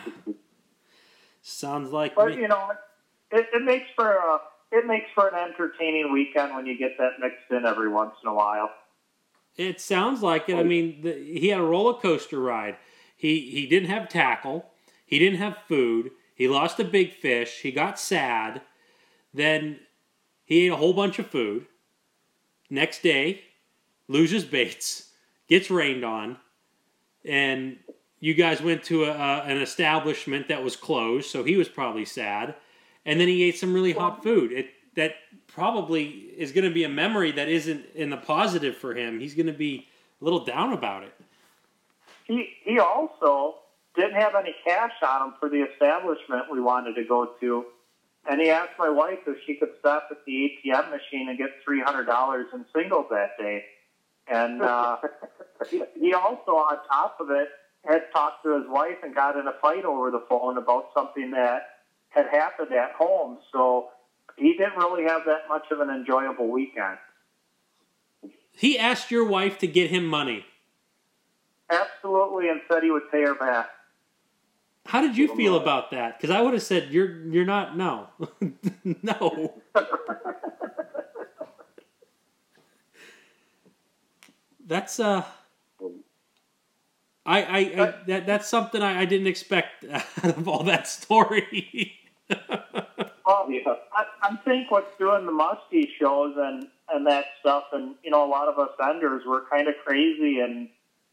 Sounds 1.42 1.92
like 1.92 2.16
But 2.16 2.30
me. 2.30 2.38
you 2.42 2.48
know, 2.48 2.72
it, 3.32 3.48
it 3.54 3.64
makes 3.64 3.88
for 3.96 4.14
a 4.14 4.40
it 4.72 4.88
makes 4.88 5.08
for 5.14 5.28
an 5.28 5.36
entertaining 5.36 6.12
weekend 6.12 6.56
when 6.56 6.66
you 6.66 6.78
get 6.78 6.98
that 6.98 7.20
mixed 7.20 7.52
in 7.52 7.66
every 7.66 7.90
once 7.90 8.16
in 8.24 8.30
a 8.30 8.34
while. 8.34 8.72
It 9.58 9.80
sounds 9.80 10.24
like 10.24 10.50
it. 10.50 10.56
I 10.56 10.64
mean, 10.64 11.02
the, 11.02 11.12
he 11.14 11.50
had 11.50 11.60
a 11.60 11.64
roller 11.64 12.00
coaster 12.00 12.40
ride. 12.40 12.78
He 13.16 13.52
he 13.52 13.68
didn't 13.68 13.90
have 13.90 14.08
tackle. 14.10 14.72
He 15.06 15.20
didn't 15.20 15.40
have 15.40 15.58
food. 15.68 16.12
He 16.34 16.48
lost 16.48 16.80
a 16.80 16.86
big 16.86 17.14
fish. 17.14 17.60
He 17.62 17.72
got 17.72 18.00
sad. 18.00 18.62
Then 19.34 19.80
he 20.46 20.66
ate 20.66 20.72
a 20.72 20.78
whole 20.78 20.94
bunch 20.94 21.20
of 21.20 21.28
food. 21.28 21.68
Next 22.70 23.04
day, 23.04 23.42
loses 24.08 24.46
baits, 24.56 25.10
gets 25.48 25.70
rained 25.70 26.04
on, 26.04 26.38
and 27.26 27.78
you 28.20 28.34
guys 28.34 28.62
went 28.62 28.84
to 28.86 29.04
a, 29.04 29.12
a, 29.12 29.42
an 29.44 29.58
establishment 29.62 30.48
that 30.48 30.64
was 30.64 30.76
closed, 30.76 31.30
so 31.30 31.44
he 31.44 31.58
was 31.58 31.68
probably 31.68 32.06
sad. 32.06 32.56
And 33.06 33.20
then 33.20 33.28
he 33.28 33.44
ate 33.44 33.58
some 33.58 33.74
really 33.74 33.92
hot 33.92 34.24
food. 34.24 34.52
It 34.54 34.68
that 34.96 35.16
probably 35.48 36.06
is 36.38 36.52
going 36.52 36.64
to 36.64 36.74
be 36.74 36.84
a 36.84 36.90
memory 36.90 37.32
that 37.32 37.50
isn't 37.50 37.86
in 37.96 38.10
the 38.10 38.18
positive 38.18 38.78
for 38.78 38.94
him. 38.94 39.20
He's 39.20 39.34
going 39.34 39.48
to 39.48 39.54
be 39.54 39.88
a 40.22 40.24
little 40.24 40.46
down 40.46 40.74
about 40.74 41.04
it. 41.04 41.14
He 42.26 42.54
he 42.64 42.80
also 42.80 43.56
didn't 43.96 44.16
have 44.16 44.36
any 44.36 44.56
cash 44.66 44.94
on 45.06 45.28
him 45.28 45.34
for 45.40 45.50
the 45.50 45.62
establishment 45.62 46.46
we 46.52 46.62
wanted 46.62 46.96
to 46.96 47.04
go 47.04 47.32
to, 47.42 47.66
and 48.30 48.40
he 48.40 48.50
asked 48.50 48.80
my 48.80 48.90
wife 48.90 49.20
if 49.28 49.38
she 49.46 49.56
could 49.56 49.72
stop 49.80 50.08
at 50.12 50.18
the 50.26 50.32
ATM 50.66 50.90
machine 50.90 51.28
and 51.30 51.38
get 51.38 51.50
three 51.66 51.82
hundred 51.82 52.06
dollars 52.06 52.48
in 52.54 52.66
singles 52.74 53.08
that 53.12 53.38
day. 53.38 53.66
And 54.28 54.62
uh, 54.62 54.98
he, 55.70 55.84
he 56.00 56.14
also, 56.14 56.52
on 56.52 56.78
top 56.88 57.18
of 57.20 57.30
it, 57.32 57.50
had 57.86 58.04
talked 58.14 58.44
to 58.44 58.56
his 58.58 58.70
wife 58.70 58.98
and 59.04 59.14
got 59.14 59.38
in 59.38 59.48
a 59.48 59.54
fight 59.62 59.86
over 59.86 60.10
the 60.10 60.24
phone 60.30 60.58
about 60.58 60.90
something 60.94 61.32
that 61.32 61.64
had 62.10 62.28
happened 62.32 62.72
at 62.72 62.92
home. 62.94 63.40
So 63.52 63.90
he 64.38 64.54
didn't 64.54 64.78
really 64.78 65.04
have 65.04 65.26
that 65.26 65.50
much 65.50 65.66
of 65.72 65.80
an 65.80 65.90
enjoyable 65.90 66.50
weekend. 66.50 66.98
He 68.52 68.78
asked 68.78 69.12
your 69.12 69.26
wife 69.26 69.58
to 69.60 69.68
get 69.68 69.90
him 69.90 70.06
money. 70.06 70.46
Absolutely, 71.70 72.50
and 72.50 72.62
said 72.72 72.84
he 72.84 72.92
would 72.92 73.10
pay 73.12 73.24
her 73.24 73.36
back. 73.36 73.70
How 74.86 75.02
did 75.02 75.18
you 75.18 75.34
feel 75.36 75.56
about 75.56 75.92
that? 75.92 76.18
Because 76.18 76.30
I 76.30 76.42
would 76.42 76.54
have 76.54 76.62
said 76.62 76.92
you're 76.92 77.26
you're 77.28 77.46
not 77.46 77.78
no, 77.78 78.10
no. 79.02 79.54
That's 84.66 85.00
uh. 85.00 85.24
I, 87.26 87.42
I, 87.42 87.58
I 87.58 87.94
that 88.08 88.26
that's 88.26 88.50
something 88.50 88.82
I, 88.82 89.02
I 89.02 89.06
didn't 89.06 89.28
expect 89.28 89.86
out 89.92 90.38
of 90.38 90.48
all 90.48 90.64
that 90.64 90.88
story. 90.88 91.94
Well, 93.26 93.48
I, 93.96 94.06
I 94.22 94.36
think 94.44 94.70
what's 94.70 94.98
doing 94.98 95.26
the 95.26 95.32
muskie 95.32 95.88
shows 96.00 96.36
and 96.38 96.68
and 96.94 97.08
that 97.08 97.26
stuff, 97.40 97.64
and 97.72 97.96
you 98.04 98.12
know, 98.12 98.26
a 98.26 98.28
lot 98.30 98.48
of 98.48 98.60
us 98.60 98.70
vendors 98.78 99.24
were 99.26 99.46
kind 99.50 99.68
of 99.68 99.76
crazy 99.86 100.40
and 100.40 100.68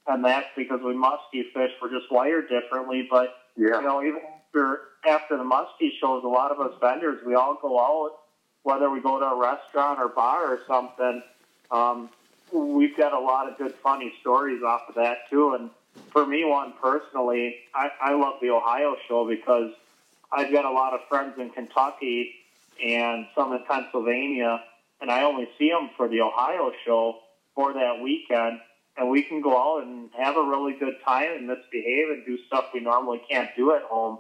and 0.07 0.25
that's 0.25 0.49
because 0.57 0.81
we 0.85 0.93
muskie 0.93 1.45
fish. 1.55 1.71
We're 1.81 1.91
just 1.91 2.11
wired 2.11 2.49
differently. 2.49 3.07
But 3.09 3.37
Yeah. 3.57 3.77
you 3.81 3.83
know, 3.83 4.03
even 4.03 4.21
after 4.49 4.81
after 5.07 5.37
the 5.37 5.45
muskie 5.45 5.91
shows, 6.01 6.25
a 6.25 6.29
lot 6.29 6.51
of 6.51 6.61
us 6.61 6.75
vendors, 6.81 7.25
we 7.25 7.35
all 7.35 7.57
go 7.61 7.79
out, 7.79 8.19
whether 8.65 8.91
we 8.91 9.01
go 9.01 9.21
to 9.21 9.27
a 9.27 9.37
restaurant 9.37 10.01
or 10.01 10.09
bar 10.09 10.53
or 10.53 10.61
something. 10.67 11.23
Um, 11.71 12.11
we've 12.53 12.97
got 12.97 13.13
a 13.13 13.19
lot 13.19 13.49
of 13.49 13.59
good, 13.59 13.75
funny 13.77 14.13
stories 14.21 14.63
off 14.63 14.83
of 14.89 14.95
that 14.97 15.29
too. 15.31 15.55
And 15.55 15.71
for 16.13 16.27
me, 16.27 16.45
one 16.45 16.75
personally, 16.81 17.57
I, 17.75 17.91
I 18.01 18.15
love 18.15 18.35
the 18.41 18.51
Ohio 18.51 18.97
show 19.09 19.27
because 19.29 19.71
I've 20.33 20.53
got 20.53 20.65
a 20.65 20.71
lot 20.71 20.93
of 20.93 21.01
friends 21.09 21.35
in 21.39 21.51
Kentucky 21.51 22.35
and 22.85 23.27
some 23.35 23.53
in 23.53 23.65
Pennsylvania, 23.69 24.63
and 25.01 25.11
I 25.11 25.23
only 25.23 25.49
see 25.59 25.71
them 25.71 25.91
for 25.97 26.09
the 26.09 26.21
Ohio 26.21 26.73
show 26.85 27.19
for 27.55 27.73
that 27.73 28.01
weekend. 28.03 28.61
And 28.97 29.09
we 29.09 29.23
can 29.23 29.41
go 29.41 29.57
out 29.57 29.87
and 29.87 30.11
have 30.19 30.37
a 30.37 30.43
really 30.43 30.75
good 30.75 30.95
time 31.05 31.31
and 31.37 31.47
misbehave 31.47 32.11
and 32.11 32.25
do 32.27 32.39
stuff 32.47 32.67
we 32.75 32.81
normally 32.81 33.23
can't 33.29 33.49
do 33.57 33.73
at 33.73 33.83
home. 33.83 34.19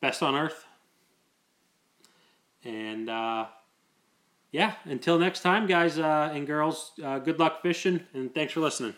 best 0.00 0.22
on 0.22 0.34
earth. 0.34 0.64
And 2.64 3.08
uh, 3.08 3.46
yeah, 4.52 4.74
until 4.84 5.18
next 5.18 5.40
time, 5.40 5.66
guys 5.66 5.98
uh, 5.98 6.30
and 6.32 6.46
girls, 6.46 6.92
uh, 7.02 7.18
good 7.18 7.38
luck 7.38 7.62
fishing, 7.62 8.00
and 8.14 8.34
thanks 8.34 8.52
for 8.52 8.60
listening. 8.60 8.94